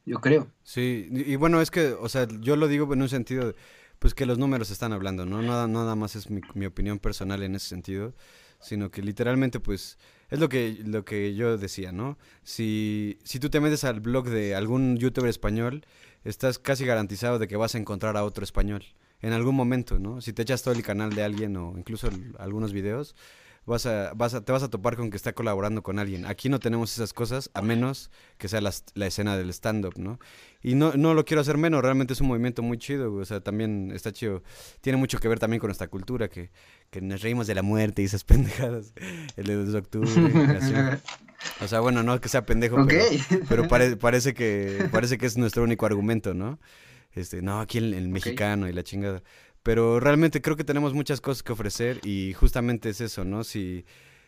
Yo 0.05 0.21
creo. 0.21 0.51
Sí, 0.63 1.09
y 1.11 1.35
bueno, 1.37 1.61
es 1.61 1.71
que, 1.71 1.89
o 1.89 2.09
sea, 2.09 2.29
yo 2.41 2.55
lo 2.55 2.69
digo 2.69 2.93
en 2.95 3.03
un 3.03 3.09
sentido, 3.09 3.55
pues 3.99 4.15
que 4.15 4.25
los 4.25 4.39
números 4.39 4.71
están 4.71 4.93
hablando, 4.93 5.27
¿no? 5.27 5.43
Nada, 5.43 5.67
nada 5.67 5.97
más 5.97 6.15
es 6.15 6.31
mi, 6.31 6.41
mi 6.55 6.67
opinión 6.67 7.01
personal 7.01 7.43
en 7.43 7.57
ese 7.57 7.69
sentido, 7.69 8.15
sino 8.61 8.91
que 8.91 9.03
literalmente, 9.03 9.59
pues, 9.59 9.99
es 10.31 10.39
lo 10.39 10.49
que, 10.49 10.79
lo 10.85 11.05
que 11.05 11.35
yo 11.35 11.57
decía, 11.59 11.93
¿no? 11.93 12.19
Si, 12.43 13.19
si 13.25 13.39
tú 13.39 13.51
te 13.51 13.61
metes 13.61 13.85
al 13.85 14.01
blog 14.01 14.29
de 14.29 14.55
algún 14.55 14.97
youtuber 14.97 15.31
español, 15.31 15.87
estás 16.25 16.59
casi 16.59 16.85
garantizado 16.85 17.39
de 17.39 17.49
que 17.49 17.57
vas 17.57 17.75
a 17.75 17.79
encontrar 17.79 18.17
a 18.17 18.25
otro 18.25 18.45
español 18.45 18.85
en 19.21 19.33
algún 19.33 19.55
momento, 19.55 19.99
¿no? 19.99 20.21
Si 20.21 20.33
te 20.33 20.43
echas 20.43 20.63
todo 20.63 20.75
el 20.75 20.83
canal 20.83 21.15
de 21.15 21.23
alguien 21.23 21.57
o 21.57 21.75
incluso 21.77 22.09
algunos 22.39 22.73
videos, 22.73 23.15
vas 23.67 23.85
a, 23.87 24.13
vas 24.15 24.35
a, 24.35 24.45
te 24.45 24.53
vas 24.53 24.63
a 24.63 24.71
topar 24.71 24.97
con 24.97 25.11
que 25.11 25.17
está 25.17 25.33
colaborando 25.33 25.83
con 25.83 25.99
alguien. 25.99 26.25
Aquí 26.27 26.49
no 26.49 26.61
tenemos 26.61 26.93
esas 26.93 27.13
cosas, 27.13 27.51
a 27.55 27.63
menos 27.63 28.11
que 28.39 28.49
sea 28.49 28.61
la, 28.61 28.73
la 28.95 29.07
escena 29.07 29.37
del 29.37 29.51
stand-up, 29.51 29.95
¿no? 29.99 30.19
Y 30.63 30.75
no, 30.75 30.93
no 30.95 31.15
lo 31.15 31.25
quiero 31.25 31.41
hacer 31.41 31.59
menos, 31.59 31.83
realmente 31.83 32.13
es 32.13 32.21
un 32.21 32.29
movimiento 32.29 32.63
muy 32.63 32.79
chido, 32.79 33.13
o 33.13 33.25
sea, 33.25 33.41
también 33.41 33.91
está 33.93 34.13
chido. 34.13 34.43
Tiene 34.81 34.99
mucho 34.99 35.19
que 35.19 35.29
ver 35.29 35.39
también 35.39 35.61
con 35.61 35.69
nuestra 35.69 35.89
cultura, 35.89 36.29
que, 36.29 36.51
que 36.91 37.01
nos 37.01 37.23
reímos 37.23 37.47
de 37.47 37.55
la 37.55 37.63
muerte 37.63 38.03
y 38.03 38.05
esas 38.07 38.25
pendejadas. 38.25 38.93
El 39.37 39.47
de 39.47 39.55
2 39.55 39.73
de 39.73 39.79
octubre. 39.79 40.11
O 41.61 41.69
sea, 41.69 41.81
bueno, 41.81 42.03
no 42.03 42.21
que 42.21 42.29
sea 42.29 42.45
pendejo, 42.45 42.87
pero, 43.49 43.69
parece, 44.01 44.35
que, 44.35 44.89
parece 44.91 45.19
que 45.19 45.27
es 45.27 45.37
nuestro 45.37 45.63
único 45.63 45.87
argumento, 45.87 46.35
¿no? 46.35 46.59
Este, 47.13 47.41
no, 47.41 47.61
aquí 47.61 47.79
el, 47.79 47.95
el 47.95 48.09
mexicano 48.09 48.69
y 48.69 48.73
la 48.73 48.83
chingada. 48.83 49.23
Pero 49.63 50.01
realmente 50.01 50.41
creo 50.41 50.57
que 50.57 50.65
tenemos 50.65 50.95
muchas 50.95 51.21
cosas 51.21 51.43
que 51.43 51.53
ofrecer 51.53 52.01
y 52.05 52.33
justamente 52.35 52.89
es 52.89 53.01
eso, 53.01 53.25
¿no? 53.25 53.45
Si, 53.45 53.85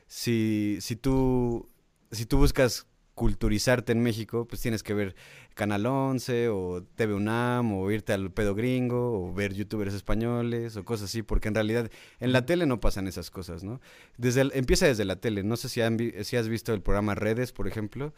si, 0.09 0.78
si, 0.80 0.97
tú, 0.97 1.68
si 2.10 2.26
tú 2.26 2.39
buscas 2.39 2.88
culturizarte 3.18 3.90
en 3.90 4.00
México, 4.00 4.46
pues 4.46 4.62
tienes 4.62 4.84
que 4.84 4.94
ver 4.94 5.16
Canal 5.54 5.86
11 5.86 6.50
o 6.50 6.84
TV 6.94 7.14
UNAM 7.14 7.72
o 7.72 7.90
irte 7.90 8.12
al 8.12 8.30
pedo 8.30 8.54
gringo 8.54 9.24
o 9.24 9.34
ver 9.34 9.54
youtubers 9.54 9.92
españoles 9.92 10.76
o 10.76 10.84
cosas 10.84 11.06
así, 11.06 11.24
porque 11.24 11.48
en 11.48 11.56
realidad 11.56 11.90
en 12.20 12.32
la 12.32 12.46
tele 12.46 12.64
no 12.64 12.78
pasan 12.78 13.08
esas 13.08 13.32
cosas, 13.32 13.64
¿no? 13.64 13.80
Desde 14.18 14.42
empieza 14.56 14.86
desde 14.86 15.04
la 15.04 15.16
tele, 15.16 15.42
no 15.42 15.56
sé 15.56 15.68
si, 15.68 15.80
han, 15.80 15.98
si 16.22 16.36
has 16.36 16.48
visto 16.48 16.72
el 16.72 16.80
programa 16.80 17.16
Redes, 17.16 17.50
por 17.50 17.66
ejemplo, 17.66 18.14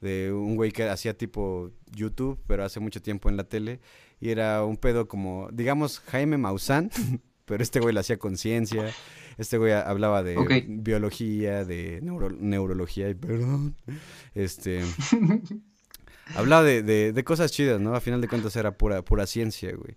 de 0.00 0.32
un 0.32 0.54
güey 0.54 0.70
que 0.70 0.84
hacía 0.84 1.18
tipo 1.18 1.72
YouTube, 1.90 2.38
pero 2.46 2.64
hace 2.64 2.78
mucho 2.78 3.02
tiempo 3.02 3.28
en 3.28 3.36
la 3.36 3.48
tele, 3.48 3.80
y 4.20 4.30
era 4.30 4.62
un 4.64 4.76
pedo 4.76 5.08
como, 5.08 5.48
digamos, 5.52 5.98
Jaime 5.98 6.38
Maussan, 6.38 6.92
pero 7.44 7.62
este 7.62 7.80
güey 7.80 7.94
lo 7.94 8.00
hacía 8.00 8.18
conciencia, 8.18 8.92
este 9.38 9.58
güey 9.58 9.72
hablaba 9.72 10.22
de 10.22 10.64
biología, 10.68 11.64
de 11.64 12.00
neurología, 12.02 13.08
y 13.08 13.14
perdón, 13.14 13.76
este... 14.34 14.82
hablaba 16.34 16.62
de, 16.62 16.82
de, 17.12 17.24
cosas 17.24 17.52
chidas, 17.52 17.80
¿no? 17.80 17.94
A 17.94 18.00
final 18.00 18.20
de 18.20 18.28
cuentas 18.28 18.56
era 18.56 18.76
pura, 18.76 19.02
pura 19.02 19.26
ciencia, 19.26 19.74
güey. 19.74 19.96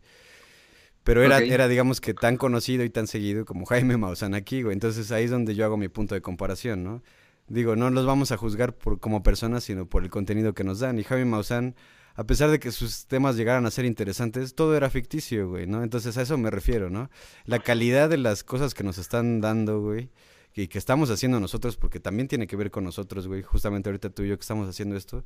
Pero 1.03 1.23
era, 1.23 1.39
era, 1.39 1.69
digamos 1.69 2.01
que 2.01 2.13
tan 2.13 2.35
conocido 2.35 2.83
y 2.83 2.89
tan 2.89 3.07
seguido 3.07 3.45
como 3.45 3.65
Jaime 3.65 3.95
Maussan 3.95 4.33
aquí, 4.33 4.61
güey. 4.61 4.73
Entonces 4.73 5.09
ahí 5.13 5.23
es 5.23 5.31
donde 5.31 5.55
yo 5.55 5.63
hago 5.63 5.77
mi 5.77 5.87
punto 5.87 6.15
de 6.15 6.21
comparación, 6.21 6.83
¿no? 6.83 7.01
Digo, 7.47 7.77
no 7.77 7.89
los 7.89 8.05
vamos 8.05 8.33
a 8.33 8.37
juzgar 8.37 8.75
por, 8.75 8.99
como 8.99 9.23
personas, 9.23 9.63
sino 9.63 9.85
por 9.85 10.03
el 10.03 10.09
contenido 10.09 10.53
que 10.53 10.65
nos 10.65 10.79
dan. 10.79 10.99
Y 10.99 11.05
Jaime 11.05 11.23
Maussan 11.23 11.75
a 12.17 12.23
pesar 12.23 12.49
de 12.49 12.59
que 12.59 12.71
sus 12.71 13.05
temas 13.05 13.37
llegaran 13.37 13.67
a 13.67 13.71
ser 13.71 13.85
interesantes, 13.85 14.55
todo 14.55 14.75
era 14.75 14.89
ficticio, 14.89 15.49
güey, 15.49 15.67
¿no? 15.67 15.83
Entonces 15.83 16.17
a 16.17 16.23
eso 16.23 16.35
me 16.35 16.49
refiero, 16.49 16.89
¿no? 16.89 17.11
La 17.45 17.59
calidad 17.59 18.09
de 18.09 18.17
las 18.17 18.43
cosas 18.43 18.73
que 18.73 18.83
nos 18.83 18.97
están 18.97 19.39
dando, 19.39 19.79
güey, 19.81 20.09
y 20.55 20.67
que 20.67 20.79
estamos 20.79 21.11
haciendo 21.11 21.39
nosotros, 21.39 21.77
porque 21.77 21.99
también 21.99 22.27
tiene 22.27 22.47
que 22.47 22.55
ver 22.55 22.71
con 22.71 22.83
nosotros, 22.83 23.27
güey, 23.27 23.43
justamente 23.43 23.89
ahorita 23.89 24.09
tú 24.09 24.23
y 24.23 24.29
yo 24.29 24.37
que 24.37 24.41
estamos 24.41 24.67
haciendo 24.67 24.95
esto, 24.95 25.23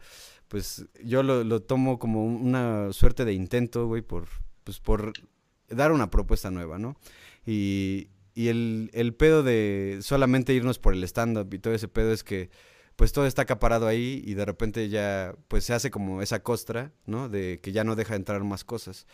pues 0.50 0.86
yo 1.02 1.24
lo, 1.24 1.62
tomo 1.62 1.98
como 1.98 2.26
una 2.26 2.92
suerte 2.92 3.24
de 3.24 3.32
intento, 3.32 3.88
güey, 3.88 4.02
por, 4.02 4.28
pues 4.66 4.82
por 4.82 5.14
dar 5.70 5.94
una 5.94 6.12
propuesta 6.12 6.52
nueva, 6.52 6.78
¿no? 6.78 6.98
Y, 7.46 8.10
y 8.34 8.50
el, 8.50 8.90
el 8.92 9.14
pedo 9.14 9.44
de 9.44 10.00
solamente 10.02 10.54
irnos 10.54 10.78
por 10.78 10.94
el 10.94 11.06
stand-up 11.06 11.54
y 11.54 11.60
todo 11.60 11.74
ese 11.74 11.88
pedo 11.88 12.12
es 12.12 12.26
que 12.26 12.50
pues 13.02 13.14
todo 13.14 13.26
está 13.26 13.42
acaparado 13.42 13.88
ahí 13.88 14.22
y 14.28 14.36
de 14.36 14.46
repente 14.46 14.88
ya 14.88 15.34
pues 15.48 15.64
se 15.64 15.74
hace 15.74 15.90
como 15.90 16.22
esa 16.22 16.44
costra, 16.44 16.92
¿no? 17.08 17.30
De 17.30 17.60
que 17.60 17.72
ya 17.72 17.84
no 17.84 17.96
deja 17.96 18.14
entrar 18.14 18.44
más 18.44 18.64
cosas. 18.64 19.08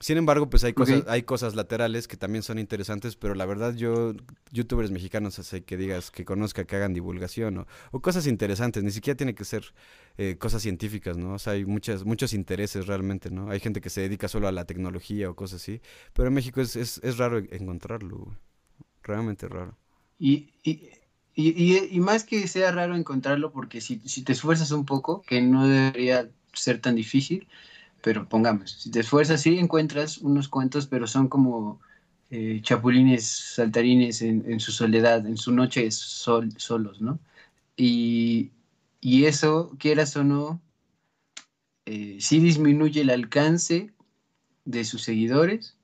Sin 0.00 0.18
embargo, 0.18 0.50
pues 0.50 0.64
hay 0.64 0.72
cosas, 0.72 1.04
hay 1.06 1.22
cosas 1.22 1.54
laterales 1.54 2.08
que 2.08 2.16
también 2.16 2.42
son 2.42 2.58
interesantes, 2.58 3.14
pero 3.14 3.36
la 3.36 3.46
verdad 3.46 3.76
yo, 3.76 4.12
youtubers 4.50 4.90
mexicanos, 4.90 5.38
hace 5.38 5.62
que 5.62 5.76
digas, 5.76 6.10
que 6.10 6.24
conozca, 6.24 6.64
que 6.64 6.74
hagan 6.74 6.94
divulgación 6.94 7.58
o, 7.58 7.66
o 7.92 8.02
cosas 8.02 8.26
interesantes, 8.26 8.82
ni 8.82 8.90
siquiera 8.90 9.16
tiene 9.16 9.36
que 9.36 9.44
ser 9.44 9.72
eh, 10.18 10.36
cosas 10.36 10.62
científicas, 10.62 11.16
¿no? 11.16 11.34
O 11.34 11.38
sea, 11.38 11.52
hay 11.52 11.64
muchas, 11.64 12.04
muchos 12.04 12.32
intereses 12.32 12.88
realmente, 12.88 13.30
¿no? 13.30 13.52
Hay 13.52 13.60
gente 13.60 13.80
que 13.80 13.88
se 13.88 14.00
dedica 14.00 14.26
solo 14.26 14.48
a 14.48 14.52
la 14.52 14.64
tecnología 14.64 15.30
o 15.30 15.36
cosas 15.36 15.62
así, 15.62 15.80
pero 16.12 16.26
en 16.26 16.34
México 16.34 16.60
es, 16.60 16.74
es, 16.74 16.98
es 17.04 17.18
raro 17.18 17.38
encontrarlo, 17.38 18.36
realmente 19.04 19.46
raro. 19.46 19.78
Y, 20.18 20.54
y 20.64 20.88
y, 21.38 22.00
más 22.00 22.24
que 22.24 22.48
sea 22.48 22.72
raro 22.72 22.96
encontrarlo, 22.96 23.52
porque 23.52 23.82
si, 23.82 23.98
te 23.98 24.32
esfuerzas 24.32 24.70
un 24.70 24.86
poco, 24.86 25.20
que 25.22 25.42
no 25.42 25.68
debería 25.68 26.30
ser 26.54 26.80
tan 26.80 26.94
difícil, 26.96 27.46
pero 28.02 28.28
pongamos, 28.28 28.70
si 28.72 28.90
te 28.90 29.00
esfuerzas, 29.00 29.42
sí 29.42 29.58
encuentras 29.58 30.18
unos 30.18 30.48
cuentos, 30.48 30.86
pero 30.86 31.06
son 31.06 31.28
como 31.28 31.80
eh, 32.30 32.60
chapulines 32.62 33.26
saltarines 33.26 34.22
en, 34.22 34.60
su 34.60 34.72
soledad, 34.72 35.26
en 35.26 35.36
su 35.36 35.52
noche 35.52 35.90
sol, 35.90 36.52
solos, 36.56 37.02
¿no? 37.02 37.18
Y, 37.76 38.52
eso, 39.02 39.72
quieras 39.78 40.16
o 40.16 40.24
no, 40.24 40.60
eh, 41.84 42.16
sí 42.20 42.40
disminuye 42.40 43.02
el 43.02 43.10
alcance 43.10 43.92
de 44.64 44.84
sus 44.84 45.02
seguidores 45.02 45.76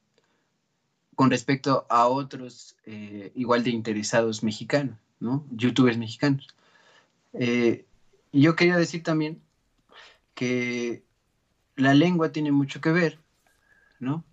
con 1.15 1.31
respecto 1.31 1.87
a 1.89 2.09
otros 2.09 2.77
eh, 2.85 3.33
igual 3.35 3.63
de 3.65 3.71
interesados 3.71 4.43
mexicanos. 4.43 4.97
¿No? 5.23 5.47
Youtubers 5.53 5.97
mexicanos. 5.97 6.49
Eh, 7.33 7.85
yo 8.33 8.57
quería 8.57 8.77
decir 8.77 9.03
también 9.03 9.41
que 10.35 11.03
la 11.77 11.95
lengua 11.95 12.33
tiene 12.33 12.51
mucho 12.51 12.81
que 12.81 12.91
ver, 12.91 13.19
¿no? 14.01 14.25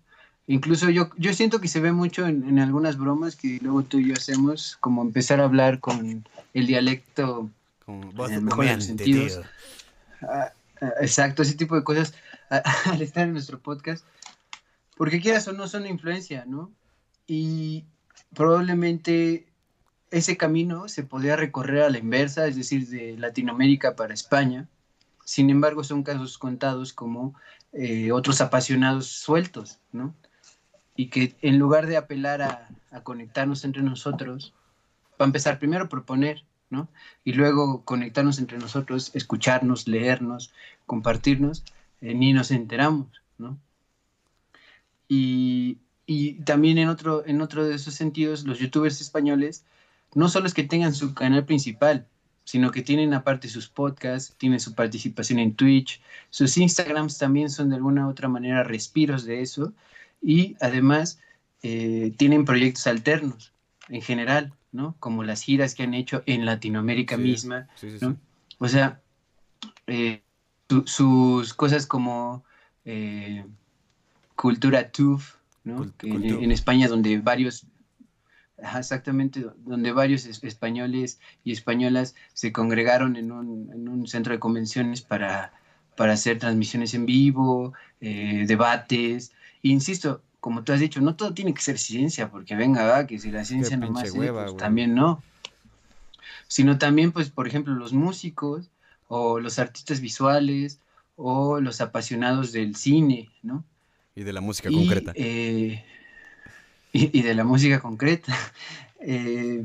Incluso 0.48 0.90
yo, 0.90 1.10
yo 1.16 1.32
siento 1.32 1.60
que 1.60 1.68
se 1.68 1.78
ve 1.78 1.92
mucho 1.92 2.26
en, 2.26 2.58
algunas 2.58 2.98
bromas 2.98 3.36
que 3.36 3.60
luego 3.62 3.84
tú 3.84 4.00
y 4.00 4.08
yo 4.08 4.14
hacemos, 4.14 4.76
como 4.80 5.02
empezar 5.02 5.40
a 5.40 5.44
hablar 5.44 5.78
con 5.78 6.24
el 6.54 6.66
dialecto 6.66 7.48
con 7.86 8.12
voz 8.12 8.32
en 8.32 8.82
sentidos. 8.82 9.40
Ah, 10.22 10.52
ah, 10.80 10.92
exacto, 11.00 11.42
ese 11.42 11.54
tipo 11.54 11.76
de 11.76 11.84
cosas 11.84 12.14
al 12.86 13.00
estar 13.00 13.28
en 13.28 13.32
nuestro 13.32 13.60
podcast. 13.60 14.04
Porque 14.96 15.20
quieras 15.20 15.46
o 15.46 15.52
no 15.52 15.68
son 15.68 15.86
influencia, 15.86 16.44
¿no? 16.46 16.72
Y 17.28 17.84
probablemente 18.34 19.46
ese 20.10 20.36
camino 20.36 20.88
se 20.88 21.04
podía 21.04 21.36
recorrer 21.36 21.82
a 21.82 21.90
la 21.90 21.98
inversa, 21.98 22.46
es 22.46 22.56
decir, 22.56 22.88
de 22.88 23.16
Latinoamérica 23.16 23.94
para 23.94 24.14
España. 24.14 24.68
Sin 25.24 25.50
embargo, 25.50 25.84
son 25.84 26.02
casos 26.02 26.38
contados 26.38 26.92
como 26.92 27.34
eh, 27.72 28.10
otros 28.10 28.40
apasionados 28.40 29.06
sueltos, 29.06 29.78
¿no? 29.92 30.14
Y 30.96 31.06
que 31.06 31.36
en 31.42 31.58
lugar 31.58 31.86
de 31.86 31.96
apelar 31.96 32.42
a, 32.42 32.68
conectarnos 33.04 33.64
entre 33.64 33.82
nosotros, 33.82 34.52
va 35.12 35.24
a 35.24 35.30
empezar 35.30 35.60
primero 35.60 35.84
a 35.84 35.88
proponer, 35.88 36.42
¿no? 36.70 36.88
Y 37.22 37.34
luego 37.34 37.84
conectarnos 37.84 38.40
entre 38.40 38.58
nosotros, 38.58 39.12
escucharnos, 39.14 39.86
leernos, 39.86 40.52
compartirnos, 40.86 41.62
eh, 42.00 42.14
ni 42.14 42.32
nos 42.32 42.50
enteramos, 42.50 43.22
¿no? 43.38 43.56
Y, 45.06 45.78
y, 46.04 46.42
también 46.42 46.78
en 46.78 46.88
otro, 46.88 47.24
en 47.24 47.40
otro 47.40 47.64
de 47.64 47.76
esos 47.76 47.94
sentidos, 47.94 48.44
los 48.44 48.58
youtubers 48.58 49.00
españoles 49.00 49.64
no 50.14 50.28
solo 50.28 50.46
es 50.46 50.54
que 50.54 50.64
tengan 50.64 50.94
su 50.94 51.14
canal 51.14 51.44
principal, 51.44 52.06
sino 52.44 52.70
que 52.70 52.82
tienen 52.82 53.14
aparte 53.14 53.48
sus 53.48 53.68
podcasts, 53.68 54.34
tienen 54.36 54.60
su 54.60 54.74
participación 54.74 55.38
en 55.38 55.54
Twitch, 55.54 56.00
sus 56.30 56.56
Instagrams 56.56 57.18
también 57.18 57.50
son 57.50 57.70
de 57.70 57.76
alguna 57.76 58.06
u 58.06 58.10
otra 58.10 58.28
manera 58.28 58.64
respiros 58.64 59.24
de 59.24 59.40
eso 59.40 59.72
y 60.20 60.56
además 60.60 61.20
eh, 61.62 62.12
tienen 62.16 62.44
proyectos 62.44 62.86
alternos 62.86 63.52
en 63.88 64.02
general, 64.02 64.52
¿no? 64.72 64.96
Como 64.98 65.24
las 65.24 65.42
giras 65.42 65.74
que 65.74 65.82
han 65.82 65.94
hecho 65.94 66.22
en 66.26 66.44
Latinoamérica 66.44 67.16
misma, 67.16 67.68
¿no? 68.00 68.16
O 68.58 68.68
sea, 68.68 69.00
eh, 69.86 70.22
sus 70.84 71.54
cosas 71.54 71.86
como 71.86 72.44
eh, 72.84 73.44
Cultura 74.36 74.90
TUF, 74.90 75.34
¿no? 75.64 75.92
En, 76.02 76.52
España 76.52 76.88
donde 76.88 77.18
varios, 77.18 77.66
exactamente, 78.78 79.44
donde 79.64 79.92
varios 79.92 80.26
españoles 80.26 81.20
y 81.44 81.52
españolas 81.52 82.14
se 82.32 82.52
congregaron 82.52 83.16
en 83.16 83.32
un, 83.32 84.06
centro 84.06 84.32
de 84.32 84.38
convenciones 84.38 85.02
para, 85.02 85.52
para 85.96 86.14
hacer 86.14 86.38
transmisiones 86.38 86.94
en 86.94 87.06
vivo, 87.06 87.72
eh, 88.00 88.44
debates. 88.46 89.32
insisto, 89.62 90.22
como 90.40 90.64
tú 90.64 90.72
has 90.72 90.80
dicho, 90.80 91.00
no 91.00 91.16
todo 91.16 91.34
tiene 91.34 91.54
que 91.54 91.60
ser 91.60 91.78
ciencia, 91.78 92.30
porque 92.30 92.56
venga, 92.56 93.06
que 93.06 93.18
si 93.18 93.30
la 93.30 93.44
ciencia 93.44 93.76
no 93.76 93.90
más, 93.90 94.10
pues 94.10 94.56
también 94.56 94.94
no. 94.94 95.22
Sino 96.48 96.78
también, 96.78 97.12
pues, 97.12 97.30
por 97.30 97.46
ejemplo, 97.46 97.74
los 97.74 97.92
músicos 97.92 98.70
o 99.06 99.38
los 99.38 99.58
artistas 99.58 100.00
visuales 100.00 100.80
o 101.16 101.60
los 101.60 101.80
apasionados 101.80 102.52
del 102.52 102.74
cine, 102.76 103.28
¿no? 103.42 103.64
Y 104.14 104.22
de 104.22 104.32
la 104.32 104.40
música 104.40 104.70
concreta. 104.70 105.12
Eh, 105.14 105.84
y, 106.92 107.22
de 107.22 107.34
la 107.34 107.44
música 107.44 107.80
concreta. 107.80 108.36
Eh, 109.02 109.64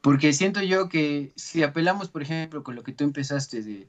porque 0.00 0.32
siento 0.32 0.62
yo 0.62 0.88
que 0.88 1.32
si 1.36 1.62
apelamos, 1.62 2.08
por 2.08 2.22
ejemplo, 2.22 2.62
con 2.62 2.74
lo 2.74 2.82
que 2.82 2.92
tú 2.92 3.04
empezaste 3.04 3.62
de 3.62 3.86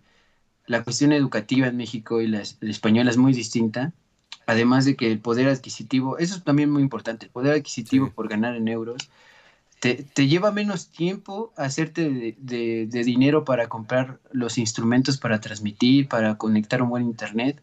la 0.68 0.84
cuestión 0.84 1.14
educativa 1.14 1.68
en 1.68 1.78
México 1.78 2.20
y 2.20 2.28
la, 2.28 2.42
española 2.42 3.12
es 3.12 3.16
muy 3.16 3.32
distinta, 3.32 3.94
además 4.46 4.84
de 4.84 4.98
que 4.98 5.10
el 5.10 5.20
poder 5.20 5.48
adquisitivo, 5.48 6.18
eso 6.18 6.36
es 6.36 6.44
también 6.44 6.70
muy 6.70 6.82
importante, 6.82 7.28
el 7.28 7.32
poder 7.32 7.54
adquisitivo 7.54 8.12
por 8.12 8.28
ganar 8.28 8.58
en 8.58 8.68
euros, 8.68 9.10
te, 9.80 10.28
lleva 10.28 10.52
menos 10.52 10.90
tiempo 10.90 11.54
hacerte 11.58 12.10
de, 12.10 12.88
de, 12.88 13.04
dinero 13.04 13.46
para 13.46 13.68
comprar 13.68 14.20
los 14.32 14.58
instrumentos 14.58 15.18
para 15.18 15.40
transmitir, 15.40 16.08
para 16.08 16.38
conectar 16.38 16.82
un 16.82 16.90
buen 16.90 17.06
internet, 17.06 17.62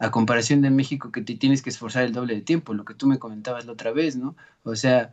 a 0.00 0.10
comparación 0.10 0.62
de 0.62 0.70
México 0.70 1.12
que 1.12 1.20
te 1.20 1.36
tienes 1.36 1.60
que 1.60 1.68
esforzar 1.68 2.04
el 2.04 2.12
doble 2.12 2.34
de 2.34 2.40
tiempo, 2.40 2.72
lo 2.72 2.86
que 2.86 2.94
tú 2.94 3.06
me 3.06 3.18
comentabas 3.18 3.66
la 3.66 3.72
otra 3.72 3.92
vez, 3.92 4.16
¿no? 4.16 4.34
O 4.62 4.74
sea, 4.74 5.12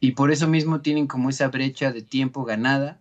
y 0.00 0.12
por 0.12 0.32
eso 0.32 0.48
mismo 0.48 0.80
tienen 0.80 1.06
como 1.06 1.28
esa 1.28 1.48
brecha 1.48 1.92
de 1.92 2.00
tiempo 2.00 2.44
ganada 2.44 2.98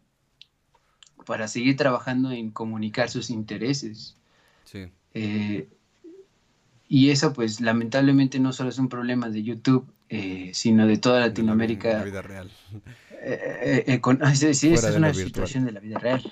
para 1.25 1.47
seguir 1.47 1.77
trabajando 1.77 2.31
en 2.31 2.51
comunicar 2.51 3.09
sus 3.09 3.29
intereses. 3.29 4.17
Sí. 4.65 4.91
Eh, 5.13 5.69
y 6.89 7.09
eso 7.11 7.31
pues 7.31 7.61
lamentablemente 7.61 8.37
no 8.37 8.51
solo 8.51 8.69
es 8.69 8.77
un 8.77 8.89
problema 8.89 9.29
de 9.29 9.41
YouTube, 9.41 9.87
eh, 10.09 10.51
sino 10.53 10.85
de 10.85 10.97
toda 10.97 11.21
Latinoamérica. 11.21 11.93
la 11.93 12.03
vida 12.03 12.21
real. 12.21 12.51
Eh, 13.23 14.01
ah, 14.21 14.33
sí, 14.35 14.51
sí 14.55 14.73
esa 14.73 14.89
es 14.89 14.95
una 14.95 15.13
situación 15.13 15.63
de 15.63 15.73
la 15.73 15.79
vida 15.79 15.99
real. 15.99 16.23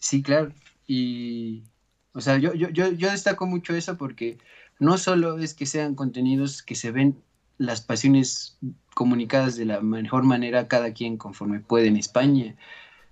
Sí, 0.00 0.20
claro. 0.20 0.52
Y, 0.88 1.62
o 2.12 2.20
sea, 2.20 2.38
yo, 2.38 2.54
yo, 2.54 2.68
yo, 2.70 3.10
destaco 3.10 3.46
mucho 3.46 3.74
eso 3.74 3.96
porque 3.96 4.38
no 4.78 4.98
solo 4.98 5.38
es 5.38 5.54
que 5.54 5.66
sean 5.66 5.94
contenidos 5.94 6.62
que 6.62 6.74
se 6.74 6.90
ven 6.90 7.22
las 7.58 7.80
pasiones 7.80 8.58
comunicadas 8.94 9.56
de 9.56 9.66
la 9.66 9.80
mejor 9.80 10.24
manera 10.24 10.66
cada 10.66 10.92
quien 10.92 11.16
conforme 11.16 11.60
puede 11.60 11.86
en 11.86 11.96
España, 11.96 12.56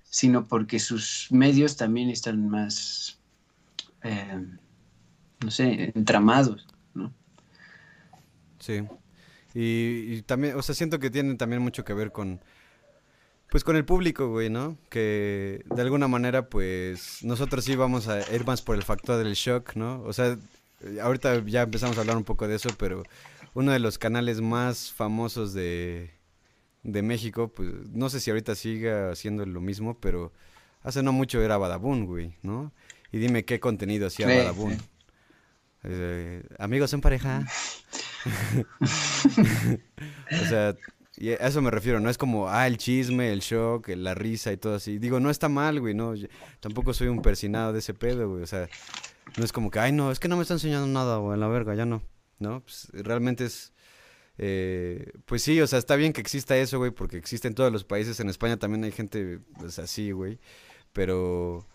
sino 0.03 0.49
porque 0.49 0.79
sus 0.79 1.29
medios 1.31 1.77
también 1.77 2.11
están 2.11 2.49
más, 2.49 3.21
eh, 4.03 4.45
no 5.45 5.51
sé, 5.51 5.93
entramados, 5.95 6.67
¿no? 6.95 7.13
Sí. 8.59 8.83
Y, 9.55 10.15
y, 10.15 10.23
también, 10.23 10.57
o 10.57 10.63
sea, 10.63 10.75
siento 10.75 10.99
que 10.99 11.11
tienen 11.11 11.39
también 11.39 11.63
mucho 11.63 11.85
que 11.85 11.95
ver 11.95 12.11
con, 12.11 12.41
pues 13.51 13.65
con 13.65 13.77
el 13.77 13.85
público, 13.85 14.29
güey, 14.29 14.51
¿no? 14.51 14.77
Que 14.91 15.65
de 15.75 15.83
alguna 15.83 16.07
manera, 16.07 16.49
pues 16.49 17.25
nosotros 17.25 17.65
sí 17.65 17.77
vamos 17.77 18.09
a 18.09 18.21
ir 18.35 18.45
más 18.45 18.61
por 18.61 18.77
el 18.77 18.83
factor 18.83 19.23
del 19.23 19.35
shock, 19.35 19.75
¿no? 19.75 20.03
O 20.03 20.13
sea, 20.13 20.39
ahorita 21.03 21.43
ya 21.47 21.63
empezamos 21.63 21.97
a 21.97 22.03
hablar 22.03 22.17
un 22.17 22.25
poco 22.25 22.47
de 22.47 22.57
eso, 22.57 22.69
pero 22.79 23.03
uno 23.55 23.73
de 23.73 23.79
los 23.79 23.99
canales 23.99 24.43
más 24.43 24.93
famosos 24.93 25.55
de, 25.55 26.11
de 26.83 27.03
México, 27.03 27.49
pues 27.49 27.71
no 27.93 28.11
sé 28.11 28.21
si 28.21 28.31
ahorita 28.31 28.55
siga 28.55 29.11
haciendo 29.11 29.47
lo 29.47 29.61
mismo, 29.61 29.99
pero 29.99 30.33
hace 30.83 31.03
no 31.03 31.13
mucho 31.13 31.43
era 31.43 31.57
Badabun, 31.57 32.05
güey, 32.05 32.35
¿no? 32.43 32.73
Y 33.13 33.19
dime 33.19 33.47
qué 33.47 33.61
contenido 33.61 34.09
hacía 34.09 34.27
Badabun. 34.27 34.77
Eh, 35.85 36.43
amigos 36.59 36.93
en 36.93 37.01
pareja. 37.01 37.47
o 40.43 40.45
sea, 40.49 40.77
y 41.21 41.31
a 41.31 41.35
eso 41.35 41.61
me 41.61 41.71
refiero, 41.73 41.99
no 41.99 42.09
es 42.11 42.17
como, 42.17 42.49
ah, 42.49 42.67
el 42.69 42.79
chisme, 42.79 43.33
el 43.33 43.41
shock, 43.41 43.89
la 43.89 44.15
risa 44.15 44.53
y 44.53 44.57
todo 44.57 44.77
así. 44.77 44.99
Digo, 44.99 45.19
no 45.19 45.31
está 45.31 45.49
mal, 45.49 45.81
güey, 45.81 45.93
no. 45.93 46.15
tampoco 46.61 46.95
soy 46.95 47.09
un 47.09 47.23
persinado 47.23 47.73
de 47.73 47.81
ese 47.81 47.93
pedo, 47.93 48.29
güey. 48.31 48.43
O 48.43 48.47
sea, 48.47 48.69
no 49.37 49.45
es 49.45 49.53
como 49.53 49.71
que, 49.71 49.81
ay, 49.81 49.91
no, 49.91 50.13
es 50.13 50.21
que 50.21 50.29
no 50.29 50.37
me 50.37 50.43
está 50.43 50.55
enseñando 50.55 50.87
nada, 50.87 51.17
güey, 51.17 51.35
en 51.35 51.41
la 51.41 51.49
verga, 51.49 51.75
ya 51.75 51.87
no. 51.87 52.03
¿No? 52.39 52.61
Pues, 52.61 52.89
realmente 52.93 53.47
es. 53.47 53.73
Eh, 54.41 55.11
pues 55.27 55.43
sí, 55.43 55.61
o 55.61 55.67
sea, 55.67 55.81
está 55.81 55.97
bien 55.97 56.13
que 56.13 56.21
exista 56.21 56.57
eso, 56.57 56.79
güey, 56.79 56.93
porque 56.93 57.17
existe 57.17 57.49
en 57.49 57.55
todos 57.55 57.73
los 57.73 57.83
países. 57.85 58.21
En 58.21 58.29
España 58.29 58.57
también 58.57 58.85
hay 58.85 58.93
gente 58.93 59.41
pues, 59.59 59.81
así, 59.81 60.13
güey. 60.13 60.39
Pero. 60.93 61.67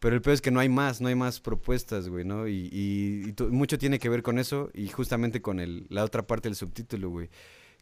Pero 0.00 0.16
el 0.16 0.22
peor 0.22 0.34
es 0.34 0.42
que 0.42 0.50
no 0.50 0.60
hay 0.60 0.68
más, 0.68 1.00
no 1.00 1.08
hay 1.08 1.14
más 1.14 1.40
propuestas, 1.40 2.08
güey, 2.08 2.24
¿no? 2.24 2.48
Y, 2.48 2.68
y, 2.72 3.42
mucho 3.50 3.78
tiene 3.78 3.98
que 3.98 4.10
ver 4.10 4.22
con 4.22 4.38
eso 4.38 4.70
y 4.74 4.88
justamente 4.88 5.40
con 5.40 5.60
el, 5.60 5.86
la 5.88 6.04
otra 6.04 6.26
parte 6.26 6.48
del 6.48 6.56
subtítulo, 6.56 7.08
güey 7.08 7.30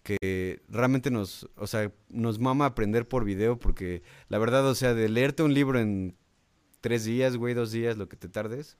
que 0.02 0.62
realmente 0.68 1.10
nos, 1.10 1.48
o 1.56 1.66
sea, 1.66 1.92
nos 2.08 2.38
mama 2.38 2.66
aprender 2.66 3.06
por 3.06 3.24
video 3.24 3.58
porque 3.58 4.02
la 4.28 4.38
verdad, 4.38 4.66
o 4.66 4.74
sea, 4.74 4.94
de 4.94 5.08
leerte 5.08 5.42
un 5.42 5.54
libro 5.54 5.78
en 5.78 6.16
tres 6.80 7.04
días, 7.04 7.36
güey, 7.36 7.54
dos 7.54 7.70
días, 7.72 7.96
lo 7.96 8.08
que 8.08 8.16
te 8.16 8.28
tardes, 8.28 8.76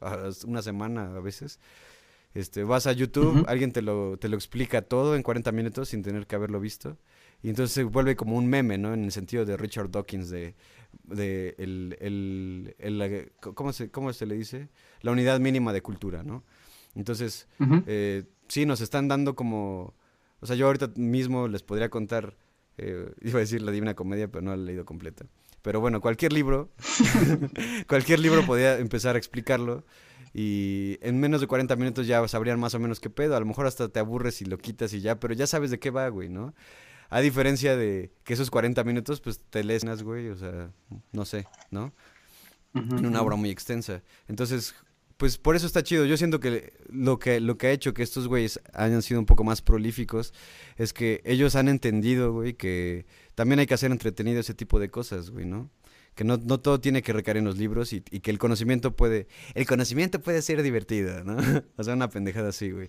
una 0.47 0.63
semana 0.63 1.17
a 1.17 1.21
veces, 1.21 1.61
este, 2.35 2.65
vas 2.65 2.87
a 2.87 2.93
YouTube, 2.93 3.45
alguien 3.47 3.73
te 3.73 3.83
lo, 3.83 4.17
te 4.19 4.29
lo 4.29 4.37
explica 4.37 4.83
todo 4.83 5.17
en 5.17 5.23
40 5.23 5.53
minutos 5.53 5.91
sin 5.91 6.03
tener 6.03 6.27
que 6.27 6.35
haberlo 6.35 6.61
visto. 6.61 6.99
Y 7.43 7.49
entonces 7.49 7.75
se 7.75 7.83
vuelve 7.85 8.15
como 8.15 8.37
un 8.37 8.47
meme, 8.47 8.79
¿no? 8.79 8.95
En 8.95 9.05
el 9.05 9.13
sentido 9.13 9.45
de 9.45 9.57
Richard 9.57 9.91
Dawkins, 9.91 10.31
de, 10.31 10.55
de 11.05 11.55
el, 11.59 11.97
el, 12.01 12.77
el 12.79 13.33
¿cómo, 13.41 13.73
se, 13.73 13.91
¿cómo 13.91 14.13
se 14.13 14.27
le 14.27 14.37
dice? 14.37 14.69
La 15.01 15.11
unidad 15.11 15.41
mínima 15.41 15.73
de 15.73 15.83
cultura, 15.83 16.23
¿no? 16.23 16.45
Entonces, 16.95 17.49
eh, 17.87 18.25
sí, 18.49 18.65
nos 18.65 18.81
están 18.81 19.09
dando 19.09 19.35
como 19.35 19.95
o 20.43 20.47
sea, 20.47 20.57
yo 20.57 20.67
ahorita 20.67 20.91
mismo 20.97 21.47
les 21.47 21.63
podría 21.63 21.89
contar, 21.89 22.37
eh, 22.77 23.11
iba 23.23 23.39
a 23.39 23.41
decir 23.41 23.63
la 23.63 23.73
Divina 23.73 23.95
Comedia, 23.95 24.29
pero 24.29 24.43
no 24.43 24.55
la 24.55 24.63
he 24.63 24.67
leído 24.67 24.85
completa. 24.85 25.25
Pero 25.63 25.81
bueno, 25.81 26.01
cualquier 26.01 26.33
libro, 26.33 26.71
cualquier 27.89 28.19
libro 28.19 28.45
podría 28.45 28.79
empezar 28.79 29.15
a 29.15 29.19
explicarlo 29.19 29.85
y 30.35 30.99
en 31.01 31.21
menos 31.21 31.41
de 31.41 31.47
40 31.47 31.77
minutos 31.77 32.07
ya 32.07 32.27
sabrían 32.27 32.59
más 32.59 32.75
o 32.75 32.81
menos 32.81 32.99
qué 32.99 33.09
pedo. 33.09 33.37
A 33.37 33.41
lo 33.41 33.47
mejor 33.47 33.67
hasta 33.67 33.89
te 33.89 34.01
aburres 34.01 34.43
y 34.43 34.47
lo 34.47 34.59
quitas 34.59 34.93
y 34.93 35.01
ya, 35.01 35.21
pero 35.21 35.33
ya 35.33 35.47
sabes 35.47 35.71
de 35.71 35.79
qué 35.79 35.91
va, 35.91 36.09
güey, 36.09 36.29
¿no? 36.29 36.55
A 37.09 37.21
diferencia 37.21 37.77
de 37.77 38.11
que 38.25 38.33
esos 38.35 38.51
40 38.51 38.83
minutos, 38.85 39.21
pues 39.21 39.39
te 39.39 39.63
lees, 39.63 39.85
güey, 40.03 40.29
o 40.31 40.37
sea, 40.37 40.71
no 41.13 41.25
sé, 41.25 41.47
¿no? 41.71 41.93
en 42.75 43.05
una 43.05 43.21
obra 43.21 43.37
muy 43.37 43.51
extensa. 43.51 44.03
Entonces, 44.29 44.75
pues 45.23 45.39
por 45.39 45.55
eso 45.55 45.69
está 45.69 45.85
chido. 45.85 46.05
Yo 46.05 46.17
siento 46.17 46.41
que 46.41 46.73
lo 46.89 47.21
que 47.21 47.39
lo 47.39 47.57
que 47.57 47.69
ha 47.69 47.71
hecho 47.71 47.95
que 47.95 48.03
estos 48.03 48.27
güeyes 48.27 48.61
hayan 48.73 49.03
sido 49.03 49.21
un 49.21 49.27
poco 49.27 49.45
más 49.45 49.63
prolíficos 49.63 50.35
es 50.77 50.93
que 50.93 51.23
ellos 51.25 51.55
han 51.55 51.69
entendido, 51.69 52.33
güey, 52.33 52.55
que 52.55 53.07
también 53.37 53.61
hay 53.61 53.67
que 53.67 53.75
hacer 53.75 53.93
entretenido 53.93 54.41
ese 54.41 54.53
tipo 54.53 54.81
de 54.81 54.91
cosas, 54.91 55.31
güey, 55.31 55.47
¿no? 55.47 55.71
Que 56.17 56.25
no, 56.25 56.39
no 56.39 56.59
todo 56.59 56.81
tiene 56.81 57.03
que 57.03 57.13
recaer 57.13 57.37
en 57.37 57.45
los 57.45 57.57
libros 57.57 57.93
y, 57.93 58.01
que 58.01 58.33
el 58.33 58.41
conocimiento 58.41 58.97
puede... 58.97 59.29
El 59.55 59.65
conocimiento 59.65 60.21
puede 60.21 60.43
ser 60.43 60.61
divertido, 60.61 61.23
¿no? 61.23 61.37
o 61.77 61.85
sea, 61.85 61.95
una 61.95 62.11
pendejada 62.11 62.49
así, 62.49 62.73
güey. 62.73 62.89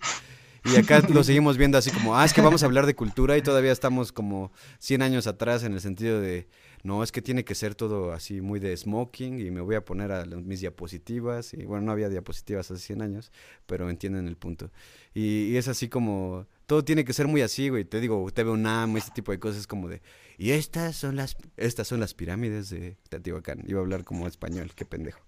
Y 0.64 0.74
acá 0.74 1.04
lo 1.08 1.22
seguimos 1.22 1.56
viendo 1.56 1.78
así 1.78 1.92
como, 1.92 2.18
ah, 2.18 2.24
es 2.24 2.32
que 2.32 2.40
vamos 2.40 2.64
a 2.64 2.66
hablar 2.66 2.86
de 2.86 2.96
cultura 2.96 3.38
y 3.38 3.42
todavía 3.42 3.70
estamos 3.70 4.10
como 4.10 4.50
100 4.80 5.02
años 5.02 5.28
atrás 5.28 5.62
en 5.62 5.74
el 5.74 5.80
sentido 5.80 6.20
de 6.20 6.48
no, 6.84 7.02
es 7.02 7.12
que 7.12 7.22
tiene 7.22 7.44
que 7.44 7.54
ser 7.54 7.74
todo 7.74 8.12
así 8.12 8.42
muy 8.42 8.60
de 8.60 8.76
smoking 8.76 9.40
y 9.40 9.50
me 9.50 9.62
voy 9.62 9.74
a 9.74 9.82
poner 9.86 10.12
a 10.12 10.26
mis 10.26 10.60
diapositivas. 10.60 11.54
Y 11.54 11.64
bueno, 11.64 11.86
no 11.86 11.92
había 11.92 12.10
diapositivas 12.10 12.70
hace 12.70 12.80
100 12.82 13.00
años, 13.00 13.32
pero 13.64 13.88
entienden 13.88 14.28
el 14.28 14.36
punto. 14.36 14.70
Y, 15.14 15.56
es 15.56 15.66
así 15.66 15.88
como, 15.88 16.46
todo 16.66 16.84
tiene 16.84 17.06
que 17.06 17.14
ser 17.14 17.26
muy 17.26 17.40
así, 17.40 17.70
güey. 17.70 17.86
Te 17.86 18.00
digo, 18.00 18.30
TV 18.30 18.50
UNAM, 18.50 18.98
este 18.98 19.12
tipo 19.12 19.32
de 19.32 19.38
cosas 19.38 19.66
como 19.66 19.88
de, 19.88 20.02
y 20.36 20.50
estas 20.50 20.94
son 20.94 21.16
las, 21.16 21.38
estas 21.56 21.88
son 21.88 22.00
las 22.00 22.12
pirámides 22.12 22.68
de 22.68 22.98
Teotihuacán. 23.08 23.64
Iba 23.66 23.78
a 23.80 23.82
hablar 23.82 24.04
como 24.04 24.26
español, 24.26 24.72
qué 24.74 24.84
pendejo. 24.84 25.22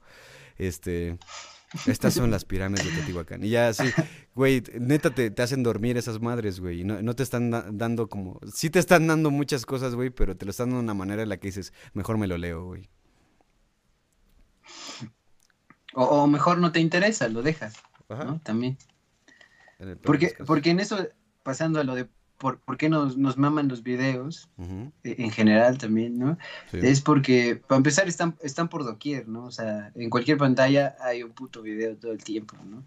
Este, 0.59 1.17
estas 1.87 2.15
son 2.15 2.31
las 2.31 2.45
pirámides 2.45 2.87
de 2.87 2.93
Teotihuacán. 2.93 3.45
Y 3.45 3.51
ya 3.51 3.69
así, 3.69 3.85
güey, 4.35 4.63
neta 4.79 5.11
te, 5.11 5.31
te, 5.31 5.43
hacen 5.43 5.63
dormir 5.63 5.97
esas 5.97 6.21
madres, 6.21 6.61
güey. 6.61 6.81
Y 6.81 6.85
no, 6.85 7.03
no 7.03 7.15
te 7.15 7.23
están 7.23 7.51
dando 7.51 8.09
como... 8.09 8.41
Sí 8.53 8.71
te 8.71 8.79
están 8.79 9.07
dando 9.07 9.31
muchas 9.31 9.67
cosas, 9.67 9.95
güey, 9.95 10.11
pero 10.11 10.37
te 10.37 10.45
lo 10.45 10.51
están 10.51 10.69
dando 10.69 10.79
de 10.79 10.85
una 10.85 10.95
manera 10.95 11.23
en 11.23 11.29
la 11.29 11.39
que 11.39 11.49
dices, 11.49 11.73
mejor 11.93 12.19
me 12.19 12.27
lo 12.27 12.39
leo, 12.39 12.65
güey. 12.65 12.89
O, 15.95 16.27
mejor 16.27 16.59
no 16.59 16.73
te 16.73 16.81
interesa, 16.81 17.29
lo 17.29 17.43
dejas, 17.43 17.75
¿no? 18.09 18.39
También. 18.41 18.77
Porque, 20.03 20.35
porque 20.47 20.71
en 20.71 20.81
eso, 20.81 21.09
pasando 21.43 21.81
a 21.81 21.85
lo 21.85 21.95
de 21.95 22.09
por, 22.39 22.61
por 22.61 22.77
qué 22.77 22.89
nos, 22.89 23.17
nos 23.17 23.37
maman 23.37 23.69
los 23.69 23.83
videos, 23.83 24.49
e, 25.05 25.17
en 25.19 25.31
general 25.31 25.79
también, 25.79 26.19
¿no? 26.19 26.39
Es 26.73 27.01
porque, 27.01 27.57
para 27.57 27.79
empezar, 27.79 28.09
están, 28.09 28.37
están 28.43 28.69
por 28.69 28.85
doquier, 28.85 29.29
¿no? 29.29 29.45
O 29.45 29.51
sea, 29.51 29.93
en 29.95 30.11
cualquier 30.11 30.39
pantalla 30.39 30.97
hay 31.01 31.23
un 31.23 31.33
puto 31.33 31.63
video 31.63 31.97
todo 31.97 32.13
el 32.13 32.23
tiempo, 32.23 32.57
¿no? 32.65 32.85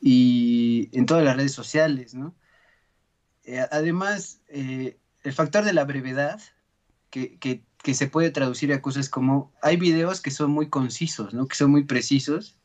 Y 0.00 0.88
en 0.92 1.06
todas 1.06 1.24
las 1.24 1.36
redes 1.36 1.52
sociales, 1.52 2.14
¿no? 2.14 2.34
Eh, 3.44 3.64
además, 3.70 4.40
eh, 4.48 4.96
el 5.22 5.32
factor 5.32 5.64
de 5.64 5.72
la 5.72 5.84
brevedad, 5.84 6.40
que, 7.10 7.36
que, 7.38 7.62
que, 7.82 7.94
se 7.94 8.06
puede 8.06 8.30
traducir 8.30 8.72
a 8.72 8.80
cosas 8.80 9.08
como, 9.08 9.52
hay 9.62 9.76
videos 9.76 10.20
que 10.20 10.30
son 10.30 10.50
muy 10.50 10.68
concisos, 10.68 11.34
¿no? 11.34 11.46
Que 11.46 11.56
son 11.56 11.70
muy 11.70 11.84
precisos, 11.84 12.56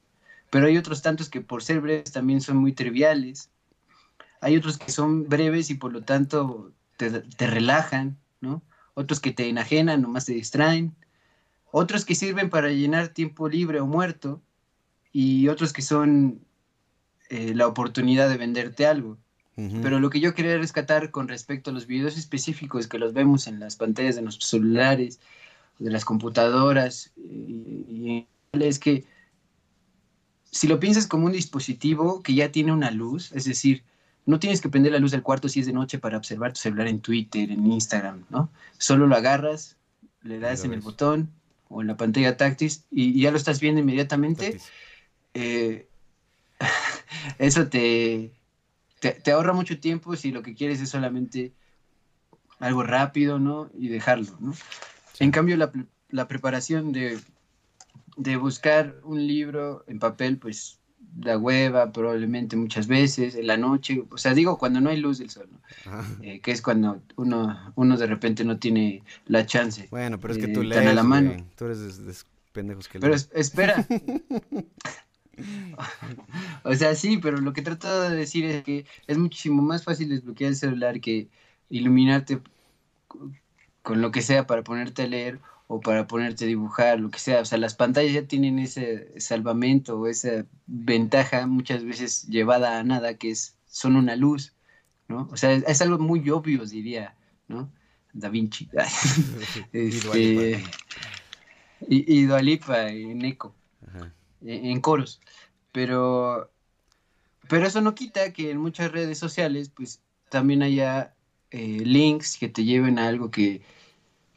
pero 0.50 0.68
hay 0.68 0.78
otros 0.78 1.02
tantos 1.02 1.30
que 1.30 1.42
por 1.42 1.64
ser 1.64 1.82
breves 1.82 2.12
también 2.12 2.42
son 2.42 2.58
muy 2.58 2.74
triviales 2.74 3.52
hay 4.42 4.58
otros 4.58 4.78
que 4.78 4.92
son 4.92 5.28
breves 5.28 5.70
y 5.70 5.76
por 5.76 5.94
lo 5.94 6.04
tanto 6.04 6.72
te, 6.98 7.48
relajan, 7.48 8.18
¿no? 8.42 8.62
Otros 8.94 9.20
que 9.20 9.32
te 9.32 9.48
enajenan, 9.50 10.02
nomás 10.02 10.26
te 10.26 10.34
distraen. 10.34 10.96
Otros 11.72 12.06
que 12.06 12.16
sirven 12.16 12.50
para 12.50 12.70
llenar 12.70 13.10
tiempo 13.10 13.50
libre 13.50 13.80
o 13.80 13.86
muerto. 13.86 14.42
Y 15.12 15.48
otros 15.48 15.74
que 15.74 15.82
son 15.82 16.42
eh, 17.30 17.54
la 17.56 17.68
oportunidad 17.68 18.30
de 18.30 18.38
venderte 18.38 18.86
algo. 18.86 19.18
Pero 19.82 20.00
lo 20.00 20.12
que 20.12 20.20
yo 20.20 20.36
quería 20.36 20.56
rescatar 20.56 21.10
con 21.10 21.28
respecto 21.28 21.72
a 21.72 21.74
los 21.74 21.88
videos 21.88 22.16
específicos 22.16 22.86
que 22.86 23.00
los 23.00 23.14
vemos 23.14 23.48
en 23.48 23.60
las 23.60 23.76
pantallas 23.76 24.16
de 24.16 24.22
nuestros 24.22 24.52
celulares, 24.52 25.20
de 25.80 25.90
las 25.90 26.06
computadoras, 26.06 27.12
y 27.18 28.28
es 28.52 28.78
que 28.78 29.06
si 30.52 30.68
lo 30.68 30.80
piensas 30.80 31.08
como 31.08 31.26
un 31.26 31.32
dispositivo 31.32 32.22
que 32.22 32.36
ya 32.36 32.52
tiene 32.52 32.72
una 32.72 32.92
luz, 32.92 33.32
es 33.32 33.46
decir, 33.46 33.84
no 34.28 34.40
tienes 34.40 34.60
que 34.60 34.68
prender 34.68 34.92
la 34.92 35.00
luz 35.00 35.12
del 35.12 35.24
cuarto 35.24 35.48
si 35.48 35.62
es 35.62 35.66
de 35.66 35.74
noche 35.74 36.00
para 36.00 36.18
observar 36.18 36.52
tu 36.52 36.60
celular 36.60 36.88
en 36.88 37.00
Twitter, 37.00 37.50
en 37.50 37.66
Instagram, 37.66 38.26
¿no? 38.30 38.52
Solo 38.78 39.08
lo 39.08 39.16
agarras, 39.16 39.78
le 40.22 40.38
das 40.38 40.66
en 40.66 40.74
el 40.74 40.82
botón 40.82 41.32
o 41.70 41.82
en 41.82 41.88
la 41.88 41.96
pantalla 41.96 42.36
táctil 42.36 42.74
y, 42.92 43.22
ya 43.22 43.32
lo 43.32 43.38
estás 43.38 43.62
viendo 43.62 43.80
inmediatamente. 43.80 44.60
Eh, 45.34 45.88
eso 47.40 47.70
te, 47.70 48.34
te, 49.00 49.32
ahorra 49.32 49.54
mucho 49.54 49.80
tiempo 49.80 50.14
si 50.18 50.32
lo 50.32 50.44
que 50.44 50.56
quieres 50.56 50.82
es 50.82 50.90
solamente 50.90 51.54
algo 52.60 52.84
rápido, 52.84 53.40
¿no? 53.40 53.70
Y 53.80 53.88
dejarlo, 53.88 54.36
¿no? 54.42 54.54
En 55.20 55.32
cambio, 55.32 55.56
la, 55.56 55.72
la 56.10 56.28
preparación 56.28 56.92
de, 56.92 57.18
de 58.18 58.36
buscar 58.36 59.00
un 59.04 59.26
libro 59.26 59.86
en 59.88 60.00
papel, 60.00 60.38
pues 60.38 60.80
la 61.22 61.38
hueva 61.38 61.92
probablemente 61.92 62.56
muchas 62.56 62.88
veces, 62.88 63.36
en 63.36 63.48
la 63.48 63.58
noche, 63.58 64.04
o 64.10 64.18
sea, 64.18 64.34
digo 64.34 64.58
cuando 64.58 64.82
no 64.82 64.90
hay 64.90 64.98
luz 64.98 65.18
del 65.18 65.30
sol, 65.30 65.50
eh, 66.22 66.40
que 66.42 66.52
es 66.52 66.62
cuando 66.62 67.02
uno, 67.16 67.74
uno 67.76 67.98
de 67.98 68.08
repente 68.08 68.44
no 68.44 68.58
tiene 68.58 69.04
la 69.26 69.46
chance. 69.46 69.88
Bueno, 69.90 70.20
pero 70.20 70.34
es 70.34 70.40
que 70.40 70.48
tú 70.48 70.64
lees, 70.64 70.86
a 70.86 70.94
la 70.94 71.04
mano. 71.04 71.36
tú 71.56 71.66
eres 71.66 72.06
de, 72.06 72.14
pendejos 72.52 72.88
que 72.88 73.00
Pero 73.00 73.16
espera. 73.16 73.86
o 76.64 76.76
sea, 76.76 76.96
sí, 76.96 77.18
pero 77.18 77.38
lo 77.38 77.54
que 77.54 77.62
trato 77.62 78.02
de 78.02 78.16
decir 78.16 78.46
es 78.46 78.64
que 78.64 78.86
es 79.08 79.18
muchísimo 79.18 79.62
más 79.62 79.84
fácil 79.84 80.10
desbloquear 80.10 80.50
el 80.50 80.56
celular 80.56 81.00
que 81.00 81.28
iluminarte 81.70 82.40
con 83.82 84.02
lo 84.02 84.12
que 84.12 84.22
sea 84.22 84.48
para 84.48 84.64
ponerte 84.64 85.04
a 85.04 85.08
leer 85.08 85.40
o 85.68 85.82
para 85.82 86.08
ponerte 86.08 86.46
a 86.46 86.48
dibujar, 86.48 87.00
lo 87.00 87.12
que 87.12 87.20
sea. 87.20 87.42
O 87.42 87.46
sea, 87.46 87.58
las 87.58 87.76
pantallas 87.76 88.14
ya 88.14 88.28
tienen 88.28 88.58
ese 88.58 89.20
salvamento 89.20 90.00
o 90.00 90.08
esa 90.08 90.46
ventaja 90.66 91.46
muchas 91.46 91.84
veces 91.84 92.28
llevada 92.28 92.80
a 92.80 92.84
nada, 92.84 93.16
que 93.16 93.32
es, 93.32 93.58
son 93.66 93.98
una 93.98 94.16
luz, 94.16 94.54
¿no? 95.08 95.28
O 95.32 95.38
sea, 95.38 95.52
es, 95.52 95.82
algo 95.82 96.00
muy 96.00 96.30
obvio, 96.30 96.66
diría, 96.66 97.16
¿no? 97.48 97.70
Da 98.14 98.30
Vinci. 98.30 98.70
este, 99.74 100.64
y, 101.88 102.20
y 102.20 102.26
Dualipa 102.26 102.90
en 102.90 103.26
eco, 103.26 103.54
en, 104.42 104.80
coros. 104.80 105.20
Pero, 105.74 106.50
pero 107.50 107.68
eso 107.68 107.82
no 107.82 107.94
quita 107.94 108.32
que 108.32 108.52
en 108.52 108.58
muchas 108.58 108.92
redes 108.94 109.20
sociales, 109.20 109.70
pues, 109.70 110.02
también 110.30 110.64
haya 110.64 111.14
eh, 111.52 111.82
links 111.84 112.38
que 112.38 112.48
te 112.48 112.64
lleven 112.64 113.00
a 113.00 113.08
algo 113.08 113.32
que 113.32 113.62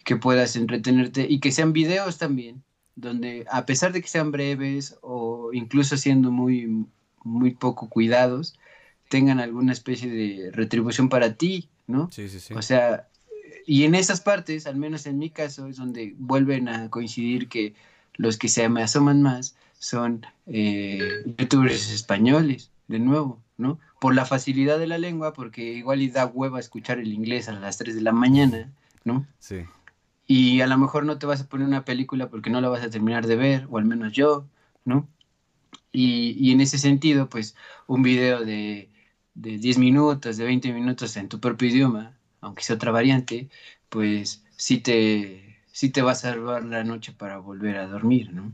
que 0.05 0.17
puedas 0.17 0.57
entretenerte 0.57 1.27
y 1.29 1.41
que 1.41 1.53
sean 1.53 1.73
videos 1.73 2.19
también, 2.19 2.63
donde 2.97 3.47
a 3.51 3.67
pesar 3.67 3.93
de 3.93 4.03
que 4.03 4.09
sean 4.09 4.31
breves 4.31 4.99
o 5.03 5.51
incluso 5.53 5.97
siendo 5.97 6.31
muy, 6.31 6.87
muy 7.23 7.53
poco 7.53 7.89
cuidados, 7.89 8.59
tengan 9.09 9.41
alguna 9.41 9.73
especie 9.73 10.11
de 10.11 10.51
retribución 10.53 11.09
para 11.09 11.35
ti, 11.35 11.69
¿no? 11.87 12.11
Sí, 12.13 12.29
sí, 12.29 12.41
sí. 12.41 12.55
O 12.55 12.63
sea, 12.63 13.09
y 13.67 13.85
en 13.85 13.95
esas 13.95 14.21
partes, 14.21 14.67
al 14.67 14.77
menos 14.77 15.07
en 15.07 15.19
mi 15.19 15.31
caso, 15.31 15.67
es 15.67 15.77
donde 15.77 16.15
vuelven 16.19 16.69
a 16.69 16.91
coincidir 16.91 17.49
que 17.49 17.75
los 18.15 18.37
que 18.37 18.49
se 18.49 18.69
me 18.69 18.83
asoman 18.83 19.23
más 19.23 19.57
son 19.79 20.27
eh, 20.47 21.25
youtubers 21.39 21.91
españoles, 21.91 22.71
de 22.89 22.99
nuevo, 22.99 23.41
¿no? 23.57 23.79
Por 24.01 24.15
la 24.15 24.25
facilidad 24.25 24.79
de 24.79 24.87
la 24.87 24.99
lengua, 24.99 25.33
porque 25.33 25.63
igual 25.63 26.03
y 26.03 26.11
da 26.11 26.27
hueva 26.27 26.61
escuchar 26.61 26.99
el 26.99 27.13
inglés 27.13 27.49
a 27.49 27.53
las 27.53 27.79
3 27.79 27.95
de 27.95 28.03
la 28.03 28.13
mañana, 28.13 28.71
¿no? 29.05 29.27
Sí 29.39 29.65
y 30.31 30.61
a 30.61 30.69
lo 30.69 30.79
mejor 30.79 31.05
no 31.05 31.19
te 31.19 31.27
vas 31.27 31.41
a 31.41 31.49
poner 31.49 31.67
una 31.67 31.85
película 31.85 32.31
porque 32.31 32.51
no 32.51 32.61
la 32.61 32.69
vas 32.69 32.85
a 32.85 32.91
terminar 32.91 33.27
de 33.27 33.35
ver, 33.35 33.67
o 33.69 33.79
al 33.79 33.85
menos 33.85 34.13
yo, 34.13 34.47
¿no? 34.85 35.09
Y, 35.91 36.53
en 36.53 36.61
ese 36.61 36.79
sentido, 36.79 37.29
pues 37.29 37.57
un 37.89 38.05
video 38.05 38.45
de, 38.45 38.91
de 39.35 39.59
10 39.59 39.79
minutos, 39.79 40.37
de 40.37 40.45
20 40.45 40.73
minutos 40.73 41.17
en 41.17 41.29
tu 41.29 41.41
propio 41.41 41.69
idioma, 41.69 42.17
aunque 42.43 42.63
sea 42.63 42.77
otra 42.77 42.93
variante, 42.93 43.51
pues 43.89 44.45
sí 44.57 44.79
te, 44.79 45.59
sí 45.73 45.91
te 45.91 46.01
va 46.01 46.13
a 46.13 46.15
salvar 46.15 46.65
la 46.65 46.85
noche 46.85 47.13
para 47.13 47.39
volver 47.39 47.79
a 47.79 47.89
dormir, 47.89 48.33
¿no? 48.33 48.53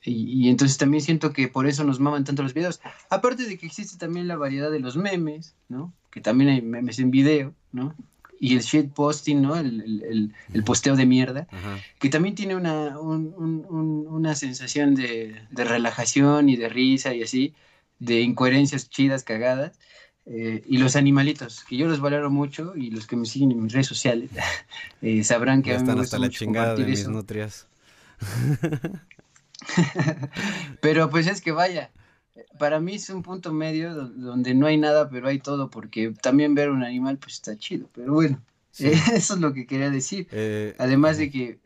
Y, 0.00 0.44
y, 0.44 0.48
entonces 0.48 0.78
también 0.78 1.02
siento 1.02 1.32
que 1.32 1.48
por 1.48 1.66
eso 1.66 1.82
nos 1.82 1.98
maman 1.98 2.22
tanto 2.22 2.44
los 2.44 2.54
videos. 2.54 2.80
Aparte 3.10 3.46
de 3.46 3.58
que 3.58 3.66
existe 3.66 3.98
también 3.98 4.28
la 4.28 4.36
variedad 4.36 4.70
de 4.70 4.78
los 4.78 4.96
memes, 4.96 5.56
¿no? 5.68 5.92
Que 6.12 6.20
también 6.20 6.50
hay 6.50 6.62
memes 6.62 7.00
en 7.00 7.10
video, 7.10 7.52
¿no? 7.72 7.96
Y 8.40 8.56
el 8.56 8.62
shitposting, 8.62 9.42
¿no? 9.42 9.56
El, 9.56 10.32
posteo 10.64 10.96
de 10.96 11.06
mierda, 11.06 11.46
que 11.98 12.08
también 12.08 12.34
tiene 12.34 12.56
una, 12.56 12.98
una 12.98 14.34
sensación 14.34 14.94
de, 14.94 15.36
relajación 15.52 16.48
y 16.48 16.56
de 16.56 16.68
risa 16.68 17.14
y 17.14 17.22
así, 17.22 17.54
de 17.98 18.20
incoherencias 18.20 18.88
chidas, 18.88 19.22
cagadas. 19.22 19.78
Eh, 20.28 20.64
y 20.66 20.78
los 20.78 20.96
animalitos, 20.96 21.62
que 21.68 21.76
yo 21.76 21.86
los 21.86 22.00
valoro 22.00 22.30
mucho 22.30 22.72
y 22.74 22.90
los 22.90 23.06
que 23.06 23.14
me 23.14 23.26
siguen 23.26 23.52
en 23.52 23.62
mis 23.62 23.72
redes 23.72 23.86
sociales 23.86 24.28
eh, 25.00 25.22
sabrán 25.22 25.62
que 25.62 25.72
están 25.72 26.00
hasta 26.00 26.18
la 26.18 26.30
chingada 26.30 26.74
de 26.74 26.84
mis 26.84 27.06
nutrias. 27.06 27.68
Pero 30.80 31.10
pues 31.10 31.28
es 31.28 31.40
que 31.40 31.52
vaya, 31.52 31.92
para 32.58 32.80
mí 32.80 32.94
es 32.94 33.08
un 33.10 33.22
punto 33.22 33.52
medio 33.52 33.94
donde 33.94 34.54
no 34.54 34.66
hay 34.66 34.76
nada, 34.76 35.08
pero 35.08 35.28
hay 35.28 35.38
todo, 35.38 35.70
porque 35.70 36.12
también 36.22 36.54
ver 36.54 36.70
un 36.70 36.82
animal 36.82 37.18
pues 37.18 37.34
está 37.34 37.56
chido, 37.56 37.88
pero 37.94 38.12
bueno, 38.12 38.42
eso 38.78 39.34
es 39.34 39.40
lo 39.40 39.52
que 39.52 39.66
quería 39.66 39.90
decir. 39.90 40.28
Eh, 40.32 40.74
Además 40.78 41.18
de 41.18 41.30
que, 41.30 41.58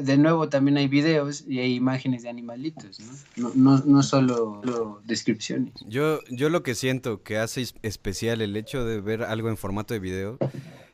de 0.00 0.18
nuevo, 0.18 0.48
también 0.48 0.76
hay 0.76 0.86
videos 0.86 1.44
y 1.46 1.60
hay 1.60 1.74
imágenes 1.74 2.22
de 2.22 2.28
animalitos, 2.28 3.00
¿no? 3.36 3.52
No, 3.54 3.82
no, 3.84 4.02
solo, 4.02 5.00
descripciones. 5.04 5.72
Yo, 5.86 6.20
yo 6.30 6.50
lo 6.50 6.62
que 6.62 6.74
siento 6.74 7.22
que 7.22 7.38
hace 7.38 7.66
especial 7.82 8.42
el 8.42 8.56
hecho 8.56 8.84
de 8.84 9.00
ver 9.00 9.22
algo 9.22 9.48
en 9.48 9.56
formato 9.56 9.94
de 9.94 10.00
video 10.00 10.38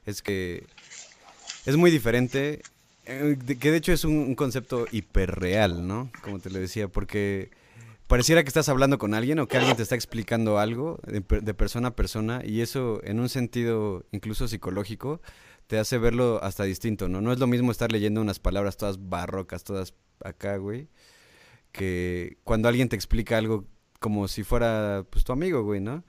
es 0.06 0.22
que 0.22 0.64
es 1.66 1.76
muy 1.76 1.90
diferente, 1.90 2.62
eh, 3.06 3.36
que 3.58 3.70
de 3.72 3.76
hecho 3.76 3.92
es 3.92 4.04
un, 4.04 4.16
un 4.16 4.34
concepto 4.36 4.86
hiperreal, 4.92 5.88
¿no? 5.88 6.10
Como 6.22 6.38
te 6.38 6.50
lo 6.50 6.60
decía, 6.60 6.86
porque 6.86 7.50
pareciera 8.06 8.42
que 8.42 8.48
estás 8.48 8.68
hablando 8.68 8.98
con 8.98 9.14
alguien 9.14 9.38
o 9.38 9.48
que 9.48 9.56
alguien 9.56 9.76
te 9.76 9.82
está 9.82 9.94
explicando 9.94 10.58
algo 10.58 10.98
de, 11.06 11.22
persona 11.22 11.88
a 11.88 11.96
persona 11.96 12.42
y 12.44 12.60
eso 12.60 13.00
en 13.04 13.20
un 13.20 13.28
sentido 13.28 14.04
incluso 14.12 14.48
psicológico 14.48 15.20
te 15.66 15.78
hace 15.78 15.96
verlo 15.96 16.42
hasta 16.42 16.64
distinto, 16.64 17.08
¿no? 17.08 17.20
No 17.22 17.32
es 17.32 17.38
lo 17.38 17.46
mismo 17.46 17.70
estar 17.70 17.90
leyendo 17.90 18.20
unas 18.20 18.38
palabras 18.38 18.76
todas 18.76 19.08
barrocas, 19.08 19.64
todas 19.64 19.94
acá, 20.22 20.58
güey, 20.58 20.88
que 21.72 22.36
cuando 22.44 22.68
alguien 22.68 22.88
te 22.88 22.96
explica 22.96 23.38
algo 23.38 23.64
como 23.98 24.28
si 24.28 24.44
fuera 24.44 25.06
pues 25.08 25.24
tu 25.24 25.32
amigo, 25.32 25.62
güey, 25.62 25.80
¿no? 25.80 26.04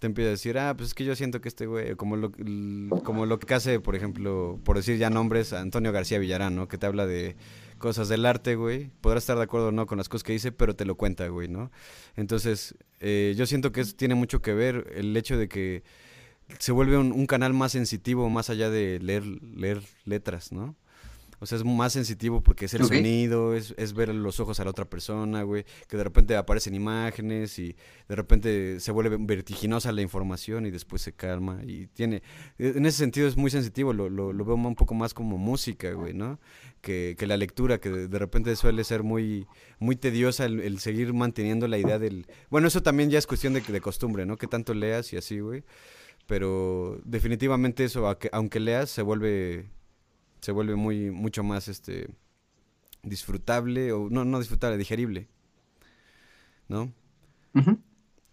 Te 0.00 0.08
empieza 0.08 0.28
a 0.28 0.30
decir, 0.32 0.58
ah, 0.58 0.74
pues 0.76 0.88
es 0.88 0.94
que 0.94 1.04
yo 1.04 1.14
siento 1.14 1.40
que 1.40 1.48
este 1.48 1.66
güey, 1.66 1.94
como 1.94 2.16
lo, 2.16 2.32
como 3.04 3.26
lo 3.26 3.38
que 3.38 3.54
hace, 3.54 3.78
por 3.78 3.94
ejemplo, 3.94 4.58
por 4.64 4.76
decir 4.76 4.98
ya 4.98 5.08
nombres, 5.08 5.52
Antonio 5.52 5.92
García 5.92 6.18
Villarán, 6.18 6.56
¿no? 6.56 6.66
Que 6.66 6.76
te 6.76 6.86
habla 6.86 7.06
de 7.06 7.36
cosas 7.84 8.08
del 8.08 8.24
arte, 8.24 8.54
güey. 8.54 8.88
Podrás 9.02 9.24
estar 9.24 9.36
de 9.36 9.42
acuerdo 9.42 9.68
o 9.68 9.70
no 9.70 9.86
con 9.86 9.98
las 9.98 10.08
cosas 10.08 10.22
que 10.22 10.32
dice, 10.32 10.52
pero 10.52 10.74
te 10.74 10.86
lo 10.86 10.94
cuenta, 10.94 11.28
güey, 11.28 11.48
¿no? 11.48 11.70
Entonces, 12.16 12.74
eh, 13.00 13.34
yo 13.36 13.44
siento 13.44 13.72
que 13.72 13.82
eso 13.82 13.94
tiene 13.94 14.14
mucho 14.14 14.40
que 14.40 14.54
ver 14.54 14.90
el 14.96 15.14
hecho 15.14 15.36
de 15.36 15.48
que 15.48 15.82
se 16.58 16.72
vuelve 16.72 16.96
un, 16.96 17.26
canal 17.26 17.52
más 17.52 17.72
sensitivo 17.72 18.30
más 18.30 18.48
allá 18.48 18.70
de 18.70 19.00
leer, 19.00 19.26
leer 19.26 19.82
letras, 20.06 20.50
¿no? 20.50 20.76
O 21.44 21.46
sea, 21.46 21.58
es 21.58 21.64
más 21.64 21.92
sensitivo 21.92 22.42
porque 22.42 22.64
es 22.64 22.72
el 22.72 22.86
sonido, 22.86 23.54
es, 23.54 23.74
es 23.76 23.92
ver 23.92 24.08
los 24.14 24.40
ojos 24.40 24.60
a 24.60 24.64
la 24.64 24.70
otra 24.70 24.86
persona, 24.86 25.42
güey. 25.42 25.66
Que 25.88 25.98
de 25.98 26.02
repente 26.02 26.34
aparecen 26.36 26.74
imágenes 26.74 27.58
y 27.58 27.76
de 28.08 28.16
repente 28.16 28.80
se 28.80 28.90
vuelve 28.92 29.18
vertiginosa 29.20 29.92
la 29.92 30.00
información 30.00 30.64
y 30.64 30.70
después 30.70 31.02
se 31.02 31.12
calma. 31.12 31.60
Y 31.62 31.88
tiene. 31.88 32.22
En 32.56 32.86
ese 32.86 32.96
sentido 32.96 33.28
es 33.28 33.36
muy 33.36 33.50
sensitivo, 33.50 33.92
lo, 33.92 34.08
lo, 34.08 34.32
lo 34.32 34.44
veo 34.46 34.54
un 34.54 34.74
poco 34.74 34.94
más 34.94 35.12
como 35.12 35.36
música, 35.36 35.92
güey, 35.92 36.14
¿no? 36.14 36.40
Que, 36.80 37.14
que 37.18 37.26
la 37.26 37.36
lectura, 37.36 37.78
que 37.78 37.90
de, 37.90 38.08
de 38.08 38.18
repente 38.18 38.56
suele 38.56 38.82
ser 38.82 39.02
muy, 39.02 39.46
muy 39.78 39.96
tediosa 39.96 40.46
el, 40.46 40.60
el 40.60 40.78
seguir 40.78 41.12
manteniendo 41.12 41.68
la 41.68 41.76
idea 41.76 41.98
del. 41.98 42.26
Bueno, 42.48 42.68
eso 42.68 42.82
también 42.82 43.10
ya 43.10 43.18
es 43.18 43.26
cuestión 43.26 43.52
de, 43.52 43.60
de 43.60 43.80
costumbre, 43.82 44.24
¿no? 44.24 44.38
Que 44.38 44.46
tanto 44.46 44.72
leas 44.72 45.12
y 45.12 45.18
así, 45.18 45.40
güey. 45.40 45.62
Pero 46.26 47.02
definitivamente 47.04 47.84
eso, 47.84 48.10
aunque 48.32 48.60
leas, 48.60 48.88
se 48.88 49.02
vuelve 49.02 49.68
se 50.44 50.52
vuelve 50.52 50.74
muy 50.76 51.10
mucho 51.10 51.42
más 51.42 51.68
este 51.68 52.08
disfrutable 53.02 53.92
o 53.92 54.08
no 54.10 54.24
no 54.24 54.38
disfrutable 54.38 54.76
digerible 54.78 55.28
no 56.68 56.92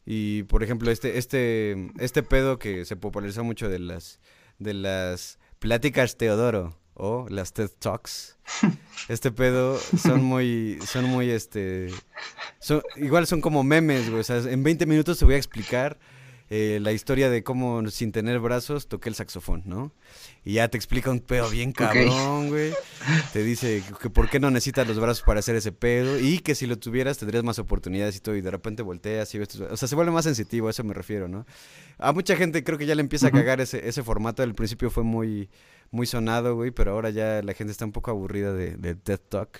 y 0.05 0.43
por 0.43 0.63
ejemplo 0.63 0.91
este 0.91 1.17
este 1.17 1.91
este 1.99 2.23
pedo 2.23 2.57
que 2.59 2.85
se 2.85 2.95
popularizó 2.95 3.43
mucho 3.43 3.69
de 3.69 3.79
las 3.79 4.19
de 4.59 4.73
las 4.73 5.39
pláticas 5.59 6.17
Teodoro 6.17 6.77
o 6.93 7.27
las 7.29 7.53
TED 7.53 7.69
Talks 7.79 8.37
este 9.09 9.31
pedo 9.31 9.77
son 9.77 10.23
muy 10.23 10.79
son 10.85 11.05
muy 11.05 11.29
este 11.29 11.89
son- 12.59 12.81
igual 12.97 13.27
son 13.27 13.41
como 13.41 13.63
memes 13.63 14.09
güey 14.09 14.21
o 14.21 14.23
sea 14.23 14.37
en 14.39 14.63
20 14.63 14.85
minutos 14.85 15.19
te 15.19 15.25
voy 15.25 15.35
a 15.35 15.37
explicar 15.37 15.99
eh, 16.53 16.79
la 16.81 16.91
historia 16.91 17.29
de 17.29 17.43
cómo 17.43 17.87
sin 17.89 18.11
tener 18.11 18.37
brazos 18.41 18.89
toqué 18.89 19.07
el 19.07 19.15
saxofón, 19.15 19.63
¿no? 19.65 19.93
Y 20.43 20.55
ya 20.55 20.67
te 20.67 20.75
explica 20.77 21.09
un 21.09 21.21
pedo 21.21 21.49
bien 21.49 21.71
cabrón, 21.71 22.49
güey. 22.49 22.73
Te 23.31 23.41
dice 23.41 23.81
que 24.01 24.09
por 24.09 24.29
qué 24.29 24.41
no 24.41 24.51
necesitas 24.51 24.85
los 24.85 24.99
brazos 24.99 25.23
para 25.23 25.39
hacer 25.39 25.55
ese 25.55 25.71
pedo 25.71 26.19
y 26.19 26.39
que 26.39 26.53
si 26.53 26.67
lo 26.67 26.77
tuvieras 26.77 27.17
tendrías 27.17 27.45
más 27.45 27.57
oportunidades 27.57 28.17
y 28.17 28.19
todo. 28.19 28.35
Y 28.35 28.41
de 28.41 28.51
repente 28.51 28.83
volteas 28.83 29.33
y 29.33 29.37
ves 29.39 29.47
tus- 29.47 29.61
O 29.61 29.77
sea, 29.77 29.87
se 29.87 29.95
vuelve 29.95 30.11
más 30.11 30.25
sensitivo, 30.25 30.67
a 30.67 30.71
eso 30.71 30.83
me 30.83 30.93
refiero, 30.93 31.29
¿no? 31.29 31.45
A 31.99 32.11
mucha 32.11 32.35
gente 32.35 32.65
creo 32.65 32.77
que 32.77 32.85
ya 32.85 32.95
le 32.95 33.01
empieza 33.01 33.27
a 33.27 33.31
cagar 33.31 33.61
ese, 33.61 33.87
ese 33.87 34.03
formato. 34.03 34.43
Al 34.43 34.53
principio 34.53 34.89
fue 34.89 35.03
muy, 35.03 35.49
muy 35.89 36.05
sonado, 36.05 36.55
güey, 36.55 36.71
pero 36.71 36.91
ahora 36.91 37.11
ya 37.11 37.41
la 37.41 37.53
gente 37.53 37.71
está 37.71 37.85
un 37.85 37.93
poco 37.93 38.11
aburrida 38.11 38.51
de, 38.51 38.75
de 38.75 38.95
TED 38.95 39.19
Talk. 39.29 39.59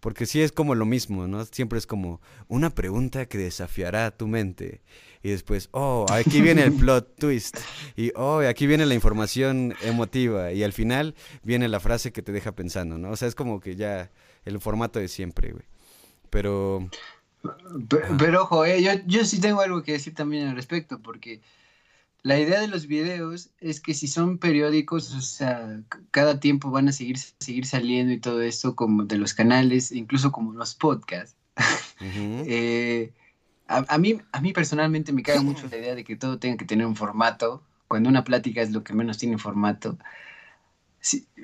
Porque 0.00 0.26
sí 0.26 0.40
es 0.40 0.52
como 0.52 0.76
lo 0.76 0.84
mismo, 0.86 1.26
¿no? 1.26 1.44
Siempre 1.46 1.76
es 1.80 1.86
como 1.88 2.20
una 2.46 2.70
pregunta 2.70 3.26
que 3.26 3.38
desafiará 3.38 4.12
tu 4.16 4.28
mente. 4.28 4.82
Y 5.22 5.30
después, 5.30 5.68
oh, 5.72 6.06
aquí 6.10 6.40
viene 6.40 6.62
el 6.62 6.72
plot 6.72 7.16
twist. 7.16 7.56
Y, 7.96 8.12
oh, 8.14 8.38
aquí 8.38 8.66
viene 8.66 8.86
la 8.86 8.94
información 8.94 9.74
emotiva. 9.82 10.52
Y 10.52 10.62
al 10.62 10.72
final 10.72 11.14
viene 11.42 11.68
la 11.68 11.80
frase 11.80 12.12
que 12.12 12.22
te 12.22 12.32
deja 12.32 12.52
pensando, 12.52 12.98
¿no? 12.98 13.10
O 13.10 13.16
sea, 13.16 13.26
es 13.28 13.34
como 13.34 13.60
que 13.60 13.74
ya 13.76 14.10
el 14.44 14.60
formato 14.60 14.98
de 14.98 15.08
siempre, 15.08 15.52
güey. 15.52 15.64
Pero, 16.30 16.88
Pe- 17.88 18.02
Pero, 18.18 18.42
ojo, 18.42 18.64
eh, 18.64 18.82
yo, 18.82 18.92
yo 19.06 19.24
sí 19.24 19.40
tengo 19.40 19.60
algo 19.60 19.82
que 19.82 19.92
decir 19.92 20.14
también 20.14 20.48
al 20.48 20.56
respecto, 20.56 21.00
porque 21.00 21.40
la 22.22 22.38
idea 22.38 22.60
de 22.60 22.68
los 22.68 22.86
videos 22.86 23.50
es 23.60 23.80
que 23.80 23.94
si 23.94 24.08
son 24.08 24.38
periódicos, 24.38 25.14
o 25.14 25.20
sea, 25.20 25.80
cada 26.10 26.40
tiempo 26.40 26.70
van 26.70 26.88
a 26.88 26.92
seguir, 26.92 27.16
seguir 27.38 27.64
saliendo 27.66 28.12
y 28.12 28.18
todo 28.20 28.42
esto, 28.42 28.74
como 28.74 29.04
de 29.04 29.18
los 29.18 29.34
canales, 29.34 29.92
incluso 29.92 30.30
como 30.32 30.52
los 30.52 30.74
podcasts. 30.74 31.36
Eh, 32.00 33.12
a, 33.68 33.98
mí, 33.98 34.20
a 34.32 34.40
mí 34.40 34.52
personalmente 34.52 35.12
me 35.12 35.22
caga 35.22 35.42
mucho 35.42 35.68
la 35.70 35.76
idea 35.76 35.94
de 35.94 36.04
que 36.04 36.16
todo 36.16 36.38
tenga 36.38 36.56
que 36.56 36.64
tener 36.64 36.86
un 36.86 36.96
formato, 36.96 37.62
cuando 37.86 38.08
una 38.08 38.24
plática 38.24 38.62
es 38.62 38.70
lo 38.70 38.82
que 38.82 38.94
menos 38.94 39.18
tiene 39.18 39.38
formato. 39.38 39.98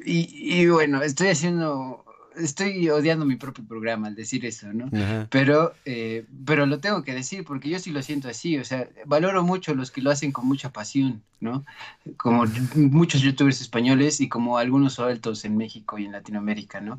Y, 0.05 0.29
y 0.63 0.67
bueno, 0.69 1.03
estoy 1.03 1.29
haciendo, 1.29 2.04
estoy 2.37 2.89
odiando 2.91 3.25
mi 3.25 3.37
propio 3.37 3.65
programa 3.65 4.09
al 4.09 4.15
decir 4.15 4.45
eso, 4.45 4.73
¿no? 4.73 4.87
ajá. 4.87 5.29
Pero, 5.31 5.75
eh, 5.85 6.25
pero 6.45 6.67
lo 6.67 6.81
tengo 6.81 7.03
que 7.03 7.15
decir 7.15 7.45
porque 7.45 7.69
yo 7.69 7.79
sí 7.79 7.91
lo 7.91 8.03
siento 8.03 8.29
así, 8.29 8.59
o 8.59 8.65
sea, 8.65 8.89
valoro 9.07 9.43
mucho 9.43 9.75
los 9.75 9.91
que 9.91 10.01
lo 10.03 10.11
hacen 10.11 10.33
con 10.33 10.47
mucha 10.47 10.71
pasión, 10.71 11.23
¿no? 11.41 11.65
Como 12.17 12.45
muchos 12.75 13.21
youtubers 13.21 13.61
españoles 13.61 14.21
y 14.21 14.29
como 14.29 14.59
algunos 14.59 14.95
sueltos 14.95 15.45
en 15.45 15.57
México 15.57 15.99
y 15.99 16.07
en 16.07 16.13
Latinoamérica, 16.13 16.81
¿no? 16.81 16.99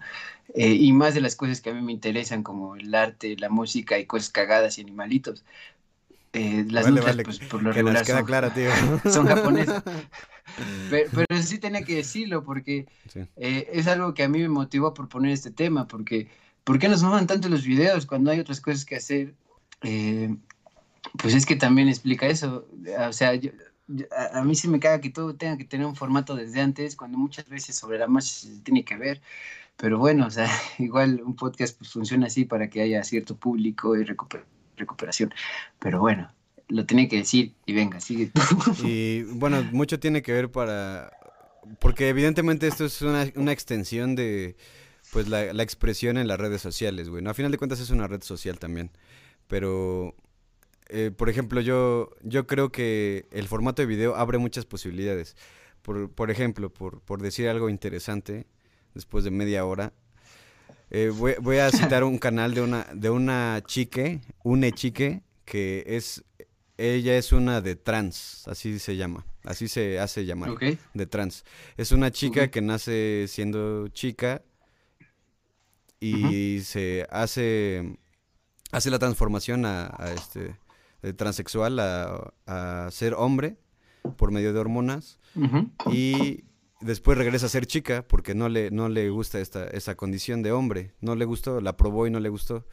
Eh, 0.54 0.74
y 0.74 0.94
más 0.94 1.14
de 1.14 1.22
las 1.22 1.36
cosas 1.36 1.62
que 1.62 1.72
a 1.72 1.74
mí 1.74 1.82
me 1.82 1.92
interesan 1.92 2.44
como 2.44 2.76
el 2.76 2.94
arte, 2.94 3.36
la 3.38 3.50
música 3.50 3.98
y 4.00 4.06
cosas 4.06 4.30
cagadas 4.30 4.78
y 4.78 4.82
animalitos. 4.82 5.44
Eh, 6.36 6.66
las 6.70 6.84
Vale, 6.86 7.24
pues 7.24 7.40
por 7.40 7.64
lo 7.64 7.72
que 7.72 7.82
nos 7.82 8.04
queda 8.04 8.18
son, 8.26 8.54
tío. 8.54 8.70
son 9.12 9.26
japonesas. 9.28 9.84
Pero, 10.90 11.10
pero 11.28 11.42
sí 11.42 11.58
tenía 11.58 11.82
que 11.82 11.96
decirlo 11.96 12.44
porque 12.44 12.88
Sí. 13.12 13.22
eh, 13.36 13.68
es 13.74 13.88
algo 13.88 14.14
que 14.14 14.24
a 14.24 14.30
mí 14.30 14.40
me 14.40 14.48
motivó 14.48 14.88
a 14.88 14.94
proponer 14.94 15.32
este 15.32 15.50
tema, 15.52 15.88
porque 15.88 16.30
¿por 16.64 16.78
qué 16.80 16.88
nos 16.88 17.02
maman 17.04 17.26
tanto 17.28 17.50
los 17.50 17.66
videos 17.66 18.06
cuando 18.06 18.30
hay 18.32 18.40
otras 18.40 18.62
cosas 18.62 18.86
que 18.86 18.96
hacer? 18.96 19.34
Eh, 19.82 20.34
pues 21.18 21.34
es 21.34 21.46
que 21.46 21.56
también 21.56 21.90
explica 21.90 22.28
eso. 22.28 22.68
O 23.10 23.12
sea, 23.14 23.34
yo- 23.36 23.52
yo- 23.88 24.06
a, 24.16 24.40
a 24.40 24.44
mí 24.44 24.56
sí 24.56 24.68
me 24.68 24.80
caga 24.80 25.02
que 25.02 25.10
todo 25.10 25.36
tenga 25.36 25.58
que 25.58 25.66
tener 25.66 25.88
un 25.88 25.96
formato 25.96 26.36
desde 26.36 26.62
antes, 26.62 26.96
cuando 26.96 27.18
muchas 27.18 27.50
veces 27.50 27.76
sobre 27.76 27.98
la 27.98 28.08
marcha 28.08 28.30
se 28.30 28.60
tiene 28.62 28.86
que 28.86 28.96
ver. 28.98 29.22
Pero 29.78 29.98
bueno, 29.98 30.28
o 30.28 30.32
sea, 30.32 30.48
igual 30.80 31.22
un 31.26 31.36
podcast 31.36 31.78
pues, 31.78 31.92
funciona 31.92 32.28
así 32.28 32.46
para 32.46 32.70
que 32.70 32.82
haya 32.82 33.04
cierto 33.04 33.36
público 33.36 33.98
y 33.98 34.04
recuper- 34.06 34.46
recuperación. 34.78 35.34
Pero 35.80 36.00
bueno, 36.00 36.32
lo 36.68 36.86
tenía 36.86 37.08
que 37.08 37.18
decir 37.18 37.54
y 37.66 37.74
venga, 37.74 38.00
sigue. 38.00 38.32
Y 38.84 39.24
bueno, 39.24 39.64
mucho 39.72 40.00
tiene 40.00 40.22
que 40.22 40.34
ver 40.34 40.52
para... 40.52 41.12
Porque 41.80 42.10
evidentemente 42.10 42.68
esto 42.68 42.86
es 42.86 43.02
una, 43.02 43.52
extensión 43.52 44.16
de 44.16 44.56
pues 45.12 45.28
la, 45.28 45.52
la 45.52 45.64
expresión 45.64 46.18
en 46.18 46.28
las 46.28 46.40
redes 46.40 46.62
sociales, 46.62 47.10
güey. 47.10 47.26
A 47.26 47.34
final 47.34 47.52
de 47.52 47.58
cuentas 47.58 47.80
es 47.80 47.90
una 47.90 48.08
red 48.08 48.22
social 48.22 48.60
también. 48.60 48.92
Pero, 49.48 50.16
eh, 50.90 51.12
por 51.16 51.30
ejemplo, 51.30 51.62
yo, 51.62 52.12
yo 52.22 52.48
creo 52.48 52.72
que 52.72 53.28
el 53.32 53.48
formato 53.48 53.82
de 53.82 53.88
video 53.88 54.16
abre 54.16 54.38
muchas 54.38 54.66
posibilidades. 54.66 55.36
Por, 55.82 56.12
por 56.12 56.32
ejemplo, 56.32 56.72
por, 56.72 57.02
por 57.02 57.22
decir 57.22 57.48
algo 57.48 57.70
interesante, 57.70 58.46
después 58.94 59.24
de 59.24 59.32
media 59.32 59.66
hora, 59.66 59.94
eh, 60.96 61.10
voy, 61.10 61.34
voy 61.42 61.58
a 61.58 61.70
citar 61.72 62.06
un 62.06 62.18
canal 62.18 62.54
de 62.54 62.62
una, 62.62 62.88
de 62.94 63.10
una 63.10 63.62
chique, 63.66 64.22
une 64.44 64.72
chique, 64.72 65.24
que 65.44 65.84
es, 65.86 66.24
ella 66.78 67.18
es 67.18 67.34
una 67.34 67.60
de 67.60 67.76
trans, 67.76 68.48
así 68.48 68.80
se 68.80 68.96
llama, 68.96 69.26
así 69.44 69.68
se 69.68 70.00
hace 70.00 70.26
llamar, 70.26 70.52
¿Ok? 70.52 70.64
de 70.94 71.06
trans. 71.06 71.44
Es 71.76 71.92
una 71.92 72.12
chica 72.12 72.50
que 72.50 72.62
nace 72.62 73.26
siendo 73.28 73.90
chica 73.90 74.42
y 76.00 76.62
se 76.62 77.06
hace, 77.10 77.98
hace 78.72 78.90
la 78.90 79.00
transformación 79.00 79.66
a, 79.66 79.94
a 79.98 80.14
este, 80.14 80.56
de 81.02 81.14
transexual 81.14 81.78
a, 81.80 82.34
a 82.46 82.90
ser 82.92 83.16
hombre 83.16 83.58
por 84.16 84.32
medio 84.32 84.54
de 84.54 84.60
hormonas 84.60 85.20
Ujú. 85.36 85.72
y 85.92 86.46
después 86.82 87.18
regresa 87.18 87.46
a 87.48 87.50
ser 87.50 87.66
chica 87.66 88.06
porque 88.08 88.36
no 88.36 88.50
le, 88.50 88.72
no 88.72 88.90
le 88.90 89.10
gusta 89.10 89.40
esta, 89.40 89.68
esa 89.68 89.96
condición 89.96 90.44
de 90.44 90.52
hombre. 90.52 90.94
No 91.02 91.16
le 91.16 91.26
gustó, 91.26 91.62
la 91.62 91.78
probó 91.78 92.08
y 92.08 92.12
no 92.12 92.20
le 92.20 92.30
gustó. 92.30 92.66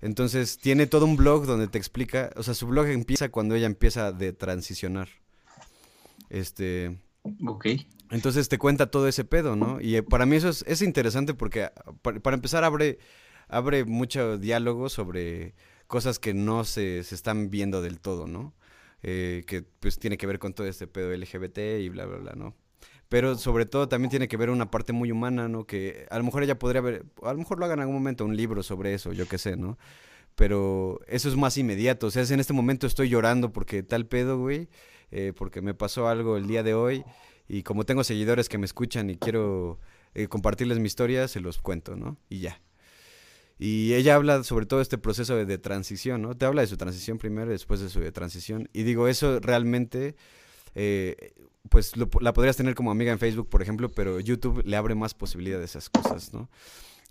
Entonces 0.00 0.58
tiene 0.58 0.86
todo 0.86 1.04
un 1.04 1.16
blog 1.16 1.44
donde 1.46 1.68
te 1.68 1.78
explica, 1.78 2.30
o 2.36 2.42
sea, 2.42 2.54
su 2.54 2.66
blog 2.66 2.86
empieza 2.86 3.28
cuando 3.30 3.54
ella 3.54 3.66
empieza 3.66 4.12
de 4.12 4.32
transicionar. 4.32 5.08
Este, 6.28 6.96
Ok. 7.46 7.66
entonces 8.10 8.48
te 8.48 8.58
cuenta 8.58 8.90
todo 8.90 9.08
ese 9.08 9.24
pedo, 9.24 9.56
¿no? 9.56 9.80
Y 9.80 9.96
eh, 9.96 10.02
para 10.02 10.26
mí 10.26 10.36
eso 10.36 10.48
es, 10.48 10.64
es 10.66 10.80
interesante 10.82 11.34
porque 11.34 11.64
ah, 11.64 11.72
para, 12.02 12.20
para 12.20 12.34
empezar 12.34 12.64
abre, 12.64 12.98
abre 13.48 13.84
mucho 13.84 14.38
diálogo 14.38 14.88
sobre 14.88 15.54
cosas 15.86 16.18
que 16.18 16.34
no 16.34 16.64
se, 16.64 17.02
se 17.04 17.14
están 17.14 17.50
viendo 17.50 17.82
del 17.82 18.00
todo, 18.00 18.26
¿no? 18.26 18.54
Eh, 19.02 19.44
que 19.46 19.62
pues 19.62 19.98
tiene 19.98 20.16
que 20.18 20.26
ver 20.26 20.38
con 20.38 20.52
todo 20.54 20.66
este 20.66 20.86
pedo 20.86 21.12
LGBT 21.14 21.58
y 21.80 21.88
bla, 21.88 22.06
bla, 22.06 22.18
bla, 22.18 22.32
¿no? 22.36 22.54
Pero 23.10 23.36
sobre 23.36 23.66
todo 23.66 23.88
también 23.88 24.08
tiene 24.08 24.28
que 24.28 24.38
ver 24.38 24.48
una 24.48 24.70
parte 24.70 24.94
muy 24.94 25.10
humana, 25.12 25.48
¿no? 25.48 25.66
Que 25.66 26.06
a 26.10 26.16
lo 26.16 26.24
mejor 26.24 26.42
ella 26.42 26.58
podría 26.58 26.80
ver, 26.80 27.04
a 27.22 27.32
lo 27.32 27.38
mejor 27.38 27.58
lo 27.58 27.66
haga 27.66 27.74
en 27.74 27.80
algún 27.80 27.96
momento 27.96 28.24
un 28.24 28.34
libro 28.34 28.62
sobre 28.62 28.94
eso, 28.94 29.12
yo 29.12 29.28
qué 29.28 29.36
sé, 29.36 29.56
¿no? 29.56 29.76
Pero 30.36 31.00
eso 31.06 31.28
es 31.28 31.36
más 31.36 31.58
inmediato, 31.58 32.06
o 32.06 32.10
sea, 32.10 32.22
es 32.22 32.30
en 32.30 32.40
este 32.40 32.54
momento 32.54 32.86
estoy 32.86 33.10
llorando 33.10 33.52
porque 33.52 33.82
tal 33.82 34.06
pedo, 34.06 34.38
güey, 34.38 34.68
eh, 35.10 35.34
porque 35.36 35.60
me 35.60 35.74
pasó 35.74 36.08
algo 36.08 36.38
el 36.38 36.46
día 36.46 36.62
de 36.62 36.72
hoy 36.72 37.04
y 37.48 37.64
como 37.64 37.84
tengo 37.84 38.04
seguidores 38.04 38.48
que 38.48 38.58
me 38.58 38.64
escuchan 38.64 39.10
y 39.10 39.16
quiero 39.16 39.80
eh, 40.14 40.28
compartirles 40.28 40.78
mi 40.78 40.86
historia, 40.86 41.28
se 41.28 41.40
los 41.40 41.58
cuento, 41.58 41.96
¿no? 41.96 42.16
Y 42.28 42.38
ya. 42.40 42.62
Y 43.62 43.92
ella 43.92 44.14
habla 44.14 44.42
sobre 44.42 44.64
todo 44.64 44.80
este 44.80 44.96
proceso 44.96 45.36
de, 45.36 45.58
transición, 45.58 46.22
¿no? 46.22 46.34
Te 46.34 46.46
habla 46.46 46.62
de 46.62 46.66
su 46.66 46.78
transición 46.78 47.18
primero 47.18 47.50
después 47.50 47.80
de 47.80 47.90
su 47.90 48.00
transición. 48.10 48.70
Y 48.72 48.84
digo, 48.84 49.06
eso 49.06 49.38
realmente, 49.38 50.16
eh, 50.74 51.32
pues 51.68 51.96
lo- 51.96 52.08
la 52.20 52.32
podrías 52.32 52.56
tener 52.56 52.74
como 52.74 52.90
amiga 52.90 53.12
en 53.12 53.18
Facebook, 53.18 53.48
por 53.48 53.62
ejemplo, 53.62 53.90
pero 53.90 54.20
YouTube 54.20 54.62
le 54.64 54.76
abre 54.76 54.94
más 54.94 55.14
posibilidades 55.14 55.76
a 55.76 55.78
esas 55.78 55.90
cosas, 55.90 56.32
¿no? 56.32 56.48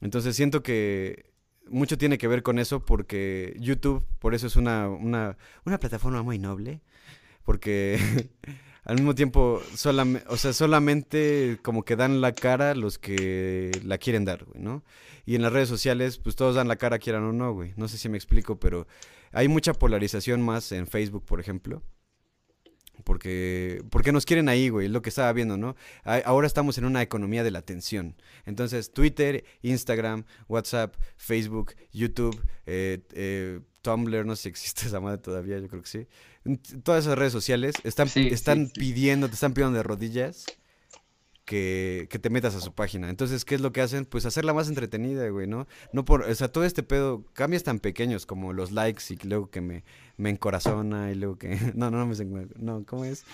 Entonces 0.02 0.36
siento 0.36 0.64
que 0.64 1.32
mucho 1.70 1.98
tiene 1.98 2.18
que 2.18 2.28
ver 2.28 2.44
con 2.44 2.60
eso 2.60 2.84
porque 2.84 3.56
YouTube, 3.60 4.06
por 4.20 4.34
eso 4.34 4.48
es 4.48 4.56
una, 4.56 4.90
una, 4.90 5.38
plataforma 5.80 6.24
muy 6.24 6.40
noble, 6.40 6.82
porque 7.44 8.00
al 8.84 8.96
mismo 8.96 9.16
tiempo, 9.16 9.62
o 10.28 10.38
sea, 10.38 10.54
solamente 10.54 11.60
como 11.62 11.84
que 11.84 11.96
dan 11.96 12.22
la 12.22 12.34
cara 12.34 12.76
los 12.76 12.98
que 12.98 13.72
la 13.84 13.98
quieren 13.98 14.26
dar, 14.26 14.46
¿no? 14.56 14.84
Y 15.26 15.36
en 15.36 15.44
las 15.44 15.54
redes 15.54 15.70
sociales, 15.70 16.18
pues 16.18 16.36
todos 16.36 16.56
dan 16.56 16.68
la 16.68 16.78
cara, 16.78 16.98
quieran 16.98 17.24
o 17.24 17.34
no, 17.34 17.54
güey. 17.54 17.74
No 17.76 17.88
sé 17.88 18.00
si 18.00 18.10
me 18.10 18.18
explico, 18.18 18.60
pero 18.60 18.88
hay 19.32 19.48
mucha 19.48 19.74
polarización 19.74 20.42
más 20.42 20.72
en 20.72 20.88
Facebook, 20.88 21.24
por 21.24 21.40
ejemplo. 21.40 21.84
Porque, 23.04 23.84
porque 23.90 24.12
nos 24.12 24.26
quieren 24.26 24.50
ahí, 24.50 24.70
güey, 24.70 24.88
lo 24.88 25.02
que 25.02 25.10
estaba 25.10 25.32
viendo, 25.34 25.58
¿no? 25.58 25.76
Ahora 26.04 26.48
estamos 26.48 26.78
en 26.78 26.86
una 26.86 27.02
economía 27.02 27.44
de 27.44 27.52
la 27.52 27.60
atención. 27.60 28.16
Entonces, 28.46 28.92
Twitter, 28.92 29.44
Instagram, 29.62 30.26
WhatsApp, 30.48 30.96
Facebook, 31.18 31.76
YouTube, 31.92 32.42
eh, 32.66 33.00
eh, 33.14 33.62
Tumblr, 33.82 34.26
no 34.26 34.36
sé 34.36 34.44
si 34.44 34.50
existe 34.50 34.88
esa 34.88 35.00
madre 35.00 35.20
todavía, 35.20 35.60
yo 35.60 35.68
creo 35.68 35.82
que 35.82 35.90
sí. 35.90 36.08
Todas 36.84 37.06
esas 37.06 37.18
redes 37.18 37.34
sociales 37.34 37.76
están, 37.84 38.10
están 38.16 38.70
pidiendo, 38.70 39.28
te 39.28 39.36
están 39.36 39.54
pidiendo 39.54 39.78
de 39.78 39.84
rodillas 39.84 40.46
que, 41.50 42.20
te 42.22 42.30
metas 42.30 42.54
a 42.54 42.62
su 42.62 42.74
página. 42.74 43.10
Entonces, 43.10 43.44
¿qué 43.44 43.56
es 43.56 43.62
lo 43.62 43.72
que 43.72 43.82
hacen? 43.82 44.06
Pues 44.06 44.28
hacerla 44.28 44.54
más 44.54 44.70
entretenida, 44.70 45.28
güey, 45.30 45.48
¿no? 45.48 45.68
No 45.92 46.06
por, 46.06 46.22
o 46.22 46.36
sea, 46.36 46.52
todo 46.52 46.64
este 46.64 46.84
pedo, 46.84 47.26
cambios 47.34 47.64
tan 47.64 47.80
pequeños 47.80 48.28
como 48.28 48.54
los 48.54 48.72
likes 48.72 49.02
y 49.10 49.16
luego 49.28 49.50
que 49.50 49.60
me, 49.60 49.84
me 50.16 50.30
encorazona 50.30 51.12
y 51.12 51.16
luego 51.16 51.40
que, 51.40 51.50
no, 51.76 51.90
no, 51.90 52.06
no 52.06 52.06
me, 52.06 52.48
no, 52.58 52.86
¿cómo 52.86 53.04
es? 53.04 53.26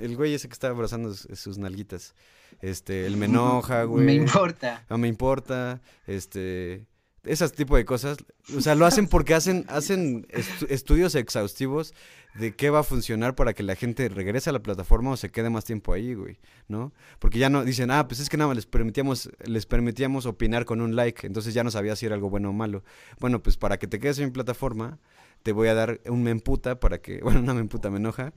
El 0.00 0.16
güey 0.16 0.34
ese 0.34 0.48
que 0.48 0.54
está 0.54 0.68
abrazando 0.70 1.14
sus, 1.14 1.56
nalguitas. 1.56 2.16
Este, 2.62 3.06
el 3.06 3.16
me 3.16 3.26
enoja, 3.26 3.84
güey. 3.84 4.06
Me 4.06 4.14
importa. 4.14 4.84
No 4.90 4.98
me 4.98 5.06
importa, 5.06 5.80
este, 6.08 6.86
esas 7.24 7.52
tipo 7.52 7.76
de 7.76 7.84
cosas, 7.84 8.18
o 8.56 8.60
sea, 8.60 8.74
lo 8.74 8.84
hacen 8.84 9.06
porque 9.06 9.34
hacen, 9.34 9.64
hacen 9.68 10.26
estudios 10.68 11.14
exhaustivos 11.14 11.94
de 12.34 12.56
qué 12.56 12.70
va 12.70 12.80
a 12.80 12.82
funcionar 12.82 13.34
para 13.34 13.52
que 13.52 13.62
la 13.62 13.76
gente 13.76 14.08
regrese 14.08 14.50
a 14.50 14.52
la 14.52 14.62
plataforma 14.62 15.10
o 15.10 15.16
se 15.16 15.30
quede 15.30 15.50
más 15.50 15.64
tiempo 15.64 15.92
ahí, 15.92 16.14
güey, 16.14 16.38
¿no? 16.66 16.92
Porque 17.18 17.38
ya 17.38 17.48
no 17.48 17.64
dicen, 17.64 17.90
ah, 17.90 18.08
pues 18.08 18.20
es 18.20 18.28
que 18.28 18.36
nada 18.36 18.48
más 18.48 18.56
les 18.56 18.66
permitíamos, 18.66 19.30
les 19.44 19.66
permitíamos 19.66 20.26
opinar 20.26 20.64
con 20.64 20.80
un 20.80 20.96
like, 20.96 21.26
entonces 21.26 21.54
ya 21.54 21.62
no 21.62 21.70
sabía 21.70 21.94
si 21.94 22.06
era 22.06 22.14
algo 22.14 22.30
bueno 22.30 22.50
o 22.50 22.52
malo. 22.52 22.82
Bueno, 23.20 23.42
pues 23.42 23.56
para 23.56 23.78
que 23.78 23.86
te 23.86 24.00
quedes 24.00 24.18
en 24.18 24.26
mi 24.26 24.30
plataforma, 24.32 24.98
te 25.42 25.52
voy 25.52 25.68
a 25.68 25.74
dar 25.74 26.00
un 26.06 26.22
memputa 26.22 26.80
para 26.80 26.98
que, 26.98 27.20
bueno, 27.22 27.40
una 27.40 27.54
memputa 27.54 27.90
me 27.90 27.98
enoja, 27.98 28.32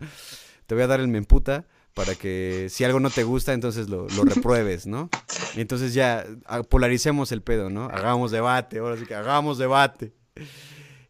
te 0.68 0.76
voy 0.76 0.84
a 0.84 0.88
dar 0.88 1.00
el 1.00 1.08
memputa 1.08 1.66
para 1.96 2.14
que 2.14 2.68
si 2.70 2.84
algo 2.84 3.00
no 3.00 3.10
te 3.10 3.24
gusta, 3.24 3.54
entonces 3.54 3.90
lo, 3.90 4.08
lo 4.10 4.24
repruebes, 4.26 4.86
¿no? 4.86 5.10
Y 5.56 5.62
entonces 5.62 5.94
ya 5.94 6.28
ah, 6.46 6.62
polaricemos 6.62 7.32
el 7.32 7.42
pedo, 7.42 7.70
¿no? 7.70 7.86
Hagamos 7.86 8.32
debate, 8.32 8.80
ahora 8.80 8.98
sí 8.98 9.06
que 9.06 9.16
hagamos 9.16 9.58
debate. 9.58 10.14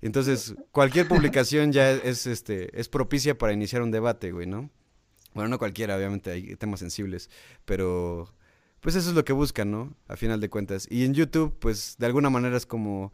Entonces, 0.02 0.54
cualquier 0.72 1.08
publicación 1.08 1.72
ya 1.72 1.92
es, 1.92 2.28
este, 2.28 2.80
es 2.80 2.88
propicia 2.88 3.36
para 3.36 3.52
iniciar 3.52 3.82
un 3.82 3.90
debate, 3.90 4.32
güey, 4.32 4.46
¿no? 4.46 4.70
Bueno, 5.34 5.50
no 5.50 5.58
cualquiera, 5.58 5.98
obviamente 5.98 6.30
hay 6.30 6.56
temas 6.56 6.80
sensibles, 6.80 7.32
pero 7.66 8.32
pues 8.80 8.96
eso 8.96 9.10
es 9.10 9.16
lo 9.16 9.26
que 9.26 9.34
buscan, 9.34 9.72
¿no? 9.72 9.96
A 10.08 10.16
final 10.16 10.40
de 10.40 10.52
cuentas. 10.52 10.88
Y 10.92 11.06
en 11.06 11.16
YouTube, 11.16 11.58
pues 11.58 11.96
de 11.98 12.06
alguna 12.06 12.30
manera 12.30 12.56
es 12.56 12.68
como 12.68 13.12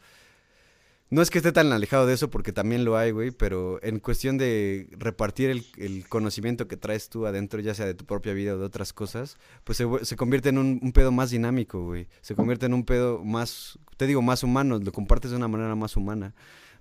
no 1.12 1.22
es 1.22 1.30
que 1.30 1.40
esté 1.40 1.52
tan 1.52 1.74
alejado 1.74 2.08
de 2.08 2.14
eso, 2.14 2.30
porque 2.30 2.54
también 2.54 2.86
lo 2.86 2.98
hay, 2.98 3.12
güey, 3.12 3.32
pero 3.32 3.84
en 3.84 4.00
cuestión 4.00 4.38
de 4.38 4.88
repartir 4.92 5.50
el, 5.50 6.08
conocimiento 6.08 6.70
que 6.70 6.78
traes 6.78 7.10
tú 7.10 7.26
adentro, 7.26 7.60
ya 7.60 7.74
sea 7.74 7.86
de 7.86 7.94
tu 7.94 8.06
propia 8.06 8.32
vida 8.32 8.56
o 8.56 8.58
de 8.58 8.64
otras 8.64 8.94
cosas, 8.94 9.38
pues 9.66 9.78
se, 9.78 10.16
convierte 10.16 10.50
en 10.50 10.58
un, 10.58 10.92
pedo 10.94 11.12
más 11.12 11.30
dinámico, 11.30 11.84
güey. 11.84 12.08
Se 12.22 12.34
convierte 12.34 12.66
en 12.66 12.74
un 12.74 12.86
pedo 12.86 13.26
más, 13.26 13.78
te 13.98 14.08
digo, 14.08 14.22
más 14.22 14.42
humano, 14.44 14.80
lo 14.80 14.92
compartes 14.94 15.32
de 15.32 15.38
una 15.38 15.50
manera 15.50 15.76
más 15.76 15.98
humana. 15.98 16.34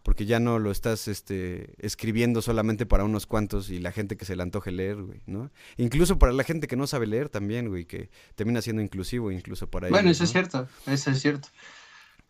Porque 0.05 0.25
ya 0.25 0.41
no 0.41 0.59
lo 0.59 0.71
estás 0.71 1.09
este, 1.09 1.75
escribiendo 1.85 2.41
solamente 2.41 2.87
para 2.87 3.05
unos 3.05 3.27
cuantos 3.27 3.69
y 3.69 3.81
la 3.81 3.93
gente 3.93 4.17
que 4.17 4.25
se 4.25 4.35
le 4.37 4.43
antoje 4.43 4.71
leer, 4.71 5.03
güey, 5.03 5.21
¿no? 5.27 5.51
Incluso 5.77 6.19
para 6.19 6.33
la 6.33 6.45
gente 6.45 6.69
que 6.69 6.77
no 6.77 6.87
sabe 6.87 7.07
leer 7.07 7.29
también, 7.29 7.69
güey, 7.69 7.85
que 7.85 8.09
termina 8.37 8.63
siendo 8.63 8.81
inclusivo 8.81 9.31
incluso 9.31 9.69
para 9.69 9.89
ellos. 9.89 9.99
Bueno, 9.99 10.11
eso 10.11 10.25
es 10.25 10.31
cierto, 10.31 10.69
eso 10.87 11.11
es 11.11 11.21
cierto. 11.21 11.49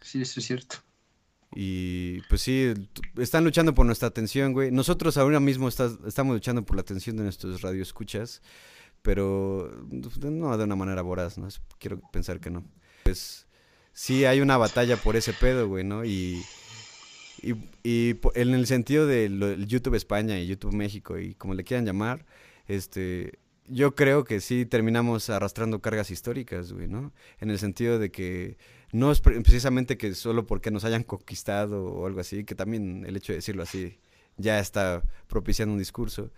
Sí, 0.00 0.22
eso 0.22 0.40
es 0.40 0.46
cierto. 0.46 0.78
Y 1.52 2.20
pues 2.28 2.42
sí, 2.42 2.72
están 3.16 3.44
luchando 3.44 3.74
por 3.74 3.84
nuestra 3.84 4.08
atención, 4.08 4.52
güey. 4.52 4.70
Nosotros 4.70 5.16
ahora 5.16 5.40
mismo 5.40 5.68
estamos 5.68 6.34
luchando 6.34 6.64
por 6.64 6.76
la 6.76 6.82
atención 6.82 7.16
de 7.16 7.24
nuestros 7.24 7.60
radioescuchas, 7.62 8.40
pero 9.02 9.84
no 9.90 10.56
de 10.56 10.64
una 10.64 10.76
manera 10.76 11.02
voraz, 11.02 11.38
¿no? 11.38 11.48
Quiero 11.78 12.00
pensar 12.12 12.38
que 12.38 12.50
no. 12.50 12.64
Pues 13.02 13.48
sí 13.92 14.24
hay 14.24 14.40
una 14.40 14.56
batalla 14.58 14.96
por 14.96 15.16
ese 15.16 15.32
pedo, 15.32 15.66
güey, 15.66 15.82
¿no? 15.82 16.04
Y, 16.04 16.44
y, 17.42 18.16
en 18.34 18.54
el 18.54 18.66
sentido 18.66 19.06
de 19.06 19.64
YouTube 19.66 19.94
España 19.94 20.38
y 20.38 20.46
YouTube 20.46 20.74
México 20.74 21.18
y 21.18 21.34
como 21.34 21.54
le 21.54 21.64
quieran 21.64 21.84
llamar, 21.84 22.26
este, 22.68 23.40
yo 23.66 23.94
creo 23.94 24.24
que 24.24 24.40
sí 24.40 24.66
terminamos 24.66 25.30
arrastrando 25.30 25.80
cargas 25.80 26.10
históricas, 26.10 26.72
güey, 26.72 26.88
¿no? 26.88 27.12
En 27.40 27.50
el 27.50 27.58
sentido 27.58 27.98
de 27.98 28.10
que 28.10 28.58
no 28.92 29.12
es 29.12 29.20
precisamente 29.20 29.96
que 29.96 30.14
solo 30.14 30.46
porque 30.46 30.70
nos 30.70 30.84
hayan 30.84 31.04
conquistado 31.04 31.84
o 31.84 32.06
algo 32.06 32.20
así, 32.20 32.44
que 32.44 32.54
también 32.54 33.04
el 33.06 33.16
hecho 33.16 33.32
de 33.32 33.38
decirlo 33.38 33.62
así 33.62 33.98
ya 34.36 34.58
está 34.58 35.02
propiciando 35.28 35.72
un 35.72 35.78
discurso, 35.78 36.30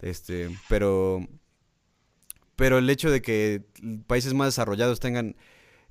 este, 0.00 0.50
pero, 0.68 1.26
pero 2.56 2.78
el 2.78 2.88
hecho 2.90 3.10
de 3.10 3.22
que 3.22 3.62
países 4.06 4.34
más 4.34 4.48
desarrollados 4.48 4.98
tengan, 4.98 5.36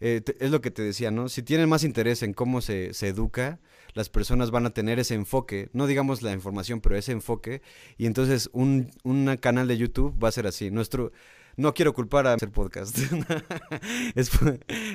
eh, 0.01 0.21
es 0.39 0.51
lo 0.51 0.61
que 0.61 0.71
te 0.71 0.81
decía, 0.81 1.11
¿no? 1.11 1.29
Si 1.29 1.43
tienen 1.43 1.69
más 1.69 1.83
interés 1.83 2.23
en 2.23 2.33
cómo 2.33 2.61
se, 2.61 2.93
se 2.93 3.07
educa, 3.09 3.59
las 3.93 4.09
personas 4.09 4.51
van 4.51 4.65
a 4.65 4.71
tener 4.71 4.99
ese 4.99 5.15
enfoque, 5.15 5.69
no 5.73 5.87
digamos 5.87 6.21
la 6.21 6.31
información, 6.31 6.81
pero 6.81 6.95
ese 6.95 7.11
enfoque, 7.11 7.61
y 7.97 8.05
entonces 8.05 8.49
un, 8.53 8.91
un 9.03 9.37
canal 9.37 9.67
de 9.67 9.77
YouTube 9.77 10.21
va 10.21 10.29
a 10.29 10.33
ser 10.33 10.47
así. 10.47 10.71
Nuestro, 10.71 11.11
no 11.59 11.73
quiero 11.73 11.93
culpar 11.93 12.25
a 12.25 12.33
hacer 12.33 12.51
podcast. 12.51 12.97
es, 14.15 14.31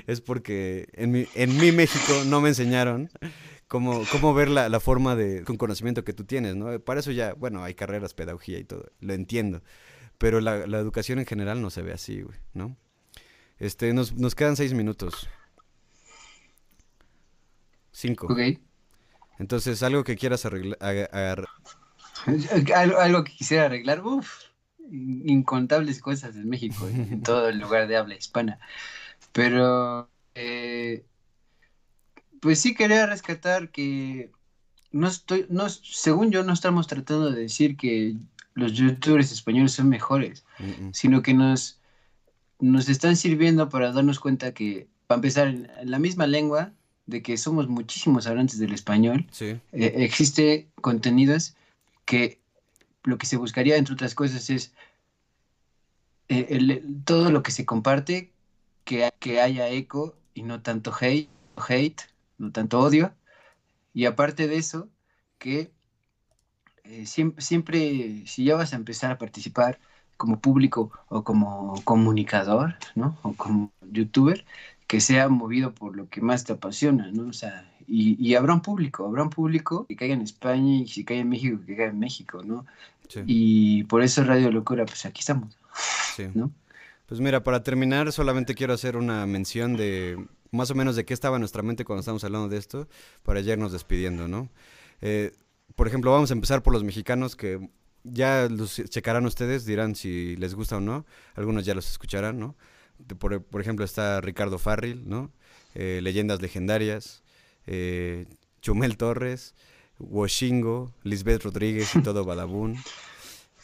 es, 0.06 0.20
porque 0.22 0.88
en 0.94 1.12
mi, 1.12 1.26
en 1.34 1.56
mi 1.58 1.72
México 1.72 2.22
no 2.26 2.40
me 2.40 2.48
enseñaron 2.48 3.10
cómo, 3.68 4.02
cómo 4.10 4.32
ver 4.32 4.48
la, 4.48 4.70
la, 4.70 4.80
forma 4.80 5.14
de 5.14 5.44
con 5.44 5.58
conocimiento 5.58 6.04
que 6.04 6.14
tú 6.14 6.24
tienes, 6.24 6.56
¿no? 6.56 6.80
Para 6.80 7.00
eso 7.00 7.12
ya, 7.12 7.34
bueno, 7.34 7.62
hay 7.62 7.74
carreras, 7.74 8.14
pedagogía 8.14 8.58
y 8.58 8.64
todo, 8.64 8.90
lo 9.00 9.12
entiendo. 9.12 9.62
Pero 10.16 10.40
la, 10.40 10.66
la 10.66 10.78
educación 10.78 11.18
en 11.18 11.26
general 11.26 11.60
no 11.60 11.68
se 11.68 11.82
ve 11.82 11.92
así, 11.92 12.22
güey, 12.22 12.38
¿no? 12.54 12.76
Este, 13.58 13.92
nos, 13.92 14.14
nos 14.14 14.34
quedan 14.34 14.56
seis 14.56 14.72
minutos. 14.72 15.28
Cinco. 17.92 18.26
Ok. 18.26 18.40
Entonces, 19.38 19.82
algo 19.82 20.02
que 20.02 20.16
quieras 20.16 20.46
arreglar. 20.46 21.46
Algo, 22.74 22.98
algo 22.98 23.24
que 23.24 23.32
quisiera 23.32 23.66
arreglar, 23.66 24.00
uff 24.02 24.53
incontables 24.94 26.00
cosas 26.00 26.36
en 26.36 26.48
México, 26.48 26.88
en 26.88 27.22
todo 27.22 27.48
el 27.48 27.58
lugar 27.58 27.88
de 27.88 27.96
habla 27.96 28.14
hispana. 28.14 28.58
Pero, 29.32 30.08
eh, 30.34 31.04
pues 32.40 32.60
sí 32.60 32.74
quería 32.74 33.06
rescatar 33.06 33.70
que 33.70 34.30
no 34.92 35.08
estoy, 35.08 35.46
no, 35.48 35.68
según 35.68 36.30
yo 36.30 36.44
no 36.44 36.52
estamos 36.52 36.86
tratando 36.86 37.30
de 37.32 37.42
decir 37.42 37.76
que 37.76 38.14
los 38.54 38.72
youtubers 38.74 39.32
españoles 39.32 39.72
son 39.72 39.88
mejores, 39.88 40.44
sino 40.92 41.22
que 41.22 41.34
nos, 41.34 41.80
nos 42.60 42.88
están 42.88 43.16
sirviendo 43.16 43.68
para 43.68 43.90
darnos 43.90 44.20
cuenta 44.20 44.54
que, 44.54 44.86
para 45.08 45.16
empezar, 45.16 45.48
en, 45.48 45.68
la 45.82 45.98
misma 45.98 46.28
lengua, 46.28 46.72
de 47.06 47.22
que 47.22 47.36
somos 47.36 47.68
muchísimos 47.68 48.28
hablantes 48.28 48.60
del 48.60 48.72
español, 48.72 49.26
eh, 49.40 49.60
existe 49.72 50.68
contenidos 50.80 51.56
que 52.04 52.38
lo 53.04 53.18
que 53.18 53.26
se 53.26 53.36
buscaría, 53.36 53.76
entre 53.76 53.94
otras 53.94 54.14
cosas, 54.14 54.50
es 54.50 54.74
eh, 56.28 56.82
todo 57.04 57.30
lo 57.30 57.42
que 57.42 57.52
se 57.52 57.64
comparte, 57.64 58.32
que, 58.84 59.10
que 59.20 59.40
haya 59.40 59.68
eco 59.68 60.16
y 60.34 60.42
no 60.42 60.62
tanto 60.62 60.92
hate, 60.98 61.28
hate, 61.68 62.02
no 62.38 62.52
tanto 62.52 62.80
odio. 62.80 63.14
Y 63.94 64.06
aparte 64.06 64.48
de 64.48 64.56
eso, 64.56 64.88
que 65.38 65.70
eh, 66.84 67.06
siempre, 67.06 67.42
siempre, 67.42 68.26
si 68.26 68.44
ya 68.44 68.56
vas 68.56 68.72
a 68.72 68.76
empezar 68.76 69.10
a 69.10 69.18
participar 69.18 69.78
como 70.16 70.40
público 70.40 70.90
o 71.08 71.24
como 71.24 71.74
comunicador, 71.84 72.76
¿no? 72.94 73.18
O 73.22 73.34
como 73.34 73.72
youtuber, 73.90 74.44
que 74.86 75.00
sea 75.00 75.28
movido 75.28 75.74
por 75.74 75.96
lo 75.96 76.08
que 76.08 76.20
más 76.20 76.44
te 76.44 76.52
apasiona, 76.52 77.10
¿no? 77.10 77.28
O 77.28 77.32
sea, 77.32 77.70
y, 77.86 78.34
habrá 78.34 78.54
un 78.54 78.62
público, 78.62 79.06
habrá 79.06 79.22
un 79.22 79.30
público 79.30 79.86
que 79.86 79.96
caiga 79.96 80.14
en 80.14 80.22
España 80.22 80.76
y 80.76 80.86
si 80.88 81.04
caiga 81.04 81.22
en 81.22 81.28
México, 81.28 81.58
que 81.66 81.76
caiga 81.76 81.90
en 81.90 81.98
México, 81.98 82.42
¿no? 82.44 82.64
Y 83.26 83.84
por 83.84 84.02
eso 84.02 84.24
Radio 84.24 84.50
Locura, 84.50 84.84
pues 84.86 85.04
aquí 85.06 85.20
estamos. 85.20 85.56
Sí. 86.16 86.28
¿no? 86.34 86.52
Pues 87.06 87.20
mira, 87.20 87.42
para 87.42 87.62
terminar, 87.62 88.10
solamente 88.12 88.54
quiero 88.54 88.72
hacer 88.72 88.96
una 88.96 89.26
mención 89.26 89.76
de 89.76 90.24
más 90.50 90.70
o 90.70 90.74
menos 90.74 90.96
de 90.96 91.04
qué 91.04 91.12
estaba 91.12 91.36
en 91.36 91.40
nuestra 91.40 91.62
mente 91.62 91.84
cuando 91.84 92.00
estábamos 92.00 92.24
hablando 92.24 92.48
de 92.48 92.56
esto, 92.56 92.88
para 93.22 93.40
ya 93.40 93.52
irnos 93.52 93.72
despidiendo, 93.72 94.28
¿no? 94.28 94.48
Eh, 95.00 95.32
por 95.74 95.88
ejemplo, 95.88 96.12
vamos 96.12 96.30
a 96.30 96.34
empezar 96.34 96.62
por 96.62 96.72
los 96.72 96.84
mexicanos 96.84 97.36
que 97.36 97.68
ya 98.04 98.48
los 98.48 98.76
checarán 98.88 99.26
ustedes, 99.26 99.66
dirán 99.66 99.96
si 99.96 100.36
les 100.36 100.54
gusta 100.54 100.76
o 100.76 100.80
no, 100.80 101.04
algunos 101.34 101.64
ya 101.64 101.74
los 101.74 101.90
escucharán, 101.90 102.38
¿no? 102.38 102.56
Por, 103.18 103.42
por 103.42 103.60
ejemplo, 103.60 103.84
está 103.84 104.20
Ricardo 104.20 104.58
Farril, 104.58 105.08
¿no? 105.08 105.32
Eh, 105.74 106.00
leyendas 106.02 106.40
legendarias, 106.40 107.24
eh, 107.66 108.26
Chumel 108.62 108.96
Torres, 108.96 109.54
Washingo, 110.10 110.92
Lisbeth 111.02 111.44
Rodríguez 111.44 111.94
y 111.94 112.02
todo 112.02 112.24
Badabun. 112.24 112.76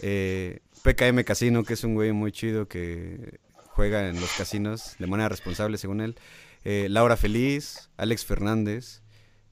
Eh, 0.02 0.60
PKM 0.82 1.24
Casino, 1.24 1.62
que 1.62 1.74
es 1.74 1.84
un 1.84 1.94
güey 1.94 2.12
muy 2.12 2.32
chido 2.32 2.66
que 2.68 3.38
juega 3.66 4.08
en 4.08 4.18
los 4.18 4.32
casinos 4.32 4.96
de 4.98 5.06
manera 5.06 5.28
responsable, 5.28 5.76
según 5.76 6.00
él. 6.00 6.16
Eh, 6.64 6.86
Laura 6.88 7.18
Feliz, 7.18 7.90
Alex 7.98 8.24
Fernández, 8.24 9.02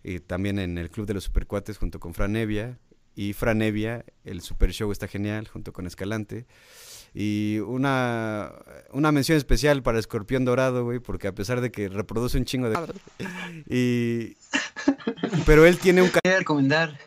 y 0.03 0.21
también 0.21 0.59
en 0.59 0.79
el 0.79 0.91
Club 0.91 1.07
de 1.07 1.15
los 1.15 1.25
Supercuates 1.25 1.77
junto 1.77 2.01
con 2.01 2.15
Fran 2.15 2.33
Nevia. 2.33 2.79
Y 3.15 3.33
Fran 3.33 3.59
Nevia, 3.59 4.05
el 4.25 4.41
Super 4.41 4.73
Show 4.73 4.91
está 4.93 5.09
genial, 5.09 5.49
junto 5.49 5.73
con 5.73 5.87
Escalante. 5.87 6.47
Y 7.15 7.59
una, 7.61 8.53
una 8.93 9.13
mención 9.13 9.39
especial 9.39 9.83
para 9.83 9.99
Escorpión 9.99 10.45
Dorado, 10.45 10.85
güey, 10.85 10.99
porque 10.99 11.29
a 11.29 11.35
pesar 11.35 11.61
de 11.61 11.71
que 11.71 11.89
reproduce 11.89 12.39
un 12.39 12.45
chingo 12.45 12.71
de... 12.71 12.77
y... 13.69 14.37
Pero 15.47 15.67
él 15.67 15.79
tiene 15.79 16.03
un... 16.03 16.11
Quiero 16.11 16.39
recomendar 16.39 16.99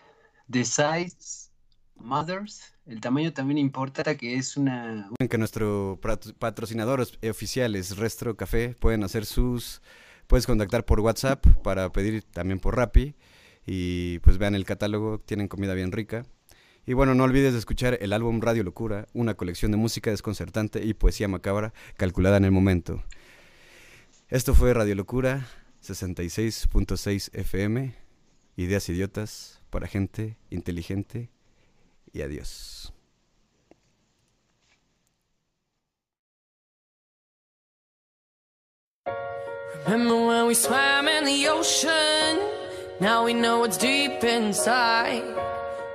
The 0.49 0.65
Size 0.65 1.49
Mothers. 1.95 2.73
El 2.85 2.99
tamaño 2.99 3.31
también 3.31 3.57
importa, 3.57 4.15
que 4.17 4.35
es 4.35 4.57
una... 4.57 5.09
Que 5.29 5.37
nuestro 5.37 5.99
patrocinador 6.39 7.05
oficial 7.29 7.75
es 7.75 7.97
Restro 7.97 8.35
Café. 8.35 8.75
Pueden 8.79 9.03
hacer 9.03 9.25
sus... 9.25 9.81
Puedes 10.27 10.47
contactar 10.47 10.85
por 10.85 10.99
WhatsApp 11.01 11.45
para 11.63 11.91
pedir 11.91 12.23
también 12.23 12.59
por 12.59 12.75
Rappi. 12.75 13.15
Y 13.65 14.19
pues 14.19 14.37
vean 14.37 14.55
el 14.55 14.65
catálogo, 14.65 15.19
tienen 15.19 15.47
comida 15.47 15.73
bien 15.73 15.91
rica. 15.91 16.25
Y 16.85 16.93
bueno, 16.93 17.13
no 17.13 17.23
olvides 17.23 17.53
de 17.53 17.59
escuchar 17.59 17.97
el 18.01 18.11
álbum 18.11 18.41
Radio 18.41 18.63
Locura, 18.63 19.07
una 19.13 19.35
colección 19.35 19.71
de 19.71 19.77
música 19.77 20.09
desconcertante 20.09 20.83
y 20.83 20.93
poesía 20.93 21.27
macabra 21.27 21.73
calculada 21.95 22.37
en 22.37 22.45
el 22.45 22.51
momento. 22.51 23.03
Esto 24.29 24.55
fue 24.55 24.73
Radio 24.73 24.95
Locura 24.95 25.47
66.6 25.83 27.29
FM, 27.33 27.95
ideas 28.55 28.89
idiotas 28.89 29.61
para 29.69 29.87
gente 29.87 30.37
inteligente 30.49 31.29
y 32.13 32.21
adiós. 32.21 32.93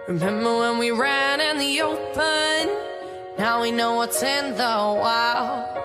Remember 0.09 0.59
when 0.59 0.79
we 0.79 0.93
ran 0.93 1.41
in 1.41 1.59
the 1.59 1.83
open? 1.83 2.71
Now 3.39 3.61
we 3.61 3.73
know 3.73 3.97
what's 3.97 4.23
in 4.23 4.53
the 4.53 4.77
wild. 5.03 5.77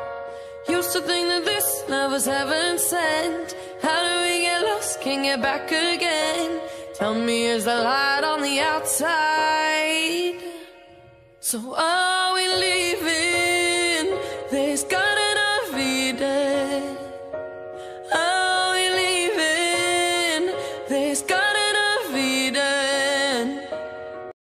Used 0.69 0.93
to 0.93 1.01
think 1.01 1.27
that 1.27 1.43
this 1.43 1.83
love 1.89 2.11
was 2.11 2.25
heaven 2.25 2.77
sent. 2.77 3.55
How 3.81 3.99
do 4.03 4.29
we 4.29 4.41
get 4.41 4.61
lost? 4.61 5.01
Can't 5.01 5.23
get 5.23 5.41
back 5.41 5.65
again. 5.71 6.61
Tell 6.93 7.15
me, 7.15 7.45
is 7.45 7.65
the 7.65 7.75
light 7.75 8.21
on 8.23 8.43
the 8.43 8.59
outside? 8.59 10.35
So, 11.39 11.73
oh. 11.75 12.20